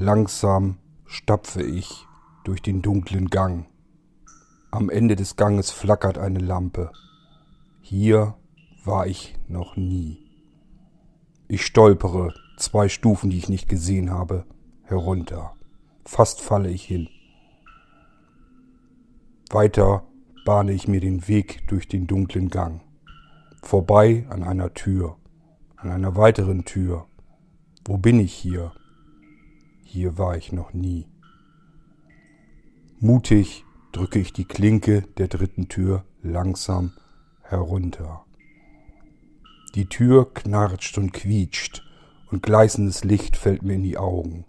Langsam 0.00 0.78
stapfe 1.06 1.60
ich 1.60 2.06
durch 2.44 2.62
den 2.62 2.82
dunklen 2.82 3.30
Gang. 3.30 3.66
Am 4.70 4.90
Ende 4.90 5.16
des 5.16 5.34
Ganges 5.34 5.72
flackert 5.72 6.18
eine 6.18 6.38
Lampe. 6.38 6.92
Hier 7.80 8.36
war 8.84 9.08
ich 9.08 9.34
noch 9.48 9.74
nie. 9.74 10.24
Ich 11.48 11.66
stolpere 11.66 12.32
zwei 12.58 12.88
Stufen, 12.88 13.30
die 13.30 13.38
ich 13.38 13.48
nicht 13.48 13.68
gesehen 13.68 14.10
habe, 14.10 14.46
herunter. 14.84 15.56
Fast 16.04 16.42
falle 16.42 16.70
ich 16.70 16.84
hin. 16.84 17.08
Weiter 19.50 20.06
bahne 20.44 20.74
ich 20.74 20.86
mir 20.86 21.00
den 21.00 21.26
Weg 21.26 21.66
durch 21.66 21.88
den 21.88 22.06
dunklen 22.06 22.50
Gang. 22.50 22.82
Vorbei 23.62 24.28
an 24.30 24.44
einer 24.44 24.72
Tür, 24.74 25.16
an 25.74 25.90
einer 25.90 26.14
weiteren 26.14 26.64
Tür. 26.64 27.08
Wo 27.84 27.96
bin 27.98 28.20
ich 28.20 28.32
hier? 28.32 28.70
Hier 29.90 30.18
war 30.18 30.36
ich 30.36 30.52
noch 30.52 30.74
nie. 30.74 31.06
Mutig 33.00 33.64
drücke 33.90 34.18
ich 34.18 34.34
die 34.34 34.44
Klinke 34.44 35.04
der 35.16 35.28
dritten 35.28 35.68
Tür 35.68 36.04
langsam 36.22 36.92
herunter. 37.40 38.26
Die 39.74 39.86
Tür 39.86 40.34
knarscht 40.34 40.98
und 40.98 41.14
quietscht 41.14 41.82
und 42.30 42.42
gleißendes 42.42 43.04
Licht 43.04 43.38
fällt 43.38 43.62
mir 43.62 43.76
in 43.76 43.82
die 43.82 43.96
Augen. 43.96 44.44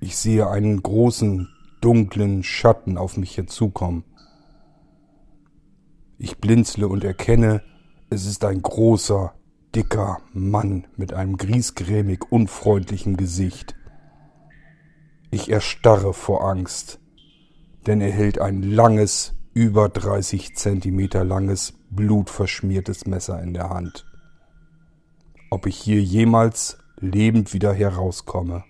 Ich 0.00 0.16
sehe 0.16 0.48
einen 0.48 0.82
großen, 0.82 1.50
dunklen 1.82 2.42
Schatten 2.42 2.96
auf 2.96 3.18
mich 3.18 3.36
herzukommen. 3.36 4.04
Ich 6.16 6.38
blinzle 6.38 6.88
und 6.88 7.04
erkenne, 7.04 7.62
es 8.08 8.24
ist 8.24 8.46
ein 8.46 8.62
großer, 8.62 9.34
dicker 9.74 10.22
Mann 10.32 10.86
mit 10.96 11.12
einem 11.12 11.36
griesgrämig 11.36 12.32
unfreundlichen 12.32 13.18
Gesicht. 13.18 13.74
Ich 15.32 15.48
erstarre 15.48 16.12
vor 16.12 16.44
Angst, 16.44 16.98
denn 17.86 18.00
er 18.00 18.10
hält 18.10 18.40
ein 18.40 18.62
langes, 18.62 19.34
über 19.54 19.88
30 19.88 20.56
Zentimeter 20.56 21.24
langes, 21.24 21.74
blutverschmiertes 21.90 23.06
Messer 23.06 23.40
in 23.42 23.54
der 23.54 23.70
Hand. 23.70 24.06
Ob 25.50 25.66
ich 25.66 25.76
hier 25.76 26.02
jemals 26.02 26.78
lebend 26.98 27.52
wieder 27.52 27.72
herauskomme. 27.72 28.64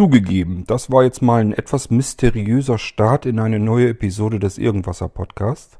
Zugegeben, 0.00 0.64
das 0.66 0.90
war 0.90 1.04
jetzt 1.04 1.20
mal 1.20 1.42
ein 1.42 1.52
etwas 1.52 1.90
mysteriöser 1.90 2.78
Start 2.78 3.26
in 3.26 3.38
eine 3.38 3.58
neue 3.58 3.90
Episode 3.90 4.38
des 4.40 4.56
Irgendwasser 4.56 5.10
Podcast. 5.10 5.76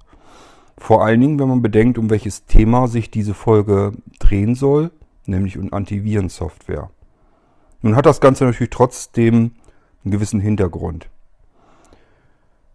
Vor 0.77 1.03
allen 1.03 1.23
Dingen, 1.23 1.39
wenn 1.39 1.49
man 1.49 1.63
bedenkt, 1.63 1.97
um 1.97 2.11
welches 2.11 2.45
Thema 2.45 2.87
sich 2.87 3.11
diese 3.11 3.33
Folge 3.33 3.93
drehen 4.19 4.55
soll, 4.55 4.91
nämlich 5.25 5.57
um 5.57 5.73
Antivirensoftware. 5.73 6.91
Nun 7.81 7.97
hat 7.97 8.05
das 8.05 8.21
Ganze 8.21 8.45
natürlich 8.45 8.69
trotzdem 8.69 9.53
einen 10.05 10.13
gewissen 10.13 10.41
Hintergrund. 10.41 11.09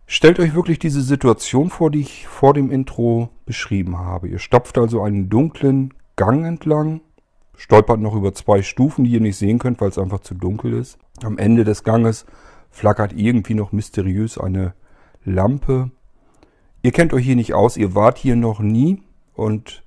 Stellt 0.08 0.40
euch 0.40 0.56
wirklich 0.56 0.80
diese 0.80 1.04
Situation 1.04 1.70
vor, 1.70 1.92
die 1.92 2.02
ich 2.02 2.26
vor 2.26 2.56
dem 2.56 2.72
Intro 2.72 3.30
beschrieben 3.46 4.00
habe. 4.00 4.30
Ihr 4.30 4.40
stapft 4.40 4.80
also 4.80 5.04
einen 5.04 5.30
dunklen 5.30 5.94
Gang 6.16 6.44
entlang, 6.44 7.02
stolpert 7.58 8.00
noch 8.00 8.16
über 8.16 8.34
zwei 8.34 8.62
Stufen, 8.62 9.06
die 9.06 9.12
ihr 9.12 9.22
nicht 9.22 9.38
sehen 9.38 9.60
könnt, 9.60 9.82
weil 9.82 9.90
es 9.90 9.98
einfach 9.98 10.20
zu 10.20 10.36
dunkel 10.36 10.74
ist. 10.74 10.98
Am 11.24 11.38
Ende 11.38 11.64
des 11.64 11.84
Ganges 11.84 12.26
flackert 12.70 13.14
irgendwie 13.14 13.54
noch 13.54 13.72
mysteriös 13.72 14.38
eine 14.38 14.74
Lampe. 15.24 15.92
Ihr 16.82 16.92
kennt 16.92 17.14
euch 17.14 17.26
hier 17.26 17.36
nicht 17.36 17.54
aus, 17.54 17.78
ihr 17.78 17.96
wart 17.96 18.18
hier 18.18 18.36
noch 18.36 18.60
nie 18.60 19.02
und 19.34 19.84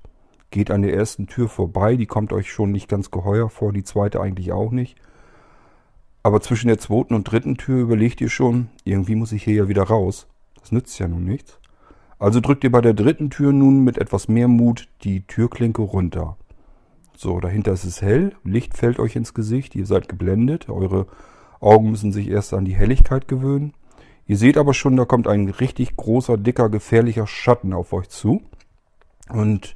geht 0.51 0.71
an 0.71 0.81
der 0.81 0.93
ersten 0.93 1.27
Tür 1.27 1.47
vorbei. 1.47 1.95
Die 1.95 2.07
kommt 2.07 2.33
euch 2.33 2.51
schon 2.51 2.71
nicht 2.71 2.87
ganz 2.87 3.11
geheuer 3.11 3.49
vor, 3.49 3.73
die 3.73 3.83
zweite 3.83 4.21
eigentlich 4.21 4.51
auch 4.51 4.71
nicht. 4.71 4.97
Aber 6.23 6.41
zwischen 6.41 6.67
der 6.67 6.79
zweiten 6.79 7.13
und 7.13 7.23
dritten 7.23 7.57
Tür 7.57 7.79
überlegt 7.79 8.19
ihr 8.21 8.29
schon, 8.29 8.69
irgendwie 8.83 9.15
muss 9.15 9.31
ich 9.31 9.43
hier 9.43 9.55
ja 9.55 9.67
wieder 9.67 9.83
raus. 9.83 10.27
Das 10.59 10.71
nützt 10.71 10.99
ja 10.99 11.07
nun 11.07 11.23
nichts. 11.23 11.59
Also 12.17 12.41
drückt 12.41 12.65
ihr 12.65 12.71
bei 12.71 12.81
der 12.81 12.93
dritten 12.93 13.29
Tür 13.29 13.53
nun 13.53 13.83
mit 13.83 13.97
etwas 13.97 14.27
mehr 14.27 14.49
Mut 14.49 14.89
die 15.03 15.21
Türklinke 15.21 15.81
runter. 15.81 16.37
So, 17.21 17.41
dahinter 17.41 17.73
ist 17.73 17.83
es 17.83 18.01
hell, 18.01 18.31
Licht 18.45 18.77
fällt 18.77 18.97
euch 18.97 19.17
ins 19.17 19.33
Gesicht, 19.33 19.75
ihr 19.75 19.85
seid 19.85 20.07
geblendet, 20.07 20.69
eure 20.69 21.05
Augen 21.59 21.91
müssen 21.91 22.13
sich 22.13 22.29
erst 22.29 22.53
an 22.53 22.63
die 22.63 22.77
Helligkeit 22.77 23.27
gewöhnen. 23.27 23.73
Ihr 24.25 24.37
seht 24.37 24.57
aber 24.57 24.73
schon, 24.73 24.95
da 24.95 25.03
kommt 25.03 25.27
ein 25.27 25.49
richtig 25.49 25.97
großer, 25.97 26.37
dicker, 26.37 26.69
gefährlicher 26.69 27.27
Schatten 27.27 27.73
auf 27.73 27.91
euch 27.91 28.07
zu. 28.07 28.41
Und 29.27 29.75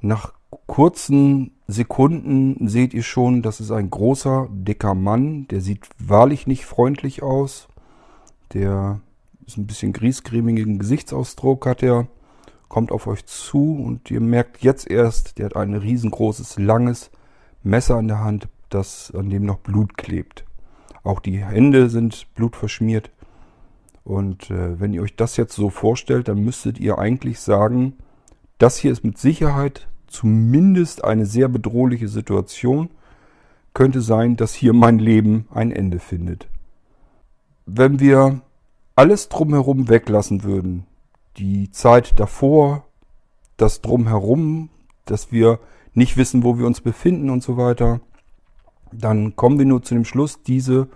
nach 0.00 0.32
kurzen 0.68 1.50
Sekunden 1.66 2.68
seht 2.68 2.94
ihr 2.94 3.02
schon, 3.02 3.42
das 3.42 3.58
ist 3.58 3.72
ein 3.72 3.90
großer, 3.90 4.46
dicker 4.52 4.94
Mann. 4.94 5.48
Der 5.48 5.60
sieht 5.60 5.88
wahrlich 5.98 6.46
nicht 6.46 6.64
freundlich 6.64 7.24
aus. 7.24 7.66
Der 8.52 9.00
ist 9.48 9.58
ein 9.58 9.66
bisschen 9.66 9.92
griesgrämigen 9.92 10.78
Gesichtsausdruck 10.78 11.66
hat 11.66 11.82
er 11.82 12.06
kommt 12.70 12.92
auf 12.92 13.06
euch 13.08 13.26
zu 13.26 13.74
und 13.74 14.10
ihr 14.10 14.20
merkt 14.20 14.62
jetzt 14.62 14.88
erst, 14.88 15.36
der 15.36 15.46
hat 15.46 15.56
ein 15.56 15.74
riesengroßes, 15.74 16.58
langes 16.58 17.10
Messer 17.62 17.98
in 17.98 18.08
der 18.08 18.20
Hand, 18.20 18.48
das 18.70 19.12
an 19.14 19.28
dem 19.28 19.44
noch 19.44 19.58
Blut 19.58 19.98
klebt. 19.98 20.46
Auch 21.02 21.20
die 21.20 21.44
Hände 21.44 21.90
sind 21.90 22.32
blutverschmiert. 22.34 23.10
Und 24.04 24.50
äh, 24.50 24.78
wenn 24.80 24.94
ihr 24.94 25.02
euch 25.02 25.16
das 25.16 25.36
jetzt 25.36 25.54
so 25.54 25.68
vorstellt, 25.68 26.28
dann 26.28 26.38
müsstet 26.38 26.78
ihr 26.78 26.98
eigentlich 26.98 27.40
sagen, 27.40 27.94
das 28.58 28.76
hier 28.76 28.92
ist 28.92 29.04
mit 29.04 29.18
Sicherheit 29.18 29.88
zumindest 30.06 31.04
eine 31.04 31.26
sehr 31.26 31.48
bedrohliche 31.48 32.08
Situation. 32.08 32.90
Könnte 33.74 34.00
sein, 34.00 34.36
dass 34.36 34.54
hier 34.54 34.72
mein 34.72 34.98
Leben 34.98 35.48
ein 35.52 35.72
Ende 35.72 35.98
findet. 35.98 36.48
Wenn 37.66 37.98
wir 37.98 38.40
alles 38.94 39.28
drumherum 39.28 39.88
weglassen 39.88 40.44
würden, 40.44 40.86
die 41.36 41.70
Zeit 41.70 42.18
davor, 42.18 42.84
das 43.56 43.80
drumherum, 43.80 44.70
dass 45.04 45.32
wir 45.32 45.58
nicht 45.94 46.16
wissen, 46.16 46.44
wo 46.44 46.58
wir 46.58 46.66
uns 46.66 46.80
befinden 46.80 47.30
und 47.30 47.42
so 47.42 47.56
weiter, 47.56 48.00
dann 48.92 49.36
kommen 49.36 49.58
wir 49.58 49.66
nur 49.66 49.82
zu 49.82 49.94
dem 49.94 50.04
Schluss, 50.04 50.42
diese, 50.42 50.88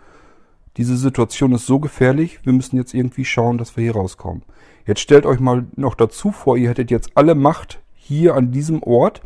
diese 0.76 0.96
Situation 0.96 1.52
ist 1.52 1.66
so 1.66 1.78
gefährlich, 1.78 2.40
wir 2.44 2.52
müssen 2.52 2.76
jetzt 2.76 2.94
irgendwie 2.94 3.24
schauen, 3.24 3.58
dass 3.58 3.76
wir 3.76 3.84
hier 3.84 3.94
rauskommen. 3.94 4.42
Jetzt 4.86 5.00
stellt 5.00 5.26
euch 5.26 5.40
mal 5.40 5.66
noch 5.76 5.94
dazu 5.94 6.32
vor, 6.32 6.56
ihr 6.56 6.68
hättet 6.68 6.90
jetzt 6.90 7.10
alle 7.14 7.34
Macht 7.34 7.80
hier 7.94 8.34
an 8.34 8.52
diesem 8.52 8.82
Ort, 8.82 9.22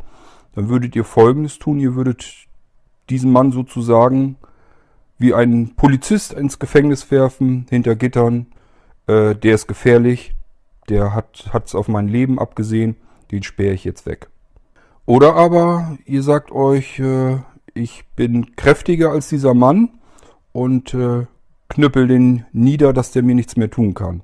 dann 0.54 0.68
würdet 0.68 0.94
ihr 0.96 1.04
Folgendes 1.04 1.58
tun, 1.58 1.78
ihr 1.78 1.94
würdet 1.94 2.46
diesen 3.10 3.32
Mann 3.32 3.52
sozusagen 3.52 4.36
wie 5.18 5.34
einen 5.34 5.74
Polizist 5.74 6.32
ins 6.32 6.58
Gefängnis 6.58 7.10
werfen, 7.10 7.66
hinter 7.70 7.96
Gittern, 7.96 8.46
äh, 9.06 9.34
der 9.34 9.54
ist 9.54 9.66
gefährlich, 9.66 10.34
der 10.88 11.14
hat 11.14 11.66
es 11.66 11.74
auf 11.74 11.88
mein 11.88 12.08
Leben 12.08 12.38
abgesehen, 12.38 12.96
den 13.30 13.42
sperre 13.42 13.74
ich 13.74 13.84
jetzt 13.84 14.06
weg. 14.06 14.28
Oder 15.06 15.34
aber 15.34 15.96
ihr 16.04 16.22
sagt 16.22 16.52
euch, 16.52 16.98
äh, 16.98 17.38
ich 17.74 18.04
bin 18.16 18.56
kräftiger 18.56 19.10
als 19.10 19.28
dieser 19.28 19.54
Mann 19.54 19.90
und 20.52 20.92
äh, 20.94 21.26
knüppel 21.68 22.08
den 22.08 22.44
nieder, 22.52 22.92
dass 22.92 23.12
der 23.12 23.22
mir 23.22 23.34
nichts 23.34 23.56
mehr 23.56 23.70
tun 23.70 23.94
kann. 23.94 24.22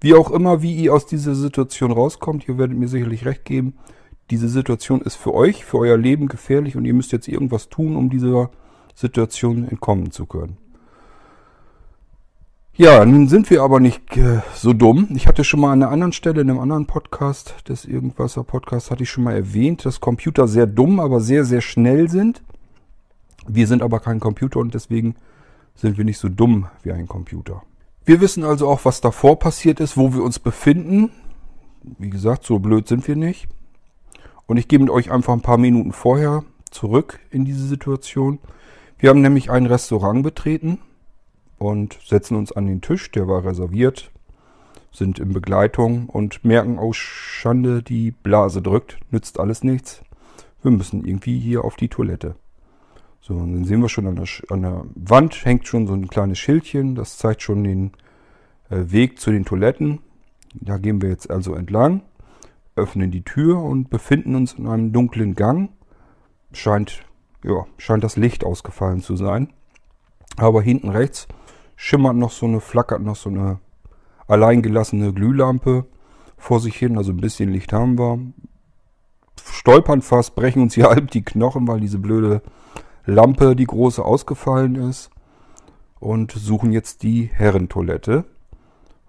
Wie 0.00 0.14
auch 0.14 0.30
immer, 0.30 0.62
wie 0.62 0.74
ihr 0.74 0.94
aus 0.94 1.06
dieser 1.06 1.34
Situation 1.34 1.90
rauskommt, 1.90 2.48
ihr 2.48 2.58
werdet 2.58 2.76
mir 2.76 2.88
sicherlich 2.88 3.24
recht 3.24 3.44
geben, 3.44 3.74
diese 4.30 4.48
Situation 4.48 5.00
ist 5.00 5.16
für 5.16 5.34
euch, 5.34 5.64
für 5.64 5.78
euer 5.78 5.96
Leben 5.96 6.28
gefährlich 6.28 6.76
und 6.76 6.84
ihr 6.84 6.94
müsst 6.94 7.12
jetzt 7.12 7.28
irgendwas 7.28 7.68
tun, 7.68 7.96
um 7.96 8.10
dieser 8.10 8.50
Situation 8.94 9.68
entkommen 9.68 10.10
zu 10.10 10.26
können. 10.26 10.56
Ja, 12.78 13.06
nun 13.06 13.26
sind 13.26 13.48
wir 13.48 13.62
aber 13.62 13.80
nicht 13.80 14.18
äh, 14.18 14.42
so 14.54 14.74
dumm. 14.74 15.08
Ich 15.14 15.26
hatte 15.26 15.44
schon 15.44 15.60
mal 15.60 15.72
an 15.72 15.82
einer 15.82 15.90
anderen 15.90 16.12
Stelle, 16.12 16.42
in 16.42 16.50
einem 16.50 16.58
anderen 16.58 16.84
Podcast, 16.84 17.54
des 17.70 17.86
Irgendwasser 17.86 18.44
Podcast, 18.44 18.90
hatte 18.90 19.02
ich 19.02 19.08
schon 19.08 19.24
mal 19.24 19.34
erwähnt, 19.34 19.86
dass 19.86 19.98
Computer 19.98 20.46
sehr 20.46 20.66
dumm, 20.66 21.00
aber 21.00 21.20
sehr, 21.20 21.46
sehr 21.46 21.62
schnell 21.62 22.10
sind. 22.10 22.42
Wir 23.48 23.66
sind 23.66 23.80
aber 23.80 23.98
kein 23.98 24.20
Computer 24.20 24.60
und 24.60 24.74
deswegen 24.74 25.14
sind 25.74 25.96
wir 25.96 26.04
nicht 26.04 26.18
so 26.18 26.28
dumm 26.28 26.66
wie 26.82 26.92
ein 26.92 27.08
Computer. 27.08 27.62
Wir 28.04 28.20
wissen 28.20 28.44
also 28.44 28.68
auch, 28.68 28.84
was 28.84 29.00
davor 29.00 29.38
passiert 29.38 29.80
ist, 29.80 29.96
wo 29.96 30.12
wir 30.12 30.22
uns 30.22 30.38
befinden. 30.38 31.12
Wie 31.98 32.10
gesagt, 32.10 32.44
so 32.44 32.58
blöd 32.58 32.88
sind 32.88 33.08
wir 33.08 33.16
nicht. 33.16 33.48
Und 34.46 34.58
ich 34.58 34.68
gehe 34.68 34.80
mit 34.80 34.90
euch 34.90 35.10
einfach 35.10 35.32
ein 35.32 35.40
paar 35.40 35.56
Minuten 35.56 35.92
vorher 35.92 36.44
zurück 36.70 37.20
in 37.30 37.46
diese 37.46 37.66
Situation. 37.66 38.38
Wir 38.98 39.08
haben 39.08 39.22
nämlich 39.22 39.50
ein 39.50 39.64
Restaurant 39.64 40.22
betreten 40.22 40.78
und 41.58 41.98
setzen 42.04 42.36
uns 42.36 42.52
an 42.52 42.66
den 42.66 42.80
Tisch, 42.80 43.10
der 43.10 43.28
war 43.28 43.44
reserviert, 43.44 44.10
sind 44.92 45.18
in 45.18 45.32
Begleitung 45.32 46.08
und 46.08 46.44
merken, 46.44 46.78
oh 46.78 46.92
Schande, 46.92 47.82
die 47.82 48.10
Blase 48.10 48.62
drückt, 48.62 48.98
nützt 49.10 49.38
alles 49.38 49.62
nichts. 49.62 50.02
Wir 50.62 50.70
müssen 50.70 51.04
irgendwie 51.04 51.38
hier 51.38 51.64
auf 51.64 51.76
die 51.76 51.88
Toilette. 51.88 52.36
So, 53.20 53.34
und 53.34 53.52
dann 53.52 53.64
sehen 53.64 53.82
wir 53.82 53.88
schon 53.88 54.06
an 54.06 54.16
der, 54.16 54.26
an 54.50 54.62
der 54.62 54.84
Wand 54.94 55.44
hängt 55.44 55.66
schon 55.66 55.86
so 55.86 55.94
ein 55.94 56.08
kleines 56.08 56.38
Schildchen. 56.38 56.94
Das 56.94 57.18
zeigt 57.18 57.42
schon 57.42 57.64
den 57.64 57.92
äh, 58.70 58.84
Weg 58.86 59.20
zu 59.20 59.30
den 59.30 59.44
Toiletten. 59.44 59.98
Da 60.54 60.78
gehen 60.78 61.02
wir 61.02 61.08
jetzt 61.08 61.30
also 61.30 61.54
entlang, 61.54 62.02
öffnen 62.76 63.10
die 63.10 63.22
Tür 63.22 63.60
und 63.60 63.90
befinden 63.90 64.34
uns 64.34 64.54
in 64.54 64.66
einem 64.66 64.92
dunklen 64.92 65.34
Gang. 65.34 65.70
Scheint, 66.52 67.02
ja, 67.42 67.66
scheint 67.78 68.04
das 68.04 68.16
Licht 68.16 68.44
ausgefallen 68.44 69.00
zu 69.00 69.16
sein. 69.16 69.52
Aber 70.36 70.62
hinten 70.62 70.88
rechts 70.88 71.26
schimmert 71.76 72.16
noch 72.16 72.30
so 72.30 72.46
eine, 72.46 72.60
flackert 72.60 73.02
noch 73.02 73.16
so 73.16 73.28
eine 73.28 73.60
alleingelassene 74.26 75.12
Glühlampe 75.12 75.84
vor 76.36 76.60
sich 76.60 76.76
hin. 76.76 76.96
Also 76.96 77.12
ein 77.12 77.20
bisschen 77.20 77.52
Licht 77.52 77.72
haben 77.72 77.98
wir. 77.98 78.18
Stolpern 79.44 80.02
fast, 80.02 80.34
brechen 80.34 80.62
uns 80.62 80.74
hier 80.74 80.84
halb 80.90 81.10
die 81.10 81.22
Knochen, 81.22 81.68
weil 81.68 81.80
diese 81.80 81.98
blöde 81.98 82.42
Lampe, 83.04 83.54
die 83.54 83.66
große, 83.66 84.04
ausgefallen 84.04 84.74
ist. 84.74 85.10
Und 86.00 86.32
suchen 86.32 86.72
jetzt 86.72 87.02
die 87.02 87.30
Herrentoilette. 87.32 88.24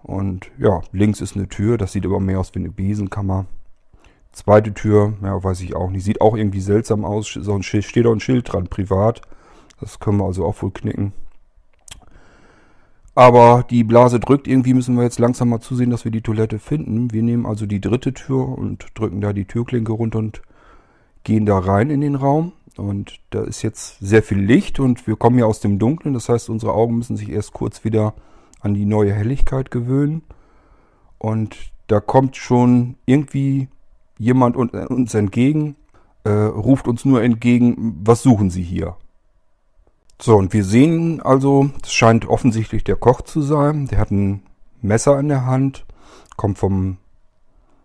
Und 0.02 0.50
ja, 0.58 0.80
links 0.92 1.20
ist 1.20 1.36
eine 1.36 1.48
Tür, 1.48 1.76
das 1.76 1.92
sieht 1.92 2.06
aber 2.06 2.20
mehr 2.20 2.40
aus 2.40 2.54
wie 2.54 2.60
eine 2.60 2.70
Besenkammer. 2.70 3.46
Zweite 4.32 4.72
Tür, 4.72 5.14
ja, 5.22 5.42
weiß 5.42 5.60
ich 5.60 5.74
auch 5.74 5.90
nicht. 5.90 6.04
Sieht 6.04 6.20
auch 6.20 6.36
irgendwie 6.36 6.60
seltsam 6.60 7.04
aus. 7.04 7.32
So 7.32 7.54
ein 7.54 7.62
Schild, 7.62 7.84
steht 7.84 8.06
auch 8.06 8.12
ein 8.12 8.20
Schild 8.20 8.52
dran, 8.52 8.68
privat. 8.68 9.22
Das 9.80 9.98
können 9.98 10.18
wir 10.18 10.24
also 10.24 10.44
auch 10.44 10.62
wohl 10.62 10.70
knicken. 10.70 11.12
Aber 13.18 13.64
die 13.68 13.82
Blase 13.82 14.20
drückt. 14.20 14.46
Irgendwie 14.46 14.74
müssen 14.74 14.94
wir 14.94 15.02
jetzt 15.02 15.18
langsam 15.18 15.48
mal 15.48 15.58
zusehen, 15.58 15.90
dass 15.90 16.04
wir 16.04 16.12
die 16.12 16.20
Toilette 16.20 16.60
finden. 16.60 17.12
Wir 17.12 17.24
nehmen 17.24 17.46
also 17.46 17.66
die 17.66 17.80
dritte 17.80 18.14
Tür 18.14 18.56
und 18.56 18.86
drücken 18.94 19.20
da 19.20 19.32
die 19.32 19.44
Türklinke 19.44 19.90
runter 19.90 20.20
und 20.20 20.40
gehen 21.24 21.44
da 21.44 21.58
rein 21.58 21.90
in 21.90 22.00
den 22.00 22.14
Raum. 22.14 22.52
Und 22.76 23.18
da 23.30 23.42
ist 23.42 23.62
jetzt 23.62 23.98
sehr 23.98 24.22
viel 24.22 24.38
Licht 24.38 24.78
und 24.78 25.08
wir 25.08 25.16
kommen 25.16 25.36
ja 25.36 25.46
aus 25.46 25.58
dem 25.58 25.80
Dunkeln. 25.80 26.14
Das 26.14 26.28
heißt, 26.28 26.48
unsere 26.48 26.74
Augen 26.74 26.96
müssen 26.96 27.16
sich 27.16 27.30
erst 27.30 27.52
kurz 27.52 27.82
wieder 27.82 28.14
an 28.60 28.74
die 28.74 28.84
neue 28.84 29.12
Helligkeit 29.12 29.72
gewöhnen. 29.72 30.22
Und 31.18 31.56
da 31.88 31.98
kommt 31.98 32.36
schon 32.36 32.94
irgendwie 33.04 33.66
jemand 34.16 34.54
uns 34.54 35.14
entgegen, 35.14 35.74
äh, 36.22 36.30
ruft 36.30 36.86
uns 36.86 37.04
nur 37.04 37.20
entgegen, 37.20 37.98
was 38.04 38.22
suchen 38.22 38.50
Sie 38.50 38.62
hier? 38.62 38.94
So, 40.20 40.36
und 40.36 40.52
wir 40.52 40.64
sehen 40.64 41.22
also, 41.22 41.70
es 41.82 41.92
scheint 41.92 42.26
offensichtlich 42.26 42.82
der 42.82 42.96
Koch 42.96 43.22
zu 43.22 43.40
sein. 43.40 43.86
Der 43.86 43.98
hat 43.98 44.10
ein 44.10 44.42
Messer 44.82 45.18
in 45.20 45.28
der 45.28 45.46
Hand, 45.46 45.86
kommt 46.36 46.58
vom 46.58 46.98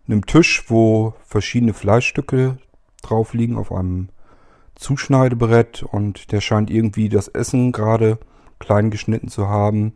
einem 0.07 0.25
Tisch, 0.25 0.65
wo 0.67 1.13
verschiedene 1.25 1.73
Fleischstücke 1.73 2.57
drauf 3.03 3.33
liegen 3.33 3.57
auf 3.57 3.71
einem 3.71 4.09
Zuschneidebrett 4.75 5.83
und 5.83 6.31
der 6.31 6.41
scheint 6.41 6.71
irgendwie 6.71 7.07
das 7.07 7.27
Essen 7.27 7.71
gerade 7.71 8.17
klein 8.59 8.89
geschnitten 8.89 9.27
zu 9.27 9.47
haben. 9.47 9.93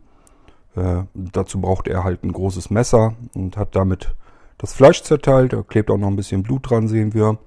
Äh, 0.76 1.02
dazu 1.14 1.60
braucht 1.60 1.88
er 1.88 2.04
halt 2.04 2.22
ein 2.22 2.32
großes 2.32 2.70
Messer 2.70 3.14
und 3.34 3.56
hat 3.56 3.74
damit 3.74 4.14
das 4.58 4.72
Fleisch 4.72 5.02
zerteilt. 5.02 5.52
Da 5.52 5.62
klebt 5.62 5.90
auch 5.90 5.98
noch 5.98 6.08
ein 6.08 6.16
bisschen 6.16 6.42
Blut 6.42 6.70
dran, 6.70 6.86
sehen 6.86 7.14
wir. 7.14 7.38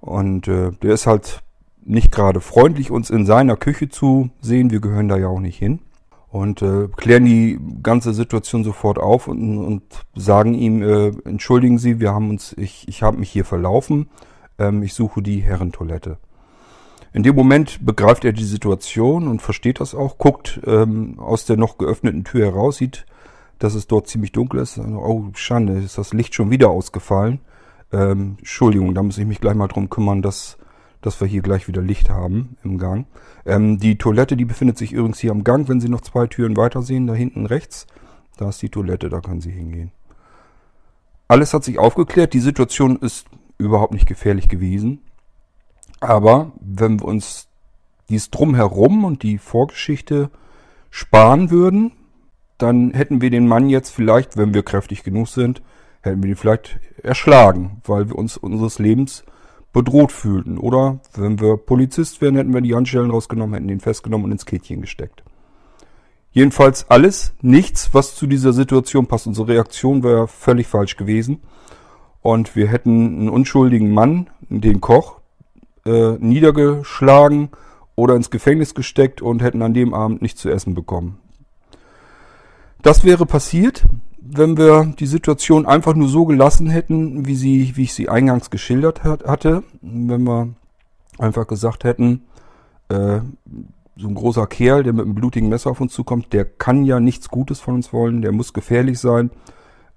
Und 0.00 0.46
äh, 0.48 0.72
der 0.82 0.92
ist 0.92 1.06
halt 1.06 1.42
nicht 1.84 2.10
gerade 2.10 2.40
freundlich, 2.40 2.90
uns 2.90 3.10
in 3.10 3.26
seiner 3.26 3.56
Küche 3.56 3.88
zu 3.88 4.30
sehen. 4.40 4.70
Wir 4.70 4.80
gehören 4.80 5.08
da 5.08 5.16
ja 5.16 5.28
auch 5.28 5.40
nicht 5.40 5.58
hin. 5.58 5.80
Und 6.28 6.62
äh, 6.62 6.88
klären 6.96 7.24
die 7.24 7.60
ganze 7.82 8.12
Situation 8.12 8.64
sofort 8.64 8.98
auf 8.98 9.28
und, 9.28 9.58
und 9.58 9.82
sagen 10.16 10.54
ihm, 10.54 10.82
äh, 10.82 11.12
entschuldigen 11.24 11.78
Sie, 11.78 12.00
wir 12.00 12.12
haben 12.12 12.28
uns, 12.28 12.54
ich, 12.58 12.88
ich 12.88 13.04
habe 13.04 13.18
mich 13.18 13.30
hier 13.30 13.44
verlaufen. 13.44 14.08
Ähm, 14.58 14.82
ich 14.82 14.94
suche 14.94 15.22
die 15.22 15.40
Herrentoilette. 15.40 16.18
In 17.12 17.22
dem 17.22 17.36
Moment 17.36 17.86
begreift 17.86 18.24
er 18.24 18.32
die 18.32 18.44
Situation 18.44 19.28
und 19.28 19.42
versteht 19.42 19.78
das 19.78 19.94
auch, 19.94 20.18
guckt 20.18 20.60
ähm, 20.66 21.20
aus 21.20 21.44
der 21.44 21.56
noch 21.56 21.78
geöffneten 21.78 22.24
Tür 22.24 22.46
heraus, 22.46 22.78
sieht, 22.78 23.06
dass 23.60 23.74
es 23.74 23.86
dort 23.86 24.08
ziemlich 24.08 24.32
dunkel 24.32 24.58
ist. 24.58 24.78
Oh, 24.78 25.26
Schande, 25.34 25.74
ist 25.74 25.98
das 25.98 26.12
Licht 26.12 26.34
schon 26.34 26.50
wieder 26.50 26.70
ausgefallen. 26.70 27.38
Ähm, 27.92 28.34
Entschuldigung, 28.38 28.92
da 28.94 29.04
muss 29.04 29.18
ich 29.18 29.26
mich 29.26 29.40
gleich 29.40 29.54
mal 29.54 29.68
drum 29.68 29.88
kümmern, 29.88 30.22
dass 30.22 30.58
dass 31.04 31.20
wir 31.20 31.28
hier 31.28 31.42
gleich 31.42 31.68
wieder 31.68 31.82
Licht 31.82 32.08
haben 32.08 32.56
im 32.64 32.78
Gang. 32.78 33.06
Ähm, 33.44 33.78
die 33.78 33.98
Toilette, 33.98 34.38
die 34.38 34.46
befindet 34.46 34.78
sich 34.78 34.92
übrigens 34.92 35.18
hier 35.18 35.32
am 35.32 35.44
Gang, 35.44 35.68
wenn 35.68 35.78
Sie 35.78 35.90
noch 35.90 36.00
zwei 36.00 36.26
Türen 36.26 36.56
weiter 36.56 36.80
sehen, 36.80 37.06
da 37.06 37.12
hinten 37.12 37.44
rechts. 37.44 37.86
Da 38.38 38.48
ist 38.48 38.62
die 38.62 38.70
Toilette, 38.70 39.10
da 39.10 39.20
können 39.20 39.42
Sie 39.42 39.50
hingehen. 39.50 39.92
Alles 41.28 41.52
hat 41.52 41.62
sich 41.62 41.78
aufgeklärt, 41.78 42.32
die 42.32 42.40
Situation 42.40 42.96
ist 42.96 43.26
überhaupt 43.58 43.92
nicht 43.92 44.06
gefährlich 44.06 44.48
gewesen. 44.48 45.02
Aber 46.00 46.52
wenn 46.58 47.00
wir 47.00 47.04
uns 47.04 47.48
dies 48.08 48.30
drumherum 48.30 49.04
und 49.04 49.22
die 49.22 49.36
Vorgeschichte 49.36 50.30
sparen 50.90 51.50
würden, 51.50 51.92
dann 52.56 52.92
hätten 52.92 53.20
wir 53.20 53.28
den 53.28 53.46
Mann 53.46 53.68
jetzt 53.68 53.90
vielleicht, 53.90 54.38
wenn 54.38 54.54
wir 54.54 54.62
kräftig 54.62 55.02
genug 55.02 55.28
sind, 55.28 55.60
hätten 56.00 56.22
wir 56.22 56.30
ihn 56.30 56.36
vielleicht 56.36 56.80
erschlagen, 57.02 57.82
weil 57.84 58.08
wir 58.08 58.16
uns 58.16 58.38
unseres 58.38 58.78
Lebens 58.78 59.24
bedroht 59.74 60.12
fühlten. 60.12 60.56
Oder 60.56 61.00
wenn 61.14 61.38
wir 61.38 61.58
Polizist 61.58 62.22
wären, 62.22 62.36
hätten 62.36 62.54
wir 62.54 62.62
die 62.62 62.74
Handschellen 62.74 63.10
rausgenommen, 63.10 63.54
hätten 63.54 63.68
ihn 63.68 63.80
festgenommen 63.80 64.24
und 64.24 64.32
ins 64.32 64.46
Kettchen 64.46 64.80
gesteckt. 64.80 65.22
Jedenfalls 66.32 66.90
alles, 66.90 67.34
nichts, 67.42 67.90
was 67.92 68.14
zu 68.14 68.26
dieser 68.26 68.54
Situation 68.54 69.06
passt. 69.06 69.26
Unsere 69.26 69.48
Reaktion 69.48 70.02
wäre 70.02 70.26
völlig 70.26 70.66
falsch 70.66 70.96
gewesen. 70.96 71.42
Und 72.22 72.56
wir 72.56 72.68
hätten 72.68 73.18
einen 73.20 73.28
unschuldigen 73.28 73.92
Mann, 73.92 74.30
den 74.48 74.80
Koch, 74.80 75.20
äh, 75.84 76.12
niedergeschlagen 76.18 77.50
oder 77.94 78.16
ins 78.16 78.30
Gefängnis 78.30 78.74
gesteckt 78.74 79.20
und 79.20 79.42
hätten 79.42 79.60
an 79.60 79.74
dem 79.74 79.92
Abend 79.92 80.22
nichts 80.22 80.40
zu 80.40 80.48
essen 80.48 80.74
bekommen. 80.74 81.18
Das 82.82 83.04
wäre 83.04 83.26
passiert, 83.26 83.84
wenn 84.26 84.56
wir 84.56 84.94
die 84.98 85.06
Situation 85.06 85.66
einfach 85.66 85.94
nur 85.94 86.08
so 86.08 86.24
gelassen 86.24 86.68
hätten, 86.68 87.26
wie, 87.26 87.36
sie, 87.36 87.76
wie 87.76 87.82
ich 87.82 87.94
sie 87.94 88.08
eingangs 88.08 88.50
geschildert 88.50 89.04
hat, 89.04 89.24
hatte, 89.24 89.62
wenn 89.82 90.24
wir 90.24 90.48
einfach 91.18 91.46
gesagt 91.46 91.84
hätten, 91.84 92.22
äh, 92.88 93.20
so 93.96 94.08
ein 94.08 94.14
großer 94.14 94.46
Kerl, 94.46 94.82
der 94.82 94.92
mit 94.92 95.04
einem 95.04 95.14
blutigen 95.14 95.48
Messer 95.48 95.70
auf 95.70 95.80
uns 95.80 95.92
zukommt, 95.92 96.32
der 96.32 96.44
kann 96.44 96.84
ja 96.84 97.00
nichts 97.00 97.28
Gutes 97.28 97.60
von 97.60 97.74
uns 97.74 97.92
wollen, 97.92 98.22
der 98.22 98.32
muss 98.32 98.52
gefährlich 98.52 98.98
sein. 98.98 99.30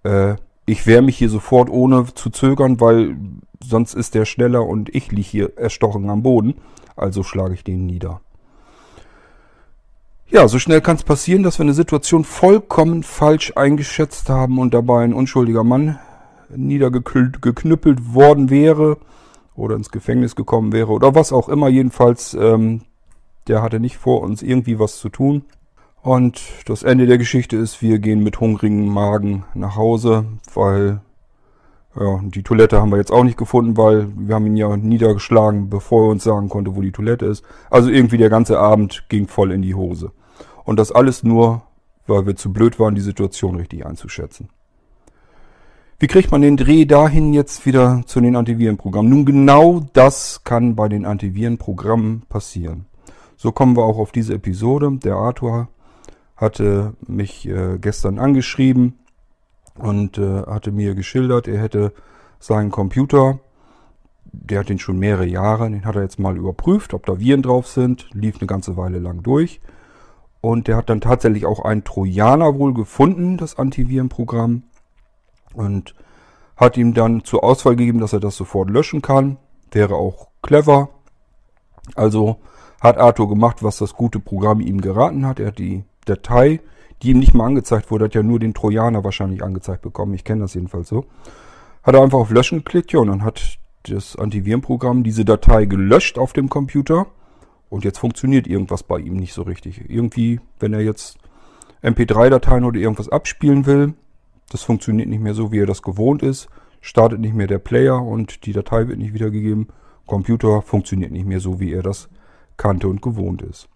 Äh, 0.04 0.36
ich 0.66 0.86
wehre 0.86 1.02
mich 1.02 1.18
hier 1.18 1.30
sofort 1.30 1.70
ohne 1.70 2.06
zu 2.14 2.30
zögern, 2.30 2.82
weil 2.82 3.18
sonst 3.64 3.94
ist 3.94 4.14
der 4.14 4.26
schneller 4.26 4.66
und 4.66 4.94
ich 4.94 5.12
liege 5.12 5.28
hier 5.28 5.58
erstochen 5.58 6.10
am 6.10 6.22
Boden. 6.22 6.56
Also 6.96 7.24
schlage 7.24 7.54
ich 7.54 7.64
den 7.64 7.86
nieder. 7.86 8.22
Ja, 10.30 10.46
so 10.50 10.60
schnell 10.60 10.82
kann 10.82 10.98
es 10.98 11.04
passieren, 11.04 11.44
dass 11.44 11.58
wir 11.58 11.64
eine 11.64 11.74
Situation 11.74 12.26
vollkommen 12.26 13.04
falsch 13.04 13.54
eingeschätzt 13.56 14.30
haben 14.30 14.60
und 14.60 14.74
dabei 14.74 15.06
ein 15.06 15.14
unschuldiger 15.14 15.64
Mann 15.64 16.00
niedergeknüppelt 16.50 18.14
worden 18.14 18.50
wäre 18.50 18.98
oder 19.56 19.78
ins 19.78 19.90
Gefängnis 19.90 20.36
gekommen 20.36 20.74
wäre 20.74 20.92
oder 20.92 21.16
was 21.16 21.32
auch 21.32 21.48
immer. 21.48 21.70
Jedenfalls, 21.70 22.34
ähm, 22.34 22.82
der 23.48 23.62
hatte 23.62 23.80
nicht 23.80 23.96
vor, 23.96 24.22
uns 24.22 24.42
irgendwie 24.44 24.80
was 24.80 24.98
zu 24.98 25.08
tun. 25.08 25.46
Und 26.02 26.42
das 26.66 26.84
Ende 26.84 27.06
der 27.06 27.18
Geschichte 27.18 27.56
ist, 27.56 27.82
wir 27.82 28.00
gehen 28.00 28.22
mit 28.22 28.42
hungrigem 28.42 28.86
Magen 28.86 29.46
nach 29.54 29.78
Hause, 29.78 30.26
weil 30.54 31.00
ja, 32.00 32.22
die 32.24 32.44
Toilette 32.44 32.80
haben 32.80 32.92
wir 32.92 32.98
jetzt 32.98 33.12
auch 33.12 33.24
nicht 33.24 33.38
gefunden, 33.38 33.76
weil 33.78 34.08
wir 34.16 34.36
haben 34.36 34.46
ihn 34.46 34.58
ja 34.58 34.76
niedergeschlagen, 34.78 35.70
bevor 35.70 36.06
er 36.06 36.12
uns 36.12 36.24
sagen 36.24 36.50
konnte, 36.50 36.76
wo 36.76 36.82
die 36.82 36.92
Toilette 36.92 37.26
ist. 37.26 37.44
Also 37.70 37.90
irgendwie 37.90 38.18
der 38.18 38.30
ganze 38.30 38.60
Abend 38.60 39.06
ging 39.10 39.28
voll 39.28 39.52
in 39.52 39.62
die 39.62 39.76
Hose. 39.76 40.12
Und 40.64 40.78
das 40.78 40.92
alles 40.92 41.24
nur, 41.24 41.64
weil 42.06 42.26
wir 42.26 42.36
zu 42.36 42.54
blöd 42.54 42.80
waren, 42.80 42.96
die 42.96 43.02
Situation 43.02 43.56
richtig 43.56 43.86
einzuschätzen. 43.86 44.50
Wie 46.00 46.08
kriegt 46.08 46.32
man 46.32 46.42
den 46.42 46.58
Dreh 46.58 46.86
dahin 46.86 47.34
jetzt 47.34 47.66
wieder 47.66 48.04
zu 48.06 48.22
den 48.22 48.36
Antivirenprogrammen? 48.36 49.10
Nun 49.10 49.26
genau 49.26 49.84
das 49.94 50.44
kann 50.44 50.76
bei 50.76 50.88
den 50.88 51.06
Antivirenprogrammen 51.06 52.24
passieren. 52.30 52.86
So 53.36 53.52
kommen 53.52 53.76
wir 53.76 53.84
auch 53.84 53.98
auf 53.98 54.12
diese 54.12 54.36
Episode. 54.36 55.00
Der 55.04 55.16
Arthur 55.16 55.70
hatte 56.36 56.94
mich 57.08 57.48
äh, 57.48 57.80
gestern 57.80 58.20
angeschrieben 58.20 59.00
und 59.78 60.18
äh, 60.18 60.44
hatte 60.44 60.72
mir 60.72 60.96
geschildert, 60.96 61.48
er 61.48 61.62
hätte 61.62 61.94
seinen 62.40 62.72
Computer, 62.72 63.40
der 64.26 64.60
hat 64.60 64.70
den 64.70 64.80
schon 64.80 65.00
mehrere 65.00 65.26
Jahre, 65.26 65.70
den 65.70 65.86
hat 65.86 65.96
er 65.96 66.04
jetzt 66.04 66.20
mal 66.20 66.38
überprüft, 66.38 66.94
ob 66.94 67.06
da 67.06 67.20
Viren 67.20 67.42
drauf 67.42 67.68
sind, 67.68 68.10
lief 68.14 68.38
eine 68.40 68.48
ganze 68.48 68.78
Weile 68.78 69.00
lang 69.00 69.24
durch 69.24 69.62
und 70.42 70.68
der 70.68 70.78
hat 70.78 70.90
dann 70.90 71.02
tatsächlich 71.02 71.46
auch 71.46 71.64
einen 71.66 71.84
Trojaner 71.84 72.58
wohl 72.58 72.74
gefunden, 72.74 73.38
das 73.38 73.58
Antivirenprogramm. 73.58 74.64
Und 75.54 75.96
hat 76.56 76.78
ihm 76.78 76.94
dann 76.94 77.24
zur 77.24 77.44
Auswahl 77.44 77.76
gegeben, 77.76 78.00
dass 78.00 78.14
er 78.14 78.20
das 78.20 78.36
sofort 78.36 78.70
löschen 78.70 79.02
kann. 79.02 79.38
Wäre 79.72 79.96
auch 79.96 80.28
clever. 80.42 80.90
Also 81.96 82.38
hat 82.82 82.98
Arthur 82.98 83.30
gemacht, 83.30 83.64
was 83.64 83.78
das 83.78 83.94
gute 83.94 84.20
Programm 84.20 84.60
ihm 84.60 84.82
geraten 84.82 85.26
hat. 85.26 85.40
Er 85.40 85.48
hat 85.48 85.60
die 85.60 85.84
Datei, 86.06 86.62
die 87.02 87.12
ihm 87.12 87.20
nicht 87.20 87.34
mal 87.34 87.46
angezeigt 87.46 87.92
wurde, 87.92 88.06
hat 88.06 88.16
ja 88.16 88.24
nur 88.24 88.40
den 88.40 88.54
Trojaner 88.54 89.04
wahrscheinlich 89.04 89.44
angezeigt 89.44 89.82
bekommen. 89.82 90.14
Ich 90.14 90.24
kenne 90.24 90.42
das 90.42 90.54
jedenfalls 90.54 90.90
so. 90.90 91.06
Hat 91.84 91.96
er 91.96 92.02
einfach 92.02 92.18
auf 92.18 92.32
Löschen 92.32 92.60
geklickt, 92.60 92.92
ja, 92.92 93.00
und 93.00 93.08
dann 93.08 93.24
hat 93.24 93.58
das 93.84 94.16
Antivirenprogramm 94.16 95.04
diese 95.04 95.24
Datei 95.24 95.66
gelöscht 95.66 96.18
auf 96.18 96.34
dem 96.34 96.50
Computer 96.50 97.08
Und 97.70 97.84
jetzt 97.84 98.00
funktioniert 98.00 98.48
irgendwas 98.48 98.84
bei 98.84 99.00
ihm 99.00 99.16
nicht 99.16 99.34
so 99.34 99.42
richtig. 99.42 99.90
Irgendwie, 99.90 100.40
wenn 100.60 100.74
er 100.74 100.82
jetzt 100.82 101.18
MP3-Dateien 101.84 102.64
oder 102.64 102.80
irgendwas 102.80 103.10
abspielen 103.10 103.66
will, 103.66 103.94
das 104.50 104.64
funktioniert 104.64 105.10
nicht 105.10 105.22
mehr 105.22 105.34
so, 105.34 105.52
wie 105.52 105.60
er 105.60 105.66
das 105.66 105.82
gewohnt 105.82 106.24
ist. 106.24 106.48
Startet 106.80 107.20
nicht 107.20 107.34
mehr 107.34 107.48
der 107.48 107.60
Player 107.60 108.02
und 108.02 108.46
die 108.46 108.54
Datei 108.54 108.88
wird 108.88 109.00
nicht 109.00 109.14
wiedergegeben. 109.14 109.68
Computer 110.06 110.62
funktioniert 110.62 111.12
nicht 111.12 111.26
mehr 111.26 111.42
so, 111.42 111.60
wie 111.60 111.74
er 111.74 111.84
das 111.84 112.10
kannte 112.56 112.88
und 112.88 113.02
gewohnt 113.02 113.42
ist. 113.42 113.68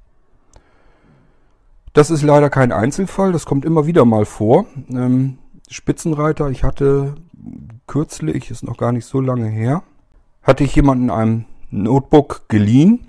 Das 1.93 2.10
ist 2.10 2.21
leider 2.21 2.50
kein 2.50 2.71
Einzelfall, 2.71 3.33
das 3.33 3.45
kommt 3.45 3.65
immer 3.65 3.86
wieder 3.86 4.05
mal 4.05 4.25
vor. 4.25 4.65
Ähm, 4.89 5.38
Spitzenreiter, 5.69 6.50
ich 6.50 6.63
hatte 6.63 7.15
kürzlich, 7.88 8.50
ist 8.50 8.63
noch 8.63 8.77
gar 8.77 8.91
nicht 8.91 9.05
so 9.05 9.19
lange 9.19 9.48
her, 9.48 9.83
hatte 10.43 10.63
ich 10.63 10.75
jemanden 10.75 11.10
einem 11.10 11.45
Notebook 11.69 12.48
geliehen 12.48 13.07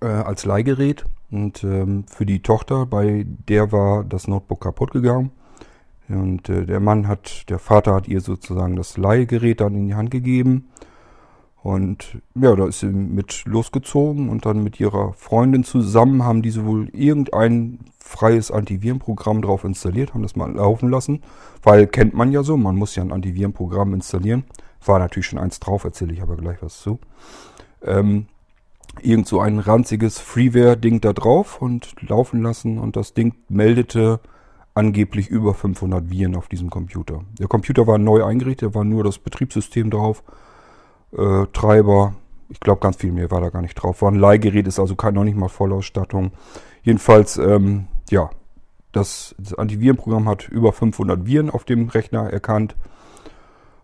äh, 0.00 0.06
als 0.06 0.44
Leihgerät 0.44 1.04
und 1.30 1.64
ähm, 1.64 2.04
für 2.08 2.26
die 2.26 2.42
Tochter, 2.42 2.84
bei 2.84 3.24
der 3.48 3.72
war 3.72 4.04
das 4.04 4.28
Notebook 4.28 4.60
kaputt 4.60 4.90
gegangen. 4.90 5.30
Und 6.08 6.48
äh, 6.48 6.66
der 6.66 6.80
Mann 6.80 7.08
hat, 7.08 7.48
der 7.48 7.58
Vater 7.58 7.94
hat 7.94 8.06
ihr 8.06 8.20
sozusagen 8.20 8.76
das 8.76 8.98
Leihgerät 8.98 9.60
dann 9.60 9.74
in 9.74 9.86
die 9.86 9.94
Hand 9.94 10.10
gegeben. 10.10 10.68
Und 11.62 12.18
ja, 12.34 12.56
da 12.56 12.66
ist 12.66 12.80
sie 12.80 12.86
mit 12.86 13.44
losgezogen 13.44 14.28
und 14.28 14.46
dann 14.46 14.64
mit 14.64 14.80
ihrer 14.80 15.12
Freundin 15.12 15.62
zusammen 15.62 16.24
haben 16.24 16.42
diese 16.42 16.64
wohl 16.66 16.88
irgendein 16.88 17.78
freies 18.00 18.50
Antivirenprogramm 18.50 19.42
drauf 19.42 19.62
installiert, 19.62 20.12
haben 20.12 20.22
das 20.22 20.34
mal 20.34 20.52
laufen 20.52 20.90
lassen, 20.90 21.22
weil 21.62 21.86
kennt 21.86 22.14
man 22.14 22.32
ja 22.32 22.42
so, 22.42 22.56
man 22.56 22.74
muss 22.74 22.96
ja 22.96 23.04
ein 23.04 23.12
Antivirenprogramm 23.12 23.94
installieren. 23.94 24.44
War 24.84 24.98
natürlich 24.98 25.26
schon 25.26 25.38
eins 25.38 25.60
drauf, 25.60 25.84
erzähle 25.84 26.12
ich 26.12 26.20
aber 26.20 26.36
gleich 26.36 26.58
was 26.62 26.80
zu. 26.80 26.98
Ähm, 27.84 28.26
irgend 29.00 29.28
so 29.28 29.40
ein 29.40 29.60
ranziges 29.60 30.18
Freeware-Ding 30.18 31.00
da 31.00 31.12
drauf 31.12 31.62
und 31.62 31.94
laufen 32.02 32.42
lassen 32.42 32.78
und 32.78 32.96
das 32.96 33.14
Ding 33.14 33.34
meldete 33.48 34.18
angeblich 34.74 35.28
über 35.28 35.54
500 35.54 36.10
Viren 36.10 36.34
auf 36.34 36.48
diesem 36.48 36.70
Computer. 36.70 37.22
Der 37.38 37.46
Computer 37.46 37.86
war 37.86 37.98
neu 37.98 38.24
eingerichtet, 38.24 38.70
da 38.70 38.74
war 38.74 38.84
nur 38.84 39.04
das 39.04 39.18
Betriebssystem 39.18 39.90
drauf 39.90 40.24
äh, 41.16 41.46
Treiber. 41.52 42.14
Ich 42.48 42.60
glaube, 42.60 42.80
ganz 42.80 42.96
viel 42.96 43.12
mehr 43.12 43.30
war 43.30 43.40
da 43.40 43.50
gar 43.50 43.62
nicht 43.62 43.74
drauf. 43.74 44.02
War 44.02 44.10
ein 44.10 44.18
Leihgerät, 44.18 44.66
ist 44.66 44.78
also 44.78 44.94
kein, 44.94 45.14
noch 45.14 45.24
nicht 45.24 45.36
mal 45.36 45.48
Vollausstattung. 45.48 46.32
Jedenfalls, 46.82 47.38
ähm, 47.38 47.86
ja, 48.10 48.30
das, 48.92 49.34
das 49.38 49.54
Antivirenprogramm 49.54 50.28
hat 50.28 50.48
über 50.48 50.72
500 50.72 51.26
Viren 51.26 51.50
auf 51.50 51.64
dem 51.64 51.88
Rechner 51.88 52.30
erkannt 52.30 52.76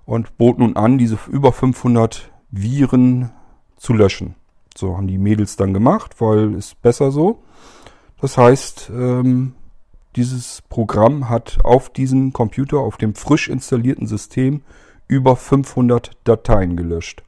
und 0.05 0.37
bot 0.37 0.59
nun 0.59 0.77
an, 0.77 0.99
diese 0.99 1.19
über 1.31 1.53
500 1.53 2.31
Viren 2.51 3.31
zu 3.77 3.95
löschen. 3.95 4.35
So 4.77 4.97
haben 4.97 5.07
die 5.07 5.19
Mädels 5.19 5.57
dann 5.57 5.75
gemacht, 5.75 6.21
weil 6.21 6.55
es 6.55 6.75
besser 6.75 7.11
so. 7.11 7.43
Das 8.21 8.37
heißt, 8.37 8.91
ähm, 8.95 9.55
dieses 10.17 10.63
Programm 10.69 11.29
hat 11.29 11.59
auf 11.65 11.91
diesem 11.91 12.33
Computer, 12.33 12.79
auf 12.79 12.97
dem 12.97 13.15
frisch 13.15 13.49
installierten 13.49 14.07
System 14.07 14.63
über 15.09 15.37
500 15.37 16.13
Dateien 16.25 16.77
gelöscht. 16.77 17.23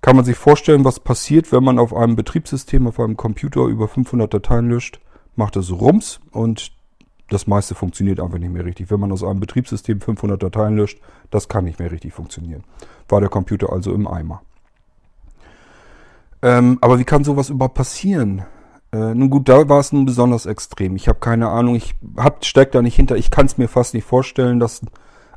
Kann 0.00 0.16
man 0.16 0.24
sich 0.24 0.36
vorstellen, 0.36 0.84
was 0.84 0.98
passiert, 0.98 1.52
wenn 1.52 1.62
man 1.62 1.78
auf 1.78 1.94
einem 1.94 2.16
Betriebssystem, 2.16 2.86
auf 2.86 2.98
einem 2.98 3.16
Computer 3.16 3.66
über 3.66 3.86
500 3.86 4.32
Dateien 4.32 4.68
löscht? 4.68 4.98
Macht 5.36 5.56
es 5.56 5.70
Rums 5.70 6.20
und 6.32 6.72
das 7.28 7.46
meiste 7.46 7.74
funktioniert 7.74 8.18
einfach 8.18 8.38
nicht 8.38 8.52
mehr 8.52 8.64
richtig. 8.64 8.90
Wenn 8.90 8.98
man 8.98 9.12
aus 9.12 9.22
einem 9.22 9.40
Betriebssystem 9.40 10.00
500 10.00 10.42
Dateien 10.42 10.76
löscht, 10.76 11.00
das 11.30 11.48
kann 11.48 11.64
nicht 11.64 11.78
mehr 11.78 11.92
richtig 11.92 12.12
funktionieren. 12.12 12.64
War 13.08 13.20
der 13.20 13.30
Computer 13.30 13.72
also 13.72 13.92
im 13.92 14.08
Eimer. 14.08 14.42
Ähm, 16.42 16.78
aber 16.80 16.98
wie 16.98 17.04
kann 17.04 17.22
sowas 17.22 17.50
überhaupt 17.50 17.74
passieren? 17.74 18.42
Äh, 18.92 19.14
nun 19.14 19.30
gut, 19.30 19.48
da 19.48 19.68
war 19.68 19.78
es 19.78 19.92
nun 19.92 20.06
besonders 20.06 20.46
extrem. 20.46 20.96
Ich 20.96 21.06
habe 21.06 21.20
keine 21.20 21.48
Ahnung, 21.48 21.76
ich 21.76 21.94
hab, 22.16 22.40
da 22.72 22.82
nicht 22.82 22.96
hinter. 22.96 23.16
Ich 23.16 23.30
kann 23.30 23.46
es 23.46 23.58
mir 23.58 23.68
fast 23.68 23.94
nicht 23.94 24.04
vorstellen, 24.04 24.58
dass 24.58 24.80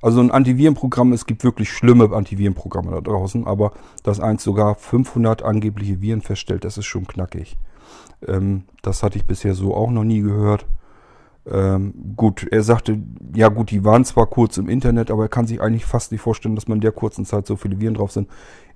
also 0.04 0.20
ein 0.20 0.32
Antivirenprogramm, 0.32 1.14
es 1.14 1.26
gibt 1.26 1.46
wirklich 1.46 1.72
schlimme 1.72 2.14
Antivirenprogramme 2.14 2.92
da 2.92 3.00
draußen, 3.00 3.48
aber 3.48 3.72
dass 4.04 4.20
eins 4.20 4.44
sogar 4.44 4.76
500 4.76 5.44
angebliche 5.44 6.02
Viren 6.02 6.22
feststellt, 6.22 6.66
das 6.66 6.78
ist 6.78 6.88
schon 6.88 7.08
knackig. 7.08 7.56
Ähm, 8.28 8.66
das 8.82 9.02
hatte 9.02 9.18
ich 9.18 9.26
bisher 9.26 9.54
so 9.54 9.74
auch 9.74 9.92
noch 9.92 10.04
nie 10.04 10.20
gehört. 10.20 10.66
Ähm, 11.50 11.94
gut, 12.18 12.46
er 12.52 12.64
sagte, 12.64 13.02
ja 13.34 13.48
gut, 13.48 13.72
die 13.72 13.86
waren 13.86 14.04
zwar 14.04 14.28
kurz 14.28 14.58
im 14.58 14.68
Internet, 14.68 15.10
aber 15.10 15.24
er 15.24 15.30
kann 15.30 15.48
sich 15.48 15.62
eigentlich 15.62 15.86
fast 15.86 16.12
nicht 16.12 16.20
vorstellen, 16.20 16.56
dass 16.56 16.68
man 16.68 16.80
in 16.80 16.82
der 16.82 16.92
kurzen 16.92 17.24
Zeit 17.24 17.48
so 17.48 17.56
viele 17.56 17.80
Viren 17.80 17.94
drauf 17.94 18.12
sind. 18.12 18.30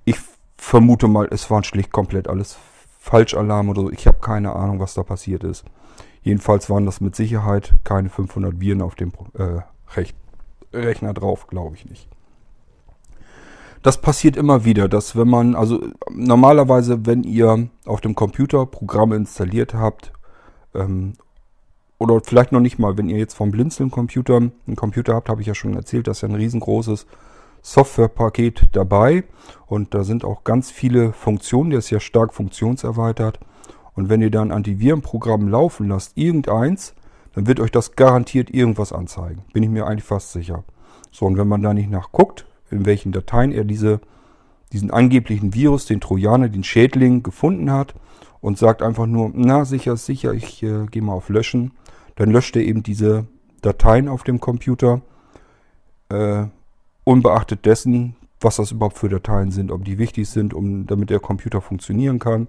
Ich 0.06 0.16
vermute 0.56 1.08
mal, 1.08 1.28
es 1.30 1.50
waren 1.50 1.62
schlicht 1.62 1.92
komplett 1.92 2.26
alles 2.26 2.56
Falschalarm 3.00 3.68
oder 3.68 3.82
so. 3.82 3.90
Ich 3.90 4.06
habe 4.06 4.20
keine 4.20 4.56
Ahnung, 4.56 4.80
was 4.80 4.94
da 4.94 5.02
passiert 5.02 5.44
ist. 5.44 5.66
Jedenfalls 6.22 6.70
waren 6.70 6.86
das 6.86 7.02
mit 7.02 7.14
Sicherheit 7.14 7.74
keine 7.84 8.08
500 8.08 8.60
Viren 8.60 8.80
auf 8.80 8.94
dem 8.94 9.12
äh, 9.34 9.60
Recht 9.94 10.16
Rechner 10.72 11.14
drauf, 11.14 11.46
glaube 11.46 11.76
ich 11.76 11.86
nicht. 11.86 12.08
Das 13.82 14.00
passiert 14.00 14.36
immer 14.36 14.64
wieder, 14.64 14.88
dass 14.88 15.16
wenn 15.16 15.28
man, 15.28 15.54
also 15.54 15.80
normalerweise, 16.10 17.06
wenn 17.06 17.22
ihr 17.22 17.68
auf 17.86 18.00
dem 18.00 18.14
Computer 18.14 18.66
Programme 18.66 19.16
installiert 19.16 19.74
habt, 19.74 20.12
ähm, 20.74 21.14
oder 21.98 22.20
vielleicht 22.22 22.52
noch 22.52 22.60
nicht 22.60 22.78
mal, 22.78 22.96
wenn 22.96 23.08
ihr 23.08 23.18
jetzt 23.18 23.34
vom 23.34 23.50
Blinzeln-Computer 23.50 24.36
einen 24.36 24.76
Computer 24.76 25.14
habt, 25.14 25.28
habe 25.28 25.40
ich 25.40 25.48
ja 25.48 25.54
schon 25.54 25.74
erzählt, 25.74 26.06
dass 26.06 26.20
ja 26.20 26.28
ein 26.28 26.34
riesengroßes 26.34 27.06
Softwarepaket 27.62 28.68
dabei 28.72 29.24
und 29.66 29.94
da 29.94 30.04
sind 30.04 30.24
auch 30.24 30.44
ganz 30.44 30.70
viele 30.70 31.12
Funktionen, 31.12 31.70
der 31.70 31.80
ist 31.80 31.90
ja 31.90 32.00
stark 32.00 32.34
funktionserweitert. 32.34 33.40
Und 33.94 34.08
wenn 34.08 34.22
ihr 34.22 34.30
dann 34.30 34.52
Antivirenprogramm 34.52 35.48
laufen 35.48 35.88
lasst, 35.88 36.16
irgendeins, 36.16 36.94
dann 37.38 37.46
wird 37.46 37.60
euch 37.60 37.70
das 37.70 37.94
garantiert 37.94 38.50
irgendwas 38.50 38.92
anzeigen. 38.92 39.42
Bin 39.52 39.62
ich 39.62 39.70
mir 39.70 39.86
eigentlich 39.86 40.02
fast 40.02 40.32
sicher. 40.32 40.64
So, 41.12 41.24
und 41.24 41.38
wenn 41.38 41.46
man 41.46 41.62
da 41.62 41.72
nicht 41.72 41.88
nachguckt, 41.88 42.46
in 42.68 42.84
welchen 42.84 43.12
Dateien 43.12 43.52
er 43.52 43.62
diese, 43.62 44.00
diesen 44.72 44.90
angeblichen 44.90 45.54
Virus, 45.54 45.86
den 45.86 46.00
Trojaner, 46.00 46.48
den 46.48 46.64
Schädling 46.64 47.22
gefunden 47.22 47.70
hat 47.70 47.94
und 48.40 48.58
sagt 48.58 48.82
einfach 48.82 49.06
nur, 49.06 49.30
na 49.32 49.64
sicher 49.64 49.96
sicher, 49.96 50.32
ich 50.34 50.64
äh, 50.64 50.86
gehe 50.86 51.00
mal 51.00 51.12
auf 51.12 51.28
Löschen, 51.28 51.70
dann 52.16 52.32
löscht 52.32 52.56
er 52.56 52.62
eben 52.62 52.82
diese 52.82 53.28
Dateien 53.62 54.08
auf 54.08 54.24
dem 54.24 54.40
Computer, 54.40 55.00
äh, 56.08 56.46
unbeachtet 57.04 57.66
dessen, 57.66 58.16
was 58.40 58.56
das 58.56 58.72
überhaupt 58.72 58.98
für 58.98 59.08
Dateien 59.08 59.52
sind, 59.52 59.70
ob 59.70 59.84
die 59.84 59.98
wichtig 59.98 60.28
sind, 60.28 60.54
um, 60.54 60.88
damit 60.88 61.08
der 61.08 61.20
Computer 61.20 61.60
funktionieren 61.60 62.18
kann. 62.18 62.48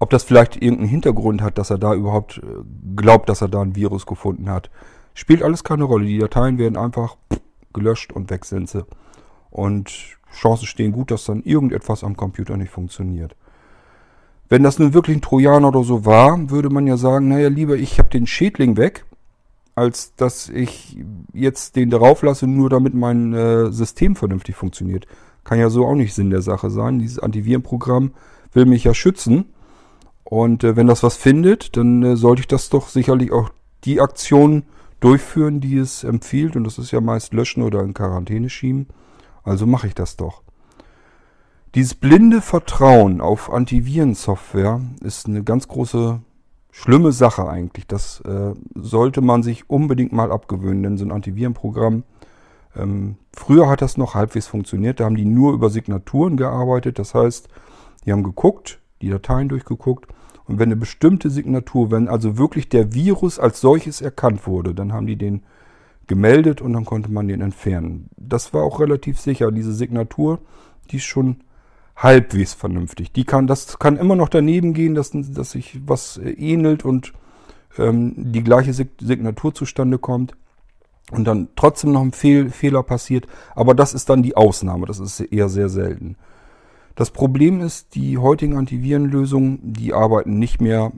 Ob 0.00 0.10
das 0.10 0.24
vielleicht 0.24 0.56
irgendeinen 0.56 0.88
Hintergrund 0.88 1.42
hat, 1.42 1.58
dass 1.58 1.70
er 1.70 1.78
da 1.78 1.94
überhaupt 1.94 2.38
äh, 2.38 2.64
glaubt, 2.96 3.28
dass 3.28 3.42
er 3.42 3.48
da 3.48 3.60
ein 3.60 3.76
Virus 3.76 4.06
gefunden 4.06 4.50
hat, 4.50 4.70
spielt 5.14 5.42
alles 5.42 5.62
keine 5.62 5.84
Rolle. 5.84 6.06
Die 6.06 6.18
Dateien 6.18 6.58
werden 6.58 6.76
einfach 6.76 7.16
gelöscht 7.72 8.12
und 8.12 8.30
weg 8.30 8.46
sind 8.46 8.68
sie. 8.68 8.84
Und 9.50 10.18
Chancen 10.32 10.66
stehen 10.66 10.92
gut, 10.92 11.10
dass 11.10 11.26
dann 11.26 11.42
irgendetwas 11.42 12.02
am 12.02 12.16
Computer 12.16 12.56
nicht 12.56 12.70
funktioniert. 12.70 13.36
Wenn 14.48 14.62
das 14.62 14.78
nun 14.78 14.94
wirklich 14.94 15.18
ein 15.18 15.22
Trojaner 15.22 15.68
oder 15.68 15.84
so 15.84 16.04
war, 16.04 16.50
würde 16.50 16.70
man 16.70 16.86
ja 16.86 16.96
sagen, 16.96 17.28
naja, 17.28 17.48
lieber 17.48 17.76
ich 17.76 17.98
habe 17.98 18.08
den 18.08 18.26
Schädling 18.26 18.76
weg, 18.76 19.04
als 19.74 20.14
dass 20.16 20.48
ich 20.48 20.98
jetzt 21.32 21.76
den 21.76 21.90
darauf 21.90 22.22
lasse, 22.22 22.46
nur 22.46 22.68
damit 22.68 22.94
mein 22.94 23.32
äh, 23.32 23.70
System 23.70 24.16
vernünftig 24.16 24.56
funktioniert. 24.56 25.06
Kann 25.44 25.58
ja 25.58 25.70
so 25.70 25.86
auch 25.86 25.94
nicht 25.94 26.14
Sinn 26.14 26.30
der 26.30 26.42
Sache 26.42 26.70
sein. 26.70 26.98
Dieses 26.98 27.18
Antivirenprogramm 27.18 28.12
will 28.52 28.66
mich 28.66 28.84
ja 28.84 28.94
schützen. 28.94 29.46
Und 30.30 30.62
äh, 30.62 30.76
wenn 30.76 30.86
das 30.86 31.02
was 31.02 31.16
findet, 31.16 31.76
dann 31.76 32.04
äh, 32.04 32.16
sollte 32.16 32.40
ich 32.40 32.46
das 32.46 32.70
doch 32.70 32.88
sicherlich 32.88 33.32
auch 33.32 33.50
die 33.82 34.00
Aktion 34.00 34.62
durchführen, 35.00 35.60
die 35.60 35.76
es 35.76 36.04
empfiehlt. 36.04 36.54
Und 36.54 36.62
das 36.62 36.78
ist 36.78 36.92
ja 36.92 37.00
meist 37.00 37.34
löschen 37.34 37.64
oder 37.64 37.82
in 37.82 37.94
Quarantäne 37.94 38.48
schieben. 38.48 38.86
Also 39.42 39.66
mache 39.66 39.88
ich 39.88 39.94
das 39.94 40.16
doch. 40.16 40.42
Dieses 41.74 41.96
blinde 41.96 42.42
Vertrauen 42.42 43.20
auf 43.20 43.52
Antivirensoftware 43.52 44.80
ist 45.00 45.26
eine 45.26 45.42
ganz 45.42 45.66
große, 45.66 46.20
schlimme 46.70 47.10
Sache 47.10 47.48
eigentlich. 47.48 47.88
Das 47.88 48.20
äh, 48.20 48.54
sollte 48.76 49.22
man 49.22 49.42
sich 49.42 49.68
unbedingt 49.68 50.12
mal 50.12 50.30
abgewöhnen, 50.30 50.84
denn 50.84 50.96
so 50.96 51.04
ein 51.04 51.10
Antivirenprogramm, 51.10 52.04
ähm, 52.76 53.16
früher 53.34 53.68
hat 53.68 53.82
das 53.82 53.96
noch 53.96 54.14
halbwegs 54.14 54.46
funktioniert. 54.46 55.00
Da 55.00 55.06
haben 55.06 55.16
die 55.16 55.24
nur 55.24 55.54
über 55.54 55.70
Signaturen 55.70 56.36
gearbeitet. 56.36 57.00
Das 57.00 57.14
heißt, 57.14 57.48
die 58.06 58.12
haben 58.12 58.22
geguckt, 58.22 58.78
die 59.02 59.10
Dateien 59.10 59.48
durchgeguckt 59.48 60.06
und 60.50 60.58
wenn 60.58 60.66
eine 60.68 60.76
bestimmte 60.76 61.30
Signatur, 61.30 61.92
wenn 61.92 62.08
also 62.08 62.36
wirklich 62.36 62.68
der 62.68 62.92
Virus 62.92 63.38
als 63.38 63.60
solches 63.60 64.00
erkannt 64.00 64.48
wurde, 64.48 64.74
dann 64.74 64.92
haben 64.92 65.06
die 65.06 65.14
den 65.14 65.44
gemeldet 66.08 66.60
und 66.60 66.72
dann 66.72 66.84
konnte 66.84 67.08
man 67.08 67.28
den 67.28 67.40
entfernen. 67.40 68.10
Das 68.16 68.52
war 68.52 68.64
auch 68.64 68.80
relativ 68.80 69.20
sicher. 69.20 69.52
Diese 69.52 69.72
Signatur, 69.72 70.40
die 70.90 70.96
ist 70.96 71.04
schon 71.04 71.36
halbwegs 71.94 72.52
vernünftig. 72.52 73.12
Die 73.12 73.22
kann, 73.22 73.46
das 73.46 73.78
kann 73.78 73.96
immer 73.96 74.16
noch 74.16 74.28
daneben 74.28 74.74
gehen, 74.74 74.96
dass, 74.96 75.12
dass 75.14 75.52
sich 75.52 75.78
was 75.86 76.18
ähnelt 76.18 76.84
und 76.84 77.12
ähm, 77.78 78.14
die 78.16 78.42
gleiche 78.42 78.72
Signatur 78.72 79.54
zustande 79.54 79.98
kommt 79.98 80.34
und 81.12 81.26
dann 81.26 81.50
trotzdem 81.54 81.92
noch 81.92 82.02
ein 82.02 82.10
Fehl, 82.10 82.50
Fehler 82.50 82.82
passiert. 82.82 83.28
Aber 83.54 83.74
das 83.74 83.94
ist 83.94 84.10
dann 84.10 84.24
die 84.24 84.36
Ausnahme. 84.36 84.86
Das 84.86 84.98
ist 84.98 85.20
eher 85.20 85.48
sehr 85.48 85.68
selten. 85.68 86.16
Das 86.94 87.10
Problem 87.10 87.60
ist, 87.60 87.94
die 87.94 88.18
heutigen 88.18 88.56
Antivirenlösungen, 88.56 89.58
die 89.62 89.94
arbeiten 89.94 90.38
nicht 90.38 90.60
mehr 90.60 90.92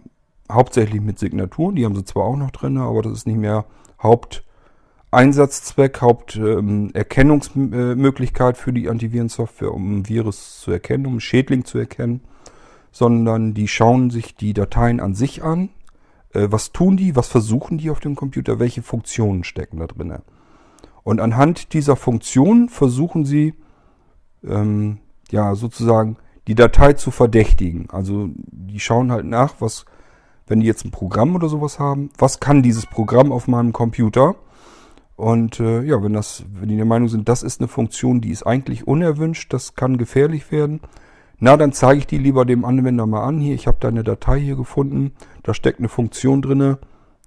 hauptsächlich 0.50 1.00
mit 1.00 1.18
Signaturen. 1.18 1.76
Die 1.76 1.84
haben 1.84 1.94
sie 1.94 2.04
zwar 2.04 2.24
auch 2.24 2.36
noch 2.36 2.50
drin, 2.50 2.78
aber 2.78 3.02
das 3.02 3.12
ist 3.12 3.26
nicht 3.26 3.38
mehr 3.38 3.66
Haupteinsatzzweck, 4.02 6.00
Haupterkennungsmöglichkeit 6.00 8.56
für 8.56 8.72
die 8.72 8.88
Antivirensoftware, 8.88 9.72
um 9.72 9.98
ein 9.98 10.08
Virus 10.08 10.60
zu 10.60 10.72
erkennen, 10.72 11.06
um 11.06 11.12
einen 11.12 11.20
Schädling 11.20 11.64
zu 11.64 11.78
erkennen, 11.78 12.22
sondern 12.90 13.54
die 13.54 13.68
schauen 13.68 14.10
sich 14.10 14.34
die 14.34 14.54
Dateien 14.54 15.00
an 15.00 15.14
sich 15.14 15.42
an. 15.42 15.70
Äh, 16.32 16.48
was 16.50 16.72
tun 16.72 16.96
die? 16.96 17.16
Was 17.16 17.28
versuchen 17.28 17.78
die 17.78 17.90
auf 17.90 18.00
dem 18.00 18.16
Computer? 18.16 18.58
Welche 18.58 18.82
Funktionen 18.82 19.44
stecken 19.44 19.78
da 19.78 19.86
drin? 19.86 20.12
Und 21.04 21.20
anhand 21.20 21.72
dieser 21.72 21.96
Funktionen 21.96 22.68
versuchen 22.68 23.24
sie, 23.24 23.54
ähm, 24.44 24.98
ja, 25.32 25.54
sozusagen 25.54 26.16
die 26.46 26.54
Datei 26.54 26.92
zu 26.92 27.10
verdächtigen. 27.10 27.88
Also 27.90 28.28
die 28.36 28.80
schauen 28.80 29.10
halt 29.10 29.26
nach, 29.26 29.54
was 29.58 29.86
wenn 30.46 30.60
die 30.60 30.66
jetzt 30.66 30.84
ein 30.84 30.90
Programm 30.90 31.34
oder 31.34 31.48
sowas 31.48 31.78
haben, 31.78 32.10
was 32.18 32.40
kann 32.40 32.62
dieses 32.62 32.86
Programm 32.86 33.32
auf 33.32 33.48
meinem 33.48 33.72
Computer? 33.72 34.34
Und 35.16 35.60
äh, 35.60 35.82
ja, 35.82 36.02
wenn 36.02 36.12
das, 36.12 36.44
wenn 36.52 36.68
die 36.68 36.76
der 36.76 36.84
Meinung 36.84 37.08
sind, 37.08 37.28
das 37.28 37.42
ist 37.42 37.60
eine 37.60 37.68
Funktion, 37.68 38.20
die 38.20 38.30
ist 38.30 38.42
eigentlich 38.42 38.86
unerwünscht, 38.86 39.52
das 39.52 39.74
kann 39.74 39.98
gefährlich 39.98 40.50
werden, 40.50 40.80
na, 41.38 41.56
dann 41.56 41.72
zeige 41.72 41.98
ich 42.00 42.06
die 42.06 42.18
lieber 42.18 42.44
dem 42.44 42.64
Anwender 42.64 43.06
mal 43.06 43.24
an. 43.24 43.40
Hier, 43.40 43.54
ich 43.54 43.66
habe 43.66 43.78
da 43.80 43.88
eine 43.88 44.04
Datei 44.04 44.40
hier 44.40 44.56
gefunden, 44.56 45.12
da 45.42 45.54
steckt 45.54 45.78
eine 45.78 45.88
Funktion 45.88 46.42
drinne, 46.42 46.78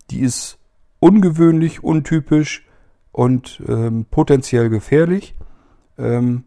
die 0.10 0.20
ist 0.20 0.58
ungewöhnlich, 1.00 1.84
untypisch 1.84 2.66
und 3.12 3.62
ähm, 3.68 4.06
potenziell 4.10 4.70
gefährlich. 4.70 5.36
Ähm, 5.98 6.44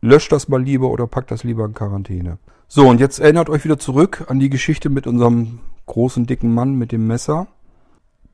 löscht 0.00 0.32
das 0.32 0.48
mal 0.48 0.62
lieber 0.62 0.90
oder 0.90 1.06
packt 1.06 1.30
das 1.30 1.44
lieber 1.44 1.64
in 1.64 1.74
Quarantäne. 1.74 2.38
So, 2.68 2.88
und 2.88 3.00
jetzt 3.00 3.18
erinnert 3.18 3.48
euch 3.48 3.64
wieder 3.64 3.78
zurück 3.78 4.24
an 4.28 4.40
die 4.40 4.50
Geschichte 4.50 4.88
mit 4.88 5.06
unserem 5.06 5.60
großen, 5.86 6.26
dicken 6.26 6.52
Mann 6.52 6.74
mit 6.74 6.92
dem 6.92 7.06
Messer. 7.06 7.46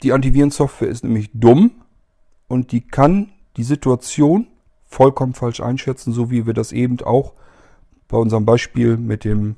Die 0.02 0.12
Antivirensoftware 0.12 0.88
ist 0.88 1.04
nämlich 1.04 1.30
dumm 1.34 1.72
und 2.48 2.72
die 2.72 2.80
kann 2.80 3.30
die 3.56 3.62
Situation 3.62 4.46
vollkommen 4.84 5.34
falsch 5.34 5.60
einschätzen, 5.60 6.12
so 6.12 6.30
wie 6.30 6.46
wir 6.46 6.54
das 6.54 6.72
eben 6.72 7.00
auch 7.02 7.34
bei 8.08 8.18
unserem 8.18 8.44
Beispiel 8.44 8.96
mit 8.96 9.24
dem 9.24 9.56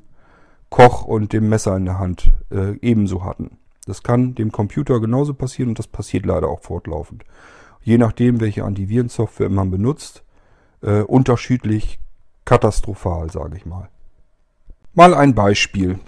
Koch 0.70 1.04
und 1.04 1.32
dem 1.32 1.48
Messer 1.48 1.76
in 1.76 1.84
der 1.84 1.98
Hand 1.98 2.32
äh, 2.50 2.76
ebenso 2.80 3.24
hatten. 3.24 3.58
Das 3.86 4.02
kann 4.02 4.34
dem 4.34 4.50
Computer 4.50 5.00
genauso 5.00 5.34
passieren 5.34 5.70
und 5.70 5.78
das 5.78 5.86
passiert 5.86 6.26
leider 6.26 6.48
auch 6.48 6.62
fortlaufend. 6.62 7.24
Je 7.82 7.98
nachdem, 7.98 8.40
welche 8.40 8.64
Antivirensoftware 8.64 9.50
man 9.50 9.70
benutzt, 9.70 10.24
äh, 10.84 11.00
unterschiedlich 11.00 11.98
katastrophal, 12.44 13.30
sage 13.30 13.56
ich 13.56 13.66
mal. 13.66 13.88
Mal 14.92 15.14
ein 15.14 15.34
Beispiel. 15.34 15.98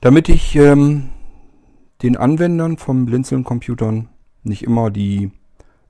Damit 0.00 0.28
ich 0.28 0.56
ähm, 0.56 1.10
den 2.02 2.16
Anwendern 2.16 2.78
von 2.78 3.04
Blinzeln-Computern 3.04 4.08
nicht 4.42 4.62
immer 4.64 4.90
die, 4.90 5.30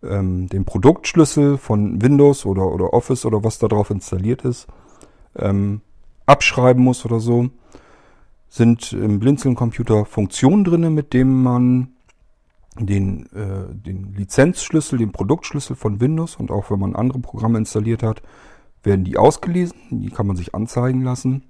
ähm, 0.02 0.49
den 0.49 0.64
Produktschlüssel 0.64 1.59
von 1.59 2.02
Windows 2.02 2.44
oder, 2.44 2.66
oder 2.66 2.92
Office 2.92 3.25
oder 3.25 3.44
was 3.44 3.59
da 3.59 3.68
drauf 3.68 3.90
installiert 3.90 4.42
ist, 4.42 4.66
ähm, 5.37 5.80
abschreiben 6.26 6.82
muss 6.82 7.04
oder 7.04 7.20
so, 7.20 7.50
sind 8.49 8.92
im 8.92 9.20
Blinzeln-Computer 9.20 10.04
Funktionen 10.04 10.64
drin, 10.64 10.92
mit 10.92 11.12
denen 11.12 11.40
man 11.42 11.92
den, 12.87 13.26
äh, 13.34 13.75
den 13.75 14.14
Lizenzschlüssel, 14.14 14.99
den 14.99 15.12
Produktschlüssel 15.12 15.76
von 15.76 16.00
Windows 16.00 16.37
und 16.37 16.50
auch 16.50 16.70
wenn 16.70 16.80
man 16.80 16.96
andere 16.96 17.18
Programme 17.18 17.58
installiert 17.58 18.02
hat, 18.02 18.22
werden 18.82 19.04
die 19.04 19.19
ausgelesen. 19.19 19.76
Die 19.90 20.10
kann 20.10 20.26
man 20.26 20.36
sich 20.36 20.54
anzeigen 20.54 21.02
lassen 21.02 21.45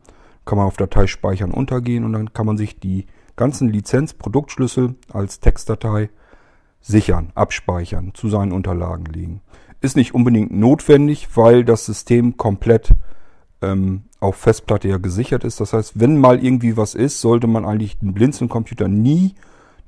kann 0.45 0.59
man 0.59 0.67
auf 0.67 0.77
Datei 0.77 1.07
speichern 1.07 1.53
untergehen 1.53 2.05
und 2.05 2.13
dann 2.13 2.33
kann 2.33 2.47
man 2.47 2.57
sich 2.57 2.79
die 2.81 3.07
ganzen 3.37 3.69
Lizenz-Produktschlüssel 3.69 4.97
als 5.13 5.41
Textdatei 5.41 6.11
sichern, 6.81 7.31
abspeichern, 7.35 8.13
zu 8.15 8.29
seinen 8.29 8.53
Unterlagen 8.53 9.05
legen. 9.07 9.43
Ist 9.81 9.97
nicht 9.97 10.15
unbedingt 10.15 10.51
notwendig, 10.51 11.29
weil 11.37 11.65
das 11.65 11.87
System 11.87 12.37
komplett 12.37 12.95
ähm, 13.63 14.03
auf 14.19 14.37
Festplatte 14.37 14.89
ja 14.89 14.99
gesichert 14.99 15.45
ist. 15.45 15.61
Das 15.61 15.73
heißt, 15.73 16.01
wenn 16.01 16.19
mal 16.19 16.43
irgendwie 16.43 16.77
was 16.77 16.95
ist, 16.95 17.21
sollte 17.21 17.47
man 17.47 17.65
eigentlich 17.65 17.99
den 17.99 18.13
Blinzeln-Computer 18.13 18.89
nie 18.89 19.35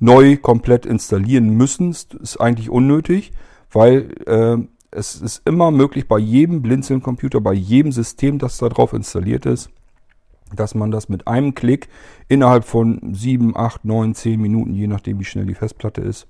neu 0.03 0.37
komplett 0.37 0.85
installieren 0.85 1.51
müssen. 1.51 1.91
Ist 1.91 2.41
eigentlich 2.41 2.71
unnötig, 2.71 3.33
weil 3.71 4.13
äh, 4.27 4.59
es 4.91 5.15
ist 5.15 5.43
immer 5.47 5.71
möglich 5.71 6.09
bei 6.09 6.19
jedem 6.19 6.61
Blinzeln-Computer, 6.61 7.41
bei 7.41 7.55
jedem 7.55 7.93
System, 7.93 8.39
das 8.39 8.59
da 8.59 8.69
drauf 8.69 8.93
installiert 8.93 9.47
ist, 9.47 9.71
dass 10.55 10.75
man 10.75 10.91
das 10.91 11.09
mit 11.09 11.29
einem 11.29 11.55
Klick 11.55 11.89
innerhalb 12.29 12.65
von 12.65 13.15
7, 13.15 13.57
8, 13.57 13.85
9, 13.85 14.15
10 14.15 14.41
Minuten, 14.41 14.75
je 14.75 14.89
nachdem 14.89 15.21
wie 15.21 15.25
schnell 15.25 15.47
die 15.47 15.55
Festplatte 15.55 16.01
ist, 16.01 16.27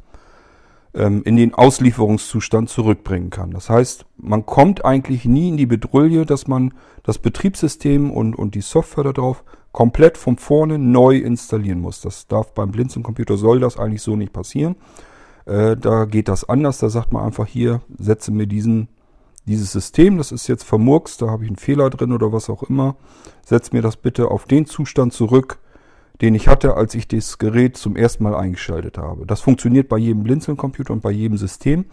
ähm, 0.92 1.22
in 1.24 1.36
den 1.36 1.54
Auslieferungszustand 1.54 2.68
zurückbringen 2.68 3.30
kann. 3.30 3.52
Das 3.52 3.70
heißt, 3.70 4.04
man 4.18 4.44
kommt 4.44 4.84
eigentlich 4.84 5.24
nie 5.24 5.48
in 5.48 5.56
die 5.56 5.66
Bedrulle, 5.66 6.26
dass 6.26 6.46
man 6.46 6.74
das 7.04 7.18
Betriebssystem 7.18 8.10
und, 8.10 8.36
und 8.36 8.54
die 8.54 8.60
Software 8.60 9.12
darauf 9.12 9.44
komplett 9.72 10.18
von 10.18 10.36
vorne 10.36 10.78
neu 10.78 11.16
installieren 11.16 11.80
muss. 11.80 12.00
Das 12.00 12.26
darf 12.26 12.52
beim 12.54 12.70
Blinzeln-Computer 12.70 13.36
soll 13.36 13.60
das 13.60 13.78
eigentlich 13.78 14.02
so 14.02 14.16
nicht 14.16 14.32
passieren. 14.32 14.76
Äh, 15.46 15.76
da 15.76 16.04
geht 16.04 16.28
das 16.28 16.48
anders. 16.48 16.78
Da 16.78 16.88
sagt 16.88 17.12
man 17.12 17.24
einfach 17.24 17.46
hier, 17.46 17.80
setze 17.98 18.30
mir 18.30 18.46
diesen 18.46 18.88
dieses 19.46 19.72
System, 19.72 20.18
das 20.18 20.32
ist 20.32 20.46
jetzt 20.46 20.64
vermurkst, 20.64 21.20
da 21.20 21.28
habe 21.28 21.44
ich 21.44 21.50
einen 21.50 21.56
Fehler 21.56 21.90
drin 21.90 22.12
oder 22.12 22.32
was 22.32 22.48
auch 22.48 22.62
immer, 22.62 22.96
setz 23.44 23.72
mir 23.72 23.82
das 23.82 23.96
bitte 23.96 24.30
auf 24.30 24.44
den 24.44 24.66
Zustand 24.66 25.12
zurück, 25.12 25.58
den 26.20 26.34
ich 26.34 26.46
hatte, 26.46 26.76
als 26.76 26.94
ich 26.94 27.08
das 27.08 27.38
Gerät 27.38 27.76
zum 27.76 27.96
ersten 27.96 28.22
Mal 28.22 28.36
eingeschaltet 28.36 28.98
habe. 28.98 29.26
Das 29.26 29.40
funktioniert 29.40 29.88
bei 29.88 29.98
jedem 29.98 30.22
Blinzeln-Computer 30.22 30.92
und 30.92 31.02
bei 31.02 31.10
jedem 31.10 31.36
System 31.36 31.86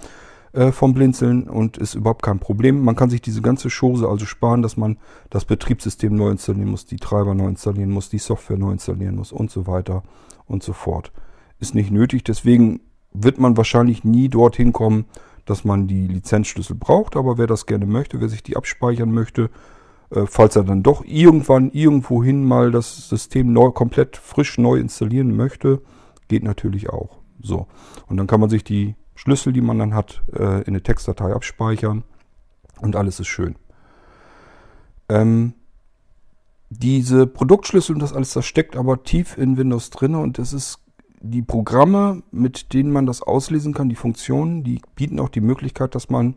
äh, 0.53 0.71
vom 0.71 0.93
Blinzeln 0.93 1.47
und 1.49 1.77
ist 1.77 1.95
überhaupt 1.95 2.23
kein 2.23 2.39
Problem. 2.39 2.83
Man 2.83 2.95
kann 2.95 3.09
sich 3.09 3.21
diese 3.21 3.41
ganze 3.41 3.69
Chose 3.69 4.07
also 4.07 4.25
sparen, 4.25 4.62
dass 4.62 4.77
man 4.77 4.97
das 5.29 5.45
Betriebssystem 5.45 6.15
neu 6.15 6.29
installieren 6.29 6.69
muss, 6.69 6.85
die 6.85 6.97
Treiber 6.97 7.35
neu 7.35 7.47
installieren 7.47 7.91
muss, 7.91 8.09
die 8.09 8.17
Software 8.17 8.57
neu 8.57 8.71
installieren 8.71 9.15
muss 9.15 9.31
und 9.31 9.51
so 9.51 9.67
weiter 9.67 10.03
und 10.45 10.63
so 10.63 10.73
fort. 10.73 11.12
Ist 11.59 11.75
nicht 11.75 11.91
nötig, 11.91 12.23
deswegen 12.23 12.81
wird 13.13 13.39
man 13.39 13.57
wahrscheinlich 13.57 14.03
nie 14.03 14.29
dorthin 14.29 14.73
kommen, 14.73 15.05
dass 15.45 15.65
man 15.65 15.88
die 15.88 16.07
Lizenzschlüssel 16.07 16.75
braucht, 16.75 17.15
aber 17.15 17.38
wer 17.38 17.47
das 17.47 17.65
gerne 17.65 17.85
möchte, 17.85 18.21
wer 18.21 18.29
sich 18.29 18.43
die 18.43 18.55
abspeichern 18.55 19.12
möchte, 19.12 19.49
äh, 20.12 20.25
falls 20.25 20.55
er 20.55 20.63
dann 20.63 20.83
doch 20.83 21.03
irgendwann 21.05 21.71
irgendwohin 21.71 22.43
mal 22.43 22.71
das 22.71 23.09
System 23.09 23.53
neu, 23.53 23.71
komplett 23.71 24.17
frisch 24.17 24.57
neu 24.57 24.77
installieren 24.77 25.35
möchte, 25.35 25.81
geht 26.27 26.43
natürlich 26.43 26.89
auch. 26.89 27.17
So. 27.41 27.67
Und 28.07 28.17
dann 28.17 28.27
kann 28.27 28.39
man 28.39 28.49
sich 28.49 28.63
die 28.63 28.95
Schlüssel, 29.19 29.51
die 29.51 29.60
man 29.60 29.77
dann 29.77 29.93
hat, 29.93 30.23
äh, 30.32 30.62
in 30.62 30.67
eine 30.67 30.82
Textdatei 30.82 31.34
abspeichern 31.34 32.05
und 32.79 32.95
alles 32.95 33.19
ist 33.19 33.27
schön. 33.27 33.58
Ähm, 35.10 35.55
diese 36.69 37.27
Produktschlüssel 37.27 37.95
und 37.95 37.99
das 37.99 38.13
alles, 38.13 38.32
das 38.32 38.45
steckt 38.45 38.77
aber 38.77 39.03
tief 39.03 39.38
in 39.38 39.58
Windows 39.58 39.89
drin 39.89 40.15
und 40.15 40.39
es 40.39 40.53
ist 40.53 40.79
die 41.19 41.41
Programme, 41.41 42.23
mit 42.32 42.71
denen 42.71 42.93
man 42.93 43.05
das 43.05 43.21
auslesen 43.21 43.73
kann, 43.73 43.89
die 43.89 43.97
Funktionen, 43.97 44.63
die 44.63 44.79
bieten 44.95 45.19
auch 45.19 45.27
die 45.27 45.41
Möglichkeit, 45.41 45.95
dass 45.95 46.10
man 46.10 46.36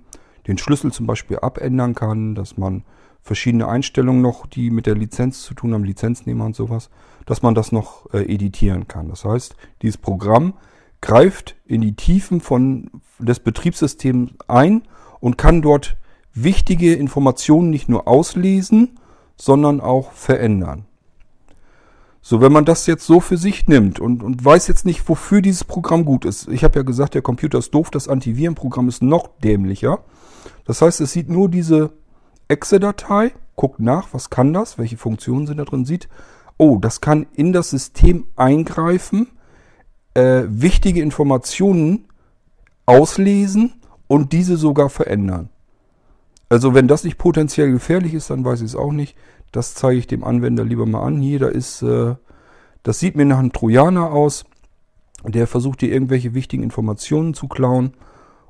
den 0.49 0.59
Schlüssel 0.59 0.90
zum 0.90 1.07
Beispiel 1.07 1.38
abändern 1.38 1.95
kann, 1.95 2.35
dass 2.35 2.57
man 2.57 2.83
verschiedene 3.21 3.68
Einstellungen 3.68 4.23
noch, 4.23 4.45
die 4.45 4.73
mit 4.73 4.87
der 4.87 4.97
Lizenz 4.97 5.42
zu 5.42 5.55
tun 5.55 5.73
haben, 5.73 5.85
Lizenznehmer 5.85 6.47
und 6.47 6.57
sowas, 6.57 6.90
dass 7.27 7.42
man 7.42 7.55
das 7.55 7.71
noch 7.71 8.12
äh, 8.12 8.25
editieren 8.25 8.88
kann. 8.88 9.09
Das 9.09 9.25
heißt, 9.25 9.55
dieses 9.83 9.99
Programm 9.99 10.55
greift 11.03 11.57
in 11.67 11.83
die 11.83 11.95
Tiefen 11.95 12.41
von, 12.41 12.91
des 13.19 13.41
Betriebssystems 13.41 14.33
ein 14.49 14.83
und 15.21 15.37
kann 15.37 15.61
dort 15.61 15.97
wichtige 16.33 16.95
Informationen 16.95 17.69
nicht 17.69 17.91
nur 17.91 18.09
auslesen, 18.09 18.99
sondern 19.37 19.81
auch 19.83 20.12
verändern. 20.12 20.87
So, 22.25 22.41
wenn 22.41 22.53
man 22.53 22.65
das 22.65 22.87
jetzt 22.87 23.05
so 23.05 23.19
für 23.19 23.37
sich 23.37 23.67
nimmt 23.67 23.99
und, 23.99 24.23
und 24.23 24.45
weiß 24.45 24.69
jetzt 24.69 24.87
nicht, 24.87 25.09
wofür 25.09 25.43
dieses 25.43 25.65
Programm 25.65 26.05
gut 26.05 26.25
ist. 26.25 26.47
Ich 26.49 26.62
habe 26.62 26.79
ja 26.79 26.83
gesagt, 26.85 27.15
der 27.15 27.23
Computer 27.23 27.59
ist 27.59 27.75
doof, 27.75 27.91
das 27.91 28.07
Antivirenprogramm 28.07 28.88
ist 28.88 29.03
noch 29.03 29.27
dämlicher. 29.43 30.05
Das 30.65 30.81
heißt, 30.81 31.01
es 31.01 31.12
sieht 31.12 31.29
nur 31.29 31.49
diese 31.49 31.91
Exe-Datei, 32.47 33.33
guckt 33.57 33.81
nach, 33.81 34.09
was 34.12 34.31
kann 34.31 34.53
das, 34.53 34.79
welche 34.79 34.97
Funktionen 34.97 35.49
sind 35.49 35.57
da 35.57 35.65
drin, 35.65 35.85
sieht, 35.85 36.09
oh, 36.59 36.79
das 36.79 37.01
kann 37.01 37.27
in 37.33 37.53
das 37.53 37.71
System 37.71 38.29
eingreifen, 38.37 39.29
äh, 40.14 40.42
wichtige 40.48 41.01
Informationen 41.01 42.07
auslesen 42.87 43.75
und 44.09 44.33
diese 44.33 44.57
sogar 44.57 44.90
verändern. 44.90 45.48
Also 46.48 46.75
wenn 46.75 46.88
das 46.88 47.05
nicht 47.05 47.16
potenziell 47.16 47.72
gefährlich 47.72 48.12
ist, 48.12 48.31
dann 48.31 48.44
weiß 48.44 48.61
ich 48.61 48.66
es 48.66 48.77
auch 48.77 48.92
nicht. 48.92 49.16
Das 49.53 49.75
zeige 49.75 49.98
ich 49.98 50.07
dem 50.07 50.25
Anwender 50.25 50.64
lieber 50.64 50.87
mal 50.87 51.03
an. 51.03 51.20
Hier, 51.20 51.38
da 51.38 51.48
ist, 51.48 51.83
äh, 51.83 52.14
das 52.83 52.98
sieht 52.98 53.16
mir 53.16 53.25
nach 53.25 53.38
einem 53.38 53.53
Trojaner 53.53 54.11
aus. 54.11 54.44
Der 55.25 55.46
versucht 55.46 55.81
dir 55.81 55.92
irgendwelche 55.92 56.35
wichtigen 56.35 56.62
Informationen 56.62 57.33
zu 57.33 57.48
klauen 57.48 57.94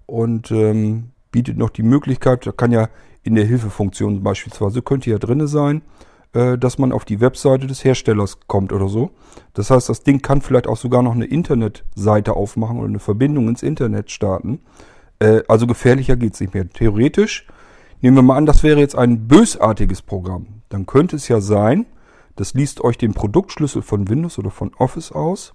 und 0.06 0.50
ähm, 0.50 1.10
bietet 1.30 1.58
noch 1.58 1.70
die 1.70 1.82
Möglichkeit, 1.82 2.46
da 2.46 2.52
kann 2.52 2.72
ja 2.72 2.88
in 3.22 3.34
der 3.34 3.44
Hilfefunktion 3.44 4.22
beispielsweise 4.22 4.82
könnte 4.82 5.10
ja 5.10 5.18
drinne 5.18 5.48
sein, 5.48 5.82
äh, 6.34 6.56
dass 6.56 6.78
man 6.78 6.92
auf 6.92 7.04
die 7.04 7.20
Webseite 7.20 7.66
des 7.66 7.84
Herstellers 7.84 8.38
kommt 8.46 8.72
oder 8.72 8.88
so. 8.88 9.10
Das 9.54 9.70
heißt, 9.70 9.88
das 9.88 10.02
Ding 10.02 10.22
kann 10.22 10.40
vielleicht 10.40 10.66
auch 10.66 10.76
sogar 10.76 11.02
noch 11.02 11.14
eine 11.14 11.26
Internetseite 11.26 12.34
aufmachen 12.34 12.78
oder 12.78 12.88
eine 12.88 13.00
Verbindung 13.00 13.48
ins 13.48 13.62
Internet 13.62 14.10
starten. 14.10 14.60
Äh, 15.18 15.42
also 15.48 15.66
gefährlicher 15.66 16.16
geht's 16.16 16.40
nicht 16.40 16.54
mehr. 16.54 16.68
Theoretisch, 16.68 17.46
nehmen 18.00 18.16
wir 18.16 18.22
mal 18.22 18.36
an, 18.36 18.46
das 18.46 18.62
wäre 18.62 18.80
jetzt 18.80 18.96
ein 18.96 19.28
bösartiges 19.28 20.02
Programm. 20.02 20.46
Dann 20.68 20.86
könnte 20.86 21.16
es 21.16 21.28
ja 21.28 21.40
sein, 21.40 21.86
das 22.36 22.54
liest 22.54 22.80
euch 22.80 22.96
den 22.96 23.12
Produktschlüssel 23.12 23.82
von 23.82 24.08
Windows 24.08 24.38
oder 24.38 24.50
von 24.50 24.72
Office 24.78 25.12
aus, 25.12 25.54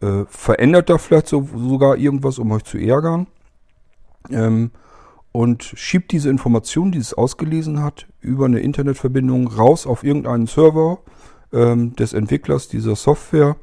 äh, 0.00 0.24
verändert 0.26 0.88
da 0.88 0.98
vielleicht 0.98 1.28
so, 1.28 1.48
sogar 1.54 1.96
irgendwas, 1.96 2.38
um 2.38 2.50
euch 2.52 2.64
zu 2.64 2.78
ärgern. 2.78 3.26
Ähm, 4.30 4.70
und 5.32 5.64
schiebt 5.64 6.12
diese 6.12 6.28
Information, 6.28 6.92
die 6.92 6.98
es 6.98 7.14
ausgelesen 7.14 7.82
hat, 7.82 8.06
über 8.20 8.44
eine 8.44 8.60
Internetverbindung 8.60 9.48
raus 9.48 9.86
auf 9.86 10.04
irgendeinen 10.04 10.46
Server 10.46 10.98
ähm, 11.52 11.96
des 11.96 12.12
Entwicklers 12.12 12.68
dieser 12.68 12.96
Software, 12.96 13.56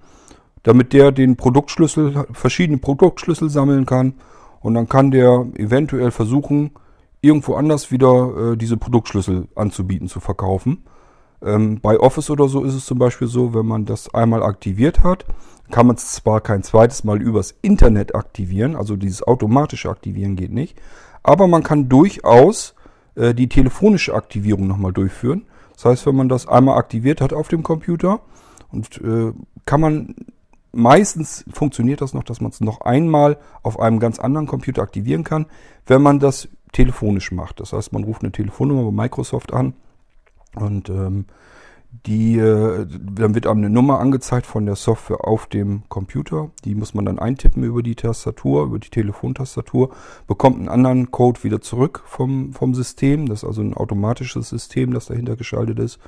damit 0.64 0.94
der 0.94 1.12
den 1.12 1.38
Produktschlüssel, 1.38 2.26
verschiedene 2.32 2.80
Produktschlüssel 2.80 3.50
sammeln 3.50 3.86
kann. 3.86 4.16
Und 4.62 4.74
dann 4.74 4.90
kann 4.90 5.12
der 5.12 5.48
eventuell 5.56 6.12
versuchen, 6.12 6.72
irgendwo 7.22 7.54
anders 7.54 7.92
wieder 7.92 8.54
äh, 8.54 8.58
diese 8.58 8.78
Produktschlüssel 8.78 9.48
anzubieten, 9.56 10.08
zu 10.08 10.20
verkaufen. 10.20 10.84
Ähm, 11.42 11.80
bei 11.82 12.00
Office 12.00 12.30
oder 12.30 12.50
so 12.50 12.64
ist 12.64 12.74
es 12.74 12.86
zum 12.86 12.98
Beispiel 12.98 13.28
so, 13.28 13.54
wenn 13.54 13.66
man 13.66 13.86
das 13.86 14.14
einmal 14.14 14.44
aktiviert 14.44 15.04
hat, 15.04 15.26
kann 15.72 15.88
man 15.88 15.96
es 15.96 16.14
zwar 16.14 16.42
kein 16.42 16.64
zweites 16.64 17.04
Mal 17.04 17.22
übers 17.22 17.56
Internet 17.62 18.16
aktivieren, 18.16 18.76
also 18.76 18.96
dieses 18.96 19.24
automatische 19.24 19.90
Aktivieren 19.90 20.36
geht 20.36 20.52
nicht, 20.52 20.78
aber 21.24 21.48
man 21.48 21.64
kann 21.64 21.90
durchaus 21.90 22.76
äh, 23.16 23.34
die 23.34 23.50
telefonische 23.50 24.14
Aktivierung 24.14 24.68
nochmal 24.68 24.94
durchführen. 24.94 25.46
Das 25.74 25.86
heißt, 25.86 26.06
wenn 26.06 26.16
man 26.16 26.30
das 26.30 26.48
einmal 26.48 26.78
aktiviert 26.78 27.22
hat 27.22 27.34
auf 27.34 27.48
dem 27.48 27.64
Computer 27.64 28.20
und 28.72 29.02
äh, 29.02 29.34
kann 29.66 29.82
man 29.82 30.16
meistens 30.72 31.46
funktioniert 31.52 32.02
das 32.02 32.14
noch, 32.14 32.24
dass 32.24 32.42
man 32.42 32.52
es 32.52 32.62
noch 32.62 32.82
einmal 32.82 33.38
auf 33.64 33.80
einem 33.80 34.00
ganz 34.00 34.20
anderen 34.20 34.48
Computer 34.48 34.82
aktivieren 34.82 35.24
kann, 35.24 35.46
wenn 35.86 36.02
man 36.02 36.20
das 36.20 36.48
telefonisch 36.72 37.32
macht. 37.32 37.60
Das 37.60 37.74
heißt, 37.74 37.94
man 37.94 38.04
ruft 38.04 38.22
eine 38.22 38.32
Telefonnummer 38.32 38.92
bei 38.92 39.04
Microsoft 39.04 39.54
an 39.54 39.74
und 40.56 40.90
ähm, 40.90 41.26
die, 41.92 42.38
äh, 42.38 42.86
dann 42.88 43.34
wird 43.34 43.48
einem 43.48 43.60
eine 43.60 43.70
Nummer 43.70 44.00
angezeigt 44.00 44.46
von 44.46 44.66
der 44.66 44.76
Software 44.76 45.28
auf 45.28 45.48
dem 45.48 45.84
Computer. 45.90 46.52
Die 46.64 46.76
muss 46.76 46.94
man 46.94 47.06
dann 47.06 47.18
eintippen 47.18 47.64
über 47.64 47.82
die 47.82 47.96
Tastatur, 47.96 48.66
über 48.66 48.80
die 48.80 48.90
Telefontastatur, 48.90 49.90
bekommt 50.28 50.58
einen 50.58 50.70
anderen 50.70 51.10
Code 51.12 51.44
wieder 51.44 51.62
zurück 51.62 52.04
vom, 52.06 52.54
vom 52.54 52.76
System. 52.76 53.28
Das 53.28 53.40
ist 53.40 53.48
also 53.48 53.62
ein 53.62 53.74
automatisches 53.74 54.50
System, 54.50 54.94
das 54.94 55.08
dahinter 55.08 55.36
geschaltet 55.36 55.80
ist. 55.80 56.00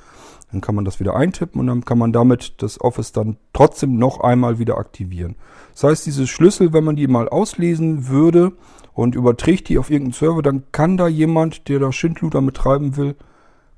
Dann 0.51 0.61
kann 0.61 0.75
man 0.75 0.85
das 0.85 0.99
wieder 0.99 1.15
eintippen 1.15 1.59
und 1.59 1.67
dann 1.67 1.83
kann 1.83 1.97
man 1.97 2.13
damit 2.13 2.61
das 2.61 2.79
Office 2.79 3.11
dann 3.11 3.37
trotzdem 3.53 3.97
noch 3.97 4.19
einmal 4.19 4.59
wieder 4.59 4.77
aktivieren. 4.77 5.35
Das 5.73 5.83
heißt, 5.83 6.05
diese 6.05 6.27
Schlüssel, 6.27 6.73
wenn 6.73 6.83
man 6.83 6.95
die 6.95 7.07
mal 7.07 7.27
auslesen 7.27 8.07
würde 8.07 8.51
und 8.93 9.15
überträgt 9.15 9.69
die 9.69 9.77
auf 9.77 9.89
irgendeinen 9.89 10.13
Server, 10.13 10.41
dann 10.41 10.63
kann 10.71 10.97
da 10.97 11.07
jemand, 11.07 11.69
der 11.69 11.79
da 11.79 11.91
Schindluder 11.91 12.41
betreiben 12.41 12.97
will, 12.97 13.15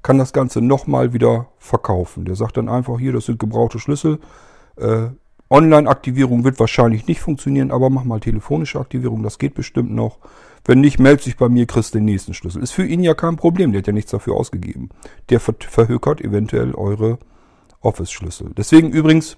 kann 0.03 0.17
das 0.17 0.33
Ganze 0.33 0.61
nochmal 0.61 1.13
wieder 1.13 1.47
verkaufen. 1.57 2.25
Der 2.25 2.35
sagt 2.35 2.57
dann 2.57 2.69
einfach, 2.69 2.99
hier, 2.99 3.13
das 3.13 3.25
sind 3.25 3.39
gebrauchte 3.39 3.79
Schlüssel. 3.79 4.19
Äh, 4.75 5.07
Online-Aktivierung 5.49 6.43
wird 6.43 6.59
wahrscheinlich 6.59 7.07
nicht 7.07 7.21
funktionieren, 7.21 7.71
aber 7.71 7.89
mach 7.89 8.03
mal 8.03 8.19
telefonische 8.19 8.79
Aktivierung, 8.79 9.23
das 9.23 9.37
geht 9.37 9.53
bestimmt 9.53 9.91
noch. 9.91 10.17
Wenn 10.65 10.81
nicht, 10.81 10.99
meld 10.99 11.25
dich 11.25 11.37
bei 11.37 11.49
mir, 11.49 11.65
kriegst 11.65 11.93
den 11.93 12.05
nächsten 12.05 12.33
Schlüssel. 12.33 12.63
Ist 12.63 12.71
für 12.71 12.85
ihn 12.85 13.03
ja 13.03 13.13
kein 13.13 13.35
Problem, 13.35 13.71
der 13.71 13.79
hat 13.79 13.87
ja 13.87 13.93
nichts 13.93 14.11
dafür 14.11 14.35
ausgegeben. 14.35 14.89
Der 15.29 15.39
ver 15.39 15.53
verhökert 15.59 16.21
eventuell 16.21 16.73
eure 16.73 17.19
Office-Schlüssel. 17.81 18.51
Deswegen 18.57 18.91
übrigens 18.91 19.37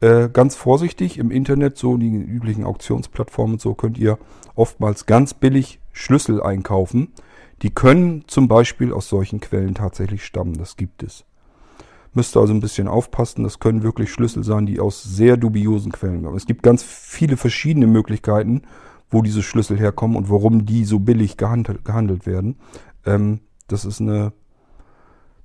äh, 0.00 0.28
ganz 0.30 0.56
vorsichtig 0.56 1.18
im 1.18 1.30
Internet, 1.30 1.76
so 1.76 1.96
die 1.96 2.08
üblichen 2.08 2.64
Auktionsplattformen 2.64 3.54
und 3.54 3.60
so, 3.60 3.74
könnt 3.74 3.98
ihr 3.98 4.18
oftmals 4.54 5.06
ganz 5.06 5.34
billig 5.34 5.78
Schlüssel 5.92 6.42
einkaufen 6.42 7.12
die 7.62 7.70
können 7.70 8.24
zum 8.26 8.48
Beispiel 8.48 8.92
aus 8.92 9.08
solchen 9.08 9.40
Quellen 9.40 9.74
tatsächlich 9.74 10.24
stammen. 10.24 10.54
Das 10.58 10.76
gibt 10.76 11.02
es. 11.02 11.24
Müsst 12.12 12.36
ihr 12.36 12.40
also 12.40 12.52
ein 12.52 12.60
bisschen 12.60 12.88
aufpassen. 12.88 13.44
Das 13.44 13.58
können 13.58 13.82
wirklich 13.82 14.12
Schlüssel 14.12 14.44
sein, 14.44 14.66
die 14.66 14.80
aus 14.80 15.02
sehr 15.02 15.36
dubiosen 15.36 15.92
Quellen 15.92 16.24
kommen. 16.24 16.36
Es 16.36 16.46
gibt 16.46 16.62
ganz 16.62 16.82
viele 16.82 17.36
verschiedene 17.36 17.86
Möglichkeiten, 17.86 18.62
wo 19.10 19.22
diese 19.22 19.42
Schlüssel 19.42 19.78
herkommen 19.78 20.16
und 20.16 20.28
warum 20.28 20.66
die 20.66 20.84
so 20.84 20.98
billig 20.98 21.36
gehandelt, 21.36 21.84
gehandelt 21.84 22.26
werden. 22.26 22.56
Ähm, 23.06 23.40
das 23.68 23.84
ist 23.84 24.00
eine 24.00 24.32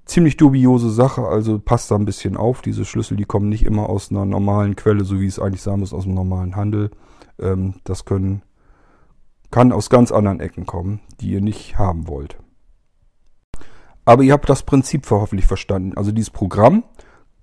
ziemlich 0.05 0.37
dubiose 0.37 0.89
Sache, 0.89 1.23
also 1.27 1.59
passt 1.59 1.91
da 1.91 1.95
ein 1.95 2.05
bisschen 2.05 2.35
auf. 2.35 2.61
Diese 2.61 2.85
Schlüssel, 2.85 3.17
die 3.17 3.25
kommen 3.25 3.49
nicht 3.49 3.65
immer 3.65 3.89
aus 3.89 4.09
einer 4.09 4.25
normalen 4.25 4.75
Quelle, 4.75 5.03
so 5.03 5.19
wie 5.19 5.27
es 5.27 5.39
eigentlich 5.39 5.61
sein 5.61 5.79
muss, 5.79 5.93
aus 5.93 6.03
dem 6.03 6.15
normalen 6.15 6.55
Handel. 6.55 6.91
Ähm, 7.39 7.75
das 7.83 8.05
können 8.05 8.41
kann 9.51 9.71
aus 9.71 9.89
ganz 9.89 10.11
anderen 10.11 10.39
Ecken 10.39 10.65
kommen, 10.65 10.99
die 11.19 11.31
ihr 11.31 11.41
nicht 11.41 11.77
haben 11.77 12.07
wollt. 12.07 12.37
Aber 14.05 14.23
ihr 14.23 14.33
habt 14.33 14.49
das 14.49 14.63
Prinzip 14.63 15.05
hoffentlich 15.09 15.47
verstanden. 15.47 15.97
Also 15.97 16.11
dieses 16.11 16.29
Programm 16.29 16.83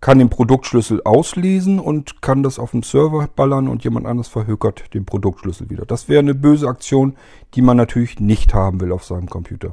kann 0.04 0.18
den 0.18 0.28
Produktschlüssel 0.28 1.00
auslesen 1.04 1.78
und 1.78 2.20
kann 2.20 2.42
das 2.42 2.58
auf 2.58 2.72
dem 2.72 2.82
Server 2.82 3.26
ballern 3.34 3.68
und 3.68 3.84
jemand 3.84 4.06
anders 4.06 4.28
verhökert 4.28 4.92
den 4.92 5.06
Produktschlüssel 5.06 5.70
wieder. 5.70 5.86
Das 5.86 6.10
wäre 6.10 6.18
eine 6.18 6.34
böse 6.34 6.68
Aktion, 6.68 7.16
die 7.54 7.62
man 7.62 7.78
natürlich 7.78 8.20
nicht 8.20 8.52
haben 8.52 8.80
will 8.80 8.92
auf 8.92 9.04
seinem 9.04 9.30
Computer. 9.30 9.72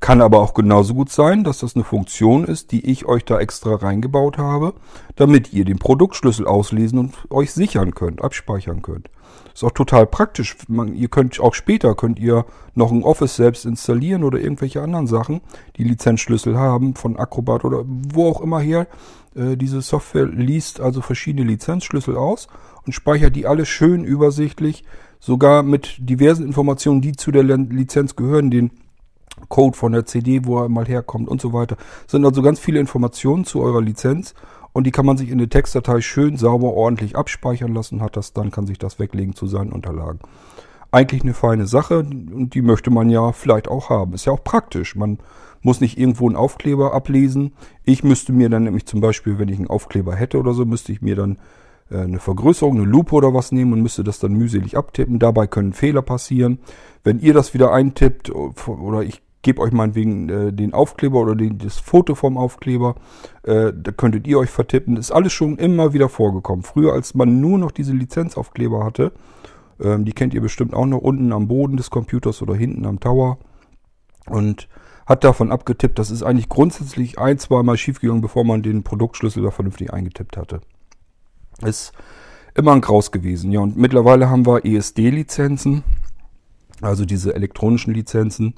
Kann 0.00 0.20
aber 0.20 0.40
auch 0.40 0.54
genauso 0.54 0.94
gut 0.94 1.10
sein, 1.10 1.44
dass 1.44 1.58
das 1.58 1.76
eine 1.76 1.84
Funktion 1.84 2.44
ist, 2.44 2.72
die 2.72 2.86
ich 2.90 3.06
euch 3.06 3.24
da 3.24 3.38
extra 3.38 3.76
reingebaut 3.76 4.36
habe, 4.38 4.74
damit 5.14 5.52
ihr 5.52 5.64
den 5.64 5.78
Produktschlüssel 5.78 6.46
auslesen 6.46 6.98
und 6.98 7.14
euch 7.30 7.52
sichern 7.52 7.94
könnt, 7.94 8.22
abspeichern 8.22 8.82
könnt. 8.82 9.10
Ist 9.54 9.64
auch 9.64 9.72
total 9.72 10.06
praktisch. 10.06 10.56
Man, 10.68 10.94
ihr 10.94 11.08
könnt 11.08 11.40
auch 11.40 11.54
später 11.54 11.94
könnt 11.94 12.18
ihr 12.18 12.44
noch 12.74 12.92
ein 12.92 13.02
Office 13.02 13.36
selbst 13.36 13.66
installieren 13.66 14.24
oder 14.24 14.38
irgendwelche 14.38 14.82
anderen 14.82 15.06
Sachen, 15.06 15.40
die 15.76 15.84
Lizenzschlüssel 15.84 16.56
haben 16.56 16.94
von 16.94 17.16
Acrobat 17.16 17.64
oder 17.64 17.84
wo 17.86 18.28
auch 18.28 18.40
immer 18.40 18.60
her. 18.60 18.86
Äh, 19.34 19.56
diese 19.56 19.80
Software 19.80 20.26
liest 20.26 20.80
also 20.80 21.00
verschiedene 21.00 21.46
Lizenzschlüssel 21.46 22.16
aus 22.16 22.48
und 22.86 22.92
speichert 22.92 23.36
die 23.36 23.46
alle 23.46 23.66
schön 23.66 24.04
übersichtlich, 24.04 24.84
sogar 25.20 25.62
mit 25.62 25.96
diversen 25.98 26.46
Informationen, 26.46 27.00
die 27.00 27.12
zu 27.12 27.30
der 27.30 27.42
Lizenz 27.42 28.16
gehören, 28.16 28.50
den 28.50 28.70
Code 29.48 29.76
von 29.76 29.92
der 29.92 30.06
CD, 30.06 30.44
wo 30.44 30.60
er 30.60 30.68
mal 30.68 30.86
herkommt 30.86 31.28
und 31.28 31.40
so 31.40 31.52
weiter. 31.52 31.76
Das 31.76 32.12
sind 32.12 32.24
also 32.24 32.42
ganz 32.42 32.58
viele 32.58 32.80
Informationen 32.80 33.44
zu 33.44 33.60
eurer 33.60 33.82
Lizenz 33.82 34.34
und 34.78 34.84
die 34.84 34.92
kann 34.92 35.04
man 35.04 35.16
sich 35.16 35.30
in 35.30 35.38
der 35.38 35.48
Textdatei 35.48 36.00
schön 36.00 36.36
sauber 36.36 36.72
ordentlich 36.72 37.16
abspeichern 37.16 37.74
lassen, 37.74 38.00
hat 38.00 38.16
das 38.16 38.32
dann, 38.32 38.52
kann 38.52 38.68
sich 38.68 38.78
das 38.78 39.00
weglegen 39.00 39.34
zu 39.34 39.48
seinen 39.48 39.72
Unterlagen. 39.72 40.20
Eigentlich 40.92 41.22
eine 41.22 41.34
feine 41.34 41.66
Sache 41.66 41.98
und 41.98 42.50
die 42.54 42.62
möchte 42.62 42.88
man 42.92 43.10
ja 43.10 43.32
vielleicht 43.32 43.66
auch 43.66 43.90
haben. 43.90 44.12
Ist 44.12 44.26
ja 44.26 44.32
auch 44.32 44.44
praktisch. 44.44 44.94
Man 44.94 45.18
muss 45.62 45.80
nicht 45.80 45.98
irgendwo 45.98 46.28
einen 46.28 46.36
Aufkleber 46.36 46.94
ablesen. 46.94 47.54
Ich 47.82 48.04
müsste 48.04 48.32
mir 48.32 48.50
dann 48.50 48.62
nämlich 48.62 48.86
zum 48.86 49.00
Beispiel, 49.00 49.40
wenn 49.40 49.48
ich 49.48 49.58
einen 49.58 49.66
Aufkleber 49.66 50.14
hätte 50.14 50.38
oder 50.38 50.54
so, 50.54 50.64
müsste 50.64 50.92
ich 50.92 51.02
mir 51.02 51.16
dann 51.16 51.38
äh, 51.90 51.98
eine 51.98 52.20
Vergrößerung, 52.20 52.76
eine 52.76 52.86
Lupe 52.86 53.16
oder 53.16 53.34
was 53.34 53.50
nehmen 53.50 53.72
und 53.72 53.82
müsste 53.82 54.04
das 54.04 54.20
dann 54.20 54.34
mühselig 54.34 54.76
abtippen. 54.76 55.18
Dabei 55.18 55.48
können 55.48 55.72
Fehler 55.72 56.02
passieren. 56.02 56.60
Wenn 57.02 57.18
ihr 57.18 57.34
das 57.34 57.52
wieder 57.52 57.72
eintippt 57.72 58.30
oder 58.30 59.02
ich 59.02 59.22
gebe 59.48 59.62
euch 59.62 59.72
meinetwegen 59.72 60.28
äh, 60.28 60.52
den 60.52 60.74
Aufkleber 60.74 61.20
oder 61.20 61.34
den, 61.34 61.56
das 61.56 61.78
Foto 61.78 62.14
vom 62.14 62.36
Aufkleber. 62.36 62.96
Äh, 63.44 63.72
da 63.74 63.92
könntet 63.92 64.26
ihr 64.26 64.38
euch 64.38 64.50
vertippen. 64.50 64.94
Das 64.94 65.06
ist 65.06 65.10
alles 65.10 65.32
schon 65.32 65.56
immer 65.56 65.94
wieder 65.94 66.10
vorgekommen. 66.10 66.64
Früher, 66.64 66.92
als 66.92 67.14
man 67.14 67.40
nur 67.40 67.56
noch 67.56 67.70
diese 67.70 67.94
Lizenzaufkleber 67.94 68.84
hatte, 68.84 69.10
ähm, 69.80 70.04
die 70.04 70.12
kennt 70.12 70.34
ihr 70.34 70.42
bestimmt 70.42 70.74
auch 70.74 70.84
noch 70.84 70.98
unten 70.98 71.32
am 71.32 71.48
Boden 71.48 71.78
des 71.78 71.88
Computers 71.88 72.42
oder 72.42 72.54
hinten 72.54 72.84
am 72.84 73.00
Tower. 73.00 73.38
Und 74.26 74.68
hat 75.06 75.24
davon 75.24 75.50
abgetippt. 75.50 75.98
Das 75.98 76.10
ist 76.10 76.22
eigentlich 76.22 76.50
grundsätzlich 76.50 77.18
ein, 77.18 77.38
zwei 77.38 77.62
Mal 77.62 77.78
schiefgegangen, 77.78 78.20
bevor 78.20 78.44
man 78.44 78.62
den 78.62 78.82
Produktschlüssel 78.82 79.42
da 79.42 79.50
vernünftig 79.50 79.94
eingetippt 79.94 80.36
hatte. 80.36 80.60
Ist 81.62 81.92
immer 82.54 82.72
ein 82.72 82.82
Graus 82.82 83.12
gewesen. 83.12 83.50
Ja, 83.50 83.60
und 83.60 83.78
mittlerweile 83.78 84.28
haben 84.28 84.44
wir 84.44 84.66
ESD-Lizenzen, 84.66 85.84
also 86.82 87.06
diese 87.06 87.34
elektronischen 87.34 87.94
Lizenzen. 87.94 88.52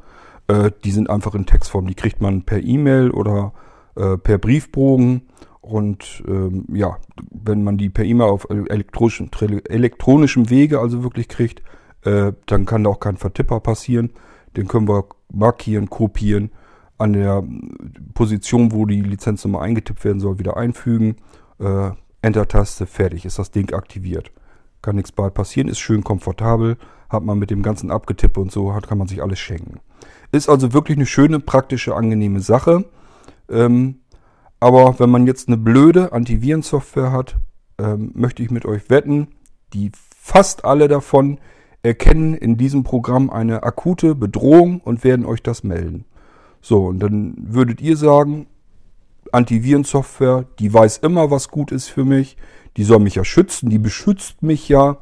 Äh, 0.51 0.73
die 0.85 0.91
sind 0.91 1.09
einfach 1.09 1.35
in 1.35 1.47
Textform. 1.47 1.87
Die 1.87 1.95
kriegt 1.95 2.21
man 2.21 2.43
per 2.43 2.61
E-Mail 2.63 3.11
oder 3.11 3.53
äh, 3.95 4.17
per 4.17 4.39
Briefbogen. 4.39 5.29
Und 5.61 6.25
ähm, 6.27 6.65
ja, 6.73 6.97
wenn 7.31 7.63
man 7.63 7.79
die 7.79 7.91
per 7.91 8.05
E-Mail 8.05 8.29
auf 8.29 8.49
elektronischen, 8.51 9.31
elektronischem 9.69 10.51
Wege 10.51 10.81
also 10.81 11.05
wirklich 11.05 11.29
kriegt, 11.29 11.63
äh, 12.03 12.33
dann 12.47 12.67
kann 12.67 12.85
da 12.85 12.91
auch 12.91 13.01
kein 13.01 13.17
Vertipper 13.17 13.61
passieren. 13.61 14.11
Den 14.57 14.67
können 14.67 14.89
wir 14.89 15.05
markieren, 15.33 15.89
kopieren, 15.89 16.51
an 16.99 17.13
der 17.13 17.45
Position, 18.15 18.73
wo 18.73 18.85
die 18.85 19.01
Lizenznummer 19.01 19.61
eingetippt 19.61 20.05
werden 20.05 20.19
soll, 20.19 20.39
wieder 20.39 20.57
einfügen. 20.57 21.17
Äh, 21.61 21.91
Enter-Taste, 22.23 22.87
fertig, 22.87 23.25
ist 23.25 23.39
das 23.39 23.51
Ding 23.51 23.73
aktiviert. 23.73 24.33
Kann 24.83 24.97
nichts 24.97 25.13
bald 25.13 25.35
passieren, 25.35 25.69
ist 25.69 25.79
schön 25.79 26.03
komfortabel, 26.03 26.77
hat 27.09 27.23
man 27.23 27.39
mit 27.39 27.51
dem 27.51 27.63
ganzen 27.63 27.91
Abgetippe 27.91 28.41
und 28.41 28.51
so, 28.51 28.75
hat, 28.75 28.89
kann 28.89 28.99
man 28.99 29.07
sich 29.07 29.23
alles 29.23 29.39
schenken. 29.39 29.81
Ist 30.33 30.49
also 30.49 30.73
wirklich 30.73 30.97
eine 30.97 31.07
schöne, 31.07 31.41
praktische, 31.41 31.95
angenehme 31.95 32.41
Sache. 32.41 32.85
Ähm, 33.49 34.01
aber 34.61 34.99
wenn 34.99 35.11
man 35.11 35.27
jetzt 35.27 35.49
eine 35.49 35.57
blöde 35.57 36.13
Antivirensoftware 36.13 37.13
hat, 37.13 37.37
ähm, 37.79 38.13
möchte 38.15 38.43
ich 38.43 38.51
mit 38.51 38.67
euch 38.67 38.91
wetten, 38.91 39.29
die 39.73 39.91
fast 40.15 40.65
alle 40.65 40.87
davon 40.87 41.39
erkennen 41.83 42.35
in 42.35 42.57
diesem 42.57 42.85
Programm 42.85 43.31
eine 43.31 43.63
akute 43.63 44.15
Bedrohung 44.15 44.81
und 44.81 45.03
werden 45.03 45.25
euch 45.25 45.43
das 45.43 45.65
melden. 45.65 46.05
So, 46.61 46.87
und 46.87 47.01
dann 47.01 47.35
würdet 47.39 47.81
ihr 47.81 47.97
sagen, 47.97 48.47
Antivirensoftware, 49.33 50.45
die 50.59 50.73
weiß 50.73 50.99
immer, 50.99 51.31
was 51.31 51.49
gut 51.49 51.73
ist 51.73 51.89
für 51.89 52.05
mich, 52.05 52.37
die 52.77 52.85
soll 52.85 52.99
mich 52.99 53.15
ja 53.15 53.25
schützen, 53.25 53.71
die 53.71 53.79
beschützt 53.79 54.43
mich 54.43 54.69
ja. 54.69 54.99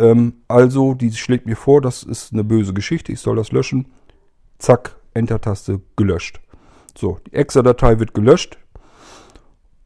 Ähm, 0.00 0.34
also, 0.48 0.94
die 0.94 1.12
schlägt 1.12 1.46
mir 1.46 1.56
vor, 1.56 1.80
das 1.80 2.02
ist 2.02 2.32
eine 2.32 2.44
böse 2.44 2.74
Geschichte, 2.74 3.12
ich 3.12 3.20
soll 3.20 3.36
das 3.36 3.52
löschen. 3.52 3.86
Zack, 4.58 4.96
Enter-Taste 5.14 5.80
gelöscht. 5.96 6.40
So, 6.96 7.18
die 7.26 7.34
Exa-Datei 7.34 7.98
wird 7.98 8.14
gelöscht, 8.14 8.58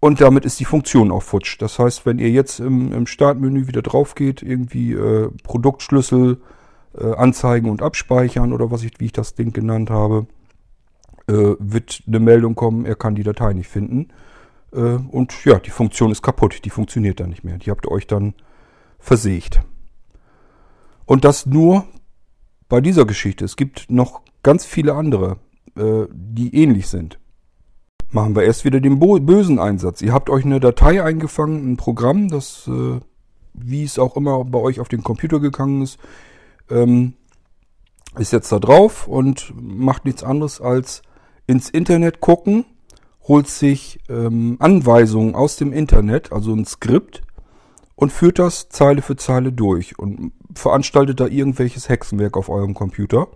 und 0.04 0.20
damit 0.20 0.44
ist 0.44 0.58
die 0.58 0.64
Funktion 0.64 1.12
auch 1.12 1.22
futsch. 1.22 1.58
Das 1.60 1.78
heißt, 1.78 2.06
wenn 2.06 2.18
ihr 2.18 2.28
jetzt 2.28 2.58
im, 2.58 2.92
im 2.92 3.06
Startmenü 3.06 3.68
wieder 3.68 3.82
drauf 3.82 4.16
geht, 4.16 4.42
irgendwie 4.42 4.94
äh, 4.94 5.30
Produktschlüssel 5.44 6.40
äh, 6.98 7.12
anzeigen 7.14 7.70
und 7.70 7.82
abspeichern 7.82 8.52
oder 8.52 8.72
was 8.72 8.82
ich, 8.82 8.98
wie 8.98 9.04
ich 9.04 9.12
das 9.12 9.36
Ding 9.36 9.52
genannt 9.52 9.90
habe, 9.90 10.26
äh, 11.28 11.54
wird 11.60 12.02
eine 12.08 12.18
Meldung 12.18 12.56
kommen, 12.56 12.84
er 12.84 12.96
kann 12.96 13.14
die 13.14 13.22
Datei 13.22 13.52
nicht 13.52 13.68
finden. 13.68 14.08
Äh, 14.72 14.78
und 14.78 15.44
ja, 15.44 15.60
die 15.60 15.70
Funktion 15.70 16.10
ist 16.10 16.22
kaputt, 16.22 16.64
die 16.64 16.70
funktioniert 16.70 17.20
dann 17.20 17.30
nicht 17.30 17.44
mehr. 17.44 17.58
Die 17.58 17.70
habt 17.70 17.86
ihr 17.86 17.92
euch 17.92 18.08
dann 18.08 18.34
versägt. 18.98 19.60
Und 21.06 21.24
das 21.24 21.46
nur 21.46 21.84
bei 22.72 22.80
dieser 22.80 23.04
Geschichte. 23.04 23.44
Es 23.44 23.56
gibt 23.56 23.90
noch 23.90 24.22
ganz 24.42 24.64
viele 24.64 24.94
andere, 24.94 25.36
äh, 25.76 26.06
die 26.10 26.56
ähnlich 26.56 26.88
sind 26.88 27.18
machen 28.12 28.36
wir 28.36 28.44
erst 28.44 28.64
wieder 28.64 28.80
den 28.80 28.98
bösen 28.98 29.58
Einsatz. 29.58 30.02
Ihr 30.02 30.12
habt 30.12 30.30
euch 30.30 30.44
eine 30.44 30.60
Datei 30.60 31.02
eingefangen, 31.02 31.72
ein 31.72 31.76
Programm, 31.76 32.28
das, 32.28 32.68
äh, 32.68 33.00
wie 33.54 33.84
es 33.84 33.98
auch 33.98 34.16
immer 34.16 34.44
bei 34.44 34.58
euch 34.58 34.80
auf 34.80 34.88
den 34.88 35.02
Computer 35.02 35.40
gegangen 35.40 35.82
ist, 35.82 35.98
ähm, 36.70 37.14
ist 38.18 38.32
jetzt 38.32 38.52
da 38.52 38.58
drauf 38.58 39.08
und 39.08 39.52
macht 39.56 40.04
nichts 40.04 40.22
anderes 40.22 40.60
als 40.60 41.02
ins 41.46 41.70
Internet 41.70 42.20
gucken, 42.20 42.66
holt 43.26 43.48
sich 43.48 44.00
ähm, 44.08 44.56
Anweisungen 44.58 45.34
aus 45.34 45.56
dem 45.56 45.72
Internet, 45.72 46.32
also 46.32 46.52
ein 46.52 46.66
Skript, 46.66 47.22
und 47.94 48.12
führt 48.12 48.38
das 48.38 48.68
Zeile 48.68 49.00
für 49.00 49.16
Zeile 49.16 49.52
durch 49.52 49.98
und 49.98 50.32
veranstaltet 50.54 51.20
da 51.20 51.26
irgendwelches 51.26 51.88
Hexenwerk 51.88 52.36
auf 52.36 52.48
eurem 52.48 52.74
Computer 52.74 53.28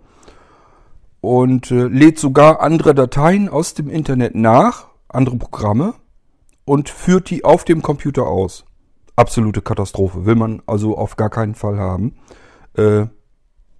und 1.21 1.71
äh, 1.71 1.87
lädt 1.87 2.19
sogar 2.19 2.61
andere 2.61 2.93
Dateien 2.93 3.49
aus 3.49 3.73
dem 3.73 3.89
Internet 3.89 4.35
nach, 4.35 4.87
andere 5.09 5.37
Programme 5.37 5.93
und 6.65 6.89
führt 6.89 7.29
die 7.29 7.43
auf 7.43 7.63
dem 7.63 7.81
Computer 7.81 8.27
aus. 8.27 8.65
Absolute 9.15 9.61
Katastrophe, 9.61 10.25
will 10.25 10.35
man 10.35 10.61
also 10.67 10.97
auf 10.97 11.15
gar 11.15 11.29
keinen 11.29 11.55
Fall 11.55 11.79
haben. 11.79 12.15
Äh, 12.75 13.07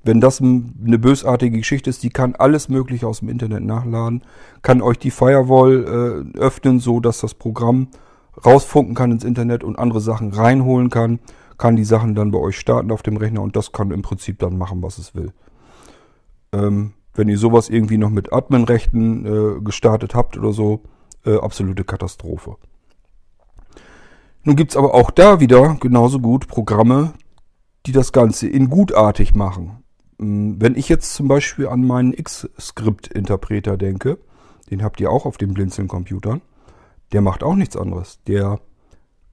wenn 0.04 0.22
das 0.22 0.42
eine 0.42 1.00
bösartige 1.00 1.58
Geschichte 1.58 1.90
ist, 1.90 2.02
die 2.02 2.10
kann 2.10 2.36
alles 2.36 2.70
Mögliche 2.70 3.08
aus 3.08 3.20
dem 3.20 3.30
Internet 3.30 3.64
nachladen, 3.64 4.24
kann 4.62 4.82
euch 4.82 4.98
die 4.98 5.12
Firewall 5.12 6.34
äh, 6.36 6.40
öffnen, 6.40 6.80
so 6.80 7.00
dass 7.00 7.20
das 7.20 7.34
Programm 7.34 7.90
rausfunken 8.46 8.96
kann 8.96 9.12
ins 9.12 9.24
Internet 9.24 9.64
und 9.64 9.78
andere 9.78 10.00
Sachen 10.00 10.32
reinholen 10.32 10.90
kann, 10.90 11.20
kann 11.58 11.76
die 11.76 11.84
Sachen 11.84 12.16
dann 12.16 12.32
bei 12.32 12.40
euch 12.40 12.58
starten 12.58 12.92
auf 12.92 13.04
dem 13.04 13.18
Rechner 13.18 13.42
und 13.42 13.56
das 13.56 13.72
kann 13.72 13.92
im 13.92 14.02
Prinzip 14.02 14.40
dann 14.40 14.58
machen, 14.58 14.82
was 14.84 14.98
es 14.98 15.16
will. 15.16 15.34
Ähm, 16.54 16.94
wenn 17.14 17.30
ihr 17.30 17.38
sowas 17.38 17.70
irgendwie 17.70 17.98
noch 17.98 18.12
mit 18.12 18.32
Adminrechten 18.32 19.26
äh, 19.26 19.62
gestartet 19.62 20.14
habt 20.14 20.38
oder 20.38 20.54
so, 20.54 20.84
äh, 21.26 21.38
absolute 21.38 21.84
Katastrophe. 21.84 22.58
Nun 24.44 24.56
gibt 24.56 24.72
es 24.72 24.78
aber 24.78 24.94
auch 24.94 25.12
da 25.12 25.40
wieder 25.40 25.76
genauso 25.80 26.20
gut 26.20 26.48
Programme, 26.48 27.14
die 27.86 27.92
das 27.92 28.12
Ganze 28.12 28.48
in 28.48 28.70
gutartig 28.70 29.36
machen. 29.36 29.84
Hm, 30.20 30.62
wenn 30.62 30.76
ich 30.76 30.90
jetzt 30.90 31.14
zum 31.14 31.28
Beispiel 31.28 31.68
an 31.68 31.86
meinen 31.86 32.14
X-Script-Interpreter 32.14 33.78
denke, 33.78 34.20
den 34.70 34.84
habt 34.84 35.00
ihr 35.00 35.12
auch 35.12 35.26
auf 35.26 35.38
den 35.38 35.54
Blinzeln-Computern, 35.54 36.42
der 37.12 37.22
macht 37.22 37.44
auch 37.44 37.56
nichts 37.56 37.78
anderes. 37.78 38.20
Der 38.28 38.60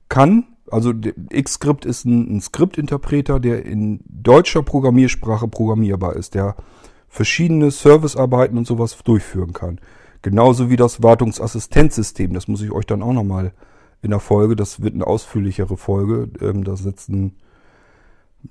kann, 0.09 0.54
also 0.75 0.93
Xscript 1.33 1.85
ist 1.85 2.05
ein, 2.05 2.37
ein 2.37 2.41
Skriptinterpreter, 2.41 3.39
der 3.39 3.65
in 3.65 4.01
deutscher 4.09 4.63
Programmiersprache 4.63 5.47
programmierbar 5.49 6.17
ist. 6.17 6.35
Der 6.35 6.57
verschiedene 7.09 7.71
Servicearbeiten 7.71 8.59
und 8.59 8.67
sowas 8.67 8.99
durchführen 9.05 9.53
kann. 9.53 9.79
Genauso 10.23 10.69
wie 10.69 10.77
das 10.77 11.01
Wartungsassistenzsystem. 11.01 12.35
Das 12.35 12.49
muss 12.49 12.61
ich 12.61 12.73
euch 12.73 12.87
dann 12.87 13.03
auch 13.03 13.13
nochmal 13.13 13.53
in 14.03 14.11
der 14.11 14.19
Folge, 14.19 14.57
das 14.57 14.83
wird 14.83 14.95
eine 14.95 15.07
ausführlichere 15.07 15.77
Folge, 15.77 16.29
ähm, 16.41 16.65
da 16.65 16.77
sitzen, 16.77 17.37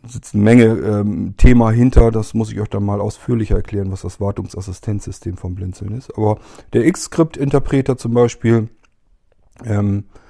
sitzt 0.08 0.34
eine 0.34 0.44
Menge 0.44 0.66
ähm, 0.66 1.36
Thema 1.36 1.72
hinter, 1.72 2.10
das 2.10 2.34
muss 2.34 2.52
ich 2.52 2.60
euch 2.60 2.70
dann 2.70 2.86
mal 2.86 3.02
ausführlicher 3.02 3.58
erklären, 3.58 3.92
was 3.92 4.02
das 4.02 4.22
Wartungsassistenzsystem 4.22 5.36
vom 5.36 5.56
Blinzeln 5.56 5.96
ist. 5.96 6.18
Aber 6.18 6.40
der 6.72 6.86
X-Script-Interpreter 6.88 7.98
zum 7.98 8.14
Beispiel, 8.14 8.70
ähm, 9.66 10.06
äh, 10.06 10.23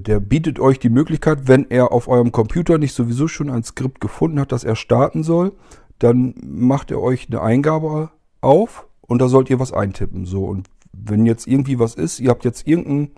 der 0.00 0.20
bietet 0.20 0.60
euch 0.60 0.78
die 0.78 0.90
Möglichkeit, 0.90 1.48
wenn 1.48 1.70
er 1.70 1.92
auf 1.92 2.08
eurem 2.08 2.32
Computer 2.32 2.78
nicht 2.78 2.94
sowieso 2.94 3.28
schon 3.28 3.50
ein 3.50 3.64
Skript 3.64 4.00
gefunden 4.00 4.40
hat, 4.40 4.52
das 4.52 4.64
er 4.64 4.76
starten 4.76 5.22
soll, 5.22 5.52
dann 5.98 6.34
macht 6.42 6.90
er 6.90 7.00
euch 7.00 7.28
eine 7.28 7.40
Eingabe 7.40 8.10
auf 8.40 8.86
und 9.00 9.20
da 9.20 9.28
sollt 9.28 9.50
ihr 9.50 9.60
was 9.60 9.72
eintippen. 9.72 10.26
So, 10.26 10.44
und 10.44 10.68
wenn 10.92 11.26
jetzt 11.26 11.46
irgendwie 11.46 11.78
was 11.78 11.94
ist, 11.94 12.20
ihr 12.20 12.30
habt 12.30 12.44
jetzt 12.44 12.66
irgendein, 12.66 13.10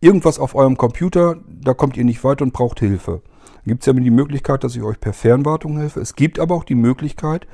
irgendwas 0.00 0.38
auf 0.38 0.54
eurem 0.54 0.76
Computer, 0.76 1.36
da 1.48 1.74
kommt 1.74 1.96
ihr 1.96 2.04
nicht 2.04 2.24
weiter 2.24 2.44
und 2.44 2.52
braucht 2.52 2.80
Hilfe. 2.80 3.22
Gibt 3.66 3.82
es 3.82 3.86
ja 3.86 3.92
die 3.92 4.10
Möglichkeit, 4.10 4.64
dass 4.64 4.76
ich 4.76 4.82
euch 4.82 4.98
per 4.98 5.12
Fernwartung 5.12 5.78
helfe. 5.78 6.00
Es 6.00 6.14
gibt 6.14 6.38
aber 6.38 6.54
auch 6.54 6.64
die 6.64 6.74
Möglichkeit, 6.74 7.46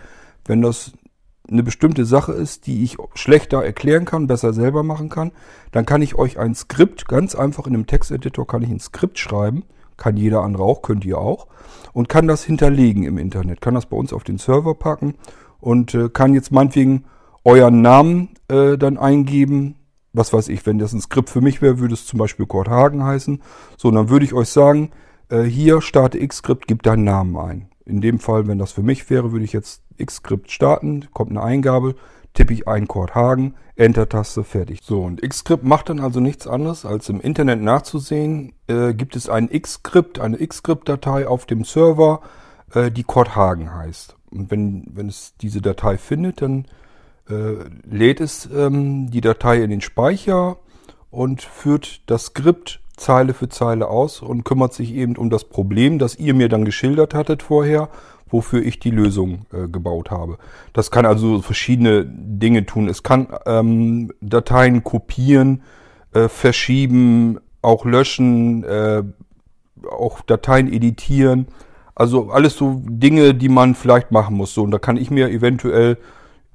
wenn 0.45 0.63
das 0.63 0.93
eine 1.51 1.63
bestimmte 1.63 2.05
Sache 2.05 2.33
ist, 2.33 2.67
die 2.67 2.83
ich 2.85 2.97
schlechter 3.15 3.63
erklären 3.63 4.05
kann, 4.07 4.27
besser 4.27 4.53
selber 4.53 4.83
machen 4.83 5.11
kann, 5.11 5.33
dann 5.73 5.85
kann 5.85 6.03
ich 6.03 6.15
euch 6.15 6.39
ein 6.39 6.55
Skript, 6.55 7.07
ganz 7.07 7.35
einfach 7.35 7.67
in 7.67 7.75
einem 7.75 7.87
Texteditor 7.87 8.47
kann 8.47 8.63
ich 8.63 8.71
ein 8.71 8.81
Skript 8.81 9.19
schreiben, 9.19 9.65
kann 9.97 10.17
jeder 10.17 10.43
andere 10.43 10.65
auch, 10.65 10.83
könnt 10.83 11.05
ihr 11.05 11.19
auch. 11.19 11.47
Und 11.93 12.09
kann 12.09 12.27
das 12.27 12.43
hinterlegen 12.43 13.05
im 13.05 13.19
Internet. 13.19 13.61
Kann 13.61 13.75
das 13.75 13.87
bei 13.87 13.97
uns 13.97 14.13
auf 14.13 14.25
den 14.25 14.39
Server 14.39 14.75
packen 14.75 15.15
und 15.61 15.95
äh, 15.95 16.09
kann 16.09 16.35
jetzt 16.35 16.51
meinetwegen 16.51 17.05
euren 17.45 17.83
Namen 17.83 18.31
äh, 18.49 18.77
dann 18.77 18.99
eingeben. 18.99 19.77
Was 20.13 20.33
weiß 20.33 20.49
ich, 20.49 20.65
wenn 20.67 20.79
das 20.79 20.93
ein 20.93 21.01
Skript 21.01 21.31
für 21.31 21.41
mich 21.41 21.63
wäre, 21.63 21.79
würde 21.79 21.95
es 21.95 22.07
zum 22.07 22.19
Beispiel 22.19 22.47
Kurt 22.47 22.69
Hagen 22.69 23.05
heißen. 23.05 23.43
So, 23.77 23.91
dann 23.91 24.09
würde 24.09 24.25
ich 24.25 24.33
euch 24.33 24.49
sagen, 24.49 24.91
äh, 25.29 25.43
hier 25.43 25.81
starte 25.81 26.19
X-Skript, 26.19 26.67
gib 26.67 26.83
deinen 26.83 27.05
Namen 27.05 27.37
ein. 27.37 27.69
In 27.87 28.01
dem 28.01 28.19
Fall, 28.19 28.47
wenn 28.47 28.59
das 28.59 28.73
für 28.73 28.83
mich 28.83 29.09
wäre, 29.11 29.33
würde 29.33 29.45
ich 29.45 29.53
jetzt 29.53 29.83
X-Skript 29.99 30.51
starten, 30.51 31.09
kommt 31.13 31.31
eine 31.31 31.43
Eingabe, 31.43 31.97
tippe 32.33 32.53
ich 32.53 32.67
ein 32.67 32.89
Kurt 32.89 33.15
Hagen, 33.15 33.55
Enter-Taste, 33.77 34.45
fertig. 34.45 34.81
So, 34.83 35.03
und 35.03 35.21
Xscript 35.23 35.65
macht 35.65 35.89
dann 35.89 36.01
also 36.01 36.21
nichts 36.21 36.47
anderes, 36.47 36.85
als 36.85 37.09
im 37.09 37.21
Internet 37.21 37.61
nachzusehen, 37.61 38.53
äh, 38.69 38.95
gibt 38.95 39.17
es 39.17 39.29
ein 39.29 39.49
Xscript, 39.49 40.21
eine 40.21 40.39
Xscript-Datei 40.39 41.27
auf 41.27 41.47
dem 41.47 41.65
Server, 41.65 42.21
äh, 42.73 42.91
die 42.91 43.05
Kurt 43.05 43.35
Hagen 43.35 43.75
heißt. 43.75 44.17
Und 44.31 44.51
wenn, 44.51 44.87
wenn 44.93 45.09
es 45.09 45.35
diese 45.41 45.61
Datei 45.61 45.99
findet, 45.99 46.43
dann 46.43 46.67
äh, 47.29 47.65
lädt 47.85 48.21
es 48.21 48.49
ähm, 48.55 49.11
die 49.11 49.21
Datei 49.21 49.63
in 49.63 49.71
den 49.71 49.81
Speicher 49.81 50.59
und 51.11 51.43
führt 51.43 52.03
das 52.07 52.27
Skript 52.27 52.81
Zeile 52.97 53.35
für 53.35 53.49
Zeile 53.49 53.89
aus 53.89 54.23
und 54.23 54.45
kümmert 54.45 54.73
sich 54.75 54.95
eben 54.95 55.17
um 55.17 55.31
das 55.31 55.45
Problem, 55.45 55.99
das 55.99 56.17
ihr 56.17 56.35
mir 56.35 56.49
dann 56.49 56.65
geschildert 56.65 57.15
hattet 57.15 57.43
vorher 57.43 57.89
wofür 58.35 58.65
ich 58.65 58.81
die 58.81 58.91
Lösung 58.91 59.47
äh, 59.53 59.69
gebaut 59.69 60.11
habe. 60.11 60.39
Das 60.73 60.91
kann 60.91 61.07
also 61.07 61.41
verschiedene 61.41 62.05
Dinge 62.05 62.67
tun. 62.67 62.89
Es 62.89 63.05
kann 63.05 63.29
ähm, 63.47 64.13
Dateien 64.21 64.83
kopieren, 64.83 65.63
äh, 66.13 66.29
verschieben, 66.29 67.39
auch 67.63 67.85
löschen, 67.85 68.65
äh, 68.65 69.05
auch 69.89 70.21
Dateien 70.23 70.71
editieren. 70.73 71.47
Also 71.95 72.31
alles 72.31 72.57
so 72.57 72.83
Dinge, 72.85 73.35
die 73.35 73.49
man 73.49 73.77
vielleicht 73.77 74.11
machen 74.11 74.37
muss. 74.37 74.53
So, 74.53 74.65
und 74.65 74.73
da 74.73 74.79
kann 74.79 74.97
ich 74.97 75.13
mir 75.13 75.29
eventuell 75.29 75.97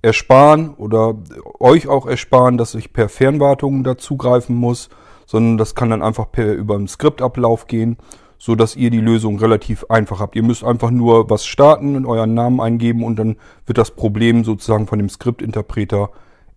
ersparen 0.01 0.73
oder 0.75 1.15
euch 1.59 1.87
auch 1.87 2.05
ersparen, 2.05 2.57
dass 2.57 2.75
ich 2.75 2.91
per 2.91 3.07
Fernwartung 3.07 3.85
dazugreifen 3.85 4.55
muss, 4.55 4.89
sondern 5.29 5.59
das 5.59 5.75
kann 5.75 5.91
dann 5.91 6.01
einfach 6.01 6.31
per 6.31 6.53
über 6.53 6.73
einen 6.73 6.87
Skriptablauf 6.87 7.67
gehen 7.67 7.97
so 8.39 8.55
dass 8.55 8.77
ihr 8.77 8.89
die 8.89 9.01
Lösung 9.01 9.37
relativ 9.37 9.85
einfach 9.89 10.21
habt. 10.21 10.35
Ihr 10.35 10.43
müsst 10.43 10.63
einfach 10.63 10.89
nur 10.89 11.29
was 11.29 11.45
starten 11.45 11.97
und 11.97 12.05
euren 12.05 12.33
Namen 12.33 12.61
eingeben 12.61 13.03
und 13.03 13.17
dann 13.17 13.35
wird 13.65 13.77
das 13.77 13.91
Problem 13.91 14.45
sozusagen 14.45 14.87
von 14.87 14.97
dem 14.97 15.09
Skriptinterpreter 15.09 16.09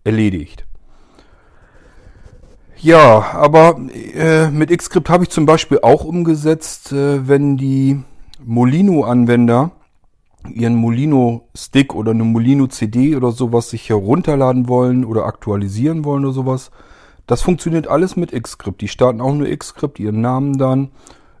erledigt. 0.05 0.65
Ja, 2.77 3.33
aber 3.33 3.77
äh, 4.15 4.49
mit 4.49 4.75
Xscript 4.75 5.09
habe 5.09 5.25
ich 5.25 5.29
zum 5.29 5.45
Beispiel 5.45 5.79
auch 5.83 6.05
umgesetzt, 6.05 6.93
äh, 6.93 7.27
wenn 7.27 7.57
die 7.57 8.01
Molino-Anwender 8.43 9.71
ihren 10.53 10.75
Molino-Stick 10.75 11.93
oder 11.95 12.11
eine 12.11 12.25
Molino-CD 12.25 13.15
oder 13.15 13.31
sowas 13.31 13.69
sich 13.69 13.89
herunterladen 13.89 14.67
wollen 14.67 15.05
oder 15.05 15.25
aktualisieren 15.25 16.03
wollen 16.03 16.25
oder 16.25 16.33
sowas. 16.33 16.71
Das 17.25 17.41
funktioniert 17.41 17.87
alles 17.87 18.15
mit 18.15 18.31
Xscript. 18.31 18.81
Die 18.81 18.87
starten 18.87 19.21
auch 19.21 19.33
nur 19.33 19.47
Xscript, 19.47 19.99
ihren 19.99 20.21
Namen 20.21 20.57
dann. 20.57 20.91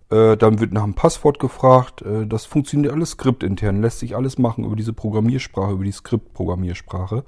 Äh, 0.09 0.37
dann 0.37 0.59
wird 0.59 0.73
nach 0.73 0.83
einem 0.83 0.93
Passwort 0.93 1.39
gefragt. 1.39 2.03
Äh, 2.03 2.27
das 2.27 2.45
funktioniert 2.45 2.93
alles 2.93 3.11
skriptintern, 3.11 3.81
lässt 3.81 3.99
sich 3.99 4.15
alles 4.15 4.37
machen 4.37 4.63
über 4.63 4.75
diese 4.75 4.93
Programmiersprache, 4.93 5.73
über 5.73 5.83
die 5.83 5.91
Skript-Programmiersprache. 5.91 7.23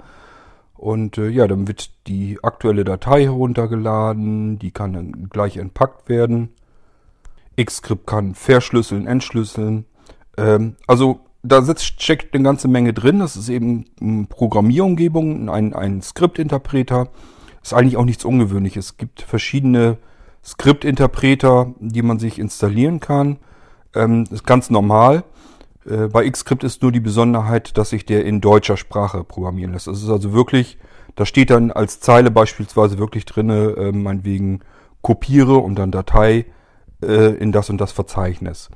Und 0.75 1.17
äh, 1.17 1.29
ja, 1.29 1.47
dann 1.47 1.67
wird 1.67 1.89
die 2.07 2.37
aktuelle 2.43 2.83
Datei 2.83 3.23
heruntergeladen, 3.23 4.59
die 4.59 4.71
kann 4.71 4.93
dann 4.93 5.29
gleich 5.29 5.57
entpackt 5.57 6.09
werden. 6.09 6.49
Xscript 7.61 8.05
kann 8.05 8.35
verschlüsseln, 8.35 9.07
entschlüsseln. 9.07 9.85
Ähm, 10.37 10.75
also 10.85 11.21
da 11.41 11.63
steckt 11.77 12.35
eine 12.35 12.43
ganze 12.43 12.67
Menge 12.67 12.93
drin. 12.93 13.19
Das 13.19 13.35
ist 13.35 13.49
eben 13.49 13.85
eine 13.99 14.25
Programmierumgebung, 14.25 15.49
ein, 15.49 15.73
ein 15.73 16.01
Skriptinterpreter. 16.01 17.07
Ist 17.65 17.73
eigentlich 17.73 17.97
auch 17.97 18.05
nichts 18.05 18.23
Ungewöhnliches. 18.23 18.85
Es 18.85 18.97
gibt 18.97 19.23
verschiedene 19.23 19.97
Skriptinterpreter, 20.43 21.73
die 21.79 22.03
man 22.03 22.19
sich 22.19 22.37
installieren 22.37 22.99
kann. 22.99 23.39
Ähm, 23.95 24.25
ist 24.29 24.45
ganz 24.45 24.69
normal. 24.69 25.23
Äh, 25.83 26.09
bei 26.09 26.29
Xscript 26.29 26.63
ist 26.63 26.83
nur 26.83 26.91
die 26.91 26.99
Besonderheit, 26.99 27.75
dass 27.75 27.89
sich 27.89 28.05
der 28.05 28.23
in 28.23 28.39
deutscher 28.39 28.77
Sprache 28.77 29.23
programmieren 29.23 29.73
lässt. 29.73 29.87
Das 29.87 30.03
ist 30.03 30.09
also 30.09 30.31
wirklich, 30.31 30.77
da 31.15 31.25
steht 31.25 31.49
dann 31.49 31.71
als 31.71 31.99
Zeile 31.99 32.29
beispielsweise 32.29 32.99
wirklich 32.99 33.25
drinne, 33.25 33.73
äh, 33.77 33.91
meinetwegen 33.91 34.59
kopiere 35.01 35.55
und 35.55 35.79
dann 35.79 35.89
Datei 35.89 36.45
äh, 37.01 37.33
in 37.33 37.51
das 37.51 37.71
und 37.71 37.81
das 37.81 37.91
Verzeichnis. 37.91 38.69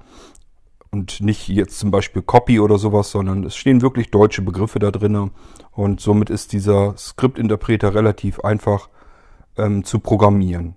Und 0.91 1.21
nicht 1.21 1.47
jetzt 1.47 1.78
zum 1.78 1.91
Beispiel 1.91 2.21
Copy 2.21 2.60
oder 2.60 2.80
sowas, 2.80 3.12
sondern 3.12 3.43
es 3.43 3.56
stehen 3.56 3.82
wirklich 3.82 4.10
deutsche 4.10 4.41
Begriffe 4.41 4.80
da 4.80 4.89
drinne. 4.89 5.32
Und 5.71 6.02
somit 6.02 6.30
ist 6.30 6.52
dieser 6.52 6.97
Skriptinterpreter 6.97 7.93
relativ 7.93 8.39
einfach 8.39 8.89
ähm, 9.58 9.84
zu 9.84 9.99
programmieren. 9.99 10.75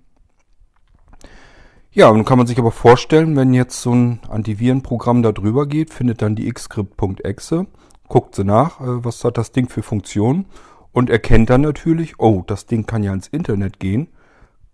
Ja, 1.91 2.11
nun 2.11 2.25
kann 2.25 2.39
man 2.39 2.47
sich 2.47 2.57
aber 2.57 2.71
vorstellen, 2.71 3.35
wenn 3.35 3.53
jetzt 3.53 3.81
so 3.81 3.93
ein 3.93 4.19
Antivirenprogramm 4.27 5.21
da 5.21 5.31
drüber 5.31 5.67
geht, 5.67 5.91
findet 5.91 6.23
dann 6.23 6.35
die 6.35 6.51
xscript.exe, 6.51 7.67
guckt 8.07 8.35
sie 8.35 8.43
nach, 8.43 8.81
äh, 8.81 9.03
was 9.05 9.23
hat 9.23 9.37
das 9.37 9.51
Ding 9.51 9.69
für 9.69 9.83
Funktionen 9.83 10.45
und 10.91 11.09
erkennt 11.09 11.51
dann 11.51 11.61
natürlich, 11.61 12.19
oh, 12.19 12.43
das 12.45 12.65
Ding 12.65 12.87
kann 12.87 13.03
ja 13.03 13.13
ins 13.13 13.27
Internet 13.27 13.79
gehen, 13.79 14.09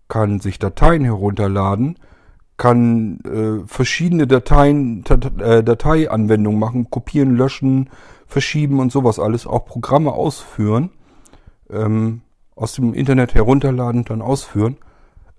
kann 0.08 0.40
sich 0.40 0.58
Dateien 0.58 1.04
herunterladen, 1.04 1.98
kann 2.60 3.20
äh, 3.20 3.66
verschiedene 3.66 4.26
Dateien, 4.26 5.02
äh, 5.38 5.64
Dateianwendungen 5.64 6.60
machen, 6.60 6.90
kopieren, 6.90 7.34
löschen, 7.34 7.88
verschieben 8.26 8.80
und 8.80 8.92
sowas 8.92 9.18
alles, 9.18 9.46
auch 9.46 9.64
Programme 9.64 10.12
ausführen, 10.12 10.90
ähm, 11.70 12.20
aus 12.54 12.74
dem 12.74 12.92
Internet 12.92 13.32
herunterladen, 13.34 14.04
dann 14.04 14.20
ausführen. 14.20 14.76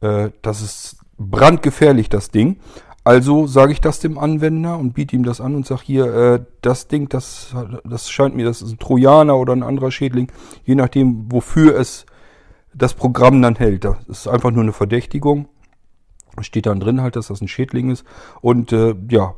Äh, 0.02 0.32
das 0.42 0.64
ist 0.64 0.98
brandgefährlich, 1.20 2.10
das 2.10 2.32
Ding. 2.32 2.58
Also 3.04 3.46
sage 3.46 3.72
ich 3.72 3.82
das 3.82 4.00
dem 4.00 4.18
Anwender 4.18 4.80
und 4.80 4.94
biete 4.94 5.16
ihm 5.16 5.24
das 5.24 5.42
an 5.42 5.54
und 5.54 5.68
sage 5.68 5.82
hier, 5.84 6.06
äh, 6.06 6.44
das 6.62 6.88
Ding, 6.88 7.08
das, 7.08 7.54
das 7.84 8.10
scheint 8.10 8.36
mir, 8.36 8.46
das 8.46 8.64
ist 8.64 8.72
ein 8.72 8.80
Trojaner 8.80 9.38
oder 9.38 9.54
ein 9.54 9.62
anderer 9.62 9.92
Schädling, 9.92 10.32
je 10.66 10.74
nachdem, 10.74 11.32
wofür 11.32 11.76
es 11.80 12.08
das 12.74 12.96
Programm 12.96 13.44
dann 13.44 13.58
hält. 13.58 13.86
Das 13.86 13.98
ist 14.08 14.28
einfach 14.28 14.50
nur 14.50 14.64
eine 14.64 14.74
Verdächtigung. 14.74 15.48
Steht 16.44 16.66
dann 16.66 16.80
drin 16.80 17.02
halt, 17.02 17.16
dass 17.16 17.28
das 17.28 17.42
ein 17.42 17.48
Schädling 17.48 17.90
ist. 17.90 18.06
Und 18.42 18.72
äh, 18.72 18.96
ja, 19.10 19.36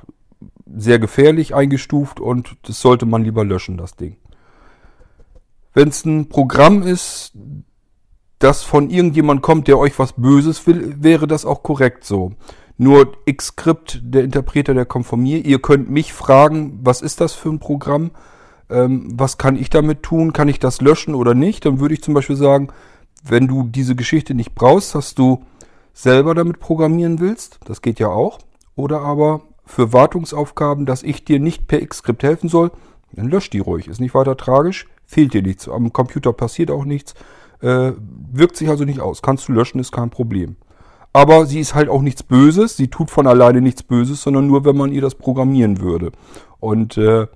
sehr 0.76 1.00
gefährlich 1.00 1.54
eingestuft 1.54 2.20
und 2.20 2.56
das 2.64 2.82
sollte 2.82 3.06
man 3.06 3.24
lieber 3.24 3.44
löschen, 3.44 3.78
das 3.78 3.96
Ding. 3.96 4.18
Wenn 5.74 5.90
es 5.90 6.06
ein 6.06 6.30
Programm 6.30 6.84
ist, 6.84 7.34
das 8.40 8.64
von 8.64 8.90
irgendjemand 8.90 9.42
kommt, 9.42 9.68
der 9.68 9.78
euch 9.78 9.98
was 10.00 10.14
Böses 10.14 10.66
will, 10.68 10.96
wäre 11.00 11.28
das 11.28 11.46
auch 11.46 11.64
korrekt 11.64 12.04
so. 12.04 12.34
Nur 12.78 13.14
Xscript, 13.32 14.02
der 14.04 14.24
Interpreter, 14.24 14.74
der 14.74 14.86
kommt 14.86 15.06
von 15.06 15.22
mir. 15.22 15.46
Ihr 15.46 15.62
könnt 15.62 15.90
mich 15.90 16.12
fragen, 16.12 16.80
was 16.84 17.02
ist 17.02 17.22
das 17.22 17.34
für 17.34 17.50
ein 17.50 17.60
Programm? 17.60 18.12
Ähm, 18.70 19.14
was 19.14 19.38
kann 19.38 19.56
ich 19.56 19.70
damit 19.70 20.04
tun? 20.04 20.34
Kann 20.34 20.48
ich 20.48 20.60
das 20.60 20.82
löschen 20.82 21.16
oder 21.16 21.34
nicht? 21.34 21.66
Dann 21.66 21.80
würde 21.80 21.94
ich 21.94 22.04
zum 22.04 22.14
Beispiel 22.14 22.36
sagen, 22.36 22.70
wenn 23.24 23.48
du 23.48 23.64
diese 23.64 23.96
Geschichte 23.96 24.34
nicht 24.34 24.56
brauchst, 24.56 24.96
dass 24.96 25.16
du 25.16 25.44
selber 25.94 26.36
damit 26.36 26.60
programmieren 26.60 27.20
willst, 27.20 27.60
das 27.66 27.82
geht 27.82 28.00
ja 28.00 28.08
auch. 28.08 28.40
Oder 28.76 29.02
aber 29.02 29.42
für 29.66 29.94
Wartungsaufgaben, 29.94 30.86
dass 30.86 31.04
ich 31.04 31.24
dir 31.24 31.40
nicht 31.40 31.68
per 31.68 31.86
Xscript 31.86 32.24
helfen 32.24 32.50
soll, 32.50 32.72
dann 33.14 33.30
lösch 33.30 33.50
die 33.50 33.60
ruhig. 33.60 33.88
Ist 33.88 34.02
nicht 34.02 34.16
weiter 34.16 34.36
tragisch, 34.36 34.88
fehlt 35.06 35.34
dir 35.34 35.44
nichts. 35.44 35.70
Am 35.70 35.94
Computer 35.94 36.34
passiert 36.34 36.72
auch 36.72 36.86
nichts. 36.86 37.14
Äh, 37.62 37.94
wirkt 38.32 38.58
sich 38.58 38.70
also 38.70 38.84
nicht 38.84 39.00
aus. 39.00 39.22
Kannst 39.22 39.48
du 39.48 39.54
löschen, 39.54 39.80
ist 39.80 39.92
kein 39.92 40.10
Problem. 40.10 40.58
Aber 41.14 41.46
sie 41.46 41.60
ist 41.60 41.76
halt 41.76 41.90
auch 41.90 42.02
nichts 42.02 42.24
Böses. 42.24 42.76
Sie 42.76 42.88
tut 42.88 43.12
von 43.12 43.28
alleine 43.28 43.62
nichts 43.62 43.84
Böses, 43.84 44.24
sondern 44.24 44.48
nur, 44.48 44.66
wenn 44.66 44.76
man 44.76 44.92
ihr 44.92 45.02
das 45.02 45.16
programmieren 45.16 45.80
würde. 45.80 46.12
Und 46.60 46.98
äh, 46.98 47.28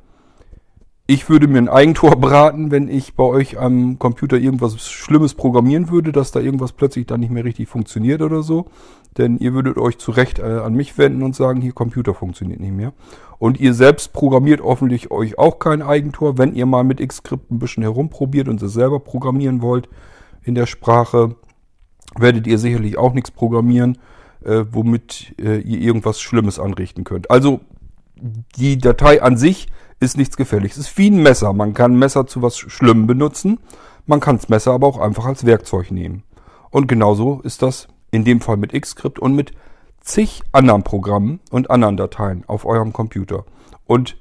ich 1.09 1.29
würde 1.29 1.47
mir 1.47 1.59
ein 1.59 1.69
Eigentor 1.69 2.17
beraten, 2.17 2.69
wenn 2.69 2.89
ich 2.89 3.15
bei 3.15 3.23
euch 3.23 3.57
am 3.57 3.97
Computer 3.97 4.37
irgendwas 4.37 4.85
Schlimmes 4.89 5.33
programmieren 5.35 5.89
würde, 5.89 6.11
dass 6.11 6.31
da 6.31 6.41
irgendwas 6.41 6.73
plötzlich 6.73 7.05
dann 7.05 7.21
nicht 7.21 7.31
mehr 7.31 7.45
richtig 7.45 7.69
funktioniert 7.69 8.21
oder 8.21 8.43
so. 8.43 8.65
Denn 9.17 9.37
ihr 9.37 9.53
würdet 9.53 9.77
euch 9.77 9.97
zu 9.97 10.11
Recht 10.11 10.39
äh, 10.39 10.43
an 10.43 10.73
mich 10.73 10.97
wenden 10.97 11.23
und 11.23 11.33
sagen, 11.33 11.61
hier 11.61 11.71
Computer 11.71 12.13
funktioniert 12.13 12.59
nicht 12.59 12.73
mehr. 12.73 12.91
Und 13.39 13.57
ihr 13.57 13.73
selbst 13.73 14.11
programmiert 14.11 14.61
hoffentlich 14.61 15.09
euch 15.09 15.39
auch 15.39 15.59
kein 15.59 15.81
Eigentor, 15.81 16.37
wenn 16.37 16.53
ihr 16.53 16.65
mal 16.65 16.83
mit 16.83 16.99
Xscript 16.99 17.51
ein 17.51 17.59
bisschen 17.59 17.83
herumprobiert 17.83 18.49
und 18.49 18.61
es 18.61 18.73
selber 18.73 18.99
programmieren 18.99 19.61
wollt 19.61 19.87
in 20.43 20.55
der 20.55 20.65
Sprache, 20.65 21.35
werdet 22.17 22.47
ihr 22.47 22.57
sicherlich 22.57 22.97
auch 22.97 23.13
nichts 23.13 23.31
programmieren, 23.31 23.97
äh, 24.43 24.65
womit 24.71 25.35
äh, 25.39 25.59
ihr 25.59 25.79
irgendwas 25.79 26.19
Schlimmes 26.19 26.59
anrichten 26.59 27.05
könnt. 27.05 27.31
Also 27.31 27.61
die 28.57 28.77
Datei 28.77 29.21
an 29.21 29.37
sich 29.37 29.67
ist 29.99 30.17
nichts 30.17 30.37
Gefährliches. 30.37 30.77
Es 30.77 30.89
ist 30.89 30.97
wie 30.97 31.09
ein 31.09 31.23
Messer. 31.23 31.53
Man 31.53 31.73
kann 31.73 31.93
ein 31.93 31.99
Messer 31.99 32.27
zu 32.27 32.41
was 32.41 32.57
Schlimmem 32.57 33.07
benutzen. 33.07 33.59
Man 34.05 34.19
kann 34.19 34.37
das 34.37 34.49
Messer 34.49 34.71
aber 34.71 34.87
auch 34.87 34.99
einfach 34.99 35.25
als 35.25 35.45
Werkzeug 35.45 35.91
nehmen. 35.91 36.23
Und 36.69 36.87
genauso 36.87 37.41
ist 37.41 37.61
das 37.61 37.87
in 38.11 38.23
dem 38.23 38.41
Fall 38.41 38.57
mit 38.57 38.73
Xscript 38.73 39.19
und 39.19 39.33
mit 39.33 39.51
zig 40.01 40.41
anderen 40.51 40.83
Programmen 40.83 41.39
und 41.51 41.69
anderen 41.69 41.97
Dateien 41.97 42.43
auf 42.47 42.65
eurem 42.65 42.93
Computer. 42.93 43.45
Und 43.85 44.17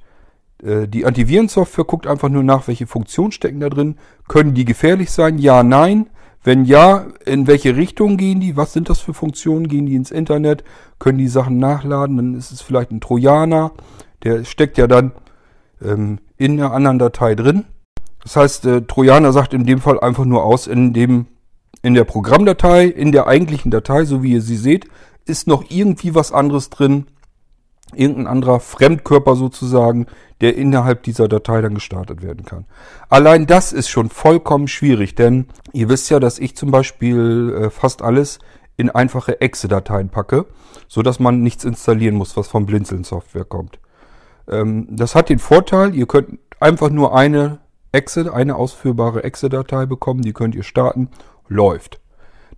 äh, 0.62 0.88
die 0.88 1.04
Antivirensoftware 1.06 1.84
guckt 1.84 2.06
einfach 2.06 2.28
nur 2.28 2.42
nach, 2.42 2.66
welche 2.68 2.86
Funktionen 2.86 3.32
stecken 3.32 3.60
da 3.60 3.68
drin. 3.68 3.96
Können 4.28 4.54
die 4.54 4.64
gefährlich 4.64 5.10
sein? 5.10 5.38
Ja, 5.38 5.62
nein. 5.62 6.10
Wenn 6.42 6.64
ja, 6.64 7.06
in 7.24 7.48
welche 7.48 7.76
Richtung 7.76 8.16
gehen 8.16 8.40
die? 8.40 8.56
Was 8.56 8.72
sind 8.72 8.88
das 8.88 9.00
für 9.00 9.14
Funktionen? 9.14 9.68
Gehen 9.68 9.86
die 9.86 9.96
ins 9.96 10.12
Internet? 10.12 10.62
Können 10.98 11.18
die 11.18 11.28
Sachen 11.28 11.58
nachladen? 11.58 12.16
Dann 12.16 12.34
ist 12.34 12.52
es 12.52 12.62
vielleicht 12.62 12.92
ein 12.92 13.00
Trojaner. 13.00 13.72
Der 14.22 14.44
steckt 14.44 14.78
ja 14.78 14.86
dann 14.86 15.12
ähm, 15.82 16.18
in 16.36 16.52
einer 16.60 16.72
anderen 16.72 16.98
Datei 16.98 17.34
drin. 17.34 17.64
Das 18.22 18.36
heißt, 18.36 18.66
äh, 18.66 18.82
Trojaner 18.82 19.32
sagt 19.32 19.54
in 19.54 19.66
dem 19.66 19.80
Fall 19.80 20.00
einfach 20.00 20.24
nur 20.24 20.44
aus, 20.44 20.66
in 20.66 20.92
dem 20.92 21.26
in 21.82 21.94
der 21.94 22.04
Programmdatei, 22.04 22.86
in 22.86 23.12
der 23.12 23.28
eigentlichen 23.28 23.70
Datei, 23.70 24.04
so 24.04 24.22
wie 24.22 24.32
ihr 24.32 24.42
sie 24.42 24.56
seht, 24.56 24.88
ist 25.24 25.46
noch 25.46 25.64
irgendwie 25.68 26.14
was 26.14 26.32
anderes 26.32 26.70
drin, 26.70 27.06
irgendein 27.94 28.26
anderer 28.26 28.60
Fremdkörper 28.60 29.36
sozusagen, 29.36 30.06
der 30.40 30.56
innerhalb 30.56 31.02
dieser 31.04 31.28
Datei 31.28 31.60
dann 31.60 31.74
gestartet 31.74 32.22
werden 32.22 32.44
kann. 32.44 32.66
Allein 33.08 33.46
das 33.46 33.72
ist 33.72 33.88
schon 33.88 34.10
vollkommen 34.10 34.68
schwierig, 34.68 35.14
denn 35.14 35.46
ihr 35.72 35.88
wisst 35.88 36.10
ja, 36.10 36.18
dass 36.18 36.38
ich 36.38 36.56
zum 36.56 36.70
Beispiel 36.70 37.56
äh, 37.56 37.70
fast 37.70 38.02
alles 38.02 38.38
in 38.76 38.90
einfache 38.90 39.40
Exe-Dateien 39.40 40.10
packe, 40.10 40.46
so 40.88 41.02
dass 41.02 41.20
man 41.20 41.42
nichts 41.42 41.64
installieren 41.64 42.16
muss, 42.16 42.36
was 42.36 42.48
von 42.48 42.66
Blinzeln-Software 42.66 43.44
kommt. 43.44 43.78
Ähm, 44.48 44.86
das 44.90 45.14
hat 45.14 45.28
den 45.28 45.38
Vorteil, 45.38 45.94
ihr 45.94 46.06
könnt 46.06 46.38
einfach 46.60 46.90
nur 46.90 47.16
eine 47.16 47.58
Exe, 47.92 48.32
eine 48.32 48.56
ausführbare 48.56 49.24
Exe-Datei 49.24 49.86
bekommen, 49.86 50.22
die 50.22 50.32
könnt 50.32 50.54
ihr 50.54 50.62
starten, 50.62 51.08
läuft. 51.48 52.00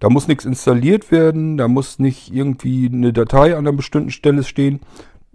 Da 0.00 0.08
muss 0.08 0.28
nichts 0.28 0.44
installiert 0.44 1.10
werden, 1.10 1.56
da 1.56 1.68
muss 1.68 1.98
nicht 1.98 2.32
irgendwie 2.32 2.88
eine 2.92 3.12
Datei 3.12 3.52
an 3.52 3.66
einer 3.66 3.76
bestimmten 3.76 4.10
Stelle 4.10 4.44
stehen, 4.44 4.80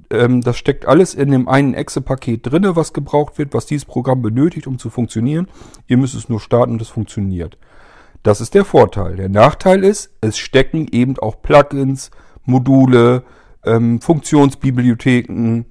ähm, 0.10 0.42
das 0.42 0.58
steckt 0.58 0.86
alles 0.86 1.16
in 1.16 1.32
dem 1.32 1.48
einen 1.48 1.74
Exe-Paket 1.74 2.52
drinne, 2.52 2.76
was 2.76 2.94
gebraucht 2.94 3.38
wird, 3.38 3.54
was 3.54 3.66
dieses 3.66 3.86
Programm 3.86 4.22
benötigt, 4.22 4.68
um 4.68 4.78
zu 4.78 4.90
funktionieren. 4.90 5.48
Ihr 5.88 5.98
müsst 5.98 6.16
es 6.16 6.30
nur 6.30 6.40
starten 6.40 6.74
und 6.74 6.82
es 6.82 6.90
funktioniert. 6.90 7.58
Das 8.22 8.40
ist 8.40 8.54
der 8.54 8.64
Vorteil. 8.64 9.16
Der 9.16 9.30
Nachteil 9.30 9.84
ist, 9.84 10.14
es 10.22 10.38
stecken 10.38 10.88
eben 10.92 11.18
auch 11.18 11.42
Plugins, 11.42 12.12
Module, 12.46 13.24
ähm, 13.66 14.00
Funktionsbibliotheken, 14.02 15.66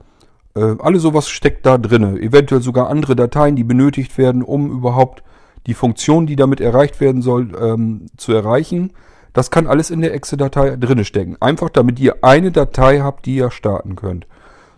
äh, 0.54 0.76
alles 0.78 1.02
sowas 1.02 1.28
steckt 1.28 1.66
da 1.66 1.78
drinne. 1.78 2.20
Eventuell 2.20 2.62
sogar 2.62 2.88
andere 2.88 3.16
Dateien, 3.16 3.56
die 3.56 3.64
benötigt 3.64 4.18
werden, 4.18 4.42
um 4.42 4.70
überhaupt 4.70 5.22
die 5.66 5.74
Funktion, 5.74 6.26
die 6.26 6.36
damit 6.36 6.60
erreicht 6.60 7.00
werden 7.00 7.22
soll, 7.22 7.52
ähm, 7.60 8.06
zu 8.16 8.32
erreichen. 8.32 8.92
Das 9.32 9.50
kann 9.50 9.66
alles 9.66 9.90
in 9.90 10.02
der 10.02 10.12
Exe-Datei 10.12 10.76
drinne 10.76 11.04
stecken. 11.04 11.36
Einfach 11.40 11.70
damit 11.70 11.98
ihr 12.00 12.22
eine 12.22 12.52
Datei 12.52 13.00
habt, 13.00 13.24
die 13.26 13.36
ihr 13.36 13.50
starten 13.50 13.96
könnt. 13.96 14.26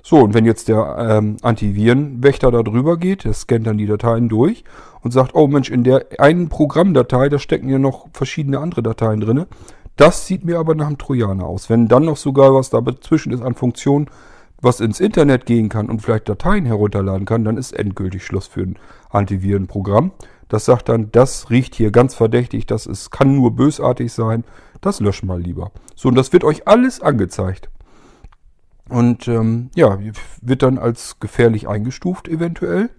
So, 0.03 0.19
und 0.19 0.35
wenn 0.35 0.45
jetzt 0.45 0.69
der 0.69 0.97
ähm, 0.99 1.39
Antivirenwächter 1.43 2.51
da 2.51 2.63
drüber 2.63 2.99
geht, 2.99 3.25
der 3.25 3.33
scannt 3.33 3.67
dann 3.67 3.79
die 3.79 3.87
Dateien 3.87 4.29
durch 4.29 4.63
und 5.01 5.13
sagt, 5.13 5.35
oh 5.35 5.47
Mensch, 5.47 5.71
in 5.71 5.83
der 5.83 6.07
einen 6.19 6.51
Programmdatei, 6.51 7.31
da 7.31 7.39
stecken 7.39 7.71
ja 7.71 7.79
noch 7.79 8.09
verschiedene 8.13 8.61
andere 8.61 8.83
Dateien 8.83 9.21
drinne. 9.21 9.47
Das 9.97 10.27
sieht 10.27 10.45
mir 10.45 10.59
aber 10.59 10.75
nach 10.75 10.89
einem 10.89 10.99
Trojaner 10.99 11.47
aus. 11.47 11.71
Wenn 11.71 11.89
dann 11.89 12.05
noch 12.05 12.19
sogar 12.19 12.55
was 12.55 12.69
da 12.69 12.83
dazwischen 12.83 13.33
ist 13.33 13.43
an 13.43 13.55
Funktionen, 13.55 14.09
was 14.65 14.81
ins 14.81 15.01
Internet 15.01 15.47
gehen 15.47 15.69
kann 15.69 15.89
und 15.89 16.01
vielleicht 16.01 16.29
Dateien 16.29 16.67
herunterladen 16.67 17.27
kann, 17.27 17.45
dann 17.45 17.57
ist 17.57 17.73
endgültig 17.73 18.25
Schluss 18.25 18.47
für 18.47 18.63
ein 18.63 18.79
Antivirenprogramm. 19.11 20.13
Das 20.49 20.65
sagt 20.65 20.89
dann, 20.89 21.11
das 21.13 21.51
riecht 21.51 21.75
hier 21.75 21.91
ganz 21.91 22.15
verdächtig, 22.15 22.67
das 22.67 22.87
ist, 22.87 23.11
kann 23.11 23.35
nur 23.35 23.55
bösartig 23.55 24.13
sein, 24.13 24.45
das 24.81 25.01
löschen 25.01 25.27
mal 25.27 25.41
lieber. 25.41 25.71
So, 25.95 26.09
und 26.09 26.15
das 26.15 26.33
wird 26.33 26.45
euch 26.45 26.69
alles 26.69 27.01
angezeigt. 27.01 27.71
Und 28.89 29.29
ähm, 29.29 29.71
ja, 29.75 29.99
wird 30.43 30.63
dann 30.63 30.79
als 30.79 31.19
gefährlich 31.19 31.69
eingestuft 31.69 32.29
eventuell. 32.29 32.91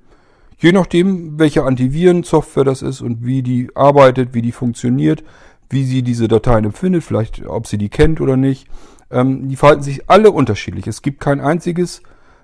Je 0.58 0.72
nachdem, 0.72 1.38
welche 1.38 1.64
Antivirensoftware 1.64 2.64
das 2.64 2.82
ist 2.82 3.02
und 3.02 3.26
wie 3.26 3.44
die 3.44 3.70
arbeitet, 3.76 4.34
wie 4.34 4.42
die 4.42 4.52
funktioniert, 4.52 5.24
wie 5.70 5.84
sie 5.84 6.02
diese 6.02 6.28
Dateien 6.28 6.66
empfindet, 6.66 7.04
vielleicht 7.04 7.46
ob 7.46 7.68
sie 7.68 7.78
die 7.78 7.90
kennt 7.90 8.22
oder 8.22 8.38
nicht. 8.38 8.68
Ähm, 9.12 9.50
die 9.50 9.56
verhalten 9.56 9.84
sich 9.84 10.10
alle 10.10 10.32
unterschiedlich. 10.32 10.88
Es 10.88 11.02
gibt 11.02 11.20
kein 11.20 11.40
einziges 11.40 12.02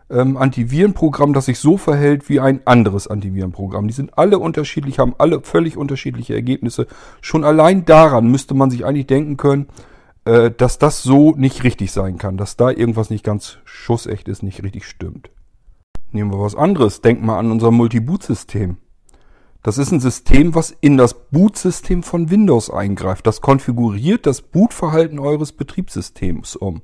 ähm, 0.10 0.38
Antivirenprogramm, 0.38 1.34
das 1.34 1.46
sich 1.46 1.60
so 1.60 1.78
verhält 1.78 2.30
wie 2.30 2.40
ein 2.40 2.62
anderes 2.66 3.08
Antivirenprogramm. 3.08 3.88
Die 3.88 3.94
sind 3.94 4.18
alle 4.18 4.40
unterschiedlich, 4.40 5.00
haben 5.00 5.16
alle 5.18 5.42
völlig 5.42 5.78
unterschiedliche 5.78 6.36
Ergebnisse. 6.36 6.88
Schon 7.22 7.44
allein 7.44 7.86
daran 7.86 8.30
müsste 8.30 8.54
man 8.54 8.70
sich 8.70 8.86
eigentlich 8.86 9.08
denken 9.08 9.38
können, 9.38 9.68
äh, 10.26 10.52
dass 10.52 10.78
das 10.78 11.02
so 11.02 11.36
nicht 11.36 11.64
richtig 11.64 11.92
sein 11.92 12.18
kann, 12.18 12.38
dass 12.38 12.58
da 12.58 12.70
irgendwas 12.70 13.10
nicht 13.10 13.24
ganz 13.24 13.58
schussecht 13.64 14.28
ist, 14.28 14.44
nicht 14.44 14.64
richtig 14.64 14.86
stimmt. 14.86 15.32
Nehmen 16.12 16.32
wir 16.32 16.42
was 16.42 16.56
anderes. 16.56 17.02
Denkt 17.02 17.24
mal 17.24 17.40
an 17.40 17.52
unser 17.52 17.72
Multi-Boot-System. 17.72 18.78
Das 19.64 19.78
ist 19.78 19.92
ein 19.92 20.00
System, 20.00 20.56
was 20.56 20.76
in 20.82 20.98
das 20.98 21.14
Boot-System 21.30 22.02
von 22.02 22.32
Windows 22.32 22.72
eingreift. 22.72 23.28
Das 23.28 23.42
konfiguriert 23.42 24.26
das 24.26 24.42
Bootverhalten 24.42 25.20
eures 25.20 25.52
Betriebssystems 25.52 26.56
um. 26.56 26.82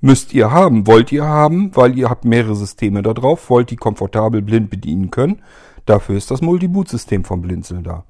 Müsst 0.00 0.32
ihr 0.32 0.50
haben, 0.50 0.86
wollt 0.86 1.12
ihr 1.12 1.24
haben, 1.24 1.74
weil 1.74 1.98
ihr 1.98 2.08
habt 2.08 2.24
mehrere 2.24 2.54
Systeme 2.54 3.02
da 3.02 3.12
drauf, 3.12 3.50
wollt 3.50 3.70
die 3.70 3.76
komfortabel 3.76 4.40
blind 4.40 4.70
bedienen 4.70 5.10
können. 5.10 5.42
Dafür 5.84 6.16
ist 6.16 6.30
das 6.30 6.40
Multi-Boot-System 6.40 7.24
von 7.24 7.42
Blinzeln 7.42 7.84
da. 7.84 8.04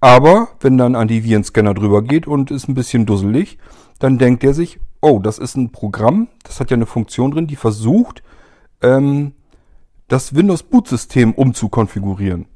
Aber 0.00 0.48
wenn 0.60 0.78
dann 0.78 0.94
an 0.94 1.08
die 1.08 1.24
Virenscanner 1.24 1.74
drüber 1.74 2.02
geht 2.02 2.26
und 2.26 2.50
ist 2.50 2.68
ein 2.68 2.74
bisschen 2.74 3.06
dusselig, 3.06 3.58
dann 3.98 4.18
denkt 4.18 4.44
er 4.44 4.54
sich, 4.54 4.78
oh, 5.00 5.18
das 5.18 5.38
ist 5.38 5.56
ein 5.56 5.72
Programm, 5.72 6.28
das 6.44 6.60
hat 6.60 6.70
ja 6.70 6.76
eine 6.76 6.86
Funktion 6.86 7.30
drin, 7.30 7.46
die 7.46 7.56
versucht, 7.56 8.22
ähm, 8.82 9.32
das 10.08 10.34
Windows-Boot-System 10.34 11.34
umzukonfigurieren. 11.34 12.46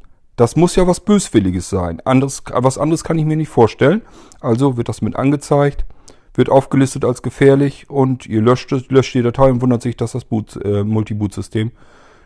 Das 0.41 0.57
muss 0.57 0.75
ja 0.75 0.87
was 0.87 1.01
Böswilliges 1.01 1.69
sein. 1.69 2.01
Anderes, 2.07 2.43
was 2.51 2.79
anderes 2.79 3.05
kann 3.05 3.19
ich 3.19 3.27
mir 3.27 3.37
nicht 3.37 3.51
vorstellen. 3.51 4.01
Also 4.41 4.79
wird 4.79 4.89
das 4.89 5.03
mit 5.03 5.15
angezeigt, 5.15 5.85
wird 6.33 6.49
aufgelistet 6.49 7.05
als 7.05 7.21
gefährlich 7.21 7.91
und 7.91 8.25
ihr 8.25 8.41
löscht, 8.41 8.71
löscht 8.89 9.15
die 9.15 9.21
Datei 9.21 9.51
und 9.51 9.61
wundert 9.61 9.83
sich, 9.83 9.99
dass 9.99 10.13
das 10.13 10.25
Boot, 10.25 10.59
äh, 10.65 10.83
Multi-Boot-System 10.83 11.73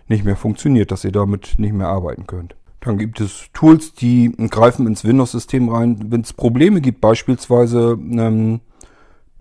nicht 0.06 0.24
mehr 0.24 0.36
funktioniert, 0.36 0.92
dass 0.92 1.02
ihr 1.02 1.10
damit 1.10 1.54
nicht 1.58 1.72
mehr 1.72 1.88
arbeiten 1.88 2.28
könnt. 2.28 2.54
Dann 2.78 2.98
gibt 2.98 3.20
es 3.20 3.48
Tools, 3.52 3.94
die 3.94 4.30
greifen 4.48 4.86
ins 4.86 5.04
Windows-System 5.04 5.68
rein. 5.68 6.12
Wenn 6.12 6.20
es 6.20 6.32
Probleme 6.32 6.80
gibt, 6.80 7.00
beispielsweise 7.00 7.98
ähm, 8.00 8.60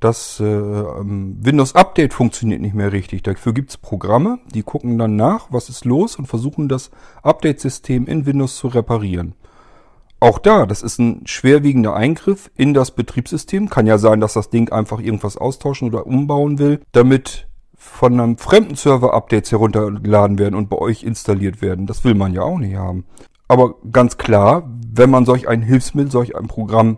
das 0.03 0.39
äh, 0.39 0.45
ähm, 0.45 1.37
Windows 1.41 1.75
Update 1.75 2.13
funktioniert 2.13 2.61
nicht 2.61 2.75
mehr 2.75 2.91
richtig. 2.91 3.23
Dafür 3.23 3.53
gibt 3.53 3.69
es 3.69 3.77
Programme, 3.77 4.39
die 4.53 4.63
gucken 4.63 4.97
dann 4.97 5.15
nach, 5.15 5.47
was 5.49 5.69
ist 5.69 5.85
los 5.85 6.17
und 6.17 6.27
versuchen 6.27 6.67
das 6.67 6.91
Update-System 7.21 8.07
in 8.07 8.25
Windows 8.25 8.57
zu 8.57 8.67
reparieren. 8.67 9.35
Auch 10.19 10.39
da, 10.39 10.65
das 10.65 10.81
ist 10.81 10.99
ein 10.99 11.27
schwerwiegender 11.27 11.95
Eingriff 11.95 12.49
in 12.55 12.73
das 12.73 12.91
Betriebssystem. 12.91 13.69
Kann 13.69 13.87
ja 13.87 13.97
sein, 13.97 14.21
dass 14.21 14.33
das 14.33 14.49
Ding 14.49 14.71
einfach 14.71 14.99
irgendwas 14.99 15.37
austauschen 15.37 15.89
oder 15.89 16.07
umbauen 16.07 16.59
will, 16.59 16.79
damit 16.93 17.47
von 17.75 18.19
einem 18.19 18.37
fremden 18.37 18.75
Server 18.75 19.13
Updates 19.13 19.51
heruntergeladen 19.51 20.39
werden 20.39 20.55
und 20.55 20.69
bei 20.69 20.77
euch 20.77 21.03
installiert 21.03 21.61
werden. 21.61 21.87
Das 21.87 22.05
will 22.05 22.15
man 22.15 22.33
ja 22.33 22.41
auch 22.41 22.57
nicht 22.57 22.75
haben. 22.75 23.05
Aber 23.49 23.75
ganz 23.91 24.17
klar, 24.17 24.69
wenn 24.95 25.09
man 25.09 25.25
solch 25.25 25.47
ein 25.47 25.61
Hilfsmittel, 25.61 26.11
solch 26.11 26.35
ein 26.35 26.47
Programm 26.47 26.97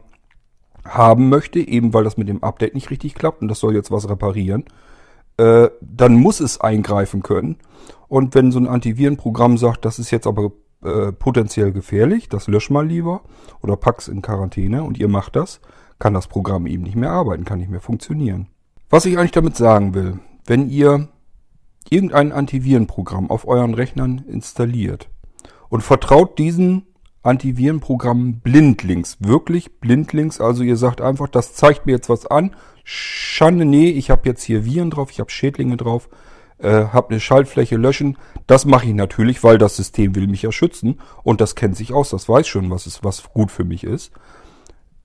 haben 0.85 1.29
möchte, 1.29 1.59
eben 1.59 1.93
weil 1.93 2.03
das 2.03 2.17
mit 2.17 2.29
dem 2.29 2.43
Update 2.43 2.75
nicht 2.75 2.89
richtig 2.89 3.15
klappt 3.15 3.41
und 3.41 3.47
das 3.47 3.59
soll 3.59 3.75
jetzt 3.75 3.91
was 3.91 4.09
reparieren, 4.09 4.65
äh, 5.37 5.69
dann 5.81 6.15
muss 6.15 6.39
es 6.39 6.61
eingreifen 6.61 7.23
können. 7.23 7.57
Und 8.07 8.35
wenn 8.35 8.51
so 8.51 8.59
ein 8.59 8.67
Antivirenprogramm 8.67 9.57
sagt, 9.57 9.83
das 9.85 9.99
ist 9.99 10.11
jetzt 10.11 10.27
aber 10.27 10.51
äh, 10.83 11.11
potenziell 11.11 11.71
gefährlich, 11.71 12.29
das 12.29 12.47
lösch 12.47 12.69
mal 12.69 12.85
lieber 12.85 13.21
oder 13.61 13.75
pack's 13.75 14.07
in 14.07 14.21
Quarantäne 14.21 14.83
und 14.83 14.97
ihr 14.99 15.07
macht 15.07 15.35
das, 15.35 15.59
kann 15.99 16.13
das 16.13 16.27
Programm 16.27 16.67
eben 16.67 16.83
nicht 16.83 16.95
mehr 16.95 17.11
arbeiten, 17.11 17.45
kann 17.45 17.59
nicht 17.59 17.71
mehr 17.71 17.81
funktionieren. 17.81 18.47
Was 18.89 19.05
ich 19.05 19.17
eigentlich 19.17 19.31
damit 19.31 19.57
sagen 19.57 19.93
will, 19.93 20.19
wenn 20.45 20.69
ihr 20.69 21.07
irgendein 21.89 22.31
Antivirenprogramm 22.31 23.29
auf 23.29 23.47
euren 23.47 23.73
Rechnern 23.73 24.23
installiert, 24.27 25.09
und 25.69 25.81
vertraut 25.81 26.37
diesen 26.39 26.87
Antivirenprogrammen 27.25 28.39
blindlings. 28.39 29.17
Wirklich 29.19 29.79
blindlings. 29.79 30.39
Also 30.39 30.63
ihr 30.63 30.77
sagt 30.77 31.01
einfach, 31.01 31.27
das 31.27 31.53
zeigt 31.53 31.85
mir 31.85 31.93
jetzt 31.93 32.09
was 32.09 32.25
an. 32.25 32.55
Schande, 32.83 33.65
nee, 33.65 33.89
ich 33.89 34.09
habe 34.09 34.29
jetzt 34.29 34.43
hier 34.43 34.65
Viren 34.65 34.91
drauf, 34.91 35.09
ich 35.11 35.19
habe 35.19 35.31
Schädlinge 35.31 35.75
drauf, 35.75 36.07
äh, 36.59 36.69
habe 36.69 37.09
eine 37.09 37.19
Schaltfläche 37.19 37.77
löschen. 37.77 38.17
Das 38.47 38.65
mache 38.65 38.87
ich 38.87 38.93
natürlich, 38.93 39.43
weil 39.43 39.57
das 39.57 39.75
System 39.75 40.15
will 40.15 40.27
mich 40.27 40.43
ja 40.43 40.51
schützen. 40.51 40.99
Und 41.23 41.41
das 41.41 41.55
kennt 41.55 41.75
sich 41.75 41.93
aus, 41.93 42.11
das 42.11 42.29
weiß 42.29 42.47
schon, 42.47 42.69
was, 42.69 42.85
ist, 42.85 43.03
was 43.03 43.23
gut 43.33 43.51
für 43.51 43.63
mich 43.63 43.83
ist. 43.83 44.11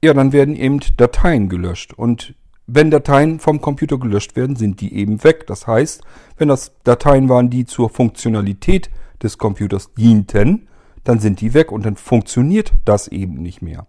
Ja, 0.03 0.14
dann 0.14 0.33
werden 0.33 0.57
eben 0.57 0.81
Dateien 0.97 1.49
gelöscht. 1.49 1.95
Und 1.95 2.35
wenn 2.66 2.91
Dateien 2.91 3.41
vom 3.41 3.61
Computer 3.61 3.99
gelöscht 3.99 4.37
werden, 4.37 4.57
sind 4.57 4.81
die 4.81 4.95
eben 4.95 5.25
weg. 5.25 5.47
Das 5.47 5.66
heißt, 5.66 6.03
wenn 6.37 6.49
das 6.49 6.73
Dateien 6.85 7.29
waren, 7.29 7.51
die 7.51 7.64
zur 7.64 7.91
Funktionalität 7.91 8.91
des 9.23 9.39
Computers 9.39 9.93
dienten, 9.95 10.68
dann 11.05 11.19
sind 11.19 11.41
die 11.41 11.55
weg 11.55 11.73
und 11.73 11.85
dann 11.85 11.97
funktioniert 11.97 12.73
das 12.85 13.09
eben 13.09 13.35
nicht 13.35 13.63
mehr. 13.63 13.87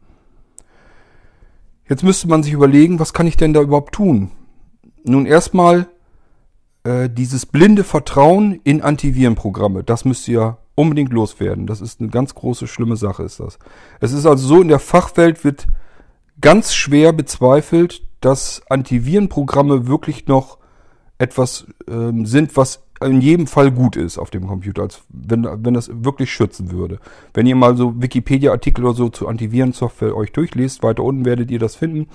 Jetzt 1.87 2.03
müsste 2.03 2.27
man 2.27 2.43
sich 2.43 2.53
überlegen, 2.53 2.99
was 2.99 3.13
kann 3.13 3.27
ich 3.27 3.37
denn 3.37 3.53
da 3.53 3.61
überhaupt 3.61 3.93
tun? 3.93 4.31
Nun 5.03 5.25
erstmal 5.25 5.87
äh, 6.83 7.09
dieses 7.09 7.45
blinde 7.45 7.83
Vertrauen 7.83 8.59
in 8.63 8.81
Antivirenprogramme, 8.81 9.83
das 9.83 10.05
müsst 10.05 10.27
ihr 10.27 10.57
unbedingt 10.75 11.11
loswerden. 11.11 11.67
Das 11.67 11.81
ist 11.81 11.99
eine 11.99 12.09
ganz 12.09 12.33
große, 12.33 12.67
schlimme 12.67 12.95
Sache, 12.95 13.23
ist 13.23 13.39
das. 13.39 13.59
Es 13.99 14.13
ist 14.13 14.25
also 14.25 14.47
so, 14.47 14.61
in 14.61 14.67
der 14.67 14.79
Fachwelt 14.79 15.43
wird 15.43 15.67
ganz 16.39 16.73
schwer 16.73 17.13
bezweifelt, 17.13 18.03
dass 18.21 18.61
Antivirenprogramme 18.69 19.87
wirklich 19.87 20.27
noch 20.27 20.57
etwas 21.17 21.67
ähm, 21.87 22.25
sind, 22.25 22.55
was 22.57 22.83
in 23.01 23.21
jedem 23.21 23.47
Fall 23.47 23.71
gut 23.71 23.95
ist 23.95 24.17
auf 24.17 24.29
dem 24.29 24.47
Computer, 24.47 24.83
als 24.83 25.01
wenn, 25.09 25.47
wenn 25.63 25.73
das 25.73 25.89
wirklich 25.93 26.31
schützen 26.31 26.71
würde. 26.71 26.99
Wenn 27.33 27.45
ihr 27.45 27.55
mal 27.55 27.75
so 27.75 28.01
Wikipedia-Artikel 28.01 28.85
oder 28.85 28.93
so 28.93 29.09
zu 29.09 29.27
Antivirensoftware 29.27 30.15
euch 30.15 30.31
durchlest, 30.31 30.83
weiter 30.83 31.03
unten 31.03 31.25
werdet 31.25 31.51
ihr 31.51 31.59
das 31.59 31.75
finden, 31.75 32.07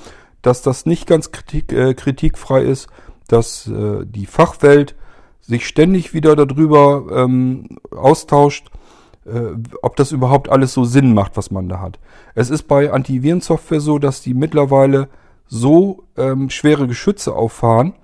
dass 0.43 0.63
das 0.63 0.87
nicht 0.87 1.07
ganz 1.07 1.33
kritik, 1.33 1.73
äh, 1.73 1.95
kritikfrei 1.95 2.63
ist, 2.63 2.89
dass 3.29 3.67
äh, 3.67 4.05
die 4.07 4.27
Fachwelt 4.27 4.95
sich 5.41 5.67
ständig 5.67 6.15
wieder 6.15 6.37
darüber 6.37 7.07
ähm, 7.13 7.79
austauscht, 7.91 8.71
äh, 9.25 9.57
ob 9.83 9.97
das 9.97 10.13
überhaupt 10.13 10.49
alles 10.49 10.73
so 10.73 10.85
Sinn 10.85 11.15
macht, 11.15 11.37
was 11.37 11.51
man 11.51 11.69
da 11.69 11.81
hat. 11.81 11.99
Es 12.35 12.51
ist 12.51 12.65
bei 12.65 12.93
Antivirensoftware 12.93 13.81
so, 13.81 13.99
dass 13.99 14.23
die 14.23 14.35
mittlerweile 14.35 15.09
so 15.49 16.05
ähm, 16.17 16.51
schwere 16.51 16.87
Geschütze 16.87 17.35
auffahren, 17.35 17.95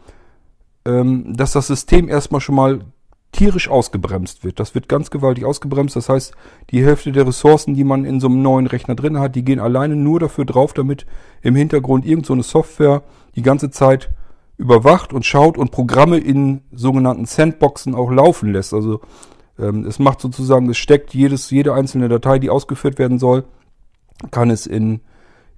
ähm, 0.84 1.34
dass 1.36 1.52
das 1.52 1.66
System 1.66 2.08
erstmal 2.08 2.40
schon 2.40 2.54
mal 2.54 2.80
tierisch 3.32 3.68
ausgebremst 3.68 4.44
wird. 4.44 4.60
Das 4.60 4.74
wird 4.74 4.88
ganz 4.88 5.10
gewaltig 5.10 5.44
ausgebremst. 5.44 5.96
Das 5.96 6.08
heißt, 6.08 6.34
die 6.70 6.84
Hälfte 6.84 7.12
der 7.12 7.26
Ressourcen, 7.26 7.74
die 7.74 7.84
man 7.84 8.04
in 8.04 8.20
so 8.20 8.28
einem 8.28 8.42
neuen 8.42 8.66
Rechner 8.66 8.94
drin 8.94 9.18
hat, 9.18 9.34
die 9.34 9.44
gehen 9.44 9.58
alleine 9.58 9.96
nur 9.96 10.20
dafür 10.20 10.44
drauf, 10.44 10.74
damit 10.74 11.06
im 11.40 11.56
Hintergrund 11.56 12.04
irgend 12.04 12.26
so 12.26 12.40
Software 12.42 13.02
die 13.34 13.42
ganze 13.42 13.70
Zeit 13.70 14.10
überwacht 14.58 15.14
und 15.14 15.24
schaut 15.24 15.56
und 15.56 15.70
Programme 15.70 16.18
in 16.18 16.60
sogenannten 16.72 17.24
Sandboxen 17.24 17.94
auch 17.94 18.10
laufen 18.10 18.52
lässt. 18.52 18.74
Also 18.74 19.00
ähm, 19.58 19.86
es 19.86 19.98
macht 19.98 20.20
sozusagen, 20.20 20.68
es 20.68 20.76
steckt 20.76 21.14
jedes, 21.14 21.50
jede 21.50 21.72
einzelne 21.72 22.08
Datei, 22.08 22.38
die 22.38 22.50
ausgeführt 22.50 22.98
werden 22.98 23.18
soll, 23.18 23.44
kann 24.30 24.50
es 24.50 24.66
in 24.66 25.00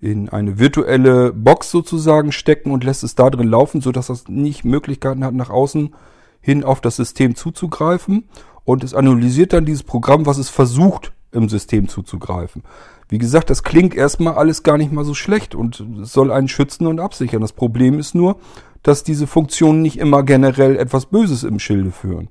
in 0.05 0.29
eine 0.29 0.59
virtuelle 0.59 1.33
Box 1.33 1.71
sozusagen 1.71 2.31
stecken 2.31 2.71
und 2.73 2.85
lässt 2.85 3.03
es 3.05 3.15
da 3.15 3.31
drin 3.31 3.49
laufen, 3.49 3.81
sodass 3.81 4.09
das 4.09 4.29
nicht 4.29 4.63
Möglichkeiten 4.63 5.25
hat, 5.25 5.33
nach 5.33 5.49
außen 5.49 5.95
hin 6.43 6.63
auf 6.63 6.83
das 6.83 6.97
System 6.97 7.35
zuzugreifen. 7.35 8.25
Und 8.65 8.85
es 8.85 8.93
analysiert 8.93 9.55
dann 9.55 9.65
dieses 9.65 9.83
Programm, 9.83 10.27
was 10.27 10.37
es 10.37 10.51
versucht 10.51 11.13
im 11.33 11.49
System 11.49 11.89
zuzugreifen. 11.89 12.63
Wie 13.09 13.17
gesagt, 13.17 13.49
das 13.49 13.63
klingt 13.63 13.95
erstmal 13.95 14.35
alles 14.35 14.63
gar 14.63 14.77
nicht 14.77 14.93
mal 14.93 15.07
so 15.07 15.15
schlecht 15.15 15.55
und 15.55 15.83
soll 16.03 16.31
einen 16.31 16.49
schützen 16.49 16.87
und 16.87 17.01
absichern. 17.01 17.41
Das 17.41 17.53
Problem 17.53 17.99
ist 17.99 18.15
nur, 18.15 18.37
dass 18.83 19.05
diese 19.05 19.27
Funktionen 19.27 19.81
nicht 19.81 19.99
immer 19.99 20.23
generell 20.23 20.77
etwas 20.77 21.07
Böses 21.07 21.45
im 21.45 21.59
Schilde 21.59 21.93
führen. 21.93 22.29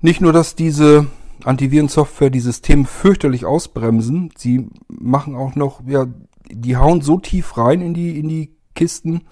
Nicht 0.00 0.20
nur, 0.20 0.32
dass 0.32 0.54
diese 0.54 1.06
Antivirensoftware 1.42 2.30
die 2.30 2.40
Systeme 2.40 2.84
fürchterlich 2.84 3.44
ausbremsen, 3.44 4.30
sie 4.36 4.68
machen 4.88 5.34
auch 5.34 5.56
noch, 5.56 5.80
ja, 5.86 6.06
die 6.54 6.76
hauen 6.76 7.00
so 7.00 7.18
tief 7.18 7.56
rein 7.56 7.80
in 7.80 7.94
die, 7.94 8.18
in 8.18 8.28
die 8.28 8.54
Kisten, 8.74 9.22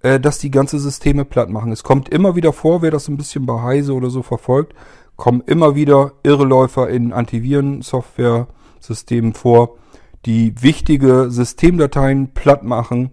äh, 0.00 0.20
dass 0.20 0.38
die 0.38 0.50
ganze 0.50 0.78
Systeme 0.78 1.24
platt 1.24 1.48
machen. 1.50 1.72
Es 1.72 1.82
kommt 1.82 2.08
immer 2.08 2.36
wieder 2.36 2.52
vor, 2.52 2.82
wer 2.82 2.90
das 2.90 3.08
ein 3.08 3.16
bisschen 3.16 3.46
bei 3.46 3.62
Heise 3.62 3.94
oder 3.94 4.10
so 4.10 4.22
verfolgt, 4.22 4.74
kommen 5.16 5.42
immer 5.46 5.74
wieder 5.74 6.12
Irreläufer 6.22 6.88
in 6.88 7.12
Antivirensoftware-Systemen 7.12 9.34
vor, 9.34 9.76
die 10.24 10.62
wichtige 10.62 11.30
Systemdateien 11.30 12.32
platt 12.34 12.62
machen, 12.62 13.10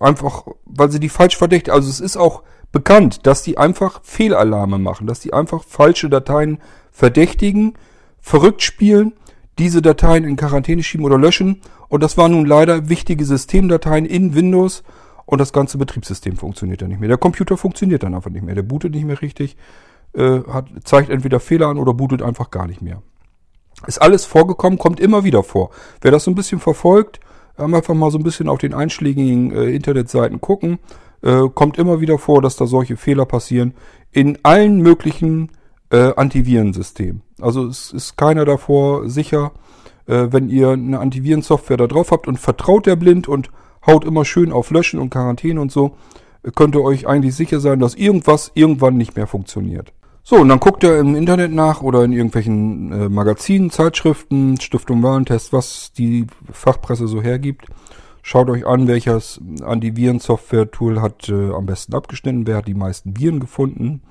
einfach, 0.00 0.46
weil 0.64 0.90
sie 0.90 0.98
die 1.00 1.08
falsch 1.08 1.36
verdächtigen. 1.36 1.74
Also 1.74 1.88
es 1.88 2.00
ist 2.00 2.16
auch 2.16 2.42
bekannt, 2.72 3.26
dass 3.26 3.42
die 3.42 3.58
einfach 3.58 4.00
Fehlalarme 4.02 4.78
machen, 4.78 5.06
dass 5.06 5.20
die 5.20 5.32
einfach 5.32 5.62
falsche 5.64 6.10
Dateien 6.10 6.58
verdächtigen, 6.90 7.74
verrückt 8.20 8.62
spielen, 8.62 9.14
diese 9.58 9.82
Dateien 9.82 10.24
in 10.24 10.36
Quarantäne 10.36 10.82
schieben 10.82 11.06
oder 11.06 11.18
löschen. 11.18 11.60
Und 11.88 12.02
das 12.02 12.16
waren 12.16 12.32
nun 12.32 12.46
leider 12.46 12.88
wichtige 12.88 13.24
Systemdateien 13.24 14.04
in 14.04 14.34
Windows 14.34 14.82
und 15.24 15.40
das 15.40 15.52
ganze 15.52 15.78
Betriebssystem 15.78 16.36
funktioniert 16.36 16.82
dann 16.82 16.88
nicht 16.88 17.00
mehr. 17.00 17.08
Der 17.08 17.18
Computer 17.18 17.56
funktioniert 17.56 18.02
dann 18.02 18.14
einfach 18.14 18.30
nicht 18.30 18.44
mehr. 18.44 18.54
Der 18.54 18.62
bootet 18.62 18.94
nicht 18.94 19.04
mehr 19.04 19.20
richtig, 19.20 19.56
äh, 20.14 20.40
hat, 20.48 20.66
zeigt 20.84 21.10
entweder 21.10 21.40
Fehler 21.40 21.66
an 21.66 21.78
oder 21.78 21.94
bootet 21.94 22.22
einfach 22.22 22.50
gar 22.50 22.66
nicht 22.66 22.80
mehr. 22.80 23.02
Ist 23.86 24.00
alles 24.00 24.24
vorgekommen, 24.24 24.78
kommt 24.78 25.00
immer 25.00 25.24
wieder 25.24 25.42
vor. 25.42 25.70
Wer 26.00 26.10
das 26.10 26.24
so 26.24 26.30
ein 26.30 26.34
bisschen 26.34 26.60
verfolgt, 26.60 27.20
einfach 27.56 27.94
mal 27.94 28.10
so 28.10 28.18
ein 28.18 28.24
bisschen 28.24 28.48
auf 28.48 28.58
den 28.58 28.72
einschlägigen 28.72 29.52
äh, 29.52 29.70
Internetseiten 29.70 30.40
gucken, 30.40 30.78
äh, 31.22 31.48
kommt 31.54 31.76
immer 31.76 32.00
wieder 32.00 32.18
vor, 32.18 32.40
dass 32.40 32.56
da 32.56 32.66
solche 32.66 32.96
Fehler 32.96 33.26
passieren. 33.26 33.74
In 34.12 34.38
allen 34.44 34.80
möglichen 34.80 35.50
äh, 35.90 36.14
Antivirensystemen. 36.14 37.25
Also 37.40 37.66
es 37.66 37.92
ist 37.92 38.16
keiner 38.16 38.44
davor 38.44 39.08
sicher, 39.08 39.52
äh, 40.06 40.28
wenn 40.30 40.48
ihr 40.48 40.70
eine 40.70 40.98
Antivirensoftware 40.98 41.76
da 41.76 41.86
drauf 41.86 42.10
habt 42.10 42.28
und 42.28 42.38
vertraut 42.38 42.86
der 42.86 42.96
blind 42.96 43.28
und 43.28 43.50
haut 43.86 44.04
immer 44.04 44.24
schön 44.24 44.52
auf 44.52 44.70
Löschen 44.70 44.98
und 44.98 45.10
Quarantäne 45.10 45.60
und 45.60 45.70
so, 45.70 45.96
könnt 46.54 46.74
ihr 46.74 46.82
euch 46.82 47.06
eigentlich 47.06 47.34
sicher 47.34 47.60
sein, 47.60 47.80
dass 47.80 47.94
irgendwas 47.94 48.52
irgendwann 48.54 48.96
nicht 48.96 49.16
mehr 49.16 49.26
funktioniert. 49.26 49.92
So, 50.22 50.36
und 50.36 50.48
dann 50.48 50.58
guckt 50.58 50.82
ihr 50.82 50.98
im 50.98 51.14
Internet 51.14 51.52
nach 51.52 51.82
oder 51.82 52.02
in 52.02 52.12
irgendwelchen 52.12 52.90
äh, 52.90 53.08
Magazinen, 53.08 53.70
Zeitschriften, 53.70 54.60
Stiftung 54.60 55.02
Warentest, 55.02 55.52
was 55.52 55.92
die 55.92 56.26
Fachpresse 56.50 57.06
so 57.06 57.22
hergibt. 57.22 57.66
Schaut 58.22 58.50
euch 58.50 58.66
an, 58.66 58.88
welches 58.88 59.40
Antiviren-Software-Tool 59.62 61.00
hat 61.00 61.28
äh, 61.28 61.52
am 61.52 61.66
besten 61.66 61.94
abgeschnitten, 61.94 62.44
wer 62.44 62.56
hat 62.56 62.66
die 62.66 62.74
meisten 62.74 63.16
Viren 63.16 63.38
gefunden. 63.38 64.02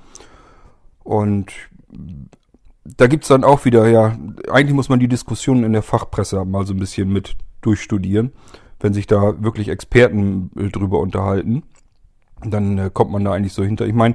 Und 1.04 1.52
da 2.96 3.06
gibt's 3.06 3.28
dann 3.28 3.44
auch 3.44 3.64
wieder, 3.64 3.88
ja, 3.88 4.16
eigentlich 4.50 4.74
muss 4.74 4.88
man 4.88 5.00
die 5.00 5.08
Diskussionen 5.08 5.64
in 5.64 5.72
der 5.72 5.82
Fachpresse 5.82 6.44
mal 6.44 6.66
so 6.66 6.74
ein 6.74 6.78
bisschen 6.78 7.12
mit 7.12 7.36
durchstudieren 7.60 8.32
wenn 8.80 8.92
sich 8.92 9.06
da 9.06 9.42
wirklich 9.42 9.68
Experten 9.68 10.50
äh, 10.56 10.68
drüber 10.68 11.00
unterhalten, 11.00 11.62
dann 12.44 12.78
äh, 12.78 12.90
kommt 12.92 13.10
man 13.10 13.24
da 13.24 13.32
eigentlich 13.32 13.52
so 13.52 13.64
hinter. 13.64 13.86
Ich 13.86 13.94
meine, 13.94 14.14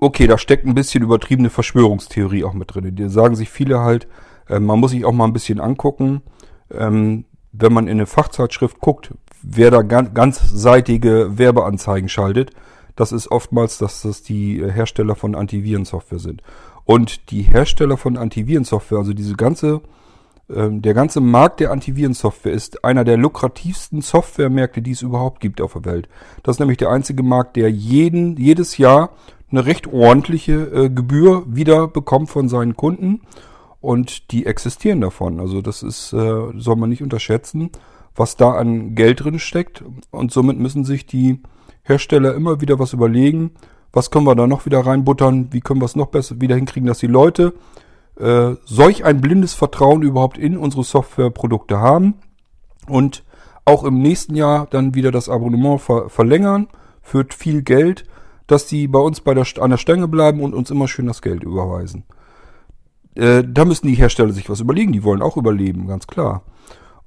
okay, 0.00 0.26
da 0.26 0.38
steckt 0.38 0.66
ein 0.66 0.74
bisschen 0.74 1.02
übertriebene 1.02 1.50
Verschwörungstheorie 1.50 2.44
auch 2.44 2.54
mit 2.54 2.74
drin. 2.74 2.94
Die 2.94 3.08
sagen 3.08 3.36
sich 3.36 3.50
viele 3.50 3.80
halt, 3.80 4.08
äh, 4.48 4.60
man 4.60 4.78
muss 4.78 4.92
sich 4.92 5.04
auch 5.04 5.12
mal 5.12 5.24
ein 5.24 5.32
bisschen 5.32 5.60
angucken, 5.60 6.22
ähm, 6.70 7.24
wenn 7.52 7.72
man 7.72 7.86
in 7.86 7.92
eine 7.92 8.06
Fachzeitschrift 8.06 8.80
guckt, 8.80 9.12
wer 9.42 9.70
da 9.70 9.82
ganz, 9.82 10.14
ganzseitige 10.14 11.38
Werbeanzeigen 11.38 12.08
schaltet. 12.08 12.52
Das 12.94 13.12
ist 13.12 13.30
oftmals, 13.30 13.78
dass 13.78 14.02
das 14.02 14.22
die 14.22 14.62
Hersteller 14.62 15.16
von 15.16 15.34
Antivirensoftware 15.34 16.18
sind. 16.18 16.42
Und 16.90 17.30
die 17.30 17.42
Hersteller 17.42 17.96
von 17.96 18.16
Antivirensoftware, 18.16 18.98
also 18.98 19.12
diese 19.12 19.36
ganze 19.36 19.80
ähm, 20.52 20.82
der 20.82 20.92
ganze 20.92 21.20
Markt 21.20 21.60
der 21.60 21.70
Antivirensoftware 21.70 22.52
ist 22.52 22.84
einer 22.84 23.04
der 23.04 23.16
lukrativsten 23.16 24.00
Softwaremärkte, 24.00 24.82
die 24.82 24.90
es 24.90 25.02
überhaupt 25.02 25.38
gibt 25.38 25.60
auf 25.60 25.74
der 25.74 25.84
Welt. 25.84 26.08
Das 26.42 26.56
ist 26.56 26.58
nämlich 26.58 26.78
der 26.78 26.90
einzige 26.90 27.22
Markt, 27.22 27.54
der 27.54 27.70
jeden, 27.70 28.36
jedes 28.36 28.76
Jahr 28.76 29.10
eine 29.52 29.66
recht 29.66 29.86
ordentliche 29.86 30.54
äh, 30.54 30.90
Gebühr 30.90 31.44
wieder 31.46 31.86
bekommt 31.86 32.28
von 32.28 32.48
seinen 32.48 32.76
Kunden 32.76 33.20
und 33.80 34.32
die 34.32 34.46
existieren 34.46 35.00
davon. 35.00 35.38
Also 35.38 35.62
das 35.62 35.84
ist, 35.84 36.12
äh, 36.12 36.42
soll 36.56 36.74
man 36.74 36.90
nicht 36.90 37.04
unterschätzen, 37.04 37.70
was 38.16 38.34
da 38.36 38.54
an 38.54 38.96
Geld 38.96 39.22
drin 39.22 39.38
steckt 39.38 39.84
und 40.10 40.32
somit 40.32 40.58
müssen 40.58 40.84
sich 40.84 41.06
die 41.06 41.40
Hersteller 41.84 42.34
immer 42.34 42.60
wieder 42.60 42.80
was 42.80 42.94
überlegen, 42.94 43.52
was 43.92 44.10
können 44.10 44.26
wir 44.26 44.34
da 44.34 44.46
noch 44.46 44.66
wieder 44.66 44.80
reinbuttern, 44.80 45.48
wie 45.52 45.60
können 45.60 45.80
wir 45.80 45.86
es 45.86 45.96
noch 45.96 46.06
besser 46.06 46.40
wieder 46.40 46.56
hinkriegen, 46.56 46.86
dass 46.86 46.98
die 46.98 47.06
Leute 47.06 47.54
äh, 48.18 48.54
solch 48.64 49.04
ein 49.04 49.20
blindes 49.20 49.54
Vertrauen 49.54 50.02
überhaupt 50.02 50.38
in 50.38 50.56
unsere 50.56 50.84
Softwareprodukte 50.84 51.78
haben 51.78 52.14
und 52.86 53.24
auch 53.64 53.84
im 53.84 54.00
nächsten 54.00 54.34
Jahr 54.34 54.66
dann 54.70 54.94
wieder 54.94 55.10
das 55.10 55.28
Abonnement 55.28 55.80
ver 55.80 56.08
verlängern 56.08 56.68
für 57.02 57.26
viel 57.36 57.62
Geld, 57.62 58.04
dass 58.46 58.66
die 58.66 58.88
bei 58.88 58.98
uns 58.98 59.20
bei 59.20 59.34
der, 59.34 59.46
an 59.60 59.70
der 59.70 59.76
Stange 59.76 60.08
bleiben 60.08 60.40
und 60.40 60.54
uns 60.54 60.70
immer 60.70 60.88
schön 60.88 61.06
das 61.06 61.22
Geld 61.22 61.42
überweisen. 61.42 62.04
Äh, 63.14 63.44
da 63.46 63.64
müssen 63.64 63.86
die 63.86 63.94
Hersteller 63.94 64.32
sich 64.32 64.48
was 64.48 64.60
überlegen, 64.60 64.92
die 64.92 65.04
wollen 65.04 65.22
auch 65.22 65.36
überleben, 65.36 65.86
ganz 65.86 66.06
klar. 66.06 66.42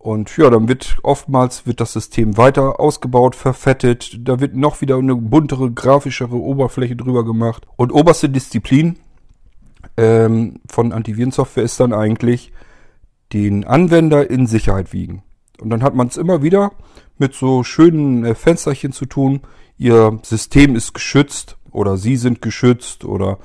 Und 0.04 0.36
ja, 0.36 0.50
dann 0.50 0.68
wird 0.68 0.98
oftmals 1.04 1.66
wird 1.66 1.80
das 1.80 1.94
System 1.94 2.36
weiter 2.36 2.78
ausgebaut, 2.82 3.38
verfettet, 3.38 4.28
da 4.28 4.42
wird 4.42 4.54
noch 4.54 4.82
wieder 4.82 4.98
eine 4.98 5.16
buntere, 5.16 5.72
grafischere 5.72 6.36
Oberfläche 6.36 6.98
drüber 6.98 7.24
gemacht. 7.24 7.66
Und 7.78 7.94
oberste 7.94 8.28
Disziplin 8.28 9.00
ähm, 9.96 10.60
von 10.68 10.92
Antivirensoftware 10.92 11.64
ist 11.64 11.80
dann 11.80 11.94
eigentlich 11.94 12.52
den 13.32 13.64
Anwender 13.64 14.30
in 14.30 14.46
Sicherheit 14.46 14.92
wiegen. 14.92 15.24
Und 15.62 15.70
dann 15.70 15.84
hat 15.84 15.96
man 15.96 16.08
es 16.08 16.18
immer 16.18 16.44
wieder 16.44 16.74
mit 17.18 17.34
so 17.34 17.64
schönen 17.64 18.26
äh, 18.26 18.36
Fensterchen 18.36 18.92
zu 18.92 19.06
tun. 19.06 19.40
Ihr 19.78 20.20
System 20.24 20.76
ist 20.76 20.94
geschützt 20.94 21.56
oder 21.72 21.96
Sie 21.96 22.18
sind 22.18 22.42
geschützt 22.42 23.06
oder 23.06 23.38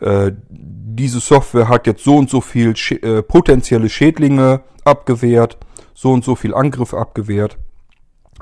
äh, 0.00 0.32
diese 0.48 1.20
Software 1.20 1.68
hat 1.68 1.86
jetzt 1.86 2.02
so 2.02 2.16
und 2.16 2.28
so 2.28 2.40
viel 2.40 2.74
Sch 2.74 3.00
äh, 3.00 3.22
potenzielle 3.22 3.88
Schädlinge 3.88 4.62
abgewehrt, 4.82 5.56
so 6.00 6.12
und 6.12 6.24
so 6.24 6.34
viel 6.34 6.54
Angriffe 6.54 6.96
abgewehrt, 6.96 7.58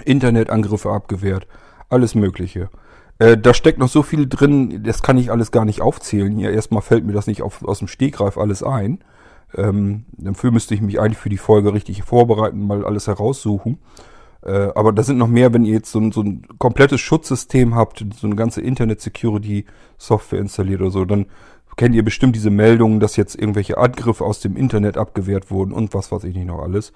Internetangriffe 0.04 0.90
abgewehrt, 0.90 1.48
alles 1.88 2.14
Mögliche. 2.14 2.70
Äh, 3.18 3.36
da 3.36 3.52
steckt 3.52 3.80
noch 3.80 3.88
so 3.88 4.04
viel 4.04 4.28
drin, 4.28 4.84
das 4.84 5.02
kann 5.02 5.18
ich 5.18 5.32
alles 5.32 5.50
gar 5.50 5.64
nicht 5.64 5.82
aufzählen. 5.82 6.36
Hier 6.36 6.52
erstmal 6.52 6.82
fällt 6.82 7.04
mir 7.04 7.14
das 7.14 7.26
nicht 7.26 7.42
auf, 7.42 7.64
aus 7.64 7.80
dem 7.80 7.88
Stegreif 7.88 8.38
alles 8.38 8.62
ein. 8.62 9.00
Ähm, 9.56 10.04
dafür 10.12 10.52
müsste 10.52 10.72
ich 10.72 10.82
mich 10.82 11.00
eigentlich 11.00 11.18
für 11.18 11.30
die 11.30 11.36
Folge 11.36 11.74
richtig 11.74 12.04
vorbereiten, 12.04 12.64
mal 12.64 12.84
alles 12.84 13.08
heraussuchen. 13.08 13.78
Äh, 14.44 14.68
aber 14.76 14.92
da 14.92 15.02
sind 15.02 15.18
noch 15.18 15.26
mehr, 15.26 15.52
wenn 15.52 15.64
ihr 15.64 15.72
jetzt 15.72 15.90
so 15.90 15.98
ein, 15.98 16.12
so 16.12 16.22
ein 16.22 16.46
komplettes 16.60 17.00
Schutzsystem 17.00 17.74
habt, 17.74 18.04
so 18.20 18.28
eine 18.28 18.36
ganze 18.36 18.60
Internet-Security-Software 18.60 20.38
installiert 20.38 20.80
oder 20.80 20.92
so, 20.92 21.04
dann 21.04 21.26
kennt 21.76 21.96
ihr 21.96 22.04
bestimmt 22.04 22.36
diese 22.36 22.50
Meldungen, 22.50 23.00
dass 23.00 23.16
jetzt 23.16 23.34
irgendwelche 23.34 23.78
Angriffe 23.78 24.24
aus 24.24 24.38
dem 24.38 24.56
Internet 24.56 24.96
abgewehrt 24.96 25.50
wurden 25.50 25.72
und 25.72 25.92
was 25.92 26.12
weiß 26.12 26.22
ich 26.22 26.36
nicht 26.36 26.46
noch 26.46 26.62
alles. 26.62 26.92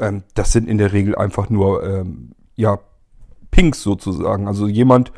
Ähm, 0.00 0.24
das 0.34 0.52
sind 0.52 0.68
in 0.68 0.78
der 0.78 0.92
Regel 0.92 1.14
einfach 1.14 1.50
nur, 1.50 1.84
ähm, 1.84 2.32
ja, 2.56 2.78
Pinks 3.50 3.82
sozusagen. 3.82 4.48
Also 4.48 4.66
jemand 4.66 5.12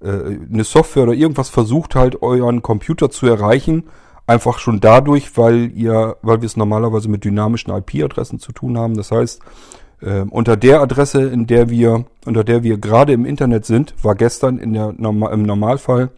äh, 0.00 0.36
eine 0.52 0.64
Software 0.64 1.04
oder 1.04 1.14
irgendwas 1.14 1.48
versucht 1.48 1.94
halt 1.94 2.22
euren 2.22 2.62
Computer 2.62 3.10
zu 3.10 3.26
erreichen, 3.26 3.84
einfach 4.26 4.58
schon 4.58 4.80
dadurch, 4.80 5.36
weil 5.36 5.70
ihr, 5.72 6.16
weil 6.22 6.40
wir 6.42 6.46
es 6.46 6.56
normalerweise 6.56 7.08
mit 7.08 7.24
dynamischen 7.24 7.72
IP-Adressen 7.74 8.38
zu 8.38 8.52
tun 8.52 8.78
haben. 8.78 8.96
Das 8.96 9.10
heißt, 9.10 9.40
äh, 10.00 10.20
unter 10.22 10.56
der 10.56 10.80
Adresse, 10.80 11.22
in 11.22 11.46
der 11.46 11.70
wir, 11.70 12.04
unter 12.26 12.44
der 12.44 12.62
wir 12.62 12.78
gerade 12.78 13.12
im 13.12 13.24
Internet 13.24 13.64
sind, 13.64 13.94
war 14.02 14.14
gestern 14.14 14.58
in 14.58 14.72
der, 14.72 14.90
im 14.90 15.42
Normalfall 15.42 16.10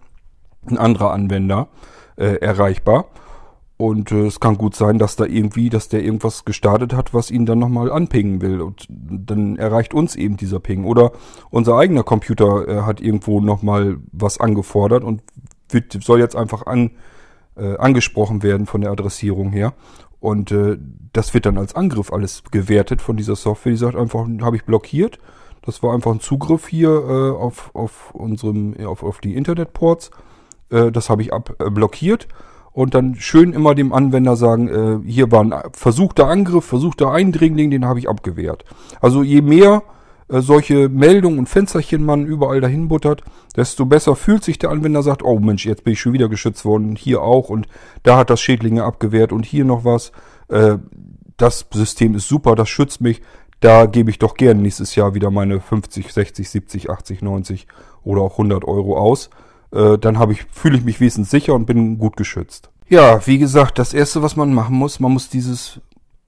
ein 0.66 0.78
anderer 0.78 1.12
Anwender 1.12 1.68
äh, 2.16 2.36
erreichbar. 2.36 3.07
Und 3.77 4.12
äh, 4.12 4.27
es 4.27 4.39
kann 4.39 4.57
gut 4.57 4.77
sein, 4.77 4.99
dass 4.99 5.16
da 5.16 5.25
irgendwie, 5.25 5.68
dass 5.68 5.89
der 5.89 6.05
irgendwas 6.05 6.45
gestartet 6.45 6.95
hat, 6.95 7.12
was 7.12 7.31
ihn 7.31 7.45
dann 7.45 7.59
nochmal 7.59 7.91
anpingen 7.91 8.41
will. 8.41 8.61
Und 8.61 8.87
dann 8.89 9.57
erreicht 9.57 9.95
uns 9.95 10.14
eben 10.14 10.37
dieser 10.37 10.61
Ping. 10.61 10.85
Oder 10.85 11.12
unser 11.51 11.77
eigener 11.77 12.05
Computer 12.05 12.68
äh, 12.68 12.83
hat 12.83 13.01
irgendwo 13.01 13.41
nochmal 13.41 13.99
was 14.12 14.39
angefordert 14.39 15.03
und 15.03 15.22
wird, 15.70 15.99
soll 16.05 16.20
jetzt 16.20 16.37
einfach 16.37 16.66
an, 16.66 16.93
äh, 17.57 17.77
angesprochen 17.77 18.43
werden 18.45 18.66
von 18.66 18.81
der 18.81 18.93
Adressierung 18.93 19.51
her. 19.51 19.75
Und 20.20 20.53
äh, 20.53 20.79
das 21.12 21.35
wird 21.35 21.45
dann 21.45 21.59
als 21.59 21.75
Angriff 21.75 22.12
alles 22.12 22.45
gewertet 22.51 23.03
von 23.03 23.16
dieser 23.16 23.37
Software. 23.37 23.72
Die 23.72 23.79
sagt 23.79 23.97
einfach, 23.97 24.27
habe 24.41 24.57
ich 24.57 24.64
blockiert. 24.64 25.18
Das 25.62 25.83
war 25.83 25.95
einfach 25.95 26.12
ein 26.12 26.20
Zugriff 26.20 26.68
hier 26.68 26.91
äh, 26.91 27.31
auf, 27.37 27.75
auf 27.75 28.14
unserem, 28.14 28.77
auf, 28.87 29.03
auf 29.03 29.18
die 29.18 29.35
Internetports. 29.35 30.12
Äh, 30.70 30.93
das 30.93 31.11
habe 31.11 31.22
ich 31.22 31.33
abblockiert. 31.33 32.25
Äh, 32.25 32.54
und 32.75 32.95
dann 32.95 33.14
schön 33.14 33.53
immer 33.53 33.75
dem 33.75 33.93
Anwender 33.93 34.37
sagen, 34.37 34.68
äh, 34.68 35.09
hier 35.09 35.31
war 35.31 35.43
ein 35.43 35.55
versuchter 35.72 36.27
Angriff, 36.27 36.64
versuchter 36.64 37.11
Eindringling, 37.12 37.70
den 37.70 37.87
habe 37.87 38.01
ich 38.01 38.09
abgewehrt. 38.09 38.64
Also 39.01 39.22
je 39.22 39.43
mehr 39.43 39.85
äh, 40.29 40.41
solche 40.41 40.89
Meldungen 40.89 41.39
und 41.39 41.49
Fensterchen 41.49 42.05
man 42.05 42.27
überall 42.27 42.61
dahin 42.61 42.89
buttert, 42.89 43.22
desto 43.57 43.87
besser 43.87 44.16
fühlt 44.16 44.43
sich 44.43 44.59
der 44.59 44.70
Anwender, 44.70 45.05
sagt, 45.05 45.22
oh 45.22 45.39
Mensch, 45.39 45.64
jetzt 45.64 45.85
bin 45.85 45.93
ich 45.93 46.01
schon 46.01 46.14
wieder 46.14 46.29
geschützt 46.29 46.64
worden, 46.64 46.97
hier 46.97 47.22
auch 47.22 47.49
und 47.49 47.68
da 48.03 48.16
hat 48.18 48.29
das 48.29 48.41
Schädlinge 48.41 48.83
abgewehrt 48.83 49.33
und 49.33 49.47
hier 49.47 49.64
noch 49.64 49.85
was. 49.85 50.11
Äh, 50.49 50.79
das 51.37 51.66
System 51.72 52.16
ist 52.16 52.29
super, 52.29 52.57
das 52.57 52.68
schützt 52.68 53.01
mich. 53.01 53.22
Da 53.61 53.87
gebe 53.87 54.11
ich 54.11 54.18
doch 54.18 54.35
gern 54.35 54.61
nächstes 54.62 54.97
Jahr 54.97 55.14
wieder 55.14 55.31
meine 55.31 55.61
50, 55.61 56.12
60, 56.12 56.51
70, 56.51 56.91
80, 56.91 57.22
90 57.22 57.66
oder 58.03 58.20
auch 58.22 58.33
100 58.33 58.64
Euro 58.64 58.99
aus. 58.99 59.31
Äh, 59.75 59.99
dann 59.99 60.18
habe 60.18 60.33
ich, 60.33 60.45
fühle 60.51 60.79
ich 60.79 60.85
mich 60.85 61.01
wesentlich 61.01 61.31
sicher 61.31 61.55
und 61.55 61.66
bin 61.66 61.99
gut 61.99 62.16
geschützt. 62.16 62.70
Ja, 62.89 63.27
wie 63.27 63.39
gesagt, 63.39 63.79
das 63.79 63.93
erste, 63.93 64.22
was 64.22 64.37
man 64.37 64.55
machen 64.55 64.77
muss, 64.77 65.01
man 65.01 65.12
muss 65.12 65.29
dieses 65.29 65.81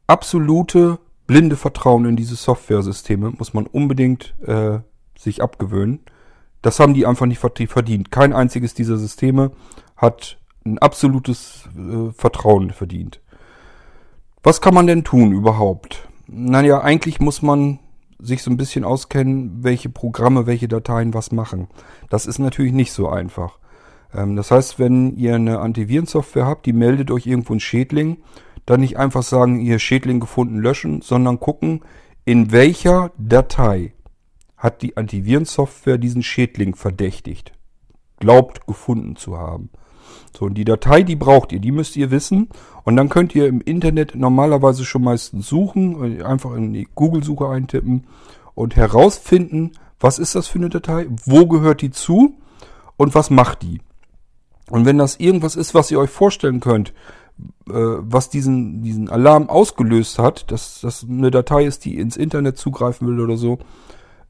absolute 0.07 0.99
blinde 1.26 1.57
Vertrauen 1.57 2.07
in 2.07 2.16
diese 2.16 2.36
Software-Systeme 2.36 3.32
muss 3.36 3.53
man 3.53 3.66
unbedingt 3.66 4.34
äh, 4.47 4.78
sich 5.18 5.42
abgewöhnen. 5.42 6.01
Das 6.62 6.80
haben 6.80 6.94
die 6.94 7.07
einfach 7.07 7.26
nicht 7.26 7.40
verdient. 7.40 8.11
Kein 8.11 8.32
einziges 8.32 8.74
dieser 8.74 8.97
Systeme 8.97 9.53
hat 9.97 10.38
ein 10.64 10.78
absolutes 10.78 11.68
äh, 11.76 12.12
Vertrauen 12.12 12.70
verdient. 12.70 13.20
Was 14.42 14.61
kann 14.61 14.74
man 14.74 14.86
denn 14.86 15.05
tun 15.05 15.32
überhaupt? 15.32 16.09
Naja, 16.26 16.80
eigentlich 16.80 17.20
muss 17.20 17.42
man 17.42 17.78
sich 18.18 18.42
so 18.42 18.50
ein 18.50 18.56
bisschen 18.56 18.84
auskennen, 18.84 19.62
welche 19.62 19.88
Programme, 19.88 20.46
welche 20.46 20.68
Dateien 20.68 21.14
was 21.14 21.32
machen. 21.32 21.68
Das 22.10 22.26
ist 22.26 22.38
natürlich 22.38 22.72
nicht 22.72 22.92
so 22.92 23.08
einfach. 23.08 23.58
Ähm, 24.14 24.36
das 24.36 24.50
heißt, 24.50 24.78
wenn 24.78 25.16
ihr 25.16 25.34
eine 25.34 25.60
Antivirensoftware 25.60 26.46
habt, 26.46 26.66
die 26.66 26.72
meldet 26.72 27.10
euch 27.10 27.26
irgendwo 27.26 27.54
ein 27.54 27.60
Schädling, 27.60 28.18
dann 28.64 28.80
nicht 28.80 28.98
einfach 28.98 29.22
sagen, 29.22 29.60
ihr 29.60 29.78
Schädling 29.78 30.20
gefunden, 30.20 30.58
löschen, 30.58 31.00
sondern 31.02 31.38
gucken, 31.38 31.82
in 32.24 32.50
welcher 32.50 33.12
Datei 33.18 33.92
hat 34.56 34.82
die 34.82 34.96
Antivirensoftware 34.96 35.98
diesen 35.98 36.22
Schädling 36.22 36.74
verdächtigt, 36.74 37.52
glaubt 38.18 38.66
gefunden 38.66 39.16
zu 39.16 39.38
haben. 39.38 39.70
So, 40.37 40.45
und 40.45 40.55
die 40.55 40.66
Datei, 40.66 41.03
die 41.03 41.16
braucht 41.16 41.53
ihr, 41.53 41.61
die 41.61 41.72
müsst 41.72 41.97
ihr 41.97 42.11
wissen. 42.11 42.49
Und 42.84 42.97
dann 42.97 43.09
könnt 43.09 43.34
ihr 43.34 43.47
im 43.47 43.62
Internet 43.62 44.14
normalerweise 44.14 44.84
schon 44.84 45.03
meistens 45.03 45.49
suchen, 45.49 46.22
einfach 46.22 46.55
in 46.55 46.74
die 46.74 46.87
Google-Suche 46.95 47.49
eintippen 47.49 48.05
und 48.55 48.76
herausfinden, 48.76 49.72
was 49.99 50.18
ist 50.18 50.34
das 50.34 50.47
für 50.47 50.59
eine 50.59 50.68
Datei, 50.68 51.07
wo 51.24 51.47
gehört 51.47 51.80
die 51.80 51.91
zu 51.91 52.34
und 52.99 53.14
was 53.14 53.30
macht 53.30 53.62
die. 53.62 53.80
Und 54.70 54.84
wenn 54.84 54.99
das 54.99 55.16
irgendwas 55.16 55.57
ist, 55.57 55.74
was 55.74 55.91
ihr 55.91 55.99
euch 55.99 56.11
vorstellen 56.11 56.61
könnt, 56.61 56.93
äh, 57.68 57.72
was 57.72 58.28
diesen, 58.28 58.82
diesen 58.82 59.09
Alarm 59.09 59.49
ausgelöst 59.49 60.18
hat, 60.18 60.51
dass 60.51 60.80
das 60.82 61.07
eine 61.09 61.30
Datei 61.30 61.64
ist, 61.64 61.84
die 61.87 61.99
ins 61.99 62.16
Internet 62.16 62.59
zugreifen 62.59 63.09
will 63.09 63.20
oder 63.20 63.39
so, 63.39 63.59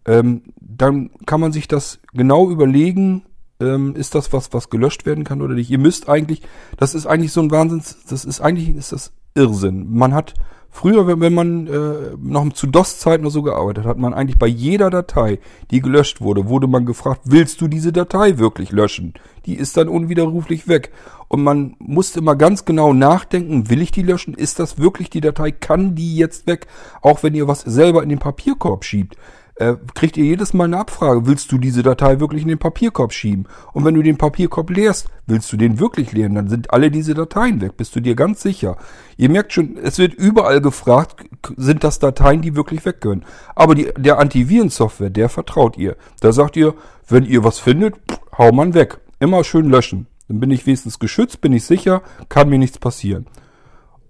ähm, 0.05 0.43
dann 0.61 1.11
kann 1.27 1.41
man 1.41 1.53
sich 1.53 1.67
das 1.67 1.99
genau 2.13 2.49
überlegen, 2.49 3.25
ähm, 3.61 3.95
ist 3.95 4.15
das 4.15 4.33
was, 4.33 4.53
was 4.53 4.71
gelöscht 4.71 5.07
werden 5.07 5.25
kann 5.25 5.43
oder 5.43 5.55
nicht. 5.55 5.71
Ihr 5.71 5.79
müsst 5.79 6.09
eigentlich, 6.09 6.43
das 6.77 6.95
ist 6.95 7.07
eigentlich 7.07 7.33
so 7.33 7.41
ein 7.41 7.51
Wahnsinns, 7.51 7.99
das 8.09 8.25
ist 8.25 8.41
eigentlich, 8.41 8.75
ist 8.75 8.93
das 8.93 9.13
Irrsinn. 9.35 9.93
Man 9.93 10.15
hat 10.15 10.35
früher, 10.71 11.07
wenn, 11.07 11.21
wenn 11.21 11.35
man 11.35 11.67
äh, 11.67 12.17
noch 12.19 12.53
zu 12.53 12.67
DOS-Zeiten 12.67 13.25
oder 13.25 13.31
so 13.31 13.43
gearbeitet 13.43 13.87
hat, 13.87 13.99
man 13.99 14.15
eigentlich 14.15 14.39
bei 14.39 14.47
jeder 14.47 14.91
Datei, 14.91 15.39
die 15.71 15.81
gelöscht 15.81 16.21
wurde, 16.21 16.49
wurde 16.49 16.67
man 16.67 16.85
gefragt, 16.85 17.23
willst 17.25 17.61
du 17.61 17.69
diese 17.69 17.93
Datei 17.93 18.39
wirklich 18.39 18.73
löschen? 18.73 19.15
Die 19.47 19.55
ist 19.55 19.77
dann 19.77 19.89
unwiderruflich 19.89 20.69
weg. 20.69 20.93
Und 21.29 21.43
man 21.43 21.75
musste 21.79 22.21
immer 22.21 22.37
ganz 22.37 22.65
genau 22.65 22.93
nachdenken, 22.93 23.69
will 23.69 23.83
ich 23.83 23.91
die 23.91 24.03
löschen? 24.03 24.35
Ist 24.35 24.59
das 24.59 24.79
wirklich 24.79 25.11
die 25.11 25.21
Datei? 25.21 25.51
Kann 25.51 25.95
die 25.95 26.17
jetzt 26.17 26.47
weg? 26.47 26.67
Auch 27.03 27.23
wenn 27.23 27.35
ihr 27.35 27.49
was 27.49 27.63
selber 27.63 28.03
in 28.03 28.09
den 28.09 28.19
Papierkorb 28.19 28.85
schiebt 28.85 29.17
äh, 29.57 29.75
kriegt 29.95 30.17
ihr 30.17 30.25
jedes 30.25 30.53
Mal 30.53 30.65
eine 30.65 30.79
Abfrage, 30.79 31.27
willst 31.27 31.51
du 31.51 31.59
diese 31.59 31.83
Datei 31.83 32.21
wirklich 32.21 32.43
in 32.43 32.49
den 32.49 32.59
Papierkorb 32.59 33.13
schieben? 33.13 33.47
Und 33.73 33.85
wenn 33.85 33.95
du 33.95 34.03
den 34.03 34.19
Papierkorb 34.19 34.71
leerst, 34.71 35.09
willst 35.27 35.51
du 35.53 35.57
den 35.57 35.81
wirklich 35.81 36.13
leeren? 36.13 36.35
Dann 36.35 36.49
sind 36.49 36.73
alle 36.73 36.91
diese 36.91 37.15
Dateien 37.15 37.61
weg, 37.61 37.77
bist 37.77 37.97
du 37.97 38.01
dir 38.01 38.15
ganz 38.15 38.43
sicher. 38.43 38.77
Ihr 39.17 39.31
merkt 39.31 39.53
schon, 39.53 39.79
es 39.83 39.99
wird 39.99 40.15
überall 40.15 40.61
gefragt, 40.61 41.25
sind 41.57 41.85
das 41.85 41.99
Dateien, 41.99 42.43
die 42.43 42.55
wirklich 42.55 42.85
weg 42.85 43.01
können. 43.01 43.25
Aber 43.55 43.75
die, 43.75 43.93
der 43.97 44.19
Antivirensoftware, 44.19 45.11
der 45.11 45.29
vertraut 45.29 45.79
ihr. 45.79 45.97
Da 46.21 46.33
sagt 46.33 46.57
ihr, 46.57 46.75
wenn 47.09 47.25
ihr 47.25 47.43
was 47.43 47.59
findet, 47.59 47.95
hau 48.37 48.53
man 48.53 48.75
weg. 48.75 48.99
Immer 49.21 49.43
schön 49.45 49.71
löschen. 49.71 50.07
Dann 50.29 50.41
bin 50.41 50.51
ich 50.51 50.67
wenigstens 50.67 50.99
geschützt, 50.99 51.41
bin 51.41 51.53
ich 51.53 51.65
sicher, 51.65 52.03
kann 52.29 52.49
mir 52.51 52.59
nichts 52.59 52.79
passieren. 52.79 53.27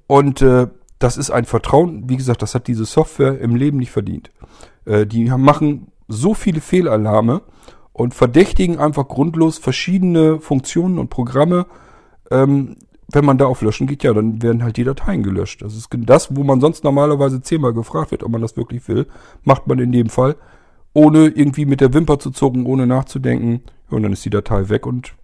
Und 0.09 0.43
äh, 0.43 0.67
das 0.99 1.17
ist 1.19 1.31
ein 1.31 1.45
Vertrauen, 1.45 2.09
wie 2.09 2.17
gesagt, 2.17 2.43
das 2.43 2.55
hat 2.55 2.67
diese 2.69 2.87
Software 2.87 3.39
im 3.39 3.55
Leben 3.55 3.79
nicht 3.79 3.91
verdient. 3.91 4.31
Äh, 4.85 5.07
die 5.07 5.25
machen 5.25 5.89
so 6.09 6.35
viele 6.35 6.61
Fehlalarme 6.61 7.43
und 7.93 8.15
verdächtigen 8.15 8.79
einfach 8.79 9.09
grundlos 9.09 9.59
verschiedene 9.59 10.41
Funktionen 10.41 10.99
und 10.99 11.11
Programme. 11.11 11.67
Ähm, 12.31 12.77
wenn 13.13 13.25
man 13.25 13.39
da 13.39 13.47
auf 13.47 13.63
Löschen 13.63 13.87
geht, 13.87 14.03
ja, 14.03 14.13
dann 14.13 14.43
werden 14.43 14.65
halt 14.65 14.77
die 14.77 14.85
Dateien 14.85 15.23
gelöscht. 15.23 15.63
Das 15.63 15.77
ist 15.77 15.89
das, 15.91 16.35
wo 16.35 16.43
man 16.43 16.61
sonst 16.61 16.83
normalerweise 16.85 17.41
zehnmal 17.41 17.73
gefragt 17.73 18.11
wird, 18.11 18.25
ob 18.25 18.33
man 18.33 18.41
das 18.41 18.57
wirklich 18.57 18.89
will, 18.89 19.07
macht 19.45 19.67
man 19.67 19.79
in 19.79 19.93
dem 19.93 20.09
Fall, 20.09 20.37
ohne 20.93 21.29
irgendwie 21.29 21.67
mit 21.67 21.81
der 21.81 21.95
Wimper 21.95 22.19
zu 22.19 22.31
zucken, 22.31 22.67
ohne 22.67 22.87
nachzudenken. 22.87 23.63
und 23.91 24.03
dann 24.03 24.13
ist 24.13 24.25
die 24.25 24.31
Datei 24.31 24.69
weg 24.69 24.87
und 24.87 25.15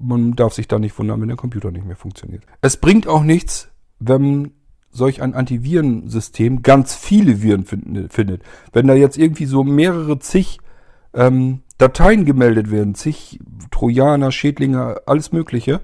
man 0.00 0.32
darf 0.32 0.52
sich 0.52 0.68
da 0.68 0.78
nicht 0.78 0.96
wundern, 0.98 1.20
wenn 1.20 1.28
der 1.28 1.36
Computer 1.36 1.70
nicht 1.70 1.86
mehr 1.86 1.96
funktioniert. 1.96 2.44
Es 2.60 2.76
bringt 2.76 3.08
auch 3.08 3.24
nichts, 3.24 3.68
wenn 3.98 4.52
solch 4.92 5.22
ein 5.22 5.34
Antivirensystem 5.34 6.62
ganz 6.62 6.94
viele 6.94 7.42
Viren 7.42 7.64
findet. 7.64 8.42
Wenn 8.72 8.86
da 8.86 8.94
jetzt 8.94 9.18
irgendwie 9.18 9.46
so 9.46 9.64
mehrere 9.64 10.18
zig 10.18 10.58
ähm, 11.14 11.60
Dateien 11.78 12.24
gemeldet 12.24 12.70
werden, 12.70 12.94
zig 12.94 13.40
Trojaner, 13.70 14.30
Schädlinge, 14.30 15.00
alles 15.06 15.32
Mögliche, 15.32 15.80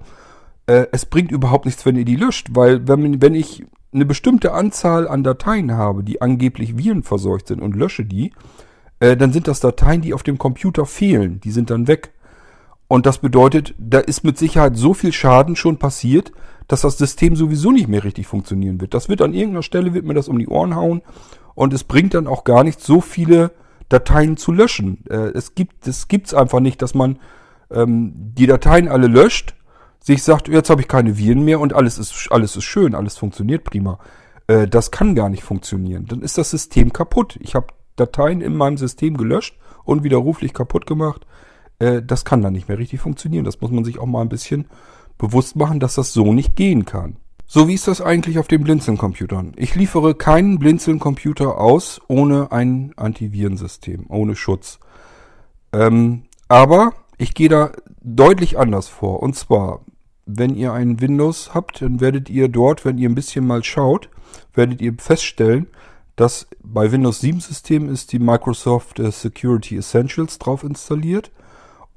äh, 0.66 0.86
es 0.92 1.06
bringt 1.06 1.32
überhaupt 1.32 1.64
nichts, 1.64 1.84
wenn 1.86 1.96
ihr 1.96 2.04
die 2.04 2.16
löscht, 2.16 2.48
weil 2.52 2.86
wenn, 2.86 3.20
wenn 3.20 3.34
ich 3.34 3.64
eine 3.92 4.04
bestimmte 4.04 4.52
Anzahl 4.52 5.08
an 5.08 5.24
Dateien 5.24 5.72
habe, 5.72 6.04
die 6.04 6.20
angeblich 6.20 6.76
virenverseucht 6.76 7.48
sind 7.48 7.60
und 7.62 7.74
lösche 7.74 8.04
die, 8.04 8.32
äh, 9.00 9.16
dann 9.16 9.32
sind 9.32 9.48
das 9.48 9.60
Dateien, 9.60 10.02
die 10.02 10.12
auf 10.12 10.22
dem 10.22 10.38
Computer 10.38 10.84
fehlen. 10.84 11.40
Die 11.40 11.50
sind 11.50 11.70
dann 11.70 11.88
weg. 11.88 12.12
Und 12.86 13.06
das 13.06 13.18
bedeutet, 13.18 13.74
da 13.78 13.98
ist 13.98 14.24
mit 14.24 14.38
Sicherheit 14.38 14.76
so 14.76 14.94
viel 14.94 15.12
Schaden 15.12 15.56
schon 15.56 15.78
passiert, 15.78 16.32
dass 16.68 16.82
das 16.82 16.98
System 16.98 17.34
sowieso 17.34 17.72
nicht 17.72 17.88
mehr 17.88 18.04
richtig 18.04 18.26
funktionieren 18.26 18.80
wird. 18.80 18.94
Das 18.94 19.08
wird 19.08 19.22
an 19.22 19.34
irgendeiner 19.34 19.62
Stelle, 19.62 19.94
wird 19.94 20.04
mir 20.04 20.14
das 20.14 20.28
um 20.28 20.38
die 20.38 20.48
Ohren 20.48 20.76
hauen 20.76 21.02
und 21.54 21.72
es 21.72 21.82
bringt 21.82 22.14
dann 22.14 22.26
auch 22.26 22.44
gar 22.44 22.62
nichts, 22.62 22.86
so 22.86 23.00
viele 23.00 23.50
Dateien 23.88 24.36
zu 24.36 24.52
löschen. 24.52 25.04
Äh, 25.08 25.32
es 25.34 25.54
gibt 25.54 25.88
es 25.88 26.08
gibt's 26.08 26.34
einfach 26.34 26.60
nicht, 26.60 26.82
dass 26.82 26.94
man 26.94 27.18
ähm, 27.70 28.12
die 28.14 28.46
Dateien 28.46 28.88
alle 28.88 29.08
löscht, 29.08 29.54
sich 29.98 30.22
sagt, 30.22 30.48
jetzt 30.48 30.70
habe 30.70 30.82
ich 30.82 30.88
keine 30.88 31.16
Viren 31.18 31.44
mehr 31.44 31.58
und 31.58 31.72
alles 31.72 31.98
ist 31.98 32.28
alles 32.30 32.54
ist 32.54 32.64
schön, 32.64 32.94
alles 32.94 33.16
funktioniert 33.16 33.64
prima. 33.64 33.98
Äh, 34.46 34.68
das 34.68 34.90
kann 34.90 35.14
gar 35.14 35.30
nicht 35.30 35.42
funktionieren. 35.42 36.06
Dann 36.06 36.20
ist 36.20 36.36
das 36.36 36.50
System 36.50 36.92
kaputt. 36.92 37.38
Ich 37.40 37.54
habe 37.54 37.68
Dateien 37.96 38.42
in 38.42 38.54
meinem 38.54 38.76
System 38.76 39.16
gelöscht, 39.16 39.56
unwiderruflich 39.84 40.52
kaputt 40.52 40.86
gemacht. 40.86 41.26
Äh, 41.78 42.02
das 42.02 42.26
kann 42.26 42.42
dann 42.42 42.52
nicht 42.52 42.68
mehr 42.68 42.78
richtig 42.78 43.00
funktionieren. 43.00 43.44
Das 43.44 43.60
muss 43.60 43.70
man 43.70 43.84
sich 43.84 43.98
auch 43.98 44.06
mal 44.06 44.20
ein 44.20 44.28
bisschen 44.28 44.66
bewusst 45.18 45.56
machen, 45.56 45.80
dass 45.80 45.96
das 45.96 46.12
so 46.12 46.32
nicht 46.32 46.56
gehen 46.56 46.84
kann. 46.84 47.16
So 47.46 47.66
wie 47.66 47.74
ist 47.74 47.88
das 47.88 48.00
eigentlich 48.00 48.38
auf 48.38 48.46
den 48.46 48.62
Blinzeln-Computern? 48.62 49.54
Ich 49.56 49.74
liefere 49.74 50.14
keinen 50.14 50.58
Blinzeln-Computer 50.58 51.58
aus 51.58 52.00
ohne 52.06 52.52
ein 52.52 52.92
Antivirensystem, 52.96 54.04
ohne 54.08 54.36
Schutz. 54.36 54.78
Ähm, 55.72 56.24
aber 56.48 56.92
ich 57.16 57.34
gehe 57.34 57.48
da 57.48 57.72
deutlich 58.02 58.58
anders 58.58 58.88
vor. 58.88 59.22
Und 59.22 59.34
zwar, 59.34 59.80
wenn 60.26 60.54
ihr 60.54 60.72
ein 60.72 61.00
Windows 61.00 61.54
habt, 61.54 61.80
dann 61.80 62.00
werdet 62.00 62.28
ihr 62.28 62.48
dort, 62.48 62.84
wenn 62.84 62.98
ihr 62.98 63.08
ein 63.08 63.14
bisschen 63.14 63.46
mal 63.46 63.64
schaut, 63.64 64.10
werdet 64.54 64.82
ihr 64.82 64.94
feststellen, 64.98 65.68
dass 66.16 66.48
bei 66.62 66.90
Windows 66.92 67.20
7 67.20 67.40
System 67.40 67.88
ist 67.88 68.12
die 68.12 68.18
Microsoft 68.18 68.98
äh, 68.98 69.10
Security 69.10 69.76
Essentials 69.76 70.38
drauf 70.38 70.64
installiert. 70.64 71.30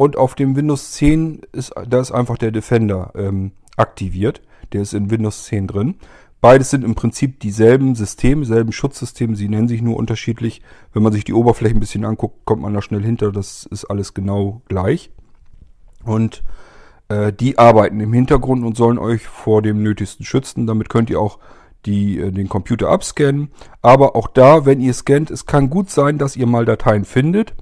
Und 0.02 0.18
auf 0.18 0.34
dem 0.34 0.56
Windows 0.56 0.94
10 0.94 1.42
ist, 1.52 1.76
da 1.88 2.00
ist 2.00 2.12
einfach 2.12 2.40
der 2.40 2.50
Defender 2.50 3.12
ähm, 3.14 3.52
aktiviert. 3.78 4.42
Der 4.74 4.82
ist 4.82 4.96
in 4.96 5.12
Windows 5.12 5.44
10 5.44 5.68
drin. 5.68 5.94
Beides 6.42 6.72
sind 6.72 6.84
im 6.84 6.96
Prinzip 6.96 7.40
dieselben 7.40 7.94
Systeme, 7.94 8.42
dieselben 8.42 8.72
Schutzsysteme. 8.72 9.36
Sie 9.36 9.48
nennen 9.48 9.68
sich 9.68 9.84
nur 9.84 9.98
unterschiedlich. 9.98 10.64
Wenn 10.92 11.04
man 11.04 11.14
sich 11.14 11.24
die 11.24 11.36
Oberfläche 11.36 11.76
ein 11.76 11.80
bisschen 11.80 12.04
anguckt, 12.04 12.46
kommt 12.46 12.64
man 12.64 12.74
da 12.74 12.82
schnell 12.82 13.04
hinter. 13.04 13.32
Das 13.32 13.68
ist 13.70 13.86
alles 13.86 14.16
genau 14.16 14.64
gleich. 14.68 15.12
Und 16.04 16.42
äh, 17.10 17.32
die 17.32 17.60
arbeiten 17.60 18.00
im 18.00 18.12
Hintergrund 18.12 18.66
und 18.66 18.76
sollen 18.76 18.98
euch 18.98 19.28
vor 19.28 19.62
dem 19.62 19.84
Nötigsten 19.84 20.26
schützen. 20.26 20.66
Damit 20.66 20.90
könnt 20.90 21.12
ihr 21.12 21.20
auch 21.20 21.38
die, 21.86 22.18
äh, 22.18 22.32
den 22.32 22.50
Computer 22.50 22.90
abscannen. 22.90 23.52
Aber 23.84 24.16
auch 24.16 24.30
da, 24.30 24.66
wenn 24.66 24.82
ihr 24.82 24.96
scannt, 24.96 25.30
es 25.30 25.46
kann 25.46 25.70
gut 25.70 25.92
sein, 25.92 26.18
dass 26.18 26.36
ihr 26.36 26.48
mal 26.48 26.66
Dateien 26.66 27.06
findet, 27.06 27.54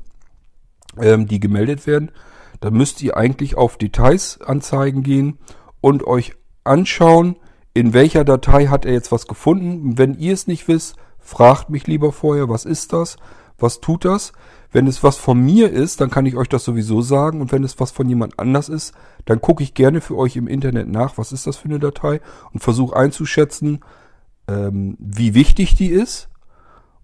ähm, 1.02 1.28
die 1.28 1.42
gemeldet 1.42 1.86
werden. 1.86 2.12
Da 2.60 2.72
müsst 2.72 3.01
ihr 3.01 3.16
eigentlich 3.16 3.55
auf 3.55 3.78
Details 3.78 4.41
anzeigen 4.41 5.03
gehen 5.03 5.39
und 5.82 6.05
euch 6.05 6.34
anschauen, 6.64 7.38
in 7.74 7.93
welcher 7.93 8.26
Datei 8.26 8.68
hat 8.68 8.86
er 8.86 8.93
jetzt 8.93 9.12
was 9.12 9.28
gefunden. 9.28 9.97
Wenn 9.97 10.16
ihr 10.16 10.34
es 10.34 10.47
nicht 10.47 10.68
wisst, 10.68 10.95
fragt 11.20 11.70
mich 11.70 11.88
lieber 11.88 12.12
vorher, 12.12 12.49
was 12.49 12.66
ist 12.66 12.93
das? 12.93 13.18
Was 13.57 13.80
tut 13.80 14.05
das? 14.05 14.34
Wenn 14.72 14.88
es 14.88 15.03
was 15.03 15.18
von 15.18 15.39
mir 15.39 15.72
ist, 15.72 15.99
dann 16.01 16.10
kann 16.10 16.26
ich 16.26 16.36
euch 16.36 16.49
das 16.49 16.64
sowieso 16.64 17.01
sagen. 17.01 17.41
Und 17.41 17.51
wenn 17.51 17.64
es 17.64 17.80
was 17.80 17.91
von 17.91 18.07
jemand 18.07 18.39
anders 18.39 18.70
ist, 18.70 18.93
dann 19.26 19.41
gucke 19.41 19.64
ich 19.64 19.74
gerne 19.74 20.01
für 20.01 20.18
euch 20.18 20.36
im 20.36 20.47
Internet 20.47 20.88
nach, 20.88 21.18
was 21.18 21.32
ist 21.32 21.47
das 21.47 21.57
für 21.57 21.70
eine 21.70 21.80
Datei 21.80 22.22
und 22.53 22.62
versuche 22.62 22.95
einzuschätzen, 22.95 23.80
ähm, 24.47 24.97
wie 24.99 25.34
wichtig 25.34 25.76
die 25.76 25.89
ist 25.89 26.30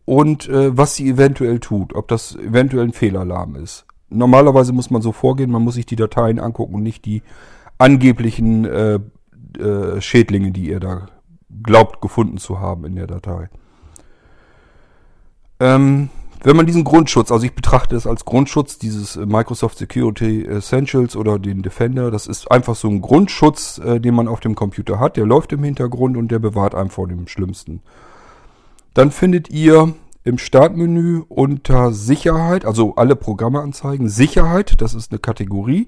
und 0.05 0.47
äh, 0.47 0.77
was 0.77 0.95
sie 0.95 1.09
eventuell 1.09 1.59
tut, 1.59 1.95
ob 1.95 2.07
das 2.07 2.35
eventuell 2.35 2.85
ein 2.85 2.93
Fehlalarm 2.93 3.55
ist. 3.55 3.85
Normalerweise 4.15 4.73
muss 4.73 4.89
man 4.89 5.01
so 5.01 5.11
vorgehen, 5.11 5.51
man 5.51 5.63
muss 5.63 5.75
sich 5.75 5.85
die 5.85 5.95
Dateien 5.95 6.39
angucken 6.39 6.75
und 6.75 6.83
nicht 6.83 7.05
die 7.05 7.21
angeblichen 7.77 8.65
äh, 8.65 8.99
äh, 9.59 10.01
Schädlinge, 10.01 10.51
die 10.51 10.67
ihr 10.69 10.79
da 10.79 11.07
glaubt 11.63 12.01
gefunden 12.01 12.37
zu 12.37 12.59
haben 12.59 12.85
in 12.85 12.95
der 12.95 13.07
Datei. 13.07 13.49
Ähm, 15.59 16.09
wenn 16.43 16.55
man 16.55 16.67
diesen 16.67 16.83
Grundschutz, 16.83 17.31
also 17.31 17.45
ich 17.45 17.55
betrachte 17.55 17.95
es 17.95 18.05
als 18.05 18.25
Grundschutz, 18.25 18.77
dieses 18.77 19.15
äh, 19.15 19.25
Microsoft 19.25 19.77
Security 19.77 20.45
Essentials 20.45 21.15
oder 21.15 21.39
den 21.39 21.63
Defender, 21.63 22.11
das 22.11 22.27
ist 22.27 22.51
einfach 22.51 22.75
so 22.75 22.87
ein 22.87 23.01
Grundschutz, 23.01 23.79
äh, 23.79 23.99
den 23.99 24.13
man 24.13 24.27
auf 24.27 24.41
dem 24.41 24.55
Computer 24.55 24.99
hat. 24.99 25.17
Der 25.17 25.25
läuft 25.25 25.53
im 25.53 25.63
Hintergrund 25.63 26.17
und 26.17 26.29
der 26.29 26.39
bewahrt 26.39 26.75
einem 26.75 26.89
vor 26.89 27.07
dem 27.07 27.27
Schlimmsten. 27.27 27.81
Dann 28.93 29.11
findet 29.11 29.49
ihr 29.49 29.93
im 30.25 30.39
Startmenü 30.39 31.21
unter 31.29 31.93
Sicherheit, 31.93 32.65
also 32.65 32.95
alle 32.95 33.15
Programme 33.15 33.61
anzeigen, 33.61 34.09
Sicherheit, 34.09 34.81
das 34.81 34.95
ist 34.95 35.11
eine 35.11 35.19
Kategorie, 35.19 35.87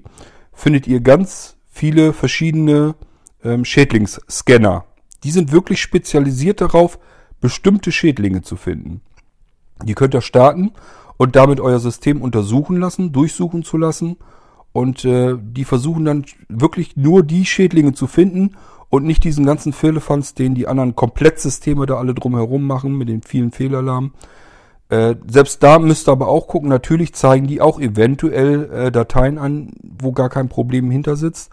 findet 0.52 0.86
ihr 0.86 1.00
ganz 1.00 1.56
viele 1.68 2.12
verschiedene 2.12 2.94
ähm, 3.42 3.64
Schädlingsscanner. 3.64 4.84
Die 5.24 5.32
sind 5.32 5.50
wirklich 5.50 5.82
spezialisiert 5.82 6.60
darauf, 6.60 7.00
bestimmte 7.40 7.90
Schädlinge 7.90 8.42
zu 8.42 8.54
finden. 8.56 9.00
Die 9.82 9.94
könnt 9.94 10.14
ihr 10.14 10.20
starten 10.20 10.70
und 11.16 11.34
damit 11.34 11.60
euer 11.60 11.80
System 11.80 12.22
untersuchen 12.22 12.76
lassen, 12.76 13.12
durchsuchen 13.12 13.64
zu 13.64 13.76
lassen. 13.76 14.16
Und 14.72 15.04
äh, 15.04 15.36
die 15.40 15.64
versuchen 15.64 16.04
dann 16.04 16.24
wirklich 16.48 16.96
nur 16.96 17.24
die 17.24 17.44
Schädlinge 17.44 17.92
zu 17.92 18.06
finden 18.06 18.56
und 18.90 19.04
nicht 19.04 19.24
diesen 19.24 19.44
ganzen 19.44 19.72
Firlefanz, 19.72 20.34
den 20.34 20.54
die 20.54 20.66
anderen 20.66 20.96
Komplettsysteme 20.96 21.86
da 21.86 21.96
alle 21.96 22.14
drumherum 22.14 22.66
machen 22.66 22.96
mit 22.96 23.08
den 23.08 23.22
vielen 23.22 23.50
Fehlalarmen. 23.50 24.12
Äh, 24.88 25.16
selbst 25.26 25.62
da 25.62 25.78
müsst 25.78 26.08
ihr 26.08 26.12
aber 26.12 26.28
auch 26.28 26.48
gucken, 26.48 26.70
natürlich 26.70 27.14
zeigen 27.14 27.46
die 27.46 27.60
auch 27.60 27.78
eventuell 27.78 28.70
äh, 28.72 28.90
Dateien 28.90 29.36
an, 29.36 29.72
wo 29.82 30.12
gar 30.12 30.30
kein 30.30 30.48
Problem 30.48 30.90
hinter 30.90 31.16
sitzt. 31.16 31.50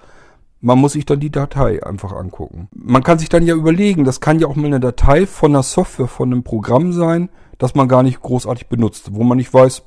Man 0.62 0.80
muss 0.80 0.94
sich 0.94 1.06
dann 1.06 1.20
die 1.20 1.32
Datei 1.32 1.84
einfach 1.84 2.14
angucken. 2.14 2.70
Man 2.74 3.04
kann 3.04 3.20
sich 3.20 3.30
dann 3.30 3.46
ja 3.46 3.54
überlegen, 3.54 4.06
das 4.06 4.22
kann 4.22 4.40
ja 4.40 4.48
auch 4.48 4.56
mal 4.56 4.68
eine 4.68 4.80
Datei 4.80 5.28
von 5.28 5.52
einer 5.52 5.64
Software, 5.64 6.08
von 6.08 6.32
einem 6.32 6.44
Programm 6.44 6.94
sein, 6.94 7.30
das 7.58 7.76
man 7.76 7.90
gar 7.90 8.04
nicht 8.04 8.22
großartig 8.22 8.68
benutzt, 8.68 9.14
wo 9.14 9.24
man 9.24 9.38
nicht 9.38 9.54
weiß, 9.54 9.84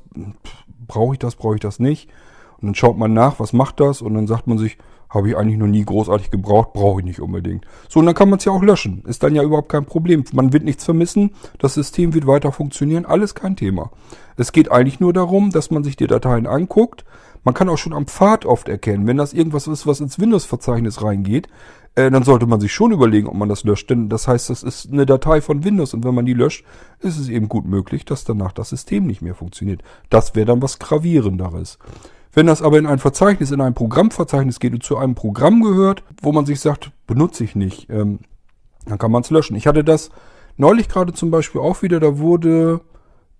brauche 0.86 1.14
ich 1.14 1.18
das, 1.18 1.36
brauche 1.36 1.54
ich 1.54 1.60
das 1.60 1.80
nicht. 1.80 2.10
Und 2.60 2.68
dann 2.68 2.74
schaut 2.74 2.98
man 2.98 3.14
nach, 3.14 3.40
was 3.40 3.52
macht 3.52 3.80
das 3.80 4.02
und 4.02 4.14
dann 4.14 4.26
sagt 4.26 4.46
man 4.46 4.58
sich, 4.58 4.78
habe 5.10 5.30
ich 5.30 5.36
eigentlich 5.36 5.58
noch 5.58 5.66
nie 5.66 5.84
großartig 5.84 6.30
gebraucht, 6.30 6.72
brauche 6.72 7.00
ich 7.00 7.06
nicht 7.06 7.20
unbedingt. 7.20 7.64
So, 7.88 8.00
und 8.00 8.06
dann 8.06 8.14
kann 8.14 8.28
man 8.28 8.38
es 8.38 8.44
ja 8.44 8.52
auch 8.52 8.62
löschen. 8.62 9.02
Ist 9.06 9.22
dann 9.22 9.34
ja 9.34 9.42
überhaupt 9.42 9.70
kein 9.70 9.86
Problem. 9.86 10.24
Man 10.32 10.52
wird 10.52 10.64
nichts 10.64 10.84
vermissen, 10.84 11.32
das 11.58 11.74
System 11.74 12.14
wird 12.14 12.26
weiter 12.26 12.52
funktionieren, 12.52 13.06
alles 13.06 13.34
kein 13.34 13.56
Thema. 13.56 13.90
Es 14.36 14.52
geht 14.52 14.70
eigentlich 14.70 15.00
nur 15.00 15.12
darum, 15.12 15.50
dass 15.50 15.70
man 15.70 15.84
sich 15.84 15.96
die 15.96 16.06
Dateien 16.06 16.46
anguckt. 16.46 17.04
Man 17.44 17.54
kann 17.54 17.68
auch 17.68 17.78
schon 17.78 17.92
am 17.92 18.06
Pfad 18.06 18.44
oft 18.44 18.68
erkennen, 18.68 19.06
wenn 19.06 19.16
das 19.16 19.32
irgendwas 19.32 19.66
ist, 19.66 19.86
was 19.86 20.00
ins 20.00 20.18
Windows-Verzeichnis 20.18 21.02
reingeht, 21.02 21.48
äh, 21.94 22.10
dann 22.10 22.22
sollte 22.22 22.46
man 22.46 22.60
sich 22.60 22.72
schon 22.72 22.92
überlegen, 22.92 23.26
ob 23.26 23.34
man 23.34 23.48
das 23.48 23.64
löscht. 23.64 23.90
Denn 23.90 24.08
das 24.08 24.28
heißt, 24.28 24.50
das 24.50 24.62
ist 24.62 24.92
eine 24.92 25.06
Datei 25.06 25.40
von 25.40 25.64
Windows 25.64 25.94
und 25.94 26.04
wenn 26.04 26.14
man 26.14 26.26
die 26.26 26.34
löscht, 26.34 26.64
ist 27.00 27.18
es 27.18 27.28
eben 27.28 27.48
gut 27.48 27.64
möglich, 27.64 28.04
dass 28.04 28.24
danach 28.24 28.52
das 28.52 28.68
System 28.68 29.06
nicht 29.06 29.22
mehr 29.22 29.34
funktioniert. 29.34 29.82
Das 30.10 30.34
wäre 30.34 30.46
dann 30.46 30.62
was 30.62 30.78
Gravierenderes. 30.78 31.78
Wenn 32.38 32.46
das 32.46 32.62
aber 32.62 32.78
in 32.78 32.86
ein 32.86 33.00
Verzeichnis, 33.00 33.50
in 33.50 33.60
ein 33.60 33.74
Programmverzeichnis 33.74 34.60
geht 34.60 34.72
und 34.72 34.84
zu 34.84 34.96
einem 34.96 35.16
Programm 35.16 35.60
gehört, 35.60 36.04
wo 36.22 36.30
man 36.30 36.46
sich 36.46 36.60
sagt, 36.60 36.92
benutze 37.08 37.42
ich 37.42 37.56
nicht, 37.56 37.90
ähm, 37.90 38.20
dann 38.86 38.96
kann 38.96 39.10
man 39.10 39.22
es 39.22 39.30
löschen. 39.30 39.56
Ich 39.56 39.66
hatte 39.66 39.82
das 39.82 40.10
neulich 40.56 40.88
gerade 40.88 41.12
zum 41.12 41.32
Beispiel 41.32 41.60
auch 41.60 41.82
wieder, 41.82 41.98
da 41.98 42.18
wurde 42.18 42.80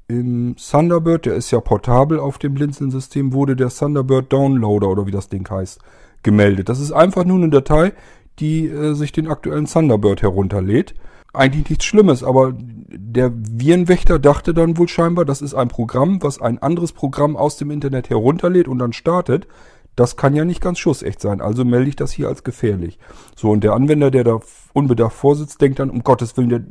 im 0.08 0.56
Thunderbird, 0.56 1.26
der 1.26 1.34
ist 1.34 1.52
ja 1.52 1.60
portabel 1.60 2.18
auf 2.18 2.38
dem 2.38 2.54
Blinzeln-System, 2.54 3.32
wurde 3.32 3.54
der 3.54 3.68
Thunderbird 3.68 4.32
Downloader 4.32 4.88
oder 4.88 5.06
wie 5.06 5.12
das 5.12 5.28
Ding 5.28 5.48
heißt, 5.48 5.78
gemeldet. 6.24 6.68
Das 6.68 6.80
ist 6.80 6.90
einfach 6.90 7.24
nur 7.24 7.36
eine 7.36 7.50
Datei, 7.50 7.92
die 8.40 8.66
äh, 8.66 8.94
sich 8.94 9.12
den 9.12 9.28
aktuellen 9.28 9.66
Thunderbird 9.66 10.22
herunterlädt. 10.22 10.96
Eigentlich 11.38 11.70
nichts 11.70 11.84
Schlimmes, 11.84 12.24
aber 12.24 12.52
der 12.58 13.30
Virenwächter 13.32 14.18
dachte 14.18 14.52
dann 14.52 14.76
wohl 14.76 14.88
scheinbar, 14.88 15.24
das 15.24 15.40
ist 15.40 15.54
ein 15.54 15.68
Programm, 15.68 16.20
was 16.20 16.40
ein 16.40 16.58
anderes 16.58 16.92
Programm 16.92 17.36
aus 17.36 17.56
dem 17.56 17.70
Internet 17.70 18.10
herunterlädt 18.10 18.66
und 18.66 18.80
dann 18.80 18.92
startet. 18.92 19.46
Das 19.94 20.16
kann 20.16 20.34
ja 20.34 20.44
nicht 20.44 20.60
ganz 20.60 20.80
schussecht 20.80 21.20
sein, 21.20 21.40
also 21.40 21.64
melde 21.64 21.90
ich 21.90 21.94
das 21.94 22.10
hier 22.10 22.26
als 22.26 22.42
gefährlich. 22.42 22.98
So, 23.36 23.50
und 23.50 23.62
der 23.62 23.74
Anwender, 23.74 24.10
der 24.10 24.24
da 24.24 24.40
unbedarft 24.72 25.16
vorsitzt, 25.16 25.60
denkt 25.60 25.78
dann, 25.78 25.90
um 25.90 26.02
Gottes 26.02 26.36
Willen, 26.36 26.48
der 26.48 26.64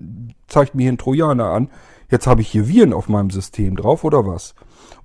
zeigt 0.48 0.76
mir 0.76 0.82
hier 0.82 0.90
einen 0.90 0.98
Trojaner 0.98 1.46
an. 1.46 1.70
Jetzt 2.12 2.28
habe 2.28 2.42
ich 2.42 2.50
hier 2.50 2.68
Viren 2.68 2.92
auf 2.92 3.08
meinem 3.08 3.30
System 3.30 3.78
drauf 3.78 4.04
oder 4.04 4.28
was? 4.28 4.54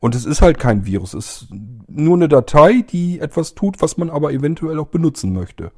Und 0.01 0.17
es 0.17 0.25
ist 0.25 0.43
halt 0.43 0.59
kein 0.59 0.87
Virus, 0.87 1.15
es 1.15 1.43
ist 1.43 1.49
nur 1.87 2.17
eine 2.17 2.29
Datei, 2.29 2.83
die 2.83 3.21
etwas 3.21 3.55
tut, 3.55 3.81
was 3.81 3.97
man 3.97 4.11
aber 4.11 4.33
eventuell 4.33 4.81
auch 4.81 4.89
benutzen 4.89 5.33
möchte. 5.33 5.71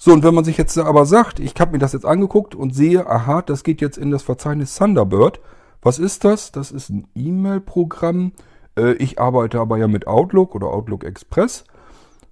So, 0.00 0.12
und 0.12 0.22
wenn 0.22 0.34
man 0.34 0.44
sich 0.44 0.56
jetzt 0.56 0.78
aber 0.78 1.06
sagt, 1.06 1.40
ich 1.40 1.54
habe 1.58 1.72
mir 1.72 1.78
das 1.78 1.92
jetzt 1.92 2.06
angeguckt 2.06 2.54
und 2.54 2.72
sehe, 2.72 3.08
aha, 3.08 3.42
das 3.42 3.64
geht 3.64 3.80
jetzt 3.80 3.98
in 3.98 4.12
das 4.12 4.22
Verzeichnis 4.22 4.76
Thunderbird. 4.76 5.40
Was 5.82 5.98
ist 5.98 6.24
das? 6.24 6.52
Das 6.52 6.70
ist 6.70 6.88
ein 6.88 7.08
E-Mail-Programm. 7.16 8.30
Äh, 8.76 8.92
ich 8.94 9.20
arbeite 9.20 9.58
aber 9.58 9.76
ja 9.76 9.88
mit 9.88 10.06
Outlook 10.06 10.54
oder 10.54 10.68
Outlook 10.68 11.02
Express 11.02 11.64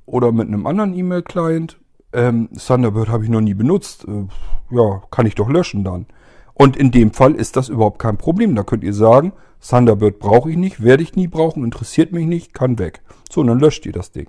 oder 0.07 0.31
mit 0.31 0.47
einem 0.47 0.64
anderen 0.64 0.95
E-Mail-Client. 0.95 1.77
Ähm, 2.12 2.49
Thunderbird 2.57 3.09
habe 3.09 3.25
ich 3.25 3.31
noch 3.31 3.41
nie 3.41 3.55
benutzt. 3.55 4.07
Äh, 4.07 4.29
ja, 4.71 5.03
kann 5.11 5.27
ich 5.27 5.35
doch 5.35 5.49
löschen 5.49 5.83
dann. 5.83 6.07
Und 6.55 6.77
in 6.77 6.93
dem 6.93 7.12
Fall 7.12 7.35
ist 7.35 7.57
das 7.57 7.69
überhaupt 7.69 7.99
kein 7.99 8.17
Problem. 8.17 8.55
Da 8.55 8.62
könnt 8.62 8.85
ihr 8.85 8.95
sagen, 8.95 9.33
Thunderbird 9.61 10.21
brauche 10.21 10.53
ich 10.53 10.57
nicht, 10.57 10.85
werde 10.85 11.03
ich 11.03 11.17
nie 11.17 11.27
brauchen, 11.27 11.64
interessiert 11.64 12.12
mich 12.12 12.27
nicht, 12.27 12.55
kann 12.55 12.79
weg. 12.79 13.03
So, 13.29 13.41
und 13.41 13.49
dann 13.49 13.59
löscht 13.59 13.85
ihr 13.87 13.93
das 13.93 14.12
Ding. 14.12 14.29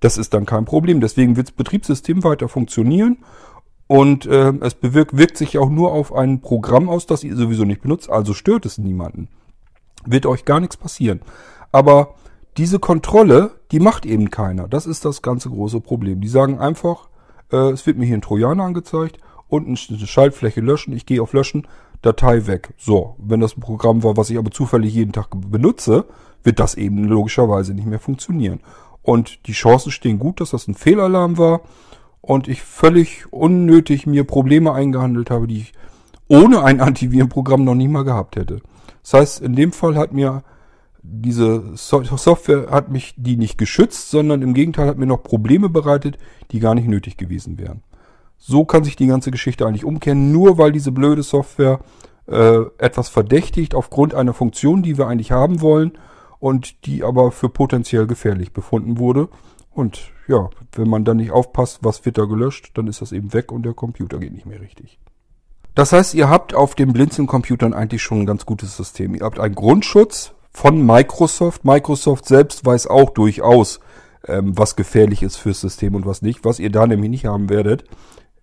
Das 0.00 0.18
ist 0.18 0.34
dann 0.34 0.46
kein 0.46 0.64
Problem. 0.64 1.00
Deswegen 1.00 1.36
wird 1.36 1.48
das 1.48 1.54
Betriebssystem 1.54 2.24
weiter 2.24 2.48
funktionieren 2.48 3.18
und 3.86 4.26
äh, 4.26 4.52
es 4.60 4.74
bewirkt, 4.74 5.16
wirkt 5.16 5.36
sich 5.36 5.58
auch 5.58 5.70
nur 5.70 5.92
auf 5.92 6.12
ein 6.12 6.40
Programm 6.40 6.88
aus, 6.88 7.06
das 7.06 7.24
ihr 7.24 7.36
sowieso 7.36 7.64
nicht 7.64 7.82
benutzt, 7.82 8.10
also 8.10 8.34
stört 8.34 8.66
es 8.66 8.78
niemanden. 8.78 9.28
Wird 10.04 10.26
euch 10.26 10.44
gar 10.44 10.60
nichts 10.60 10.76
passieren. 10.76 11.20
Aber 11.72 12.14
diese 12.56 12.78
Kontrolle, 12.78 13.52
die 13.70 13.80
macht 13.80 14.06
eben 14.06 14.30
keiner. 14.30 14.66
Das 14.66 14.86
ist 14.86 15.04
das 15.04 15.22
ganze 15.22 15.50
große 15.50 15.80
Problem. 15.80 16.20
Die 16.20 16.28
sagen 16.28 16.58
einfach, 16.58 17.08
äh, 17.52 17.70
es 17.70 17.86
wird 17.86 17.98
mir 17.98 18.06
hier 18.06 18.16
ein 18.16 18.22
Trojaner 18.22 18.64
angezeigt, 18.64 19.18
unten 19.48 19.76
eine 19.88 20.06
Schaltfläche 20.06 20.60
löschen, 20.60 20.94
ich 20.94 21.06
gehe 21.06 21.22
auf 21.22 21.32
Löschen, 21.32 21.66
Datei 22.02 22.46
weg. 22.46 22.74
So, 22.76 23.16
wenn 23.18 23.40
das 23.40 23.56
ein 23.56 23.60
Programm 23.60 24.02
war, 24.02 24.16
was 24.16 24.30
ich 24.30 24.38
aber 24.38 24.50
zufällig 24.50 24.94
jeden 24.94 25.12
Tag 25.12 25.28
benutze, 25.32 26.06
wird 26.42 26.60
das 26.60 26.74
eben 26.74 27.04
logischerweise 27.04 27.74
nicht 27.74 27.86
mehr 27.86 27.98
funktionieren. 27.98 28.60
Und 29.06 29.46
die 29.46 29.52
Chancen 29.52 29.92
stehen 29.92 30.18
gut, 30.18 30.40
dass 30.40 30.50
das 30.50 30.66
ein 30.66 30.74
Fehlalarm 30.74 31.38
war 31.38 31.60
und 32.20 32.48
ich 32.48 32.62
völlig 32.62 33.32
unnötig 33.32 34.04
mir 34.04 34.24
Probleme 34.24 34.72
eingehandelt 34.72 35.30
habe, 35.30 35.46
die 35.46 35.58
ich 35.58 35.72
ohne 36.26 36.64
ein 36.64 36.80
Antivirenprogramm 36.88 37.62
noch 37.62 37.76
nie 37.76 37.86
mal 37.86 38.02
gehabt 38.02 38.34
hätte. 38.34 38.60
Das 39.02 39.14
heißt, 39.14 39.42
in 39.42 39.54
dem 39.54 39.70
Fall 39.70 39.94
hat 39.94 40.12
mir 40.12 40.42
diese 41.04 41.76
Software 41.76 42.66
hat 42.72 42.90
mich 42.90 43.14
die 43.16 43.36
nicht 43.36 43.58
geschützt, 43.58 44.10
sondern 44.10 44.42
im 44.42 44.54
Gegenteil 44.54 44.88
hat 44.88 44.98
mir 44.98 45.06
noch 45.06 45.22
Probleme 45.22 45.68
bereitet, 45.68 46.18
die 46.50 46.58
gar 46.58 46.74
nicht 46.74 46.88
nötig 46.88 47.16
gewesen 47.16 47.60
wären. 47.60 47.84
So 48.38 48.64
kann 48.64 48.82
sich 48.82 48.96
die 48.96 49.06
ganze 49.06 49.30
Geschichte 49.30 49.68
eigentlich 49.68 49.84
umkehren, 49.84 50.32
nur 50.32 50.58
weil 50.58 50.72
diese 50.72 50.90
blöde 50.90 51.22
Software 51.22 51.78
äh, 52.26 52.58
etwas 52.78 53.08
verdächtigt 53.08 53.76
aufgrund 53.76 54.16
einer 54.16 54.34
Funktion, 54.34 54.82
die 54.82 54.98
wir 54.98 55.06
eigentlich 55.06 55.30
haben 55.30 55.60
wollen 55.60 55.92
und 56.38 56.86
die 56.86 57.04
aber 57.04 57.32
für 57.32 57.48
potenziell 57.48 58.06
gefährlich 58.06 58.52
befunden 58.52 58.98
wurde. 58.98 59.28
Und 59.70 60.10
ja, 60.26 60.48
wenn 60.72 60.88
man 60.88 61.04
dann 61.04 61.18
nicht 61.18 61.32
aufpasst, 61.32 61.80
was 61.82 62.04
wird 62.04 62.18
da 62.18 62.24
gelöscht, 62.24 62.72
dann 62.74 62.86
ist 62.86 63.02
das 63.02 63.12
eben 63.12 63.32
weg 63.32 63.52
und 63.52 63.64
der 63.64 63.74
Computer 63.74 64.18
geht 64.18 64.32
nicht 64.32 64.46
mehr 64.46 64.60
richtig. 64.60 64.98
Das 65.74 65.92
heißt, 65.92 66.14
ihr 66.14 66.30
habt 66.30 66.54
auf 66.54 66.74
den 66.74 66.92
Blinzeln-Computern 66.94 67.74
eigentlich 67.74 68.02
schon 68.02 68.20
ein 68.20 68.26
ganz 68.26 68.46
gutes 68.46 68.76
System. 68.76 69.14
Ihr 69.14 69.24
habt 69.24 69.38
einen 69.38 69.54
Grundschutz 69.54 70.32
von 70.50 70.84
Microsoft. 70.84 71.66
Microsoft 71.66 72.26
selbst 72.26 72.64
weiß 72.64 72.86
auch 72.86 73.10
durchaus, 73.10 73.80
ähm, 74.26 74.56
was 74.56 74.76
gefährlich 74.76 75.22
ist 75.22 75.36
fürs 75.36 75.60
System 75.60 75.94
und 75.94 76.06
was 76.06 76.22
nicht. 76.22 76.46
Was 76.46 76.58
ihr 76.58 76.70
da 76.70 76.86
nämlich 76.86 77.10
nicht 77.10 77.26
haben 77.26 77.50
werdet, 77.50 77.84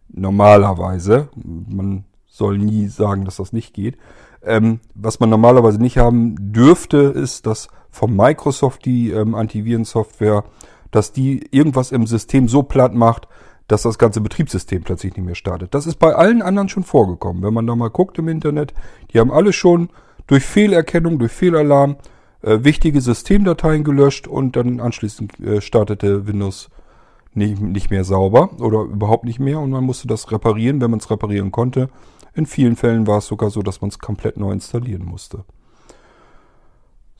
normalerweise, 0.09 1.29
man 1.35 2.05
soll 2.27 2.59
nie 2.59 2.87
sagen, 2.87 3.25
dass 3.25 3.37
das 3.37 3.51
nicht 3.51 3.73
geht, 3.73 3.97
ähm, 4.43 4.79
was 4.93 5.19
man 5.19 5.29
normalerweise 5.29 5.79
nicht 5.79 5.97
haben 5.97 6.35
dürfte, 6.53 6.97
ist, 6.97 7.47
dass 7.47 7.67
von 7.93 8.15
Microsoft 8.15 8.85
die 8.85 9.11
ähm, 9.11 9.35
Antivirensoftware, 9.35 10.43
dass 10.89 11.11
die 11.11 11.47
irgendwas 11.51 11.91
im 11.91 12.07
System 12.07 12.47
so 12.47 12.63
platt 12.63 12.95
macht, 12.95 13.27
dass 13.67 13.83
das 13.83 13.99
ganze 13.99 14.19
Betriebssystem 14.19 14.81
plötzlich 14.81 15.15
nicht 15.15 15.25
mehr 15.25 15.35
startet. 15.35 15.73
Das 15.75 15.85
ist 15.85 15.99
bei 15.99 16.13
allen 16.13 16.41
anderen 16.41 16.69
schon 16.69 16.83
vorgekommen. 16.83 17.43
Wenn 17.43 17.53
man 17.53 17.67
da 17.67 17.75
mal 17.75 17.89
guckt 17.89 18.17
im 18.17 18.27
Internet, 18.27 18.73
die 19.11 19.19
haben 19.19 19.31
alle 19.31 19.53
schon 19.53 19.89
durch 20.25 20.43
Fehlerkennung, 20.43 21.19
durch 21.19 21.31
Fehlalarm 21.31 21.97
äh, 22.41 22.63
wichtige 22.63 22.99
Systemdateien 22.99 23.83
gelöscht 23.83 24.27
und 24.27 24.55
dann 24.55 24.79
anschließend 24.79 25.39
äh, 25.39 25.61
startete 25.61 26.25
Windows 26.25 26.69
nicht, 27.35 27.61
nicht 27.61 27.91
mehr 27.91 28.03
sauber 28.03 28.59
oder 28.59 28.81
überhaupt 28.81 29.23
nicht 29.23 29.39
mehr 29.39 29.59
und 29.59 29.69
man 29.69 29.83
musste 29.83 30.07
das 30.07 30.31
reparieren, 30.31 30.81
wenn 30.81 30.91
man 30.91 30.99
es 30.99 31.11
reparieren 31.11 31.51
konnte. 31.51 31.89
In 32.33 32.47
vielen 32.47 32.75
Fällen 32.75 33.05
war 33.05 33.19
es 33.19 33.27
sogar 33.27 33.51
so, 33.51 33.61
dass 33.61 33.81
man 33.81 33.89
es 33.89 33.99
komplett 33.99 34.37
neu 34.37 34.51
installieren 34.51 35.05
musste. 35.05 35.45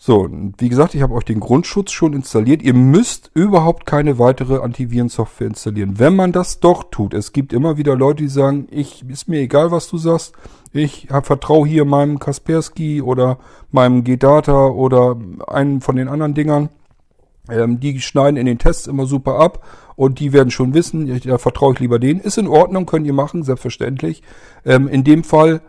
So, 0.06 0.28
wie 0.58 0.68
gesagt, 0.68 0.95
ich 0.95 1.01
habe 1.01 1.14
euch 1.14 1.24
den 1.24 1.39
Grundschutz 1.39 1.93
schon 1.93 2.12
installiert. 2.12 2.62
Ihr 2.62 2.74
müsst 2.74 3.32
überhaupt 3.36 3.86
keine 3.86 4.20
weitere 4.20 4.58
Antivirensoftware 4.58 5.47
installieren. 5.47 5.97
Wenn 5.97 6.14
man 6.14 6.34
das 6.34 6.60
doch 6.60 6.84
tut, 6.91 7.14
es 7.14 7.32
gibt 7.32 7.54
immer 7.54 7.78
wieder 7.78 7.95
Leute, 7.95 8.24
die 8.24 8.28
sagen, 8.28 8.68
ich 8.70 9.08
ist 9.08 9.30
mir 9.30 9.39
egal, 9.39 9.72
was 9.72 9.88
du 9.88 9.97
sagst. 9.97 10.34
Ich 10.74 11.08
vertraue 11.08 11.66
hier 11.66 11.86
meinem 11.86 12.20
Kaspersky 12.20 13.01
oder 13.01 13.38
meinem 13.72 14.04
G-Data 14.04 14.66
oder 14.66 15.16
einem 15.47 15.80
von 15.80 15.95
den 15.95 16.10
anderen 16.10 16.34
Dingern. 16.34 16.68
Ähm, 17.49 17.80
die 17.80 18.01
schneiden 18.01 18.36
in 18.36 18.45
den 18.45 18.60
Tests 18.60 18.88
immer 18.88 19.06
super 19.06 19.39
ab 19.39 19.66
und 19.95 20.20
die 20.20 20.34
werden 20.34 20.51
schon 20.51 20.74
wissen, 20.74 21.18
da 21.24 21.38
vertraue 21.38 21.76
ich 21.76 21.80
lieber 21.80 21.97
denen. 21.97 22.20
Ist 22.20 22.38
in 22.38 22.49
Ordnung, 22.49 22.86
könnt 22.88 23.08
ihr 23.08 23.14
machen, 23.14 23.43
selbstverständlich. 23.43 24.22
Ähm, 24.66 24.89
in 24.89 25.06
dem 25.06 25.24
Fall 25.24 25.62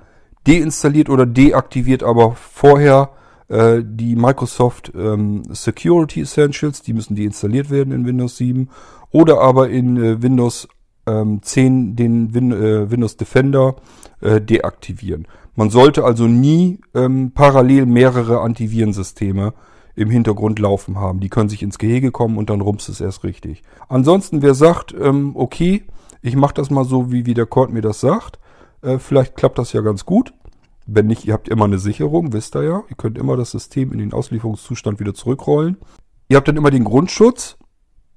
deinstalliert 0.45 1.09
oder 1.09 1.25
deaktiviert 1.25 2.03
aber 2.03 2.33
vorher 2.33 3.11
äh, 3.49 3.83
die 3.85 4.17
Microsoft 4.17 4.93
ähm, 4.95 5.43
Security 5.51 6.23
Essentials, 6.23 6.83
die 6.83 6.93
müssen 6.93 7.17
deinstalliert 7.17 7.71
werden 7.71 7.93
in 7.93 8.07
Windows 8.07 8.37
7 8.37 8.69
oder 9.11 9.41
aber 9.41 9.69
in 9.69 9.97
äh, 9.97 10.23
Windows 10.23 10.69
ähm, 11.07 11.41
10 11.43 11.97
den 11.97 12.35
Win 12.35 12.53
äh, 12.53 12.91
Windows 12.91 13.17
Defender 13.17 13.77
äh, 14.21 14.41
deaktivieren. 14.41 15.27
Man 15.57 15.71
sollte 15.71 16.05
also 16.05 16.27
nie 16.27 16.81
ähm, 16.95 17.33
parallel 17.33 17.87
mehrere 17.87 18.41
Antivirensysteme 18.41 19.55
im 19.95 20.11
Hintergrund 20.11 20.59
laufen 20.59 20.99
haben. 20.99 21.21
Die 21.21 21.29
können 21.29 21.49
sich 21.49 21.63
ins 21.63 21.79
Gehege 21.79 22.11
kommen 22.11 22.39
und 22.39 22.51
dann 22.51 22.61
rumst 22.61 22.89
es 22.89 23.01
erst 23.01 23.23
richtig. 23.23 23.63
Ansonsten, 23.89 24.43
wer 24.43 24.55
sagt, 24.55 24.95
ähm, 25.01 25.33
okay, 25.35 25.85
ich 26.23 26.35
mache 26.35 26.55
das 26.55 26.71
mal 26.71 26.85
so, 26.85 27.13
wie, 27.13 27.27
wie 27.27 27.35
der 27.35 27.47
Cord 27.47 27.73
mir 27.73 27.83
das 27.83 28.01
sagt, 28.01 28.41
äh, 28.83 28.99
vielleicht 28.99 29.37
klappt 29.37 29.59
das 29.59 29.73
ja 29.73 29.83
ganz 29.83 30.05
gut. 30.05 30.33
Wenn 30.87 31.07
nicht, 31.07 31.25
ihr 31.25 31.33
habt 31.33 31.49
immer 31.49 31.65
eine 31.65 31.79
Sicherung, 31.79 32.33
wisst 32.33 32.57
ihr 32.57 32.63
ja. 32.63 32.85
Ihr 32.89 32.97
könnt 32.97 33.19
immer 33.19 33.37
das 33.37 33.51
System 33.51 33.93
in 33.93 33.99
den 33.99 34.13
Auslieferungszustand 34.13 35.01
wieder 35.01 35.15
zurückrollen. 35.15 35.79
Ihr 36.29 36.37
habt 36.37 36.49
dann 36.49 36.57
immer 36.57 36.71
den 36.71 36.85
Grundschutz, 36.85 37.57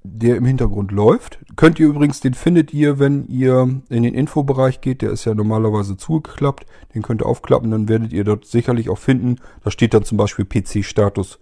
der 0.02 0.36
im 0.36 0.44
Hintergrund 0.44 0.92
läuft. 0.92 1.38
Könnt 1.56 1.78
ihr 1.80 1.86
übrigens, 1.86 2.20
den 2.20 2.34
findet 2.34 2.72
ihr, 2.72 2.98
wenn 2.98 3.26
ihr 3.26 3.80
in 3.88 4.02
den 4.02 4.14
Infobereich 4.14 4.80
geht. 4.80 5.02
Der 5.02 5.10
ist 5.10 5.24
ja 5.24 5.34
normalerweise 5.34 5.96
zugeklappt. 5.96 6.66
Den 6.94 7.02
könnt 7.02 7.22
ihr 7.22 7.26
aufklappen, 7.26 7.70
dann 7.70 7.88
werdet 7.88 8.12
ihr 8.12 8.24
dort 8.24 8.44
sicherlich 8.46 8.90
auch 8.90 8.98
finden. 8.98 9.36
Da 9.64 9.70
steht 9.70 9.94
dann 9.94 10.04
zum 10.04 10.18
Beispiel 10.18 10.44
PC-Status 10.44 11.38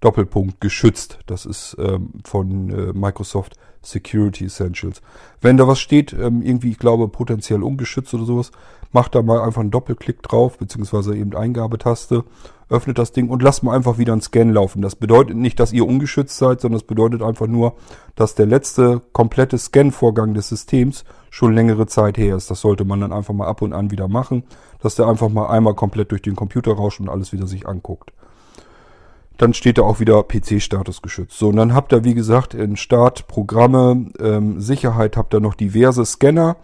Doppelpunkt 0.00 0.60
geschützt. 0.60 1.20
Das 1.26 1.46
ist 1.46 1.76
ähm, 1.78 2.10
von 2.24 2.70
äh, 2.70 2.92
Microsoft 2.92 3.56
Security 3.86 4.46
Essentials. 4.46 5.02
Wenn 5.40 5.56
da 5.56 5.66
was 5.66 5.78
steht, 5.78 6.12
ähm, 6.12 6.42
irgendwie, 6.42 6.70
ich 6.70 6.78
glaube, 6.78 7.08
potenziell 7.08 7.62
ungeschützt 7.62 8.12
oder 8.14 8.24
sowas, 8.24 8.50
macht 8.92 9.14
da 9.14 9.22
mal 9.22 9.40
einfach 9.40 9.60
einen 9.60 9.70
Doppelklick 9.70 10.22
drauf, 10.22 10.58
beziehungsweise 10.58 11.16
eben 11.16 11.34
Eingabetaste, 11.34 12.24
öffnet 12.68 12.98
das 12.98 13.12
Ding 13.12 13.28
und 13.28 13.42
lasst 13.42 13.62
mal 13.62 13.76
einfach 13.76 13.98
wieder 13.98 14.12
einen 14.12 14.22
Scan 14.22 14.50
laufen. 14.50 14.82
Das 14.82 14.96
bedeutet 14.96 15.36
nicht, 15.36 15.60
dass 15.60 15.72
ihr 15.72 15.86
ungeschützt 15.86 16.36
seid, 16.36 16.60
sondern 16.60 16.80
das 16.80 16.86
bedeutet 16.86 17.22
einfach 17.22 17.46
nur, 17.46 17.74
dass 18.16 18.34
der 18.34 18.46
letzte 18.46 19.02
komplette 19.12 19.56
Scan-Vorgang 19.56 20.34
des 20.34 20.48
Systems 20.48 21.04
schon 21.30 21.54
längere 21.54 21.86
Zeit 21.86 22.18
her 22.18 22.36
ist. 22.36 22.50
Das 22.50 22.60
sollte 22.60 22.84
man 22.84 23.00
dann 23.00 23.12
einfach 23.12 23.34
mal 23.34 23.46
ab 23.46 23.62
und 23.62 23.72
an 23.72 23.90
wieder 23.90 24.08
machen, 24.08 24.44
dass 24.80 24.96
der 24.96 25.06
einfach 25.06 25.28
mal 25.28 25.46
einmal 25.46 25.74
komplett 25.74 26.10
durch 26.10 26.22
den 26.22 26.34
Computer 26.34 26.72
rauscht 26.72 27.00
und 27.00 27.08
alles 27.08 27.32
wieder 27.32 27.46
sich 27.46 27.68
anguckt 27.68 28.12
dann 29.38 29.54
steht 29.54 29.78
da 29.78 29.82
auch 29.82 30.00
wieder 30.00 30.22
PC-Status 30.22 31.02
geschützt. 31.02 31.38
So, 31.38 31.48
und 31.48 31.56
dann 31.56 31.74
habt 31.74 31.92
ihr, 31.92 32.04
wie 32.04 32.14
gesagt, 32.14 32.54
in 32.54 32.76
Start, 32.76 33.26
Programme, 33.28 34.10
ähm, 34.18 34.60
Sicherheit, 34.60 35.16
habt 35.16 35.34
ihr 35.34 35.40
noch 35.40 35.54
diverse 35.54 36.04
Scanner. 36.04 36.56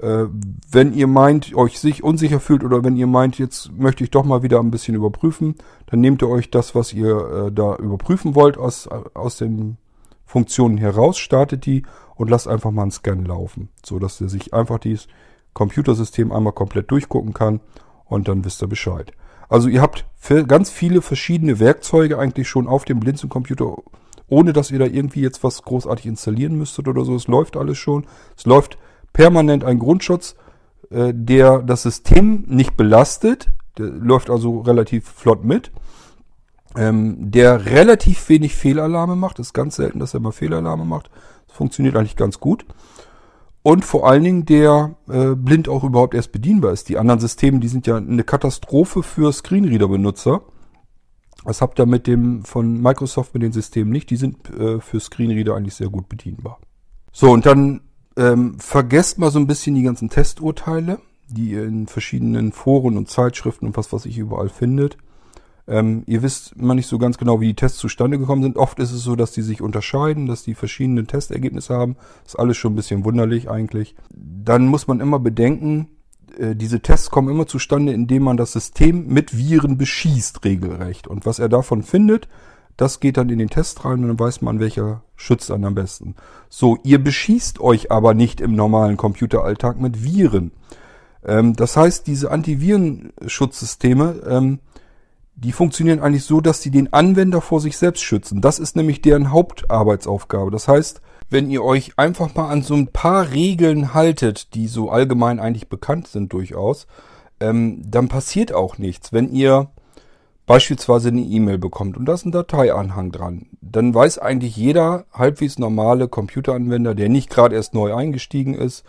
Äh, 0.00 0.24
wenn 0.70 0.92
ihr 0.94 1.06
meint, 1.06 1.54
euch 1.54 1.78
sich 1.78 2.02
unsicher 2.02 2.40
fühlt 2.40 2.64
oder 2.64 2.82
wenn 2.82 2.96
ihr 2.96 3.06
meint, 3.06 3.38
jetzt 3.38 3.72
möchte 3.72 4.04
ich 4.04 4.10
doch 4.10 4.24
mal 4.24 4.42
wieder 4.42 4.58
ein 4.58 4.70
bisschen 4.70 4.94
überprüfen, 4.94 5.54
dann 5.86 6.00
nehmt 6.00 6.22
ihr 6.22 6.28
euch 6.28 6.50
das, 6.50 6.74
was 6.74 6.92
ihr 6.92 7.46
äh, 7.46 7.52
da 7.52 7.76
überprüfen 7.76 8.34
wollt, 8.34 8.58
aus, 8.58 8.88
aus 8.88 9.36
den 9.36 9.76
Funktionen 10.24 10.78
heraus, 10.78 11.18
startet 11.18 11.66
die 11.66 11.84
und 12.16 12.30
lasst 12.30 12.48
einfach 12.48 12.70
mal 12.70 12.82
einen 12.82 12.90
Scan 12.90 13.24
laufen, 13.24 13.68
so 13.84 13.98
dass 13.98 14.20
ihr 14.20 14.28
sich 14.28 14.52
einfach 14.52 14.78
dieses 14.78 15.06
Computersystem 15.52 16.32
einmal 16.32 16.52
komplett 16.52 16.90
durchgucken 16.90 17.32
kann 17.32 17.60
und 18.06 18.28
dann 18.28 18.44
wisst 18.44 18.62
ihr 18.62 18.68
Bescheid. 18.68 19.12
Also 19.48 19.68
ihr 19.68 19.82
habt 19.82 20.04
ganz 20.48 20.70
viele 20.70 21.02
verschiedene 21.02 21.58
Werkzeuge 21.58 22.18
eigentlich 22.18 22.48
schon 22.48 22.66
auf 22.66 22.84
dem 22.84 23.00
Blinzeln-Computer, 23.00 23.76
ohne 24.28 24.52
dass 24.52 24.70
ihr 24.70 24.78
da 24.78 24.86
irgendwie 24.86 25.20
jetzt 25.20 25.44
was 25.44 25.62
großartig 25.62 26.06
installieren 26.06 26.56
müsstet 26.56 26.88
oder 26.88 27.04
so. 27.04 27.14
Es 27.14 27.28
läuft 27.28 27.56
alles 27.56 27.78
schon. 27.78 28.06
Es 28.36 28.46
läuft 28.46 28.78
permanent 29.12 29.64
ein 29.64 29.78
Grundschutz, 29.78 30.36
äh, 30.90 31.12
der 31.14 31.60
das 31.60 31.82
System 31.82 32.44
nicht 32.46 32.76
belastet. 32.76 33.50
Der 33.78 33.86
läuft 33.86 34.30
also 34.30 34.60
relativ 34.60 35.08
flott 35.08 35.44
mit. 35.44 35.70
Ähm, 36.76 37.30
der 37.30 37.66
relativ 37.66 38.28
wenig 38.28 38.54
Fehlalarme 38.56 39.14
macht. 39.14 39.38
Es 39.38 39.48
ist 39.48 39.52
ganz 39.52 39.76
selten, 39.76 40.00
dass 40.00 40.14
er 40.14 40.20
mal 40.20 40.32
Fehlalarme 40.32 40.84
macht. 40.84 41.10
Das 41.46 41.56
funktioniert 41.56 41.96
eigentlich 41.96 42.16
ganz 42.16 42.40
gut 42.40 42.64
und 43.64 43.82
vor 43.82 44.06
allen 44.06 44.22
Dingen 44.22 44.44
der 44.44 44.94
äh, 45.08 45.34
blind 45.34 45.70
auch 45.70 45.84
überhaupt 45.84 46.12
erst 46.14 46.32
bedienbar 46.32 46.72
ist. 46.72 46.90
Die 46.90 46.98
anderen 46.98 47.18
Systeme, 47.18 47.60
die 47.60 47.68
sind 47.68 47.86
ja 47.86 47.96
eine 47.96 48.22
Katastrophe 48.22 49.02
für 49.02 49.32
Screenreader-Benutzer. 49.32 50.42
Das 51.46 51.62
habt 51.62 51.80
ihr 51.80 51.86
mit 51.86 52.06
dem 52.06 52.44
von 52.44 52.82
Microsoft 52.82 53.32
mit 53.32 53.42
den 53.42 53.52
Systemen 53.52 53.90
nicht. 53.90 54.10
Die 54.10 54.16
sind 54.16 54.50
äh, 54.50 54.80
für 54.80 55.00
Screenreader 55.00 55.56
eigentlich 55.56 55.74
sehr 55.74 55.88
gut 55.88 56.10
bedienbar. 56.10 56.58
So, 57.10 57.30
und 57.30 57.46
dann 57.46 57.80
ähm, 58.18 58.58
vergesst 58.58 59.18
mal 59.18 59.30
so 59.30 59.38
ein 59.38 59.46
bisschen 59.46 59.74
die 59.74 59.82
ganzen 59.82 60.10
Testurteile, 60.10 60.98
die 61.28 61.52
ihr 61.52 61.64
in 61.64 61.86
verschiedenen 61.86 62.52
Foren 62.52 62.98
und 62.98 63.08
Zeitschriften 63.08 63.66
und 63.66 63.78
was, 63.78 63.94
was 63.94 64.04
ich 64.04 64.18
überall 64.18 64.50
findet. 64.50 64.98
Ähm, 65.66 66.02
ihr 66.06 66.22
wisst 66.22 66.52
immer 66.52 66.74
nicht 66.74 66.86
so 66.86 66.98
ganz 66.98 67.16
genau, 67.16 67.40
wie 67.40 67.48
die 67.48 67.56
Tests 67.56 67.78
zustande 67.78 68.18
gekommen 68.18 68.42
sind. 68.42 68.56
Oft 68.56 68.78
ist 68.78 68.92
es 68.92 69.02
so, 69.02 69.16
dass 69.16 69.32
die 69.32 69.42
sich 69.42 69.62
unterscheiden, 69.62 70.26
dass 70.26 70.42
die 70.42 70.54
verschiedene 70.54 71.04
Testergebnisse 71.06 71.74
haben. 71.74 71.96
Ist 72.26 72.38
alles 72.38 72.56
schon 72.56 72.72
ein 72.72 72.76
bisschen 72.76 73.04
wunderlich 73.04 73.50
eigentlich. 73.50 73.94
Dann 74.10 74.66
muss 74.66 74.86
man 74.86 75.00
immer 75.00 75.18
bedenken, 75.18 75.88
äh, 76.38 76.54
diese 76.54 76.80
Tests 76.80 77.10
kommen 77.10 77.30
immer 77.30 77.46
zustande, 77.46 77.92
indem 77.92 78.24
man 78.24 78.36
das 78.36 78.52
System 78.52 79.08
mit 79.08 79.36
Viren 79.36 79.78
beschießt, 79.78 80.44
regelrecht. 80.44 81.06
Und 81.06 81.26
was 81.26 81.38
er 81.38 81.48
davon 81.48 81.82
findet, 81.82 82.28
das 82.76 83.00
geht 83.00 83.16
dann 83.16 83.30
in 83.30 83.38
den 83.38 83.50
Test 83.50 83.84
rein 83.84 84.00
und 84.02 84.08
dann 84.08 84.18
weiß 84.18 84.42
man, 84.42 84.58
welcher 84.58 85.02
schützt 85.16 85.50
einen 85.50 85.64
am 85.64 85.74
besten. 85.74 86.16
So, 86.48 86.78
ihr 86.82 87.02
beschießt 87.02 87.60
euch 87.60 87.92
aber 87.92 88.14
nicht 88.14 88.40
im 88.40 88.54
normalen 88.54 88.96
Computeralltag 88.96 89.80
mit 89.80 90.02
Viren. 90.02 90.52
Ähm, 91.24 91.54
das 91.54 91.76
heißt, 91.76 92.06
diese 92.06 92.30
Antivirenschutzsysteme, 92.30 94.22
ähm, 94.28 94.58
die 95.36 95.52
funktionieren 95.52 96.00
eigentlich 96.00 96.24
so, 96.24 96.40
dass 96.40 96.62
sie 96.62 96.70
den 96.70 96.92
Anwender 96.92 97.40
vor 97.40 97.60
sich 97.60 97.76
selbst 97.76 98.02
schützen. 98.02 98.40
Das 98.40 98.58
ist 98.58 98.76
nämlich 98.76 99.02
deren 99.02 99.32
Hauptarbeitsaufgabe. 99.32 100.50
Das 100.50 100.68
heißt, 100.68 101.00
wenn 101.30 101.50
ihr 101.50 101.64
euch 101.64 101.98
einfach 101.98 102.34
mal 102.34 102.48
an 102.48 102.62
so 102.62 102.74
ein 102.74 102.88
paar 102.88 103.32
Regeln 103.32 103.94
haltet, 103.94 104.54
die 104.54 104.68
so 104.68 104.90
allgemein 104.90 105.40
eigentlich 105.40 105.68
bekannt 105.68 106.06
sind 106.06 106.32
durchaus, 106.32 106.86
ähm, 107.40 107.82
dann 107.84 108.08
passiert 108.08 108.52
auch 108.52 108.78
nichts. 108.78 109.12
Wenn 109.12 109.32
ihr 109.32 109.70
beispielsweise 110.46 111.08
eine 111.08 111.22
E-Mail 111.22 111.58
bekommt 111.58 111.96
und 111.96 112.04
da 112.04 112.14
ist 112.14 112.26
ein 112.26 112.32
Dateianhang 112.32 113.10
dran, 113.10 113.46
dann 113.60 113.94
weiß 113.94 114.18
eigentlich 114.18 114.56
jeder 114.56 115.06
halbwegs 115.12 115.58
normale 115.58 116.06
Computeranwender, 116.06 116.94
der 116.94 117.08
nicht 117.08 117.30
gerade 117.30 117.56
erst 117.56 117.74
neu 117.74 117.94
eingestiegen 117.94 118.54
ist, 118.54 118.84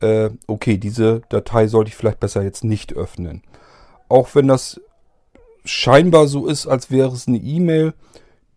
äh, 0.00 0.30
okay, 0.46 0.78
diese 0.78 1.22
Datei 1.28 1.68
sollte 1.68 1.90
ich 1.90 1.96
vielleicht 1.96 2.20
besser 2.20 2.42
jetzt 2.42 2.64
nicht 2.64 2.94
öffnen. 2.94 3.42
Auch 4.08 4.34
wenn 4.34 4.48
das 4.48 4.80
scheinbar 5.64 6.26
so 6.26 6.46
ist, 6.46 6.66
als 6.66 6.90
wäre 6.90 7.12
es 7.12 7.26
eine 7.28 7.38
E-Mail, 7.38 7.94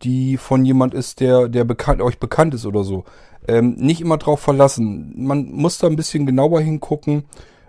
die 0.04 0.38
von 0.38 0.64
jemand 0.66 0.94
ist, 0.94 1.20
der, 1.20 1.48
der 1.48 1.64
bekannt, 1.64 2.02
euch 2.02 2.20
bekannt 2.20 2.54
ist 2.54 2.66
oder 2.66 2.84
so. 2.84 3.06
Ähm, 3.48 3.76
nicht 3.76 4.02
immer 4.02 4.18
drauf 4.18 4.40
verlassen. 4.40 5.14
Man 5.16 5.52
muss 5.52 5.78
da 5.78 5.88
ein 5.88 5.96
bisschen 5.96 6.26
genauer 6.26 6.62
hingucken. 6.62 7.24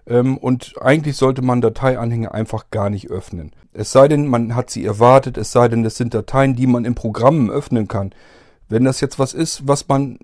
Ähm, 0.07 0.39
und 0.39 0.75
eigentlich 0.81 1.17
sollte 1.17 1.43
man 1.43 1.61
Dateianhänge 1.61 2.33
einfach 2.33 2.71
gar 2.71 2.91
nicht 2.91 3.11
öffnen. 3.11 3.53
Es 3.73 3.93
sei 3.93 4.09
denn, 4.09 4.27
man 4.27 4.55
hat 4.55 4.71
sie 4.71 4.85
erwartet, 4.85 5.37
es 5.37 5.53
sei 5.53 5.69
denn, 5.69 5.83
das 5.83 5.97
sind 5.97 6.15
Dateien, 6.15 6.57
die 6.57 6.67
man 6.67 6.85
in 6.85 6.95
Programmen 6.95 7.51
öffnen 7.51 7.87
kann. 7.87 8.13
Wenn 8.69 8.85
das 8.85 9.01
jetzt 9.01 9.19
was 9.19 9.35
ist, 9.35 9.69
was 9.69 9.87
man, 9.89 10.19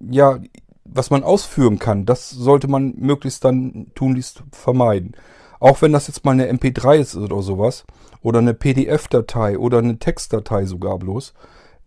ja, 0.00 0.38
was 0.84 1.10
man 1.10 1.22
ausführen 1.22 1.78
kann, 1.78 2.06
das 2.06 2.30
sollte 2.30 2.68
man 2.68 2.94
möglichst 2.96 3.44
dann 3.44 3.88
tunlichst 3.94 4.42
vermeiden. 4.52 5.12
Auch 5.60 5.82
wenn 5.82 5.92
das 5.92 6.06
jetzt 6.06 6.24
mal 6.24 6.32
eine 6.32 6.50
MP3 6.50 6.96
ist 6.96 7.16
oder 7.16 7.42
sowas, 7.42 7.84
oder 8.22 8.38
eine 8.38 8.54
PDF-Datei 8.54 9.58
oder 9.58 9.78
eine 9.78 9.98
Textdatei 9.98 10.64
sogar 10.64 10.98
bloß, 10.98 11.34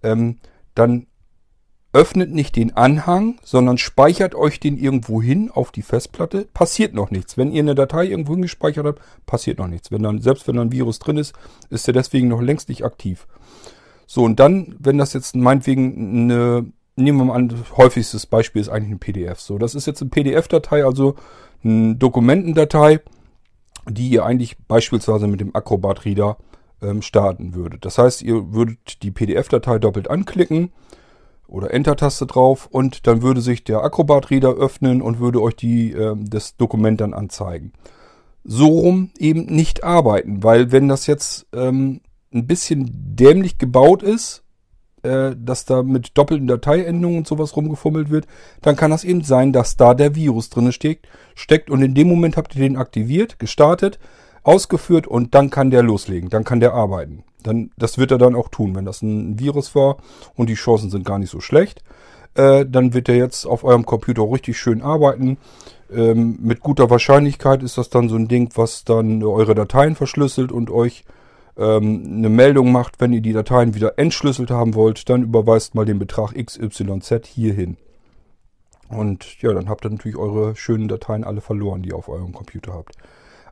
ähm, 0.04 0.38
dann 0.76 1.08
öffnet 1.94 2.32
nicht 2.32 2.56
den 2.56 2.76
Anhang, 2.76 3.38
sondern 3.44 3.78
speichert 3.78 4.34
euch 4.34 4.60
den 4.60 4.78
irgendwo 4.78 5.22
hin 5.22 5.52
auf 5.54 5.72
die 5.72 5.82
Festplatte, 5.82 6.48
passiert 6.54 6.94
noch 6.94 7.12
nichts. 7.12 7.38
Wenn 7.38 7.52
ihr 7.52 7.62
eine 7.62 7.76
Datei 7.76 8.06
irgendwo 8.06 8.34
hingespeichert 8.34 8.86
habt, 8.86 9.02
passiert 9.26 9.60
noch 9.60 9.68
nichts. 9.68 9.92
Wenn 9.92 10.04
dann, 10.04 10.22
selbst 10.22 10.48
wenn 10.48 10.56
da 10.56 10.62
ein 10.62 10.72
Virus 10.72 11.00
drin 11.00 11.18
ist, 11.18 11.34
ist 11.70 11.88
der 11.88 11.94
deswegen 11.94 12.30
noch 12.30 12.42
längst 12.42 12.70
nicht 12.70 12.86
aktiv. 12.86 13.28
So, 14.08 14.24
und 14.24 14.40
dann, 14.40 14.76
wenn 14.80 14.98
das 14.98 15.14
jetzt 15.14 15.36
meinetwegen 15.36 16.32
eine, 16.32 16.66
nehmen 16.96 17.18
wir 17.18 17.26
mal 17.26 17.36
an, 17.36 17.54
häufigstes 17.76 18.26
Beispiel 18.26 18.62
ist 18.62 18.70
eigentlich 18.70 18.92
ein 18.92 19.00
PDF. 19.00 19.42
So, 19.42 19.58
das 19.58 19.76
ist 19.76 19.86
jetzt 19.86 20.02
eine 20.02 20.10
PDF-Datei, 20.10 20.86
also 20.86 21.16
eine 21.64 21.96
Dokumentendatei, 21.96 23.02
die 23.90 24.10
ihr 24.10 24.26
eigentlich 24.26 24.58
beispielsweise 24.68 25.28
mit 25.28 25.42
dem 25.42 25.56
Acrobat 25.56 26.06
Reader 26.06 26.38
ähm, 26.82 27.02
starten 27.02 27.54
würdet. 27.54 27.86
Das 27.86 27.98
heißt, 27.98 28.22
ihr 28.22 28.54
würdet 28.54 29.04
die 29.04 29.12
PDF-Datei 29.12 29.80
doppelt 29.80 30.10
anklicken, 30.10 30.72
oder 31.52 31.74
Enter-Taste 31.74 32.26
drauf 32.26 32.68
und 32.72 33.06
dann 33.08 33.22
würde 33.22 33.42
sich 33.42 33.64
der 33.64 33.84
Acrobat-Reader 33.84 34.54
öffnen 34.54 35.02
und 35.02 35.20
würde 35.20 35.42
euch 35.42 35.56
die, 35.56 35.92
äh, 35.92 36.16
das 36.18 36.56
Dokument 36.56 37.02
dann 37.02 37.14
anzeigen. 37.14 37.74
So 38.44 38.68
rum 38.68 39.12
eben 39.20 39.46
nicht 39.46 39.84
arbeiten, 39.84 40.44
weil 40.44 40.72
wenn 40.72 40.88
das 40.88 41.06
jetzt 41.06 41.46
ähm, 41.54 42.02
ein 42.34 42.48
bisschen 42.48 42.90
dämlich 43.16 43.58
gebaut 43.58 44.02
ist, 44.02 44.44
äh, 45.04 45.36
dass 45.38 45.66
da 45.66 45.84
mit 45.84 46.18
doppelten 46.18 46.48
Dateiendungen 46.48 47.20
und 47.20 47.28
sowas 47.28 47.56
rumgefummelt 47.56 48.10
wird, 48.10 48.28
dann 48.62 48.76
kann 48.76 48.92
das 48.92 49.04
eben 49.04 49.24
sein, 49.24 49.54
dass 49.54 49.78
da 49.78 49.94
der 49.94 50.16
Virus 50.16 50.50
drin 50.50 50.72
steckt, 50.72 51.08
steckt 51.36 51.70
und 51.70 51.82
in 51.82 51.94
dem 51.94 52.08
Moment 52.08 52.38
habt 52.38 52.56
ihr 52.56 52.62
den 52.62 52.78
aktiviert, 52.78 53.40
gestartet, 53.40 54.00
ausgeführt 54.44 55.08
und 55.08 55.36
dann 55.36 55.50
kann 55.50 55.72
der 55.72 55.84
loslegen, 55.84 56.30
dann 56.30 56.44
kann 56.44 56.60
der 56.60 56.74
arbeiten. 56.74 57.24
Dann, 57.44 57.72
das 57.78 57.98
wird 57.98 58.12
er 58.12 58.18
dann 58.18 58.36
auch 58.36 58.50
tun, 58.50 58.76
wenn 58.76 58.86
das 58.86 59.02
ein 59.02 59.40
Virus 59.40 59.74
war 59.76 59.98
und 60.36 60.50
die 60.50 60.56
Chancen 60.56 60.90
sind 60.90 61.06
gar 61.06 61.20
nicht 61.20 61.32
so 61.32 61.40
schlecht. 61.40 61.84
Äh, 62.36 62.66
dann 62.66 62.94
wird 62.94 63.10
er 63.10 63.16
jetzt 63.16 63.46
auf 63.46 63.64
eurem 63.64 63.86
Computer 63.86 64.24
richtig 64.24 64.58
schön 64.58 64.82
arbeiten. 64.82 65.38
Ähm, 65.92 66.38
mit 66.42 66.62
guter 66.62 66.90
Wahrscheinlichkeit 66.90 67.64
ist 67.64 67.78
das 67.78 67.90
dann 67.90 68.08
so 68.08 68.16
ein 68.16 68.28
Ding, 68.28 68.50
was 68.56 68.86
dann 68.86 69.24
eure 69.24 69.56
Dateien 69.56 69.96
verschlüsselt 69.96 70.52
und 70.52 70.70
euch 70.70 71.04
ähm, 71.58 72.04
eine 72.06 72.30
Meldung 72.30 72.72
macht, 72.72 73.00
wenn 73.00 73.14
ihr 73.14 73.22
die 73.22 73.34
Dateien 73.34 73.76
wieder 73.76 73.98
entschlüsselt 73.98 74.52
haben 74.52 74.76
wollt, 74.76 75.10
dann 75.10 75.24
überweist 75.24 75.76
mal 75.76 75.86
den 75.86 76.00
Betrag 76.00 76.34
XYZ 76.34 77.28
hierhin. 77.28 77.78
Und 78.90 79.42
ja, 79.42 79.54
dann 79.54 79.70
habt 79.70 79.86
ihr 79.86 79.90
natürlich 79.90 80.18
eure 80.18 80.56
schönen 80.56 80.88
Dateien 80.88 81.24
alle 81.24 81.42
verloren, 81.42 81.82
die 81.82 81.90
ihr 81.90 81.96
auf 81.96 82.10
eurem 82.10 82.34
Computer 82.34 82.74
habt. 82.74 82.96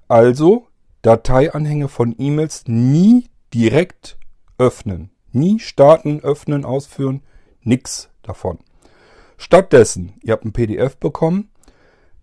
Also 0.08 0.68
Dateianhänge 1.02 1.88
von 1.88 2.14
E-Mails 2.18 2.64
nie 2.68 3.30
direkt 3.54 4.18
öffnen. 4.58 5.12
Nie 5.32 5.60
starten, 5.60 6.20
öffnen, 6.22 6.66
ausführen, 6.66 7.22
nix 7.64 8.10
davon. 8.24 8.60
Stattdessen, 9.38 10.14
ihr 10.22 10.34
habt 10.34 10.44
ein 10.44 10.52
PDF 10.52 10.98
bekommen, 10.98 11.50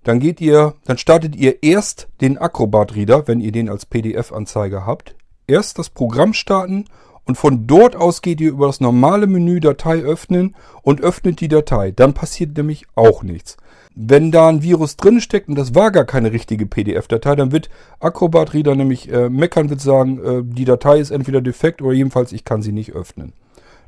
dann 0.04 0.20
geht 0.20 0.40
ihr, 0.40 0.74
dann 0.84 0.98
startet 0.98 1.34
ihr 1.34 1.64
erst 1.64 2.08
den 2.20 2.38
Acrobat 2.38 2.94
Reader, 2.94 3.26
wenn 3.26 3.40
ihr 3.40 3.50
den 3.50 3.68
als 3.68 3.86
PDF-Anzeiger 3.86 4.86
habt. 4.86 5.15
Erst 5.46 5.78
das 5.78 5.90
Programm 5.90 6.32
starten 6.32 6.86
und 7.24 7.36
von 7.36 7.66
dort 7.66 7.96
aus 7.96 8.22
geht 8.22 8.40
ihr 8.40 8.50
über 8.50 8.66
das 8.66 8.80
normale 8.80 9.26
Menü 9.26 9.60
Datei 9.60 10.00
öffnen 10.00 10.54
und 10.82 11.00
öffnet 11.00 11.40
die 11.40 11.48
Datei. 11.48 11.90
Dann 11.90 12.14
passiert 12.14 12.56
nämlich 12.56 12.86
auch 12.94 13.22
nichts. 13.22 13.56
Wenn 13.94 14.30
da 14.30 14.48
ein 14.48 14.62
Virus 14.62 14.96
drin 14.96 15.20
steckt 15.20 15.48
und 15.48 15.56
das 15.56 15.74
war 15.74 15.90
gar 15.90 16.04
keine 16.04 16.30
richtige 16.30 16.66
PDF-Datei, 16.66 17.34
dann 17.34 17.50
wird 17.50 17.70
Acrobat 17.98 18.54
Reader 18.54 18.74
nämlich 18.76 19.10
äh, 19.10 19.28
meckern, 19.28 19.70
wird 19.70 19.80
sagen, 19.80 20.18
äh, 20.24 20.42
die 20.44 20.64
Datei 20.64 20.98
ist 20.98 21.10
entweder 21.10 21.40
defekt 21.40 21.82
oder 21.82 21.94
jedenfalls 21.94 22.32
ich 22.32 22.44
kann 22.44 22.62
sie 22.62 22.72
nicht 22.72 22.92
öffnen. 22.92 23.32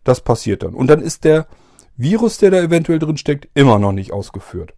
Das 0.04 0.20
passiert 0.20 0.62
dann. 0.62 0.74
Und 0.74 0.88
dann 0.88 1.02
ist 1.02 1.24
der 1.24 1.46
Virus, 1.96 2.38
der 2.38 2.50
da 2.50 2.58
eventuell 2.58 2.98
drin 2.98 3.18
steckt, 3.18 3.48
immer 3.54 3.78
noch 3.78 3.92
nicht 3.92 4.12
ausgeführt. 4.12 4.72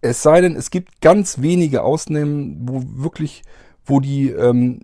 Es 0.00 0.22
sei 0.22 0.40
denn, 0.40 0.56
es 0.56 0.70
gibt 0.70 1.00
ganz 1.00 1.40
wenige 1.40 1.82
Ausnahmen, 1.82 2.58
wo 2.68 2.82
wirklich, 3.02 3.42
wo 3.84 4.00
die 4.00 4.30
ähm, 4.30 4.80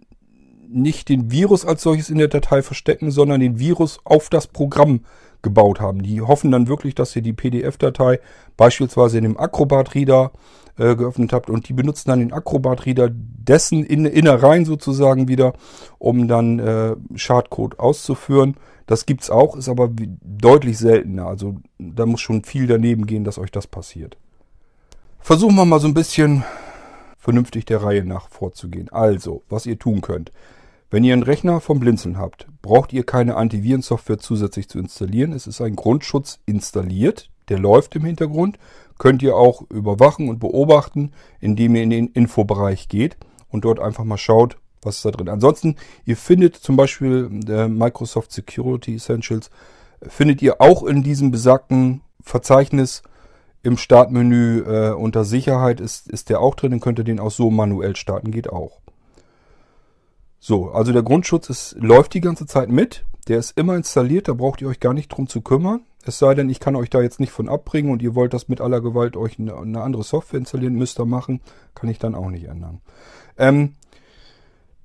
nicht 0.71 1.09
den 1.09 1.31
Virus 1.31 1.65
als 1.65 1.83
solches 1.83 2.11
in 2.11 2.19
der 2.19 2.29
Datei 2.29 2.63
verstecken, 2.63 3.11
sondern 3.11 3.41
den 3.41 3.59
Virus 3.59 4.01
auf 4.05 4.29
das 4.29 4.47
Programm 4.47 5.01
gebaut 5.43 5.81
haben. 5.81 6.03
Die 6.03 6.21
hoffen 6.21 6.51
dann 6.51 6.69
wirklich, 6.69 6.95
dass 6.95 7.15
ihr 7.15 7.23
die 7.23 7.33
PDF-Datei 7.33 8.21
beispielsweise 8.57 9.19
in 9.19 9.25
dem 9.25 9.39
Acrobat-Reader 9.39 10.33
äh, 10.79 10.97
geöffnet 10.97 11.33
habt 11.33 11.51
und 11.51 11.69
die 11.69 11.73
benutzen 11.73 12.11
dann 12.11 12.19
den 12.21 12.33
Acrobat-Reader 12.33 13.11
dessen 13.13 13.85
in, 13.85 14.05
Innereien 14.05 14.65
sozusagen 14.65 15.29
wieder, 15.29 15.55
um 15.99 16.29
dann 16.29 16.59
äh, 16.59 16.97
Schadcode 17.15 17.79
auszuführen. 17.79 18.57
Das 18.87 19.07
gibt's 19.07 19.31
auch, 19.31 19.57
ist 19.57 19.69
aber 19.69 19.91
deutlich 20.23 20.79
seltener. 20.79 21.27
Also 21.27 21.57
da 21.79 22.07
muss 22.07 22.21
schon 22.21 22.43
viel 22.43 22.67
daneben 22.67 23.07
gehen, 23.07 23.25
dass 23.25 23.39
euch 23.39 23.51
das 23.51 23.67
passiert. 23.67 24.17
Versuchen 25.21 25.57
wir 25.57 25.65
mal 25.65 25.81
so 25.81 25.89
ein 25.89 25.95
bisschen 25.95 26.45
vernünftig 27.19 27.67
der 27.67 27.83
Reihe 27.83 28.05
nach 28.05 28.31
vorzugehen. 28.31 28.89
Also, 28.89 29.43
was 29.49 29.67
ihr 29.67 29.79
tun 29.79 30.01
könnt. 30.01 30.33
Wenn 30.91 31.05
ihr 31.05 31.13
einen 31.13 31.23
Rechner 31.23 31.61
vom 31.61 31.81
Blinzeln 31.81 32.17
habt, 32.17 32.47
braucht 32.63 32.95
ihr 32.95 33.05
keine 33.05 33.37
Antivirensoftware 33.37 34.19
zusätzlich 34.19 34.71
zu 34.71 34.79
installieren. 34.79 35.35
Es 35.35 35.47
ist 35.47 35.61
ein 35.61 35.77
Grundschutz 35.77 36.41
installiert, 36.47 37.29
der 37.51 37.59
läuft 37.59 37.95
im 37.95 38.07
Hintergrund. 38.07 38.59
Könnt 38.97 39.23
ihr 39.23 39.37
auch 39.37 39.63
überwachen 39.71 40.31
und 40.31 40.39
beobachten, 40.39 41.13
indem 41.41 41.77
ihr 41.77 41.83
in 41.83 41.91
den 41.91 42.09
Infobereich 42.09 42.89
geht 42.89 43.19
und 43.51 43.67
dort 43.67 43.81
einfach 43.81 44.05
mal 44.05 44.17
schaut, 44.17 44.57
was 44.81 44.97
ist 44.97 45.05
da 45.05 45.11
drin. 45.11 45.29
Ansonsten, 45.29 45.77
ihr 46.07 46.17
findet 46.17 46.57
zum 46.57 46.77
Beispiel 46.77 47.29
der 47.31 47.69
Microsoft 47.69 48.33
Security 48.33 48.95
Essentials, 48.95 49.51
findet 50.01 50.41
ihr 50.41 50.61
auch 50.63 50.85
in 50.85 51.03
diesem 51.03 51.31
besagten 51.31 52.01
Verzeichnis 52.23 53.03
im 53.63 53.77
Startmenü 53.77 54.63
äh, 54.63 54.91
unter 54.93 55.25
Sicherheit 55.25 55.81
ist, 55.81 56.09
ist 56.09 56.31
der 56.31 56.41
auch 56.41 56.55
drin, 56.55 56.71
dann 56.71 56.81
könnt 56.81 56.99
ihr 56.99 57.05
den 57.05 57.21
auch 57.21 57.31
so 57.31 57.51
manuell 57.51 57.95
starten, 57.95 58.31
geht 58.31 58.51
auch. 58.51 58.81
So, 60.41 60.71
also 60.71 60.93
der 60.93 61.03
Grundschutz 61.03 61.51
ist, 61.51 61.77
läuft 61.79 62.15
die 62.15 62.21
ganze 62.21 62.47
Zeit 62.47 62.69
mit. 62.69 63.05
Der 63.29 63.39
ist 63.39 63.59
immer 63.59 63.77
installiert, 63.77 64.29
da 64.29 64.33
braucht 64.33 64.63
ihr 64.63 64.69
euch 64.69 64.81
gar 64.81 64.95
nicht 64.95 65.09
drum 65.09 65.29
zu 65.29 65.43
kümmern. 65.43 65.81
Es 66.05 66.19
sei 66.19 66.35
denn, 66.35 66.49
ich 66.49 66.61
kann 66.61 66.77
euch 66.77 66.89
da 66.89 67.03
jetzt 67.03 67.21
nicht 67.21 67.33
von 67.33 67.49
abbringen 67.49 67.91
und 67.91 68.01
ihr 68.01 68.15
wollt 68.15 68.33
das 68.33 68.49
mit 68.49 68.61
aller 68.61 68.81
Gewalt 68.81 69.17
euch 69.17 69.39
eine, 69.39 69.57
eine 69.57 69.83
andere 69.83 70.05
Software 70.05 70.39
installieren, 70.39 70.75
müsst 70.75 70.99
ihr 70.99 71.05
machen. 71.05 71.41
Kann 71.75 71.91
ich 71.91 71.99
dann 71.99 72.15
auch 72.15 72.31
nicht 72.31 72.45
ändern. 72.45 72.81
Ähm, 73.37 73.75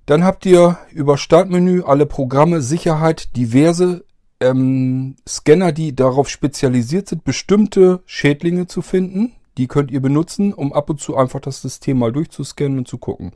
dann 0.06 0.26
habt 0.26 0.46
ihr 0.46 0.78
über 0.92 1.18
Startmenü 1.18 1.84
alle 1.84 2.06
Programme, 2.06 2.62
Sicherheit, 2.62 3.38
diverse 3.38 4.04
ähm, 4.42 5.16
Scanner, 5.28 5.72
die 5.72 5.96
darauf 5.96 6.28
spezialisiert 6.28 7.08
sind, 7.08 7.24
bestimmte 7.24 8.02
Schädlinge 8.06 8.68
zu 8.68 8.82
finden. 8.82 9.34
Die 9.58 9.68
könnt 9.68 9.92
ihr 9.92 10.02
benutzen, 10.02 10.54
um 10.54 10.74
ab 10.74 10.90
und 10.90 11.00
zu 11.00 11.16
einfach 11.16 11.40
das 11.40 11.62
System 11.62 12.00
mal 12.00 12.12
durchzuscannen 12.12 12.80
und 12.80 12.88
zu 12.88 12.98
gucken. 12.98 13.32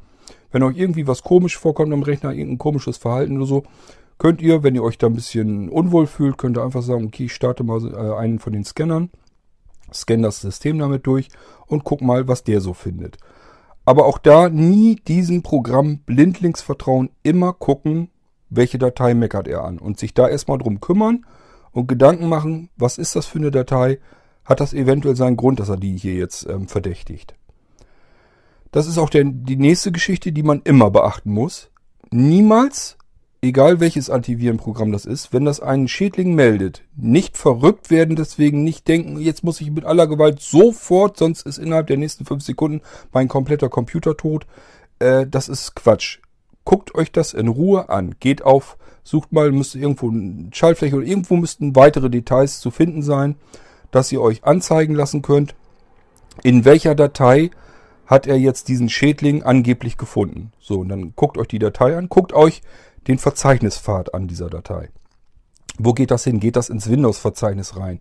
Wenn 0.52 0.64
euch 0.64 0.78
irgendwie 0.78 1.08
was 1.08 1.24
komisch 1.24 1.58
vorkommt 1.58 1.93
am 1.93 2.04
Rechner, 2.04 2.32
irgendein 2.32 2.58
komisches 2.58 2.98
Verhalten 2.98 3.38
oder 3.38 3.45
so, 3.45 3.64
könnt 4.18 4.41
ihr, 4.41 4.64
wenn 4.64 4.76
ihr 4.76 4.84
euch 4.84 4.98
da 4.98 5.08
ein 5.08 5.16
bisschen 5.16 5.70
unwohl 5.70 6.08
fühlt, 6.08 6.38
könnt 6.38 6.58
ihr 6.58 6.64
einfach 6.64 6.82
sagen, 6.82 7.06
okay, 7.06 7.26
ich 7.26 7.34
starte 7.34 7.64
mal 7.64 7.86
äh, 7.86 8.18
einen 8.18 8.39
von 8.39 8.54
den 8.54 8.66
Scannern, 8.66 9.10
scanne 9.93 10.24
das 10.24 10.41
System 10.41 10.80
damit 10.80 11.06
durch 11.06 11.30
und 11.68 11.84
guck 11.84 12.02
mal, 12.02 12.28
was 12.28 12.43
der 12.43 12.62
so 12.62 12.74
findet. 12.74 13.18
Aber 13.86 14.06
auch 14.06 14.18
da 14.18 14.50
nie 14.50 14.95
diesem 14.95 15.43
Programm 15.43 16.00
blindlings 16.00 16.62
vertrauen, 16.62 17.10
immer 17.24 17.54
gucken, 17.54 18.10
welche 18.50 18.78
Datei 18.78 19.14
meckert 19.14 19.48
er 19.48 19.64
an 19.64 19.80
und 19.80 20.00
sich 20.00 20.14
da 20.14 20.28
erstmal 20.28 20.58
drum 20.58 20.82
kümmern 20.82 21.26
und 21.72 21.88
Gedanken 21.88 22.28
machen, 22.28 22.70
was 22.76 22.98
ist 22.98 23.16
das 23.16 23.26
für 23.26 23.39
eine 23.39 23.52
Datei, 23.52 24.00
hat 24.45 24.60
das 24.60 24.74
eventuell 24.74 25.16
seinen 25.16 25.38
Grund, 25.38 25.60
dass 25.60 25.70
er 25.70 25.78
die 25.78 25.98
hier 25.98 26.16
jetzt 26.16 26.48
ähm, 26.48 26.68
verdächtigt. 26.68 27.37
Das 28.78 28.86
ist 28.86 29.00
auch 29.00 29.10
der, 29.10 29.24
die 29.24 29.56
nächste 29.56 29.92
Geschichte, 29.92 30.32
die 30.32 30.44
man 30.44 30.62
immer 30.64 30.92
beachten 30.92 31.32
muss. 31.32 31.72
Niemals, 32.12 32.96
egal 33.42 33.80
welches 33.80 34.12
Antivirenprogramm 34.12 34.92
das 34.92 35.08
ist, 35.08 35.34
wenn 35.34 35.46
das 35.46 35.60
einen 35.62 35.88
Schädling 35.88 36.36
meldet, 36.36 36.84
nicht 36.96 37.38
verrückt 37.38 37.90
werden, 37.90 38.16
deswegen 38.16 38.64
nicht 38.64 38.88
denken, 38.88 39.20
jetzt 39.20 39.44
muss 39.44 39.62
ich 39.62 39.72
mit 39.72 39.84
aller 39.86 40.06
Gewalt 40.06 40.42
sofort, 40.42 41.18
sonst 41.18 41.42
ist 41.48 41.58
innerhalb 41.58 41.88
der 41.88 41.98
nächsten 41.98 42.24
fünf 42.24 42.44
Sekunden 42.44 42.82
mein 43.12 43.28
kompletter 43.28 43.68
Computer 43.68 44.16
tot. 44.16 44.46
Äh, 45.00 45.26
das 45.26 45.50
ist 45.50 45.76
Quatsch. 45.76 46.20
Guckt 46.64 46.94
euch 46.94 47.12
das 47.12 47.34
in 47.34 47.48
Ruhe 47.48 47.90
an. 47.90 48.14
Geht 48.20 48.44
auf, 48.44 48.78
sucht 49.04 49.32
mal, 49.32 49.52
müsste 49.52 49.80
irgendwo 49.80 50.12
eine 50.12 50.52
Schaltfläche 50.52 50.98
oder 50.98 51.08
irgendwo 51.08 51.36
müssten 51.36 51.76
weitere 51.76 52.12
Details 52.12 52.60
zu 52.60 52.70
finden 52.70 53.02
sein, 53.02 53.38
dass 53.90 54.12
ihr 54.12 54.22
euch 54.22 54.44
anzeigen 54.44 54.94
lassen 54.94 55.24
könnt, 55.24 55.56
in 56.44 56.64
welcher 56.64 56.94
Datei 56.94 57.50
hat 58.08 58.26
er 58.26 58.38
jetzt 58.38 58.70
diesen 58.70 58.89
Schädling 58.89 59.43
angeblich 59.43 59.97
gefunden. 59.97 60.51
So, 60.60 60.80
und 60.80 60.89
dann 60.89 61.14
guckt 61.16 61.38
euch 61.38 61.47
die 61.47 61.60
Datei 61.60 61.95
an, 61.95 62.10
guckt 62.10 62.34
euch 62.34 62.62
den 63.08 63.20
Verzeichnispfad 63.20 64.14
an 64.14 64.28
dieser 64.28 64.49
Datei. 64.49 64.89
Wo 65.78 65.93
geht 65.93 66.10
das 66.10 66.24
hin? 66.24 66.39
Geht 66.39 66.55
das 66.55 66.70
ins 66.70 66.89
Windows-Verzeichnis 66.89 67.78
rein? 67.78 67.99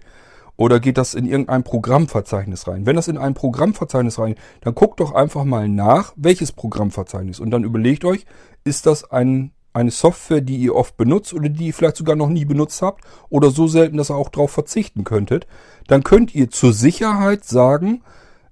Oder 0.56 0.80
geht 0.80 0.96
das 0.96 1.12
in 1.14 1.26
irgendein 1.26 1.64
Programmverzeichnis 1.64 2.66
rein? 2.66 2.86
Wenn 2.86 2.96
das 2.96 3.08
in 3.08 3.18
ein 3.18 3.34
Programmverzeichnis 3.34 4.18
rein, 4.18 4.36
dann 4.62 4.74
guckt 4.74 5.00
doch 5.00 5.12
einfach 5.12 5.44
mal 5.44 5.68
nach, 5.68 6.14
welches 6.16 6.52
Programmverzeichnis. 6.52 7.40
Und 7.40 7.50
dann 7.50 7.64
überlegt 7.64 8.06
euch, 8.06 8.24
ist 8.64 8.86
das 8.86 9.10
ein 9.10 9.52
eine 9.76 9.90
Software, 9.90 10.40
die 10.40 10.56
ihr 10.56 10.74
oft 10.74 10.96
benutzt 10.96 11.34
oder 11.34 11.50
die 11.50 11.66
ihr 11.66 11.74
vielleicht 11.74 11.98
sogar 11.98 12.16
noch 12.16 12.30
nie 12.30 12.46
benutzt 12.46 12.80
habt 12.80 13.04
oder 13.28 13.50
so 13.50 13.68
selten, 13.68 13.98
dass 13.98 14.10
ihr 14.10 14.16
auch 14.16 14.30
darauf 14.30 14.50
verzichten 14.50 15.04
könntet, 15.04 15.46
dann 15.86 16.02
könnt 16.02 16.34
ihr 16.34 16.50
zur 16.50 16.72
Sicherheit 16.72 17.44
sagen, 17.44 18.02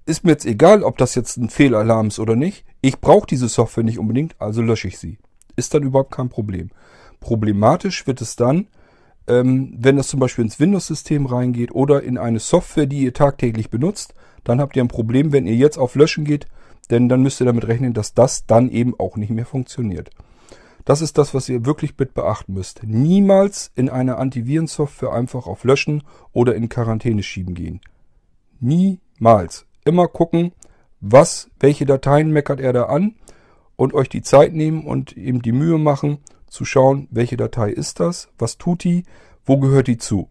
ist 0.05 0.23
mir 0.23 0.31
jetzt 0.31 0.45
egal, 0.45 0.83
ob 0.83 0.97
das 0.97 1.15
jetzt 1.15 1.37
ein 1.37 1.49
Fehlalarm 1.49 2.07
ist 2.07 2.19
oder 2.19 2.35
nicht, 2.35 2.65
ich 2.81 2.99
brauche 2.99 3.27
diese 3.27 3.47
Software 3.47 3.83
nicht 3.83 3.99
unbedingt, 3.99 4.35
also 4.39 4.61
lösche 4.61 4.87
ich 4.87 4.99
sie. 4.99 5.17
Ist 5.55 5.73
dann 5.73 5.83
überhaupt 5.83 6.11
kein 6.11 6.29
Problem. 6.29 6.69
Problematisch 7.19 8.05
wird 8.05 8.21
es 8.21 8.35
dann, 8.35 8.67
ähm, 9.27 9.75
wenn 9.79 9.97
das 9.97 10.07
zum 10.07 10.19
Beispiel 10.19 10.45
ins 10.45 10.59
Windows-System 10.59 11.25
reingeht 11.25 11.73
oder 11.73 12.03
in 12.03 12.17
eine 12.17 12.39
Software, 12.39 12.85
die 12.85 13.01
ihr 13.01 13.13
tagtäglich 13.13 13.69
benutzt, 13.69 14.13
dann 14.43 14.61
habt 14.61 14.75
ihr 14.75 14.83
ein 14.83 14.89
Problem, 14.89 15.31
wenn 15.31 15.47
ihr 15.47 15.55
jetzt 15.55 15.77
auf 15.77 15.95
Löschen 15.95 16.25
geht, 16.25 16.45
denn 16.91 17.09
dann 17.09 17.23
müsst 17.23 17.41
ihr 17.41 17.45
damit 17.45 17.67
rechnen, 17.67 17.93
dass 17.93 18.13
das 18.13 18.45
dann 18.45 18.69
eben 18.69 18.93
auch 18.99 19.17
nicht 19.17 19.31
mehr 19.31 19.45
funktioniert. 19.45 20.11
Das 20.83 21.01
ist 21.01 21.17
das, 21.17 21.33
was 21.33 21.49
ihr 21.49 21.65
wirklich 21.65 21.97
mit 21.97 22.13
beachten 22.13 22.53
müsst. 22.53 22.83
Niemals 22.83 23.71
in 23.73 23.89
eine 23.89 24.17
Antivirensoftware 24.17 25.13
einfach 25.13 25.47
auf 25.47 25.63
Löschen 25.63 26.03
oder 26.31 26.53
in 26.53 26.69
Quarantäne 26.69 27.23
schieben 27.23 27.55
gehen. 27.55 27.81
Niemals. 28.59 29.65
Immer 29.85 30.07
gucken, 30.07 30.51
was, 30.99 31.51
welche 31.59 31.85
Dateien 31.85 32.31
meckert 32.31 32.59
er 32.59 32.73
da 32.73 32.85
an 32.85 33.15
und 33.75 33.93
euch 33.93 34.09
die 34.09 34.23
Zeit 34.23 34.53
nehmen 34.53 34.85
und 34.85 35.15
eben 35.15 35.43
die 35.43 35.51
Mühe 35.51 35.77
machen, 35.77 36.17
zu 36.47 36.65
schauen, 36.65 37.07
welche 37.11 37.37
Datei 37.37 37.69
ist 37.69 37.99
das, 37.99 38.29
was 38.39 38.57
tut 38.57 38.83
die, 38.83 39.03
wo 39.45 39.59
gehört 39.59 39.87
die 39.87 39.97
zu. 39.97 40.29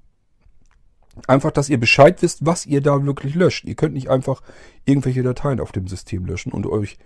Einfach, 1.28 1.52
dass 1.52 1.68
ihr 1.68 1.78
Bescheid 1.78 2.20
wisst, 2.22 2.44
was 2.44 2.66
ihr 2.66 2.80
da 2.80 3.04
wirklich 3.06 3.36
löscht. 3.36 3.64
Ihr 3.64 3.76
könnt 3.76 3.94
nicht 3.94 4.10
einfach 4.10 4.42
irgendwelche 4.84 5.22
Dateien 5.22 5.60
auf 5.60 5.70
dem 5.70 5.86
System 5.86 6.26
löschen 6.26 6.50
und 6.50 6.66
euch 6.66 6.98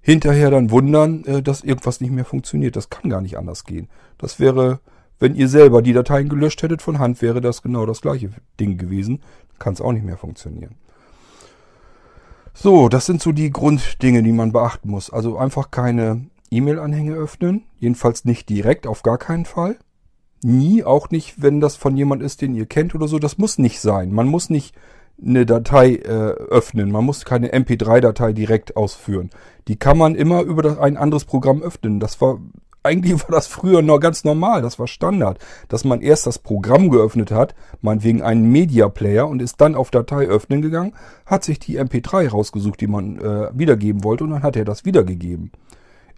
hinterher 0.00 0.50
dann 0.50 0.70
wundern, 0.72 1.24
äh, 1.24 1.42
dass 1.42 1.62
irgendwas 1.62 2.00
nicht 2.00 2.10
mehr 2.10 2.24
funktioniert. 2.24 2.74
Das 2.74 2.90
kann 2.90 3.10
gar 3.10 3.20
nicht 3.20 3.38
anders 3.38 3.64
gehen. 3.64 3.88
Das 4.18 4.40
wäre, 4.40 4.80
wenn 5.20 5.36
ihr 5.36 5.48
selber 5.48 5.82
die 5.82 5.92
Dateien 5.92 6.28
gelöscht 6.28 6.62
hättet 6.64 6.82
von 6.82 6.98
Hand, 6.98 7.22
wäre 7.22 7.40
das 7.40 7.62
genau 7.62 7.86
das 7.86 8.00
gleiche 8.00 8.30
Ding 8.58 8.78
gewesen. 8.78 9.22
Kann 9.60 9.74
es 9.74 9.80
auch 9.80 9.92
nicht 9.92 10.04
mehr 10.04 10.16
funktionieren. 10.16 10.74
So, 12.54 12.88
das 12.88 13.06
sind 13.06 13.22
so 13.22 13.32
die 13.32 13.50
Grunddinge, 13.50 14.22
die 14.22 14.32
man 14.32 14.52
beachten 14.52 14.90
muss. 14.90 15.10
Also 15.10 15.38
einfach 15.38 15.70
keine 15.70 16.26
E-Mail-Anhänge 16.50 17.14
öffnen. 17.14 17.64
Jedenfalls 17.78 18.24
nicht 18.24 18.48
direkt, 18.48 18.86
auf 18.86 19.02
gar 19.02 19.18
keinen 19.18 19.46
Fall. 19.46 19.76
Nie, 20.42 20.84
auch 20.84 21.10
nicht, 21.10 21.40
wenn 21.40 21.60
das 21.60 21.76
von 21.76 21.96
jemand 21.96 22.22
ist, 22.22 22.42
den 22.42 22.54
ihr 22.54 22.66
kennt 22.66 22.94
oder 22.94 23.08
so. 23.08 23.18
Das 23.18 23.38
muss 23.38 23.58
nicht 23.58 23.80
sein. 23.80 24.12
Man 24.12 24.26
muss 24.26 24.50
nicht 24.50 24.74
eine 25.24 25.46
Datei 25.46 25.96
äh, 25.96 26.08
öffnen. 26.08 26.90
Man 26.90 27.04
muss 27.04 27.24
keine 27.24 27.52
MP3-Datei 27.52 28.32
direkt 28.32 28.76
ausführen. 28.76 29.30
Die 29.68 29.76
kann 29.76 29.96
man 29.96 30.14
immer 30.14 30.42
über 30.42 30.62
das, 30.62 30.78
ein 30.78 30.96
anderes 30.96 31.24
Programm 31.24 31.62
öffnen. 31.62 32.00
Das 32.00 32.20
war 32.20 32.40
eigentlich 32.82 33.20
war 33.22 33.30
das 33.30 33.46
früher 33.46 33.82
noch 33.82 34.00
ganz 34.00 34.24
normal, 34.24 34.62
das 34.62 34.78
war 34.78 34.86
Standard, 34.86 35.38
dass 35.68 35.84
man 35.84 36.00
erst 36.00 36.26
das 36.26 36.38
Programm 36.38 36.90
geöffnet 36.90 37.30
hat, 37.30 37.54
meinetwegen 37.80 38.22
einen 38.22 38.50
Media 38.50 38.88
Player 38.88 39.28
und 39.28 39.42
ist 39.42 39.60
dann 39.60 39.74
auf 39.74 39.90
Datei 39.90 40.26
öffnen 40.26 40.62
gegangen, 40.62 40.94
hat 41.26 41.44
sich 41.44 41.58
die 41.58 41.80
MP3 41.80 42.28
rausgesucht, 42.28 42.80
die 42.80 42.86
man 42.86 43.18
äh, 43.18 43.50
wiedergeben 43.52 44.04
wollte 44.04 44.24
und 44.24 44.30
dann 44.30 44.42
hat 44.42 44.56
er 44.56 44.64
das 44.64 44.84
wiedergegeben. 44.84 45.52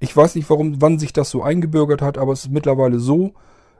Ich 0.00 0.16
weiß 0.16 0.34
nicht, 0.34 0.50
warum, 0.50 0.80
wann 0.80 0.98
sich 0.98 1.12
das 1.12 1.30
so 1.30 1.42
eingebürgert 1.42 2.02
hat, 2.02 2.18
aber 2.18 2.32
es 2.32 2.44
ist 2.44 2.50
mittlerweile 2.50 2.98
so 2.98 3.32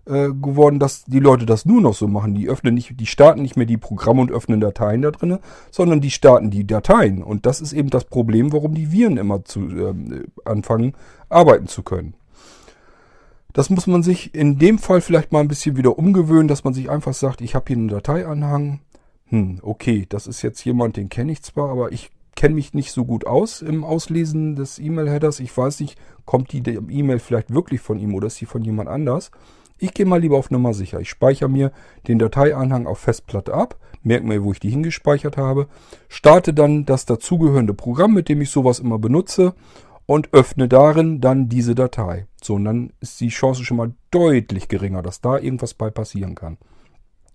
äh, 0.06 0.28
geworden, 0.28 0.78
dass 0.78 1.04
die 1.04 1.18
Leute 1.18 1.46
das 1.46 1.64
nur 1.64 1.80
noch 1.80 1.94
so 1.94 2.06
machen. 2.08 2.34
Die 2.34 2.48
öffnen 2.48 2.74
nicht, 2.74 3.00
die 3.00 3.06
starten 3.06 3.42
nicht 3.42 3.56
mehr 3.56 3.66
die 3.66 3.78
Programme 3.78 4.20
und 4.20 4.30
öffnen 4.30 4.60
Dateien 4.60 5.02
da 5.02 5.10
drinne, 5.10 5.40
sondern 5.70 6.00
die 6.00 6.10
starten 6.10 6.50
die 6.50 6.66
Dateien. 6.66 7.22
Und 7.22 7.46
das 7.46 7.60
ist 7.60 7.72
eben 7.72 7.90
das 7.90 8.04
Problem, 8.04 8.52
warum 8.52 8.74
die 8.74 8.92
Viren 8.92 9.16
immer 9.16 9.44
zu 9.44 9.60
äh, 9.70 9.94
anfangen, 10.44 10.92
arbeiten 11.30 11.66
zu 11.66 11.82
können. 11.82 12.14
Das 13.54 13.70
muss 13.70 13.86
man 13.86 14.02
sich 14.02 14.34
in 14.34 14.58
dem 14.58 14.78
Fall 14.78 15.00
vielleicht 15.00 15.30
mal 15.30 15.38
ein 15.38 15.48
bisschen 15.48 15.76
wieder 15.76 15.96
umgewöhnen, 15.96 16.48
dass 16.48 16.64
man 16.64 16.74
sich 16.74 16.90
einfach 16.90 17.14
sagt, 17.14 17.40
ich 17.40 17.54
habe 17.54 17.66
hier 17.68 17.76
einen 17.76 17.86
Dateianhang. 17.86 18.80
Hm, 19.26 19.60
okay, 19.62 20.06
das 20.08 20.26
ist 20.26 20.42
jetzt 20.42 20.64
jemand, 20.64 20.96
den 20.96 21.08
kenne 21.08 21.30
ich 21.30 21.42
zwar, 21.42 21.70
aber 21.70 21.92
ich 21.92 22.10
kenne 22.34 22.56
mich 22.56 22.74
nicht 22.74 22.90
so 22.90 23.04
gut 23.04 23.28
aus 23.28 23.62
im 23.62 23.84
Auslesen 23.84 24.56
des 24.56 24.80
E-Mail-Headers. 24.80 25.38
Ich 25.38 25.56
weiß 25.56 25.78
nicht, 25.80 25.96
kommt 26.24 26.52
die 26.52 26.64
E-Mail 26.68 27.20
vielleicht 27.20 27.54
wirklich 27.54 27.80
von 27.80 28.00
ihm 28.00 28.12
oder 28.14 28.26
ist 28.26 28.36
sie 28.36 28.46
von 28.46 28.64
jemand 28.64 28.88
anders. 28.88 29.30
Ich 29.78 29.94
gehe 29.94 30.04
mal 30.04 30.20
lieber 30.20 30.36
auf 30.36 30.50
Nummer 30.50 30.74
sicher. 30.74 30.98
Ich 30.98 31.10
speichere 31.10 31.48
mir 31.48 31.70
den 32.08 32.18
Dateianhang 32.18 32.88
auf 32.88 32.98
Festplatte 32.98 33.54
ab, 33.54 33.78
merke 34.02 34.26
mir, 34.26 34.42
wo 34.42 34.50
ich 34.50 34.58
die 34.58 34.70
hingespeichert 34.70 35.36
habe, 35.36 35.68
starte 36.08 36.54
dann 36.54 36.86
das 36.86 37.06
dazugehörende 37.06 37.74
Programm, 37.74 38.14
mit 38.14 38.28
dem 38.28 38.40
ich 38.40 38.50
sowas 38.50 38.80
immer 38.80 38.98
benutze 38.98 39.54
und 40.06 40.32
öffne 40.32 40.68
darin 40.68 41.20
dann 41.20 41.48
diese 41.48 41.74
Datei. 41.74 42.26
So, 42.42 42.54
und 42.54 42.64
dann 42.64 42.92
ist 43.00 43.20
die 43.20 43.28
Chance 43.28 43.64
schon 43.64 43.76
mal 43.76 43.92
deutlich 44.10 44.68
geringer, 44.68 45.02
dass 45.02 45.20
da 45.20 45.38
irgendwas 45.38 45.74
bei 45.74 45.90
passieren 45.90 46.34
kann. 46.34 46.58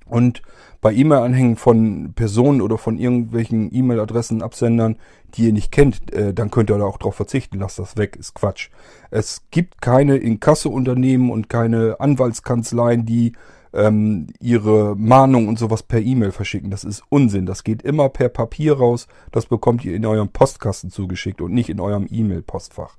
Und 0.10 0.42
bei 0.82 0.94
E-Mail-Anhängen 0.94 1.56
von 1.56 2.14
Personen 2.14 2.62
oder 2.62 2.78
von 2.78 2.98
irgendwelchen 2.98 3.74
E-Mail-Adressen, 3.74 4.42
Absendern, 4.42 4.98
die 5.36 5.46
ihr 5.46 5.54
nicht 5.54 5.72
kennt, 5.72 6.12
äh, 6.12 6.34
dann 6.34 6.50
könnt 6.50 6.72
ihr 6.72 6.78
da 6.80 6.86
auch 6.86 6.98
drauf 6.98 7.16
verzichten. 7.16 7.60
Lasst 7.60 7.78
das 7.78 7.96
weg, 7.96 8.16
ist 8.16 8.34
Quatsch. 8.34 8.70
Es 9.12 9.44
gibt 9.52 9.82
keine 9.82 10.18
Inkasso-Unternehmen 10.18 11.30
und 11.30 11.48
keine 11.48 11.98
Anwaltskanzleien, 12.00 13.06
die 13.06 13.34
ähm, 13.74 14.28
ihre 14.40 14.96
Mahnung 14.96 15.48
und 15.48 15.60
sowas 15.60 15.84
per 15.84 16.00
E-Mail 16.00 16.32
verschicken. 16.32 16.72
Das 16.72 16.84
ist 16.84 17.04
Unsinn. 17.10 17.46
Das 17.46 17.64
geht 17.64 17.82
immer 17.82 18.10
per 18.10 18.30
Papier 18.30 18.78
raus. 18.78 19.08
Das 19.32 19.46
bekommt 19.46 19.86
ihr 19.86 19.96
in 19.96 20.06
eurem 20.06 20.30
Postkasten 20.30 20.90
zugeschickt 20.90 21.42
und 21.42 21.54
nicht 21.54 21.70
in 21.70 21.80
eurem 21.80 22.08
E-Mail-Postfach. 22.10 22.98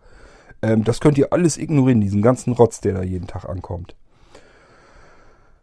Ähm, 0.62 0.84
das 0.84 1.00
könnt 1.00 1.18
ihr 1.18 1.32
alles 1.32 1.58
ignorieren, 1.58 2.00
diesen 2.00 2.22
ganzen 2.22 2.52
Rotz, 2.52 2.80
der 2.80 2.94
da 2.94 3.02
jeden 3.02 3.26
Tag 3.26 3.48
ankommt. 3.48 3.94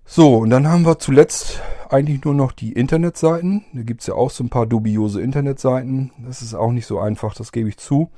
So, 0.05 0.37
und 0.37 0.49
dann 0.49 0.67
haben 0.69 0.85
wir 0.85 0.99
zuletzt 0.99 1.61
eigentlich 1.89 2.23
nur 2.23 2.33
noch 2.33 2.53
die 2.53 2.71
Internetseiten. 2.71 3.65
Da 3.73 3.81
gibt 3.81 4.01
es 4.01 4.07
ja 4.07 4.13
auch 4.13 4.29
so 4.29 4.43
ein 4.43 4.49
paar 4.49 4.65
dubiose 4.65 5.21
Internetseiten. 5.21 6.11
Das 6.25 6.41
ist 6.41 6.53
auch 6.53 6.71
nicht 6.71 6.85
so 6.85 6.99
einfach, 6.99 7.33
das 7.33 7.51
gebe 7.51 7.69
ich 7.69 7.77
zu. 7.77 8.09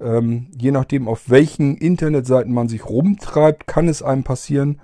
Ähm, 0.00 0.48
je 0.56 0.70
nachdem, 0.70 1.08
auf 1.08 1.30
welchen 1.30 1.76
Internetseiten 1.76 2.52
man 2.52 2.68
sich 2.68 2.88
rumtreibt, 2.88 3.66
kann 3.66 3.88
es 3.88 4.02
einem 4.02 4.22
passieren, 4.22 4.80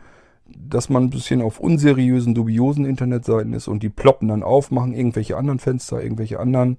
dass 0.69 0.89
man 0.89 1.05
ein 1.05 1.11
bisschen 1.11 1.43
auf 1.43 1.61
unseriösen, 1.61 2.35
dubiosen 2.35 2.85
Internetseiten 2.85 3.53
ist 3.53 3.69
und 3.69 3.83
die 3.83 3.89
ploppen 3.89 4.29
dann 4.29 4.43
auf, 4.43 4.71
machen 4.71 4.95
irgendwelche 4.95 5.37
anderen 5.37 5.59
Fenster, 5.59 6.03
irgendwelche 6.03 6.41
anderen 6.41 6.79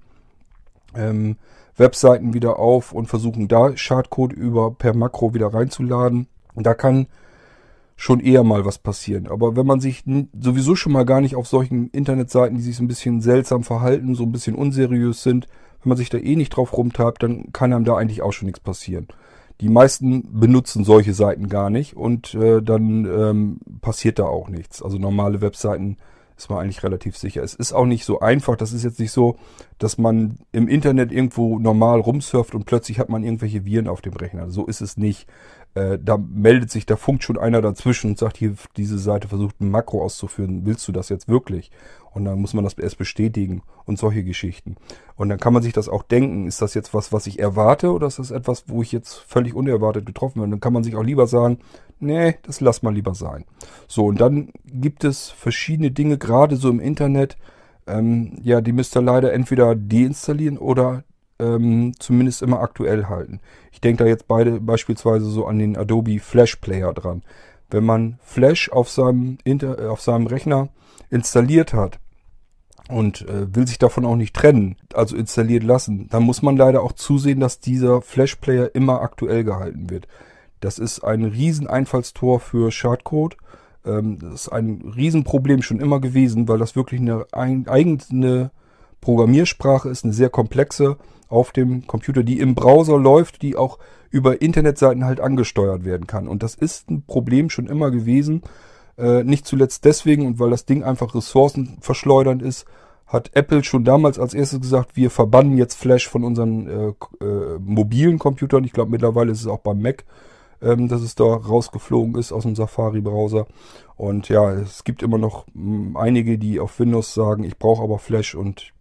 ähm, 0.94 1.36
Webseiten 1.76 2.34
wieder 2.34 2.58
auf 2.58 2.92
und 2.92 3.06
versuchen 3.06 3.48
da 3.48 3.76
Schadcode 3.76 4.32
über 4.32 4.70
per 4.70 4.94
Makro 4.94 5.34
wieder 5.34 5.52
reinzuladen. 5.52 6.26
Da 6.54 6.74
kann 6.74 7.06
schon 7.96 8.20
eher 8.20 8.44
mal 8.44 8.64
was 8.64 8.78
passieren. 8.78 9.28
Aber 9.28 9.56
wenn 9.56 9.66
man 9.66 9.80
sich 9.80 10.04
sowieso 10.38 10.74
schon 10.74 10.92
mal 10.92 11.04
gar 11.04 11.20
nicht 11.20 11.36
auf 11.36 11.46
solchen 11.46 11.90
Internetseiten, 11.90 12.56
die 12.56 12.62
sich 12.62 12.80
ein 12.80 12.88
bisschen 12.88 13.20
seltsam 13.20 13.62
verhalten, 13.62 14.14
so 14.14 14.24
ein 14.24 14.32
bisschen 14.32 14.54
unseriös 14.54 15.22
sind, 15.22 15.46
wenn 15.82 15.90
man 15.90 15.98
sich 15.98 16.10
da 16.10 16.18
eh 16.18 16.36
nicht 16.36 16.50
drauf 16.50 16.76
rumtreibt, 16.76 17.22
dann 17.22 17.52
kann 17.52 17.72
einem 17.72 17.84
da 17.84 17.96
eigentlich 17.96 18.22
auch 18.22 18.32
schon 18.32 18.46
nichts 18.46 18.60
passieren. 18.60 19.08
Die 19.60 19.68
meisten 19.68 20.40
benutzen 20.40 20.84
solche 20.84 21.12
Seiten 21.12 21.48
gar 21.48 21.70
nicht 21.70 21.94
und 21.96 22.34
äh, 22.34 22.62
dann 22.62 23.04
ähm, 23.04 23.60
passiert 23.80 24.18
da 24.18 24.24
auch 24.24 24.48
nichts. 24.48 24.82
Also 24.82 24.98
normale 24.98 25.40
Webseiten 25.40 25.98
ist 26.40 26.48
man 26.48 26.60
eigentlich 26.60 26.82
relativ 26.82 27.18
sicher. 27.18 27.42
Es 27.42 27.54
ist 27.54 27.74
auch 27.74 27.84
nicht 27.84 28.06
so 28.06 28.20
einfach. 28.20 28.56
Das 28.56 28.72
ist 28.72 28.82
jetzt 28.82 28.98
nicht 28.98 29.12
so, 29.12 29.36
dass 29.78 29.98
man 29.98 30.38
im 30.52 30.68
Internet 30.68 31.12
irgendwo 31.12 31.58
normal 31.58 32.00
rumsurft 32.00 32.54
und 32.54 32.64
plötzlich 32.64 32.98
hat 32.98 33.10
man 33.10 33.22
irgendwelche 33.22 33.66
Viren 33.66 33.88
auf 33.88 34.00
dem 34.00 34.14
Rechner. 34.14 34.50
So 34.50 34.66
ist 34.66 34.80
es 34.80 34.96
nicht. 34.96 35.26
Äh, 35.74 35.98
da 36.02 36.16
meldet 36.16 36.70
sich, 36.70 36.84
da 36.84 36.96
funkt 36.96 37.22
schon 37.22 37.38
einer 37.38 37.62
dazwischen 37.62 38.10
und 38.10 38.18
sagt, 38.18 38.36
hier, 38.36 38.54
diese 38.76 38.98
Seite 38.98 39.28
versucht 39.28 39.60
ein 39.60 39.70
Makro 39.70 40.02
auszuführen. 40.02 40.66
Willst 40.66 40.86
du 40.88 40.92
das 40.92 41.08
jetzt 41.08 41.28
wirklich? 41.28 41.70
Und 42.12 42.24
dann 42.24 42.40
muss 42.40 42.54
man 42.54 42.64
das 42.64 42.74
erst 42.74 42.98
bestätigen 42.98 43.62
und 43.84 43.98
solche 43.98 44.24
Geschichten. 44.24 44.76
Und 45.14 45.28
dann 45.28 45.38
kann 45.38 45.52
man 45.52 45.62
sich 45.62 45.72
das 45.72 45.88
auch 45.88 46.02
denken, 46.02 46.46
ist 46.46 46.60
das 46.60 46.74
jetzt 46.74 46.92
was, 46.92 47.12
was 47.12 47.28
ich 47.28 47.38
erwarte 47.38 47.92
oder 47.92 48.08
ist 48.08 48.18
das 48.18 48.32
etwas, 48.32 48.64
wo 48.66 48.82
ich 48.82 48.90
jetzt 48.90 49.14
völlig 49.14 49.54
unerwartet 49.54 50.06
getroffen 50.06 50.40
werde? 50.40 50.50
Dann 50.50 50.60
kann 50.60 50.72
man 50.72 50.82
sich 50.82 50.96
auch 50.96 51.04
lieber 51.04 51.28
sagen, 51.28 51.58
nee, 52.00 52.34
das 52.42 52.60
lass 52.60 52.82
mal 52.82 52.92
lieber 52.92 53.14
sein. 53.14 53.44
So, 53.86 54.06
und 54.06 54.20
dann 54.20 54.50
gibt 54.64 55.04
es 55.04 55.30
verschiedene 55.30 55.92
Dinge, 55.92 56.18
gerade 56.18 56.56
so 56.56 56.68
im 56.68 56.80
Internet, 56.80 57.36
ähm, 57.86 58.38
ja, 58.42 58.60
die 58.60 58.72
müsst 58.72 58.96
ihr 58.96 59.02
leider 59.02 59.32
entweder 59.32 59.76
deinstallieren 59.76 60.58
oder 60.58 61.04
ähm, 61.40 61.92
zumindest 61.98 62.42
immer 62.42 62.60
aktuell 62.60 63.06
halten. 63.06 63.40
Ich 63.72 63.80
denke 63.80 64.04
da 64.04 64.08
jetzt 64.08 64.28
beide 64.28 64.60
beispielsweise 64.60 65.26
so 65.26 65.46
an 65.46 65.58
den 65.58 65.76
Adobe 65.76 66.18
Flash 66.18 66.56
Player 66.56 66.92
dran. 66.92 67.22
Wenn 67.70 67.84
man 67.84 68.18
Flash 68.22 68.70
auf 68.70 68.90
seinem, 68.90 69.38
Inter 69.44 69.78
äh, 69.78 69.86
auf 69.86 70.00
seinem 70.00 70.26
Rechner 70.26 70.68
installiert 71.08 71.72
hat 71.72 71.98
und 72.88 73.22
äh, 73.22 73.54
will 73.54 73.66
sich 73.66 73.78
davon 73.78 74.04
auch 74.04 74.16
nicht 74.16 74.34
trennen, 74.34 74.76
also 74.94 75.16
installiert 75.16 75.62
lassen, 75.62 76.08
dann 76.08 76.24
muss 76.24 76.42
man 76.42 76.56
leider 76.56 76.82
auch 76.82 76.92
zusehen, 76.92 77.40
dass 77.40 77.60
dieser 77.60 78.02
Flash 78.02 78.36
Player 78.36 78.74
immer 78.74 79.00
aktuell 79.02 79.44
gehalten 79.44 79.90
wird. 79.90 80.08
Das 80.60 80.78
ist 80.78 81.00
ein 81.00 81.24
riesen 81.24 81.66
Einfallstor 81.66 82.40
für 82.40 82.70
Schadcode. 82.70 83.36
Ähm, 83.84 84.18
das 84.20 84.42
ist 84.42 84.48
ein 84.48 84.92
Riesenproblem 84.94 85.62
schon 85.62 85.80
immer 85.80 86.00
gewesen, 86.00 86.48
weil 86.48 86.58
das 86.58 86.76
wirklich 86.76 87.00
eine 87.00 87.26
eigene 87.32 88.50
Programmiersprache 89.00 89.88
ist, 89.88 90.04
eine 90.04 90.12
sehr 90.12 90.28
komplexe 90.28 90.96
auf 91.30 91.52
dem 91.52 91.86
Computer, 91.86 92.22
die 92.22 92.40
im 92.40 92.54
Browser 92.54 92.98
läuft, 92.98 93.40
die 93.40 93.56
auch 93.56 93.78
über 94.10 94.42
Internetseiten 94.42 95.04
halt 95.04 95.20
angesteuert 95.20 95.84
werden 95.84 96.06
kann. 96.06 96.28
Und 96.28 96.42
das 96.42 96.54
ist 96.54 96.90
ein 96.90 97.02
Problem 97.06 97.48
schon 97.48 97.66
immer 97.66 97.90
gewesen. 97.90 98.42
Äh, 98.98 99.22
nicht 99.22 99.46
zuletzt 99.46 99.84
deswegen 99.84 100.26
und 100.26 100.38
weil 100.38 100.50
das 100.50 100.66
Ding 100.66 100.82
einfach 100.82 101.14
ressourcenverschleudernd 101.14 102.42
ist, 102.42 102.66
hat 103.06 103.30
Apple 103.34 103.64
schon 103.64 103.84
damals 103.84 104.18
als 104.18 104.34
erstes 104.34 104.60
gesagt, 104.60 104.96
wir 104.96 105.10
verbannen 105.10 105.56
jetzt 105.56 105.74
Flash 105.74 106.08
von 106.08 106.22
unseren 106.22 106.66
äh, 106.66 107.24
äh, 107.24 107.58
mobilen 107.60 108.18
Computern. 108.18 108.64
Ich 108.64 108.72
glaube, 108.72 108.90
mittlerweile 108.90 109.32
ist 109.32 109.40
es 109.40 109.46
auch 109.46 109.58
beim 109.58 109.80
Mac, 109.80 110.04
ähm, 110.60 110.88
dass 110.88 111.02
es 111.02 111.14
da 111.14 111.24
rausgeflogen 111.24 112.16
ist 112.16 112.32
aus 112.32 112.42
dem 112.42 112.54
Safari-Browser. 112.54 113.46
Und 113.96 114.28
ja, 114.28 114.52
es 114.52 114.84
gibt 114.84 115.02
immer 115.02 115.18
noch 115.18 115.46
einige, 115.94 116.38
die 116.38 116.60
auf 116.60 116.78
Windows 116.78 117.14
sagen, 117.14 117.44
ich 117.44 117.58
brauche 117.58 117.82
aber 117.82 117.98
Flash 117.98 118.34
und 118.34 118.72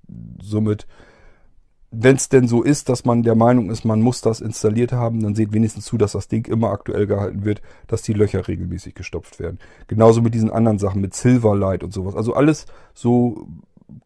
somit, 0.41 0.88
wenn 1.91 2.16
es 2.18 2.30
denn 2.30 2.48
so 2.48 2.61
ist, 2.61 2.88
dass 2.88 3.03
man 3.03 3.24
der 3.24 3.36
Meinung 3.36 3.72
ist, 3.72 3.84
man 3.84 4.02
muss 4.02 4.22
das 4.22 4.41
installiert 4.41 4.91
haben, 4.91 5.24
dann 5.24 5.34
seht 5.34 5.53
wenigstens 5.53 5.86
zu, 5.86 5.98
dass 5.98 6.11
das 6.11 6.28
Ding 6.28 6.48
immer 6.48 6.70
aktuell 6.70 7.07
gehalten 7.07 7.45
wird, 7.45 7.61
dass 7.88 8.03
die 8.03 8.14
Löcher 8.14 8.48
regelmäßig 8.48 8.94
gestopft 8.94 9.40
werden. 9.40 9.57
Genauso 9.88 10.22
mit 10.22 10.36
diesen 10.36 10.52
anderen 10.52 10.78
Sachen, 10.78 11.02
mit 11.02 11.16
Silverlight 11.16 11.84
und 11.84 11.91
sowas. 11.91 12.16
Also 12.16 12.34
alles 12.34 12.68
so 12.94 13.48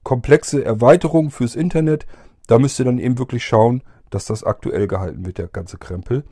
komplexe 0.03 0.63
Erweiterungen 0.63 1.29
fürs 1.29 1.55
Internet. 1.55 2.05
Da 2.47 2.57
müsst 2.57 2.79
ihr 2.79 2.85
dann 2.85 2.99
eben 2.99 3.17
wirklich 3.17 3.43
schauen, 3.43 3.83
dass 4.09 4.25
das 4.25 4.43
aktuell 4.43 4.87
gehalten 4.87 5.25
wird, 5.25 5.37
der 5.37 5.47
ganze 5.47 5.77
Krempel. 5.77 6.23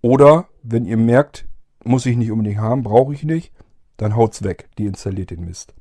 Oder 0.00 0.48
wenn 0.62 0.86
ihr 0.86 0.96
merkt, 0.96 1.46
muss 1.84 2.06
ich 2.06 2.16
nicht 2.16 2.32
unbedingt 2.32 2.58
haben, 2.58 2.82
brauche 2.82 3.12
ich 3.12 3.22
nicht, 3.22 3.52
dann 3.96 4.16
haut's 4.16 4.42
weg, 4.42 4.68
die 4.76 4.86
installiert 4.86 5.30
den 5.30 5.44
Mist. 5.44 5.72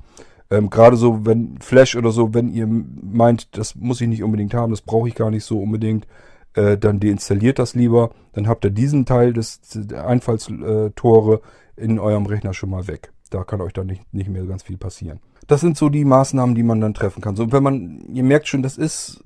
Ähm, 0.49 0.69
Gerade 0.69 0.97
so, 0.97 1.26
wenn 1.26 1.57
Flash 1.59 1.95
oder 1.95 2.11
so, 2.11 2.34
wenn 2.34 2.49
ihr 2.49 2.67
meint, 2.67 3.57
das 3.57 3.76
muss 3.76 4.01
ich 4.01 4.07
nicht 4.07 4.23
unbedingt 4.23 4.53
haben, 4.53 4.72
das 4.72 4.81
brauche 4.81 5.07
ich 5.07 5.15
gar 5.15 5.31
nicht 5.31 5.43
so 5.43 5.59
unbedingt, 5.59 6.07
äh, 6.53 6.77
dann 6.77 6.99
deinstalliert 6.99 7.59
das 7.59 7.76
lieber. 7.76 8.11
Dann 8.34 8.47
habt 8.47 8.65
ihr 8.65 8.72
diesen 8.72 9.05
Teil 9.05 9.34
des 9.34 9.61
Einfallstore 9.93 11.41
in 11.76 11.99
eurem 11.99 12.26
Rechner 12.26 12.53
schon 12.53 12.69
mal 12.69 12.88
weg. 12.88 13.11
Da 13.30 13.43
kann 13.43 13.61
euch 13.61 13.73
dann 13.73 13.88
nicht, 13.88 14.13
nicht 14.13 14.30
mehr 14.30 14.45
ganz 14.45 14.63
viel 14.63 14.77
passieren. 14.77 15.19
Das 15.47 15.61
sind 15.61 15.77
so 15.77 15.89
die 15.89 16.05
Maßnahmen, 16.05 16.55
die 16.55 16.63
man 16.63 16.81
dann 16.81 16.93
treffen 16.93 17.22
kann. 17.22 17.35
So, 17.35 17.51
wenn 17.51 17.63
man, 17.63 18.05
ihr 18.13 18.23
merkt 18.23 18.47
schon, 18.47 18.63
das 18.63 18.77
ist 18.77 19.23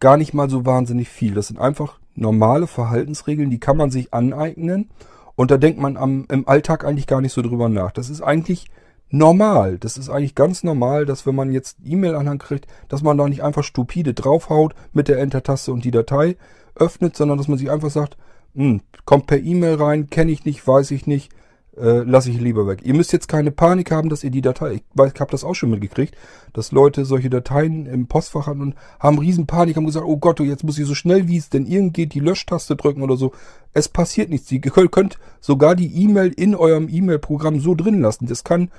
gar 0.00 0.16
nicht 0.16 0.34
mal 0.34 0.50
so 0.50 0.66
wahnsinnig 0.66 1.08
viel. 1.08 1.34
Das 1.34 1.48
sind 1.48 1.58
einfach 1.58 1.98
normale 2.14 2.66
Verhaltensregeln, 2.66 3.50
die 3.50 3.60
kann 3.60 3.76
man 3.76 3.90
sich 3.90 4.14
aneignen. 4.14 4.90
Und 5.36 5.50
da 5.50 5.56
denkt 5.56 5.80
man 5.80 5.96
am, 5.96 6.26
im 6.30 6.48
Alltag 6.48 6.84
eigentlich 6.84 7.06
gar 7.06 7.20
nicht 7.20 7.32
so 7.32 7.42
drüber 7.42 7.68
nach. 7.68 7.92
Das 7.92 8.08
ist 8.08 8.20
eigentlich 8.20 8.70
normal. 9.14 9.78
Das 9.78 9.96
ist 9.96 10.10
eigentlich 10.10 10.34
ganz 10.34 10.64
normal, 10.64 11.06
dass 11.06 11.24
wenn 11.26 11.34
man 11.34 11.52
jetzt 11.52 11.78
E-Mail-Anhang 11.84 12.38
kriegt, 12.38 12.66
dass 12.88 13.02
man 13.02 13.16
da 13.16 13.28
nicht 13.28 13.42
einfach 13.42 13.64
stupide 13.64 14.12
draufhaut 14.12 14.74
mit 14.92 15.08
der 15.08 15.18
Enter-Taste 15.18 15.72
und 15.72 15.84
die 15.84 15.90
Datei 15.90 16.36
öffnet, 16.74 17.16
sondern 17.16 17.38
dass 17.38 17.48
man 17.48 17.58
sich 17.58 17.70
einfach 17.70 17.90
sagt, 17.90 18.16
hm, 18.54 18.80
kommt 19.04 19.26
per 19.26 19.38
E-Mail 19.38 19.76
rein, 19.76 20.10
kenne 20.10 20.32
ich 20.32 20.44
nicht, 20.44 20.66
weiß 20.66 20.90
ich 20.90 21.06
nicht, 21.06 21.30
äh, 21.76 22.02
lasse 22.02 22.30
ich 22.30 22.40
lieber 22.40 22.66
weg. 22.66 22.80
Ihr 22.84 22.94
müsst 22.94 23.12
jetzt 23.12 23.28
keine 23.28 23.50
Panik 23.50 23.90
haben, 23.90 24.08
dass 24.08 24.24
ihr 24.24 24.30
die 24.30 24.42
Datei, 24.42 24.74
ich, 24.74 24.82
ich 24.94 25.20
habe 25.20 25.30
das 25.30 25.44
auch 25.44 25.54
schon 25.54 25.70
mitgekriegt, 25.70 26.16
dass 26.52 26.72
Leute 26.72 27.04
solche 27.04 27.30
Dateien 27.30 27.86
im 27.86 28.06
Postfach 28.06 28.46
hatten 28.46 28.60
und 28.60 28.74
haben 29.00 29.18
riesen 29.18 29.46
Panik, 29.46 29.76
haben 29.76 29.86
gesagt, 29.86 30.06
oh 30.06 30.16
Gott, 30.16 30.40
jetzt 30.40 30.64
muss 30.64 30.78
ich 30.78 30.86
so 30.86 30.94
schnell 30.94 31.28
wie 31.28 31.36
es 31.36 31.50
denn 31.50 31.66
irgend 31.66 31.94
geht 31.94 32.14
die 32.14 32.20
Löschtaste 32.20 32.76
drücken 32.76 33.02
oder 33.02 33.16
so. 33.16 33.32
Es 33.72 33.88
passiert 33.88 34.30
nichts. 34.30 34.50
Ihr 34.52 34.60
könnt 34.60 35.18
sogar 35.40 35.74
die 35.74 36.02
E-Mail 36.02 36.32
in 36.32 36.54
eurem 36.54 36.88
E-Mail-Programm 36.88 37.58
so 37.58 37.74
drin 37.74 38.00
lassen. 38.00 38.26
Das 38.26 38.44
kann 38.44 38.70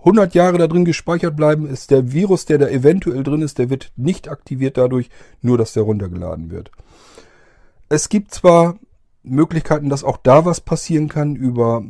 100 0.00 0.34
Jahre 0.34 0.58
da 0.58 0.66
drin 0.66 0.84
gespeichert 0.84 1.36
bleiben, 1.36 1.66
ist 1.68 1.90
der 1.90 2.12
Virus, 2.12 2.46
der 2.46 2.58
da 2.58 2.68
eventuell 2.68 3.22
drin 3.22 3.42
ist, 3.42 3.58
der 3.58 3.70
wird 3.70 3.92
nicht 3.96 4.28
aktiviert 4.28 4.76
dadurch, 4.76 5.10
nur 5.42 5.58
dass 5.58 5.72
der 5.72 5.82
runtergeladen 5.82 6.50
wird. 6.50 6.70
Es 7.88 8.08
gibt 8.08 8.32
zwar 8.32 8.78
Möglichkeiten, 9.22 9.90
dass 9.90 10.04
auch 10.04 10.16
da 10.16 10.44
was 10.44 10.60
passieren 10.60 11.08
kann 11.08 11.36
über, 11.36 11.84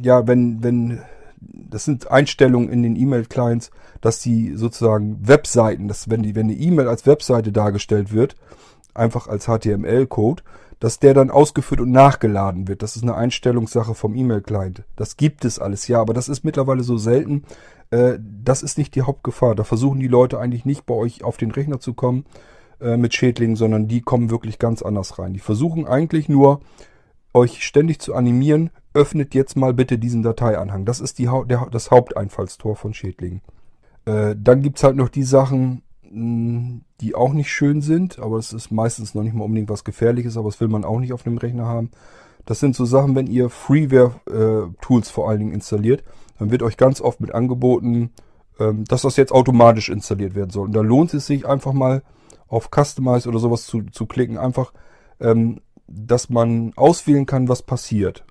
ja, 0.00 0.26
wenn, 0.26 0.62
wenn, 0.62 1.00
das 1.38 1.84
sind 1.84 2.10
Einstellungen 2.10 2.68
in 2.70 2.82
den 2.82 2.96
E-Mail-Clients, 2.96 3.70
dass 4.00 4.20
die 4.20 4.56
sozusagen 4.56 5.16
Webseiten, 5.26 5.86
dass 5.86 6.10
wenn 6.10 6.22
die, 6.22 6.34
wenn 6.34 6.46
eine 6.46 6.58
E-Mail 6.58 6.88
als 6.88 7.06
Webseite 7.06 7.52
dargestellt 7.52 8.12
wird, 8.12 8.34
einfach 8.94 9.28
als 9.28 9.46
HTML-Code, 9.46 10.42
dass 10.82 10.98
der 10.98 11.14
dann 11.14 11.30
ausgeführt 11.30 11.80
und 11.80 11.92
nachgeladen 11.92 12.66
wird. 12.66 12.82
Das 12.82 12.96
ist 12.96 13.04
eine 13.04 13.14
Einstellungssache 13.14 13.94
vom 13.94 14.16
E-Mail-Client. 14.16 14.82
Das 14.96 15.16
gibt 15.16 15.44
es 15.44 15.60
alles, 15.60 15.86
ja, 15.86 16.00
aber 16.00 16.12
das 16.12 16.28
ist 16.28 16.42
mittlerweile 16.42 16.82
so 16.82 16.96
selten. 16.96 17.44
Äh, 17.92 18.18
das 18.18 18.64
ist 18.64 18.78
nicht 18.78 18.96
die 18.96 19.02
Hauptgefahr. 19.02 19.54
Da 19.54 19.62
versuchen 19.62 20.00
die 20.00 20.08
Leute 20.08 20.40
eigentlich 20.40 20.64
nicht 20.64 20.84
bei 20.84 20.94
euch 20.94 21.22
auf 21.22 21.36
den 21.36 21.52
Rechner 21.52 21.78
zu 21.78 21.94
kommen, 21.94 22.24
äh, 22.80 22.96
mit 22.96 23.14
Schädlingen, 23.14 23.54
sondern 23.54 23.86
die 23.86 24.00
kommen 24.00 24.28
wirklich 24.28 24.58
ganz 24.58 24.82
anders 24.82 25.20
rein. 25.20 25.34
Die 25.34 25.38
versuchen 25.38 25.86
eigentlich 25.86 26.28
nur, 26.28 26.60
euch 27.32 27.64
ständig 27.64 28.00
zu 28.00 28.16
animieren, 28.16 28.70
öffnet 28.92 29.36
jetzt 29.36 29.56
mal 29.56 29.72
bitte 29.72 29.98
diesen 29.98 30.24
Dateianhang. 30.24 30.84
Das 30.84 30.98
ist 30.98 31.20
die, 31.20 31.30
der, 31.46 31.68
das 31.70 31.92
Haupteinfallstor 31.92 32.74
von 32.74 32.92
Schädlingen. 32.92 33.40
Äh, 34.04 34.34
dann 34.36 34.64
es 34.64 34.82
halt 34.82 34.96
noch 34.96 35.10
die 35.10 35.22
Sachen, 35.22 35.82
die 36.14 37.14
auch 37.14 37.32
nicht 37.32 37.50
schön 37.50 37.80
sind, 37.80 38.18
aber 38.18 38.36
es 38.36 38.52
ist 38.52 38.70
meistens 38.70 39.14
noch 39.14 39.22
nicht 39.22 39.34
mal 39.34 39.44
unbedingt 39.44 39.70
was 39.70 39.84
Gefährliches, 39.84 40.36
aber 40.36 40.48
das 40.48 40.60
will 40.60 40.68
man 40.68 40.84
auch 40.84 41.00
nicht 41.00 41.12
auf 41.12 41.22
dem 41.22 41.38
Rechner 41.38 41.66
haben. 41.66 41.90
Das 42.44 42.60
sind 42.60 42.76
so 42.76 42.84
Sachen, 42.84 43.14
wenn 43.14 43.26
ihr 43.26 43.48
Freeware-Tools 43.48 45.08
äh, 45.08 45.12
vor 45.12 45.28
allen 45.28 45.38
Dingen 45.38 45.52
installiert, 45.52 46.04
dann 46.38 46.50
wird 46.50 46.62
euch 46.62 46.76
ganz 46.76 47.00
oft 47.00 47.20
mit 47.20 47.34
angeboten, 47.34 48.10
ähm, 48.58 48.84
dass 48.84 49.02
das 49.02 49.16
jetzt 49.16 49.32
automatisch 49.32 49.88
installiert 49.88 50.34
werden 50.34 50.50
soll. 50.50 50.66
Und 50.66 50.72
da 50.72 50.82
lohnt 50.82 51.14
es 51.14 51.26
sich 51.26 51.46
einfach 51.46 51.72
mal 51.72 52.02
auf 52.48 52.68
Customize 52.70 53.28
oder 53.28 53.38
sowas 53.38 53.64
zu, 53.64 53.82
zu 53.84 54.06
klicken, 54.06 54.36
einfach, 54.36 54.72
ähm, 55.20 55.60
dass 55.86 56.28
man 56.28 56.72
auswählen 56.76 57.26
kann, 57.26 57.48
was 57.48 57.62
passiert. 57.62 58.24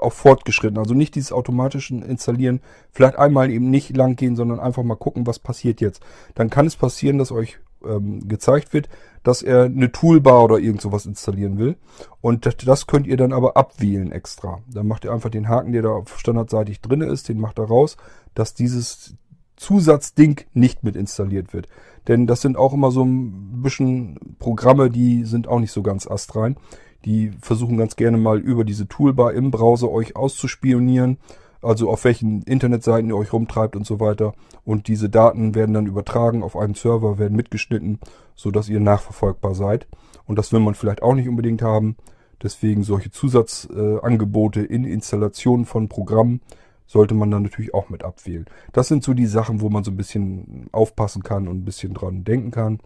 Auf 0.00 0.14
fortgeschritten. 0.14 0.78
Also 0.78 0.94
nicht 0.94 1.14
dieses 1.14 1.32
automatische 1.32 1.94
Installieren, 1.94 2.60
vielleicht 2.90 3.18
einmal 3.18 3.50
eben 3.50 3.70
nicht 3.70 3.96
lang 3.96 4.16
gehen, 4.16 4.36
sondern 4.36 4.60
einfach 4.60 4.82
mal 4.82 4.96
gucken, 4.96 5.26
was 5.26 5.38
passiert 5.38 5.80
jetzt. 5.80 6.02
Dann 6.34 6.50
kann 6.50 6.66
es 6.66 6.76
passieren, 6.76 7.18
dass 7.18 7.32
euch 7.32 7.58
ähm, 7.84 8.28
gezeigt 8.28 8.72
wird, 8.72 8.88
dass 9.22 9.42
er 9.42 9.64
eine 9.64 9.92
Toolbar 9.92 10.44
oder 10.44 10.58
irgend 10.58 10.80
sowas 10.80 11.06
installieren 11.06 11.58
will. 11.58 11.76
Und 12.20 12.46
das, 12.46 12.56
das 12.56 12.86
könnt 12.86 13.06
ihr 13.06 13.16
dann 13.16 13.32
aber 13.32 13.56
abwählen 13.56 14.12
extra. 14.12 14.60
Dann 14.72 14.86
macht 14.86 15.04
ihr 15.04 15.12
einfach 15.12 15.30
den 15.30 15.48
Haken, 15.48 15.72
der 15.72 15.82
da 15.82 16.02
standardseitig 16.16 16.80
drin 16.80 17.02
ist, 17.02 17.28
den 17.28 17.40
macht 17.40 17.58
er 17.58 17.66
raus, 17.66 17.96
dass 18.34 18.54
dieses 18.54 19.14
Zusatzding 19.56 20.40
nicht 20.54 20.84
mit 20.84 20.96
installiert 20.96 21.52
wird. 21.52 21.68
Denn 22.08 22.26
das 22.26 22.40
sind 22.40 22.56
auch 22.56 22.72
immer 22.72 22.90
so 22.90 23.04
ein 23.04 23.62
bisschen 23.62 24.36
Programme, 24.38 24.90
die 24.90 25.24
sind 25.24 25.48
auch 25.48 25.60
nicht 25.60 25.72
so 25.72 25.82
ganz 25.82 26.06
astrein. 26.06 26.56
Die 27.04 27.32
versuchen 27.40 27.76
ganz 27.76 27.96
gerne 27.96 28.18
mal 28.18 28.38
über 28.38 28.64
diese 28.64 28.86
Toolbar 28.88 29.32
im 29.32 29.50
Browser 29.50 29.90
euch 29.90 30.16
auszuspionieren. 30.16 31.18
Also 31.62 31.90
auf 31.90 32.04
welchen 32.04 32.42
Internetseiten 32.42 33.10
ihr 33.10 33.16
euch 33.16 33.32
rumtreibt 33.32 33.76
und 33.76 33.86
so 33.86 34.00
weiter. 34.00 34.32
Und 34.64 34.88
diese 34.88 35.10
Daten 35.10 35.54
werden 35.54 35.74
dann 35.74 35.86
übertragen 35.86 36.42
auf 36.42 36.56
einen 36.56 36.74
Server, 36.74 37.18
werden 37.18 37.36
mitgeschnitten, 37.36 37.98
sodass 38.34 38.68
ihr 38.68 38.80
nachverfolgbar 38.80 39.54
seid. 39.54 39.86
Und 40.26 40.38
das 40.38 40.52
will 40.52 40.60
man 40.60 40.74
vielleicht 40.74 41.02
auch 41.02 41.14
nicht 41.14 41.28
unbedingt 41.28 41.62
haben. 41.62 41.96
Deswegen 42.42 42.82
solche 42.82 43.10
Zusatzangebote 43.10 44.62
in 44.62 44.84
Installationen 44.84 45.66
von 45.66 45.88
Programmen 45.88 46.40
sollte 46.86 47.14
man 47.14 47.30
dann 47.30 47.42
natürlich 47.42 47.74
auch 47.74 47.88
mit 47.90 48.02
abwählen. 48.02 48.46
Das 48.72 48.88
sind 48.88 49.04
so 49.04 49.14
die 49.14 49.26
Sachen, 49.26 49.60
wo 49.60 49.68
man 49.68 49.84
so 49.84 49.90
ein 49.90 49.96
bisschen 49.96 50.68
aufpassen 50.72 51.22
kann 51.22 51.46
und 51.46 51.58
ein 51.58 51.64
bisschen 51.64 51.94
dran 51.94 52.24
denken 52.24 52.50
kann. 52.50 52.80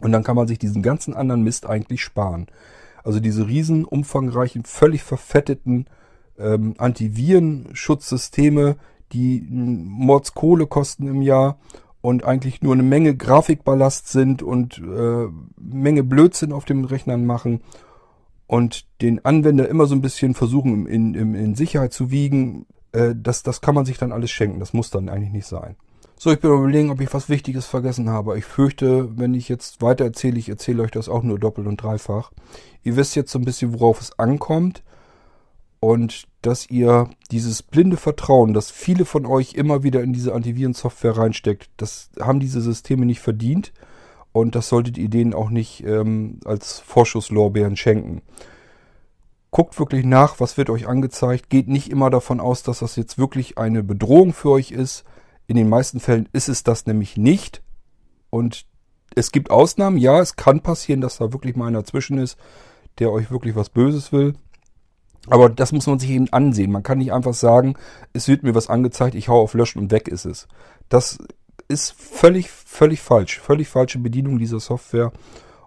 Und 0.00 0.12
dann 0.12 0.24
kann 0.24 0.36
man 0.36 0.48
sich 0.48 0.58
diesen 0.58 0.82
ganzen 0.82 1.14
anderen 1.14 1.42
Mist 1.42 1.66
eigentlich 1.66 2.02
sparen. 2.02 2.48
Also 3.04 3.20
diese 3.20 3.46
riesen 3.46 3.84
umfangreichen, 3.84 4.64
völlig 4.64 5.02
verfetteten 5.02 5.86
ähm, 6.38 6.74
Antivirenschutzsysteme, 6.78 8.76
die 9.12 9.46
Mordskohle 9.50 10.66
kosten 10.66 11.08
im 11.08 11.22
Jahr 11.22 11.58
und 12.00 12.24
eigentlich 12.24 12.62
nur 12.62 12.72
eine 12.72 12.82
Menge 12.82 13.16
Grafikballast 13.16 14.08
sind 14.08 14.42
und 14.42 14.78
äh, 14.78 15.28
Menge 15.56 16.02
Blödsinn 16.04 16.52
auf 16.52 16.64
den 16.64 16.84
Rechnern 16.84 17.26
machen 17.26 17.60
und 18.46 18.86
den 19.02 19.24
Anwender 19.24 19.68
immer 19.68 19.86
so 19.86 19.94
ein 19.94 20.02
bisschen 20.02 20.34
versuchen 20.34 20.86
in, 20.86 21.14
in, 21.14 21.34
in 21.34 21.54
Sicherheit 21.54 21.92
zu 21.92 22.10
wiegen, 22.10 22.66
äh, 22.92 23.14
das, 23.16 23.42
das 23.42 23.60
kann 23.60 23.74
man 23.74 23.84
sich 23.84 23.98
dann 23.98 24.12
alles 24.12 24.30
schenken. 24.30 24.60
Das 24.60 24.72
muss 24.72 24.90
dann 24.90 25.08
eigentlich 25.08 25.32
nicht 25.32 25.46
sein. 25.46 25.76
So, 26.22 26.30
ich 26.30 26.38
bin 26.38 26.50
überlegen, 26.50 26.90
ob 26.90 27.00
ich 27.00 27.14
was 27.14 27.30
Wichtiges 27.30 27.64
vergessen 27.64 28.10
habe. 28.10 28.36
Ich 28.36 28.44
fürchte, 28.44 29.08
wenn 29.16 29.32
ich 29.32 29.48
jetzt 29.48 29.80
weiter 29.80 30.04
erzähle, 30.04 30.38
ich 30.38 30.50
erzähle 30.50 30.82
euch 30.82 30.90
das 30.90 31.08
auch 31.08 31.22
nur 31.22 31.38
doppelt 31.38 31.66
und 31.66 31.82
dreifach. 31.82 32.30
Ihr 32.82 32.96
wisst 32.96 33.16
jetzt 33.16 33.32
so 33.32 33.38
ein 33.38 33.46
bisschen, 33.46 33.72
worauf 33.72 34.02
es 34.02 34.18
ankommt. 34.18 34.82
Und 35.80 36.24
dass 36.42 36.68
ihr 36.68 37.08
dieses 37.30 37.62
blinde 37.62 37.96
Vertrauen, 37.96 38.52
das 38.52 38.70
viele 38.70 39.06
von 39.06 39.24
euch 39.24 39.54
immer 39.54 39.82
wieder 39.82 40.02
in 40.02 40.12
diese 40.12 40.34
Antivirensoftware 40.34 41.16
reinsteckt, 41.16 41.70
das 41.78 42.10
haben 42.20 42.38
diese 42.38 42.60
Systeme 42.60 43.06
nicht 43.06 43.20
verdient. 43.20 43.72
Und 44.32 44.54
das 44.56 44.68
solltet 44.68 44.98
ihr 44.98 45.08
denen 45.08 45.32
auch 45.32 45.48
nicht 45.48 45.86
ähm, 45.86 46.40
als 46.44 46.80
Vorschusslorbeeren 46.80 47.78
schenken 47.78 48.20
guckt 49.52 49.80
wirklich 49.80 50.04
nach, 50.04 50.38
was 50.38 50.56
wird 50.56 50.70
euch 50.70 50.86
angezeigt. 50.86 51.50
Geht 51.50 51.66
nicht 51.66 51.90
immer 51.90 52.08
davon 52.08 52.38
aus, 52.38 52.62
dass 52.62 52.78
das 52.78 52.94
jetzt 52.94 53.18
wirklich 53.18 53.58
eine 53.58 53.82
Bedrohung 53.82 54.32
für 54.32 54.50
euch 54.50 54.70
ist. 54.70 55.04
In 55.50 55.56
den 55.56 55.68
meisten 55.68 55.98
Fällen 55.98 56.28
ist 56.32 56.48
es 56.48 56.62
das 56.62 56.86
nämlich 56.86 57.16
nicht. 57.16 57.60
Und 58.30 58.66
es 59.16 59.32
gibt 59.32 59.50
Ausnahmen, 59.50 59.96
ja, 59.96 60.20
es 60.20 60.36
kann 60.36 60.60
passieren, 60.60 61.00
dass 61.00 61.16
da 61.16 61.32
wirklich 61.32 61.56
mal 61.56 61.66
einer 61.66 61.82
zwischen 61.82 62.18
ist, 62.18 62.38
der 63.00 63.10
euch 63.10 63.32
wirklich 63.32 63.56
was 63.56 63.68
Böses 63.68 64.12
will. 64.12 64.34
Aber 65.26 65.48
das 65.48 65.72
muss 65.72 65.88
man 65.88 65.98
sich 65.98 66.10
eben 66.10 66.32
ansehen. 66.32 66.70
Man 66.70 66.84
kann 66.84 66.98
nicht 66.98 67.12
einfach 67.12 67.34
sagen, 67.34 67.74
es 68.12 68.28
wird 68.28 68.44
mir 68.44 68.54
was 68.54 68.68
angezeigt, 68.68 69.16
ich 69.16 69.28
hau 69.28 69.40
auf 69.40 69.54
Löschen 69.54 69.80
und 69.80 69.90
weg 69.90 70.06
ist 70.06 70.24
es. 70.24 70.46
Das 70.88 71.18
ist 71.66 72.00
völlig, 72.00 72.48
völlig 72.48 73.00
falsch. 73.00 73.40
Völlig 73.40 73.66
falsche 73.66 73.98
Bedienung 73.98 74.38
dieser 74.38 74.60
Software. 74.60 75.10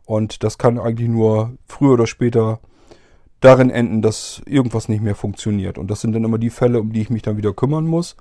Und 0.05 0.45
das 0.45 0.57
kann 0.57 0.79
eigentlich 0.79 1.09
nur 1.09 1.57
früher 1.67 1.95
oder 1.95 2.07
später 2.07 2.61
darin 3.41 3.69
enden, 3.69 4.01
dass 4.01 4.41
irgendwas 4.45 4.87
nicht 4.87 5.03
mehr 5.03 5.15
funktioniert. 5.15 5.77
Und 5.77 5.91
das 5.91 5.99
sind 5.99 6.13
dann 6.13 6.23
immer 6.23 6.37
die 6.37 6.51
Fälle, 6.51 6.79
um 6.79 6.93
die 6.93 7.01
ich 7.01 7.09
mich 7.09 7.23
dann 7.23 7.35
wieder 7.35 7.51
kümmern 7.51 7.85
muss. 7.85 8.15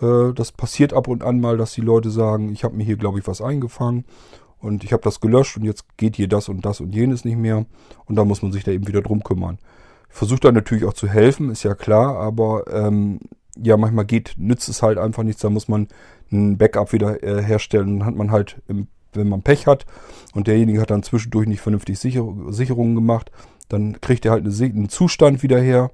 Äh, 0.00 0.32
das 0.34 0.52
passiert 0.52 0.92
ab 0.92 1.08
und 1.08 1.22
an 1.22 1.40
mal, 1.40 1.56
dass 1.56 1.72
die 1.72 1.80
Leute 1.80 2.10
sagen, 2.10 2.52
ich 2.52 2.64
habe 2.64 2.76
mir 2.76 2.84
hier, 2.84 2.96
glaube 2.96 3.18
ich, 3.18 3.26
was 3.26 3.40
eingefangen 3.40 4.04
und 4.58 4.84
ich 4.84 4.92
habe 4.92 5.02
das 5.02 5.20
gelöscht 5.20 5.56
und 5.56 5.64
jetzt 5.64 5.96
geht 5.96 6.16
hier 6.16 6.28
das 6.28 6.48
und 6.48 6.64
das 6.64 6.80
und 6.80 6.94
jenes 6.94 7.24
nicht 7.24 7.36
mehr. 7.36 7.66
Und 8.06 8.16
da 8.16 8.24
muss 8.24 8.42
man 8.42 8.52
sich 8.52 8.64
da 8.64 8.72
eben 8.72 8.86
wieder 8.86 9.02
drum 9.02 9.22
kümmern. 9.22 9.58
Ich 10.08 10.16
versuche 10.16 10.40
da 10.40 10.52
natürlich 10.52 10.84
auch 10.84 10.94
zu 10.94 11.08
helfen, 11.08 11.50
ist 11.50 11.64
ja 11.64 11.74
klar, 11.74 12.16
aber 12.16 12.64
ähm, 12.72 13.20
ja, 13.56 13.76
manchmal 13.76 14.04
geht, 14.04 14.34
nützt 14.36 14.68
es 14.68 14.82
halt 14.82 14.98
einfach 14.98 15.22
nichts. 15.22 15.42
Da 15.42 15.50
muss 15.50 15.68
man 15.68 15.88
ein 16.32 16.56
Backup 16.56 16.92
wieder 16.92 17.22
äh, 17.22 17.42
herstellen. 17.42 17.98
Dann 17.98 18.06
hat 18.06 18.14
man 18.16 18.30
halt, 18.30 18.62
wenn 18.66 19.28
man 19.28 19.42
Pech 19.42 19.66
hat 19.66 19.86
und 20.34 20.46
derjenige 20.46 20.80
hat 20.80 20.90
dann 20.90 21.02
zwischendurch 21.02 21.46
nicht 21.46 21.60
vernünftig 21.60 21.98
Sicher 21.98 22.26
Sicherungen 22.48 22.94
gemacht, 22.94 23.30
dann 23.68 24.00
kriegt 24.00 24.24
er 24.24 24.32
halt 24.32 24.44
eine, 24.44 24.64
einen 24.64 24.88
Zustand 24.88 25.42
wieder 25.42 25.60
her, 25.60 25.90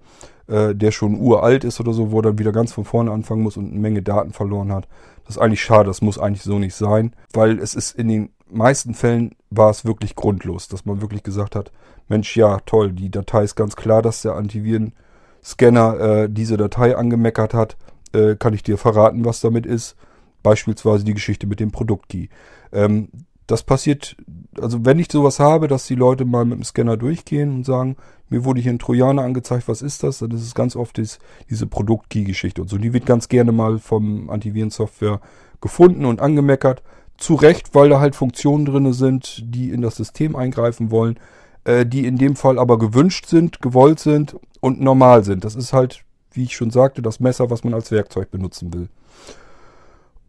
äh, 0.51 0.75
der 0.75 0.91
schon 0.91 1.19
uralt 1.19 1.65
ist 1.65 1.81
oder 1.81 1.93
so, 1.93 2.11
wo 2.11 2.19
er 2.19 2.23
dann 2.23 2.39
wieder 2.39 2.53
ganz 2.53 2.73
von 2.73 2.85
vorne 2.85 3.11
anfangen 3.11 3.43
muss 3.43 3.57
und 3.57 3.71
eine 3.71 3.81
Menge 3.81 4.03
Daten 4.03 4.33
verloren 4.33 4.73
hat. 4.73 4.89
Das 5.25 5.37
ist 5.37 5.43
eigentlich 5.43 5.63
schade, 5.63 5.87
das 5.87 6.03
muss 6.03 6.19
eigentlich 6.19 6.43
so 6.43 6.59
nicht 6.59 6.75
sein, 6.75 7.15
weil 7.33 7.59
es 7.59 7.75
ist 7.75 7.93
in 7.93 8.09
den 8.09 8.31
meisten 8.51 8.95
Fällen 8.95 9.37
war 9.51 9.71
es 9.71 9.85
wirklich 9.85 10.17
grundlos, 10.17 10.69
dass 10.69 10.85
man 10.85 11.01
wirklich 11.01 11.23
gesagt 11.23 11.55
hat, 11.55 11.71
Mensch, 12.09 12.37
ja, 12.37 12.59
toll, 12.67 12.93
die 12.93 13.11
Datei 13.11 13.45
ist 13.45 13.55
ganz 13.55 13.77
klar, 13.77 14.03
dass 14.03 14.23
der 14.23 14.35
Antivirenscanner 14.35 16.01
äh, 16.01 16.29
diese 16.29 16.57
Datei 16.57 16.97
angemeckert 16.97 17.55
hat. 17.55 17.77
Äh, 18.13 18.35
kann 18.35 18.53
ich 18.53 18.65
dir 18.65 18.77
verraten, 18.77 19.25
was 19.25 19.41
damit 19.41 19.65
ist? 19.65 19.95
Beispielsweise 20.43 21.05
die 21.05 21.15
Geschichte 21.15 21.47
mit 21.47 21.61
dem 21.61 21.71
Produktkey. 21.71 22.29
Ähm, 22.73 23.09
das 23.47 23.63
passiert, 23.63 24.17
also 24.61 24.85
wenn 24.85 24.99
ich 24.99 25.11
sowas 25.11 25.39
habe, 25.39 25.69
dass 25.69 25.87
die 25.87 25.95
Leute 25.95 26.25
mal 26.25 26.45
mit 26.45 26.59
dem 26.59 26.65
Scanner 26.65 26.97
durchgehen 26.97 27.55
und 27.55 27.67
sagen, 27.67 27.97
mir 28.31 28.45
wurde 28.45 28.61
hier 28.61 28.73
ein 28.73 28.79
Trojaner 28.79 29.23
angezeigt, 29.23 29.69
was 29.69 29.83
ist 29.83 30.03
das? 30.03 30.19
Dann 30.19 30.31
ist 30.31 30.55
ganz 30.55 30.77
oft 30.77 30.97
dies, 30.97 31.19
diese 31.51 31.67
Produktkey-Geschichte 31.67 32.63
und 32.63 32.69
so. 32.69 32.79
Die 32.79 32.93
wird 32.93 33.05
ganz 33.05 33.29
gerne 33.29 33.53
mal 33.53 33.79
vom 33.79 34.31
Antivirensoftware 34.31 35.21
gefunden 35.61 36.05
und 36.05 36.21
angemeckert. 36.21 36.83
Zu 37.19 37.35
Recht, 37.35 37.75
weil 37.75 37.91
da 37.91 38.01
halt 38.01 38.17
Funktionen 38.17 38.65
drin 38.65 38.93
sind, 38.95 39.43
die 39.45 39.71
in 39.71 39.83
das 39.83 39.97
System 39.97 40.37
eingreifen 40.37 40.91
wollen, 40.91 41.19
äh, 41.65 41.85
die 41.85 42.07
in 42.07 42.17
dem 42.17 42.37
Fall 42.37 42.59
aber 42.59 42.79
gewünscht 42.79 43.27
sind, 43.27 43.61
gewollt 43.61 44.01
sind 44.01 44.37
und 44.61 44.81
normal 44.81 45.25
sind. 45.25 45.45
Das 45.45 45.55
ist 45.55 45.73
halt, 45.73 46.05
wie 46.33 46.45
ich 46.45 46.57
schon 46.57 46.71
sagte, 46.71 47.03
das 47.03 47.21
Messer, 47.21 47.51
was 47.51 47.65
man 47.65 47.75
als 47.75 47.91
Werkzeug 47.91 48.31
benutzen 48.31 48.73
will. 48.73 48.89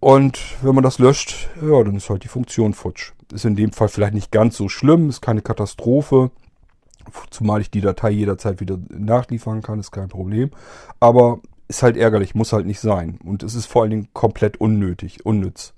Und 0.01 0.41
wenn 0.63 0.73
man 0.73 0.83
das 0.83 0.97
löscht, 0.97 1.49
ja, 1.61 1.83
dann 1.83 1.95
ist 1.95 2.09
halt 2.09 2.23
die 2.23 2.27
Funktion 2.27 2.73
futsch. 2.73 3.13
Ist 3.31 3.45
in 3.45 3.55
dem 3.55 3.71
Fall 3.71 3.87
vielleicht 3.87 4.15
nicht 4.15 4.31
ganz 4.31 4.57
so 4.57 4.67
schlimm, 4.67 5.07
ist 5.09 5.21
keine 5.21 5.43
Katastrophe. 5.43 6.31
Zumal 7.29 7.61
ich 7.61 7.71
die 7.71 7.81
Datei 7.81 8.11
jederzeit 8.11 8.59
wieder 8.59 8.79
nachliefern 8.89 9.61
kann, 9.61 9.79
ist 9.79 9.91
kein 9.91 10.09
Problem. 10.09 10.51
Aber 10.99 11.39
ist 11.67 11.83
halt 11.83 11.97
ärgerlich, 11.97 12.35
muss 12.35 12.53
halt 12.53 12.65
nicht 12.65 12.79
sein. 12.79 13.17
Und 13.23 13.43
es 13.43 13.55
ist 13.55 13.65
vor 13.65 13.81
allen 13.81 13.91
Dingen 13.91 14.09
komplett 14.13 14.57
unnötig, 14.59 15.25
unnütz. 15.25 15.73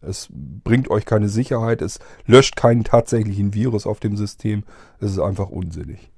Es 0.00 0.28
bringt 0.30 0.90
euch 0.90 1.06
keine 1.06 1.28
Sicherheit, 1.28 1.82
es 1.82 1.98
löscht 2.26 2.54
keinen 2.54 2.84
tatsächlichen 2.84 3.54
Virus 3.54 3.86
auf 3.86 3.98
dem 3.98 4.16
System. 4.16 4.62
Es 5.00 5.10
ist 5.10 5.18
einfach 5.18 5.48
unsinnig. 5.48 6.10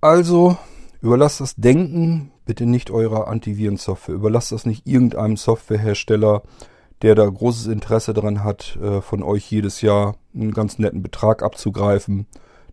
Also 0.00 0.56
überlasst 1.02 1.40
das 1.40 1.56
Denken 1.56 2.30
bitte 2.44 2.66
nicht 2.66 2.90
eurer 2.90 3.28
Antivirensoftware. 3.28 4.14
Überlasst 4.14 4.52
das 4.52 4.66
nicht 4.66 4.86
irgendeinem 4.86 5.36
Softwarehersteller, 5.36 6.42
der 7.02 7.14
da 7.14 7.26
großes 7.26 7.66
Interesse 7.66 8.12
daran 8.12 8.44
hat, 8.44 8.76
äh, 8.76 9.00
von 9.00 9.22
euch 9.22 9.50
jedes 9.50 9.80
Jahr 9.80 10.16
einen 10.34 10.52
ganz 10.52 10.78
netten 10.78 11.02
Betrag 11.02 11.42
abzugreifen. 11.42 12.26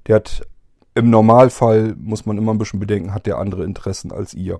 Der 0.08 0.18
hat 0.18 0.41
im 0.98 1.10
Normalfall, 1.10 1.95
muss 1.98 2.26
man 2.26 2.38
immer 2.38 2.53
ein 2.53 2.57
bisschen 2.57 2.80
bedenken, 2.80 3.14
hat 3.14 3.26
der 3.26 3.38
andere 3.38 3.64
Interessen 3.64 4.11
als 4.11 4.34
ihr. 4.34 4.60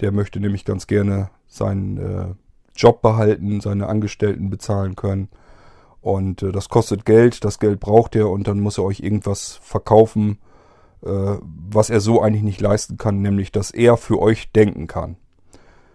Der 0.00 0.12
möchte 0.12 0.40
nämlich 0.40 0.64
ganz 0.64 0.86
gerne 0.86 1.30
seinen 1.46 1.96
äh, 1.96 2.34
Job 2.74 3.02
behalten, 3.02 3.60
seine 3.60 3.88
Angestellten 3.88 4.50
bezahlen 4.50 4.96
können. 4.96 5.28
Und 6.00 6.42
äh, 6.42 6.52
das 6.52 6.68
kostet 6.68 7.04
Geld, 7.04 7.44
das 7.44 7.58
Geld 7.58 7.80
braucht 7.80 8.16
er 8.16 8.30
und 8.30 8.48
dann 8.48 8.60
muss 8.60 8.78
er 8.78 8.84
euch 8.84 9.00
irgendwas 9.00 9.60
verkaufen, 9.62 10.38
äh, 11.04 11.36
was 11.42 11.90
er 11.90 12.00
so 12.00 12.20
eigentlich 12.20 12.42
nicht 12.42 12.60
leisten 12.60 12.96
kann, 12.96 13.20
nämlich 13.20 13.52
dass 13.52 13.70
er 13.70 13.96
für 13.96 14.20
euch 14.20 14.50
denken 14.52 14.86
kann. 14.86 15.16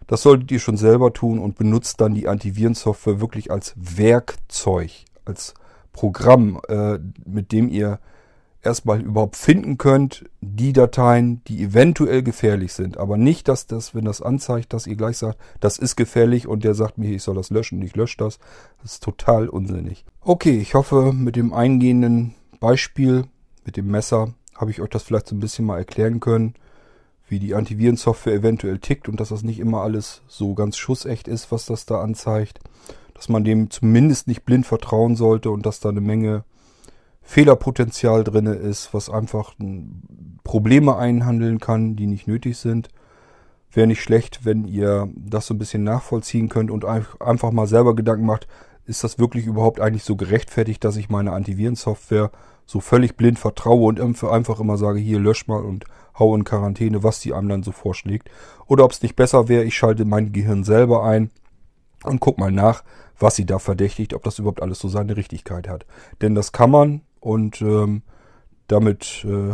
Das 0.07 0.21
solltet 0.21 0.51
ihr 0.51 0.59
schon 0.59 0.77
selber 0.77 1.13
tun 1.13 1.39
und 1.39 1.57
benutzt 1.57 1.99
dann 1.99 2.13
die 2.13 2.27
Antivirensoftware 2.27 3.19
wirklich 3.19 3.49
als 3.49 3.73
Werkzeug, 3.75 4.91
als 5.25 5.55
Programm, 5.91 6.61
äh, 6.67 6.99
mit 7.25 7.51
dem 7.51 7.67
ihr 7.69 7.99
erstmal 8.65 9.01
überhaupt 9.01 9.35
finden 9.35 9.77
könnt, 9.77 10.25
die 10.41 10.73
Dateien, 10.73 11.41
die 11.47 11.63
eventuell 11.63 12.23
gefährlich 12.23 12.73
sind. 12.73 12.97
Aber 12.97 13.17
nicht, 13.17 13.47
dass 13.47 13.67
das, 13.67 13.93
wenn 13.93 14.05
das 14.05 14.21
anzeigt, 14.21 14.73
dass 14.73 14.87
ihr 14.87 14.95
gleich 14.95 15.17
sagt, 15.17 15.39
das 15.59 15.77
ist 15.77 15.95
gefährlich 15.95 16.47
und 16.47 16.63
der 16.63 16.73
sagt 16.73 16.97
mir, 16.97 17.11
ich 17.11 17.23
soll 17.23 17.35
das 17.35 17.49
löschen 17.49 17.79
und 17.79 17.85
ich 17.85 17.95
lösche 17.95 18.17
das. 18.17 18.39
Das 18.81 18.93
ist 18.93 19.03
total 19.03 19.49
unsinnig. 19.49 20.05
Okay, 20.21 20.57
ich 20.57 20.73
hoffe, 20.73 21.13
mit 21.13 21.35
dem 21.35 21.53
eingehenden 21.53 22.35
Beispiel, 22.59 23.25
mit 23.65 23.77
dem 23.77 23.87
Messer, 23.87 24.33
habe 24.55 24.71
ich 24.71 24.81
euch 24.81 24.89
das 24.89 25.03
vielleicht 25.03 25.27
so 25.27 25.35
ein 25.35 25.39
bisschen 25.39 25.65
mal 25.65 25.77
erklären 25.77 26.19
können, 26.19 26.55
wie 27.27 27.39
die 27.39 27.55
Antivirensoftware 27.55 28.35
eventuell 28.35 28.79
tickt 28.79 29.09
und 29.09 29.19
dass 29.19 29.29
das 29.29 29.43
nicht 29.43 29.59
immer 29.59 29.81
alles 29.81 30.21
so 30.27 30.53
ganz 30.53 30.77
schussecht 30.77 31.27
ist, 31.27 31.51
was 31.51 31.65
das 31.65 31.85
da 31.85 32.01
anzeigt. 32.01 32.59
Dass 33.13 33.29
man 33.29 33.43
dem 33.43 33.69
zumindest 33.69 34.27
nicht 34.27 34.43
blind 34.43 34.65
vertrauen 34.65 35.15
sollte 35.15 35.49
und 35.49 35.65
dass 35.65 35.79
da 35.79 35.89
eine 35.89 36.01
Menge 36.01 36.43
Fehlerpotenzial 37.27 38.23
drin 38.23 38.45
ist, 38.45 38.93
was 38.93 39.09
einfach 39.09 39.55
Probleme 40.43 40.95
einhandeln 40.95 41.59
kann, 41.59 41.95
die 41.95 42.07
nicht 42.07 42.27
nötig 42.27 42.57
sind. 42.57 42.89
Wäre 43.71 43.87
nicht 43.87 44.01
schlecht, 44.01 44.45
wenn 44.45 44.63
ihr 44.65 45.09
das 45.15 45.47
so 45.47 45.53
ein 45.53 45.57
bisschen 45.57 45.83
nachvollziehen 45.83 46.47
könnt 46.47 46.71
und 46.71 46.85
einfach 46.85 47.51
mal 47.51 47.67
selber 47.67 47.95
Gedanken 47.95 48.25
macht, 48.25 48.47
ist 48.85 49.03
das 49.03 49.17
wirklich 49.17 49.47
überhaupt 49.47 49.81
eigentlich 49.81 50.03
so 50.03 50.15
gerechtfertigt, 50.15 50.83
dass 50.83 50.95
ich 50.95 51.09
meine 51.09 51.31
Antivirensoftware 51.33 52.31
so 52.67 52.79
völlig 52.79 53.17
blind 53.17 53.39
vertraue 53.39 53.87
und 53.87 53.99
einfach 54.23 54.59
immer 54.59 54.77
sage, 54.77 54.99
hier 54.99 55.19
lösch 55.19 55.47
mal 55.47 55.63
und 55.63 55.85
hau 56.17 56.35
in 56.35 56.43
Quarantäne, 56.43 57.03
was 57.03 57.19
die 57.19 57.33
einem 57.33 57.49
dann 57.49 57.63
so 57.63 57.71
vorschlägt. 57.71 58.29
Oder 58.67 58.85
ob 58.85 58.91
es 58.91 59.01
nicht 59.01 59.15
besser 59.15 59.49
wäre, 59.49 59.63
ich 59.63 59.75
schalte 59.75 60.05
mein 60.05 60.31
Gehirn 60.31 60.63
selber 60.63 61.03
ein 61.03 61.31
und 62.03 62.19
guck 62.19 62.37
mal 62.37 62.51
nach, 62.51 62.83
was 63.19 63.35
sie 63.35 63.45
da 63.45 63.59
verdächtigt, 63.59 64.13
ob 64.13 64.23
das 64.23 64.39
überhaupt 64.39 64.61
alles 64.61 64.79
so 64.79 64.87
seine 64.87 65.17
Richtigkeit 65.17 65.67
hat. 65.67 65.85
Denn 66.21 66.35
das 66.35 66.51
kann 66.51 66.69
man 66.69 67.01
und 67.25 67.59
ähm, 67.61 68.03
damit 68.67 69.25
äh, 69.27 69.53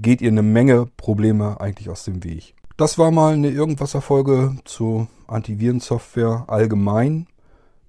geht 0.00 0.22
ihr 0.22 0.30
eine 0.30 0.42
Menge 0.42 0.86
Probleme 0.96 1.60
eigentlich 1.60 1.90
aus 1.90 2.04
dem 2.04 2.22
Weg. 2.22 2.54
Das 2.76 2.98
war 2.98 3.10
mal 3.10 3.34
eine 3.34 3.50
Irgendwasser-Folge 3.50 4.56
zu 4.64 5.08
Antivirensoftware 5.26 6.44
allgemein. 6.46 7.26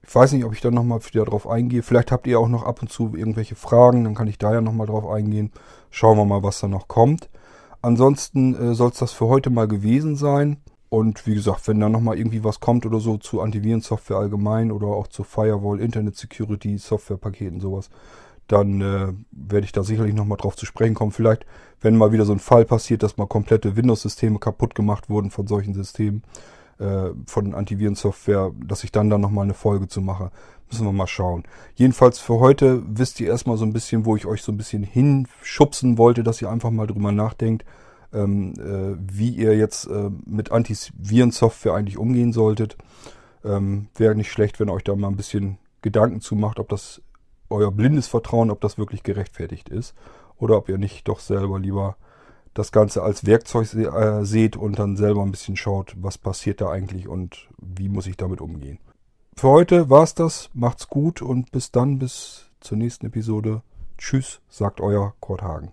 Ich 0.02 0.16
weiß 0.16 0.32
nicht, 0.32 0.44
ob 0.44 0.54
ich 0.54 0.62
da 0.62 0.72
nochmal 0.72 1.02
wieder 1.06 1.26
drauf 1.26 1.48
eingehe. 1.48 1.84
Vielleicht 1.84 2.12
habt 2.12 2.26
ihr 2.26 2.40
auch 2.40 2.48
noch 2.48 2.64
ab 2.64 2.82
und 2.82 2.92
zu 2.92 3.14
irgendwelche 3.16 3.54
Fragen, 3.54 4.06
dann 4.06 4.16
kann 4.16 4.28
ich 4.28 4.40
da 4.40 4.54
ja 4.54 4.62
nochmal 4.62 4.88
drauf 4.88 5.08
eingehen. 5.08 5.52
Schauen 5.92 6.18
wir 6.18 6.26
mal, 6.26 6.42
was 6.42 6.60
da 6.60 6.68
noch 6.68 6.88
kommt. 6.88 7.30
Ansonsten 7.84 8.56
äh, 8.56 8.74
soll 8.74 8.90
es 8.90 8.98
das 8.98 9.12
für 9.12 9.28
heute 9.28 9.52
mal 9.52 9.68
gewesen 9.68 10.16
sein. 10.16 10.58
Und 10.90 11.28
wie 11.28 11.36
gesagt, 11.36 11.68
wenn 11.68 11.80
da 11.80 11.90
nochmal 11.90 12.18
irgendwie 12.18 12.44
was 12.44 12.60
kommt 12.60 12.88
oder 12.88 13.00
so 13.00 13.18
zu 13.18 13.42
Antivirensoftware 13.42 14.18
allgemein 14.18 14.72
oder 14.72 14.88
auch 14.88 15.06
zu 15.06 15.24
Firewall, 15.24 15.80
Internet 15.80 16.16
Security, 16.16 16.80
Softwarepaketen, 16.80 17.60
sowas, 17.60 17.92
dann 18.50 18.82
äh, 18.82 19.14
werde 19.32 19.66
ich 19.66 19.72
da 19.72 19.84
sicherlich 19.84 20.16
nochmal 20.16 20.38
drauf 20.38 20.56
zu 20.56 20.66
sprechen 20.66 20.96
kommen. 20.96 21.12
Vielleicht, 21.12 21.46
wenn 21.82 21.96
mal 21.96 22.12
wieder 22.12 22.26
so 22.26 22.34
ein 22.34 22.40
Fall 22.40 22.66
passiert, 22.66 23.04
dass 23.04 23.18
mal 23.18 23.28
komplette 23.28 23.76
Windows-Systeme 23.76 24.40
kaputt 24.40 24.76
gemacht 24.76 25.10
wurden 25.10 25.30
von 25.30 25.48
solchen 25.48 25.76
Systemen, 25.76 26.24
äh, 26.80 27.12
von 27.28 27.54
Antivirensoftware, 27.54 28.52
dass 28.66 28.84
ich 28.84 28.92
dann 28.92 29.10
da 29.10 29.20
nochmal 29.20 29.44
eine 29.44 29.54
Folge 29.54 29.88
zu 29.88 30.02
mache. 30.02 30.32
Müssen 30.72 30.86
wir 30.86 30.94
mal 30.94 31.08
schauen. 31.08 31.44
Jedenfalls 31.76 32.20
für 32.20 32.40
heute 32.40 32.84
wisst 32.88 33.20
ihr 33.20 33.28
erstmal 33.28 33.58
so 33.58 33.66
ein 33.66 33.74
bisschen, 33.74 34.06
wo 34.06 34.16
ich 34.16 34.26
euch 34.26 34.42
so 34.42 34.52
ein 34.52 34.58
bisschen 34.58 34.84
hinschubsen 34.84 35.98
wollte, 36.00 36.24
dass 36.24 36.42
ihr 36.42 36.50
einfach 36.50 36.72
mal 36.72 36.88
drüber 36.88 37.12
nachdenkt, 37.12 37.66
ähm, 38.14 38.54
äh, 38.58 38.98
wie 39.00 39.30
ihr 39.30 39.56
jetzt 39.56 39.86
äh, 39.86 40.10
mit 40.26 40.52
Antivirensoftware 40.52 41.76
eigentlich 41.76 41.98
umgehen 41.98 42.34
solltet. 42.34 42.78
Ähm, 43.46 43.88
Wäre 43.96 44.16
nicht 44.16 44.32
schlecht, 44.32 44.60
wenn 44.60 44.70
ihr 44.70 44.74
euch 44.74 44.84
da 44.84 44.96
mal 44.96 45.08
ein 45.08 45.18
bisschen 45.18 45.60
Gedanken 45.82 46.20
zu 46.20 46.36
macht, 46.36 46.60
ob 46.60 46.70
das 46.70 47.02
euer 47.50 47.72
blindes 47.72 48.08
Vertrauen, 48.08 48.52
ob 48.52 48.62
das 48.62 48.78
wirklich 48.78 49.04
gerechtfertigt 49.04 49.70
ist 49.70 49.96
oder 50.38 50.58
ob 50.58 50.70
ihr 50.70 50.78
nicht 50.78 51.08
doch 51.08 51.20
selber 51.20 51.60
lieber 51.60 51.96
das 52.54 52.72
Ganze 52.72 53.04
als 53.04 53.26
Werkzeug 53.26 53.68
se 53.68 53.84
äh, 53.84 54.26
seht 54.26 54.58
und 54.58 54.80
dann 54.80 54.98
selber 54.98 55.22
ein 55.22 55.32
bisschen 55.32 55.56
schaut, 55.56 55.96
was 55.98 56.18
passiert 56.18 56.62
da 56.62 56.70
eigentlich 56.70 57.08
und 57.08 57.48
wie 57.58 57.90
muss 57.90 58.08
ich 58.08 58.18
damit 58.18 58.42
umgehen. 58.42 58.80
Für 59.36 59.50
heute 59.50 59.90
war's 59.90 60.16
das. 60.16 60.50
Macht's 60.54 60.88
gut 60.90 61.22
und 61.22 61.52
bis 61.52 61.72
dann, 61.72 62.00
bis 62.00 62.50
zur 62.60 62.78
nächsten 62.78 63.06
Episode. 63.06 63.62
Tschüss, 63.98 64.42
sagt 64.50 64.82
euer 64.82 65.14
Kurt 65.20 65.42
Hagen. 65.42 65.72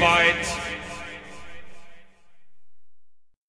Kein 0.00 0.67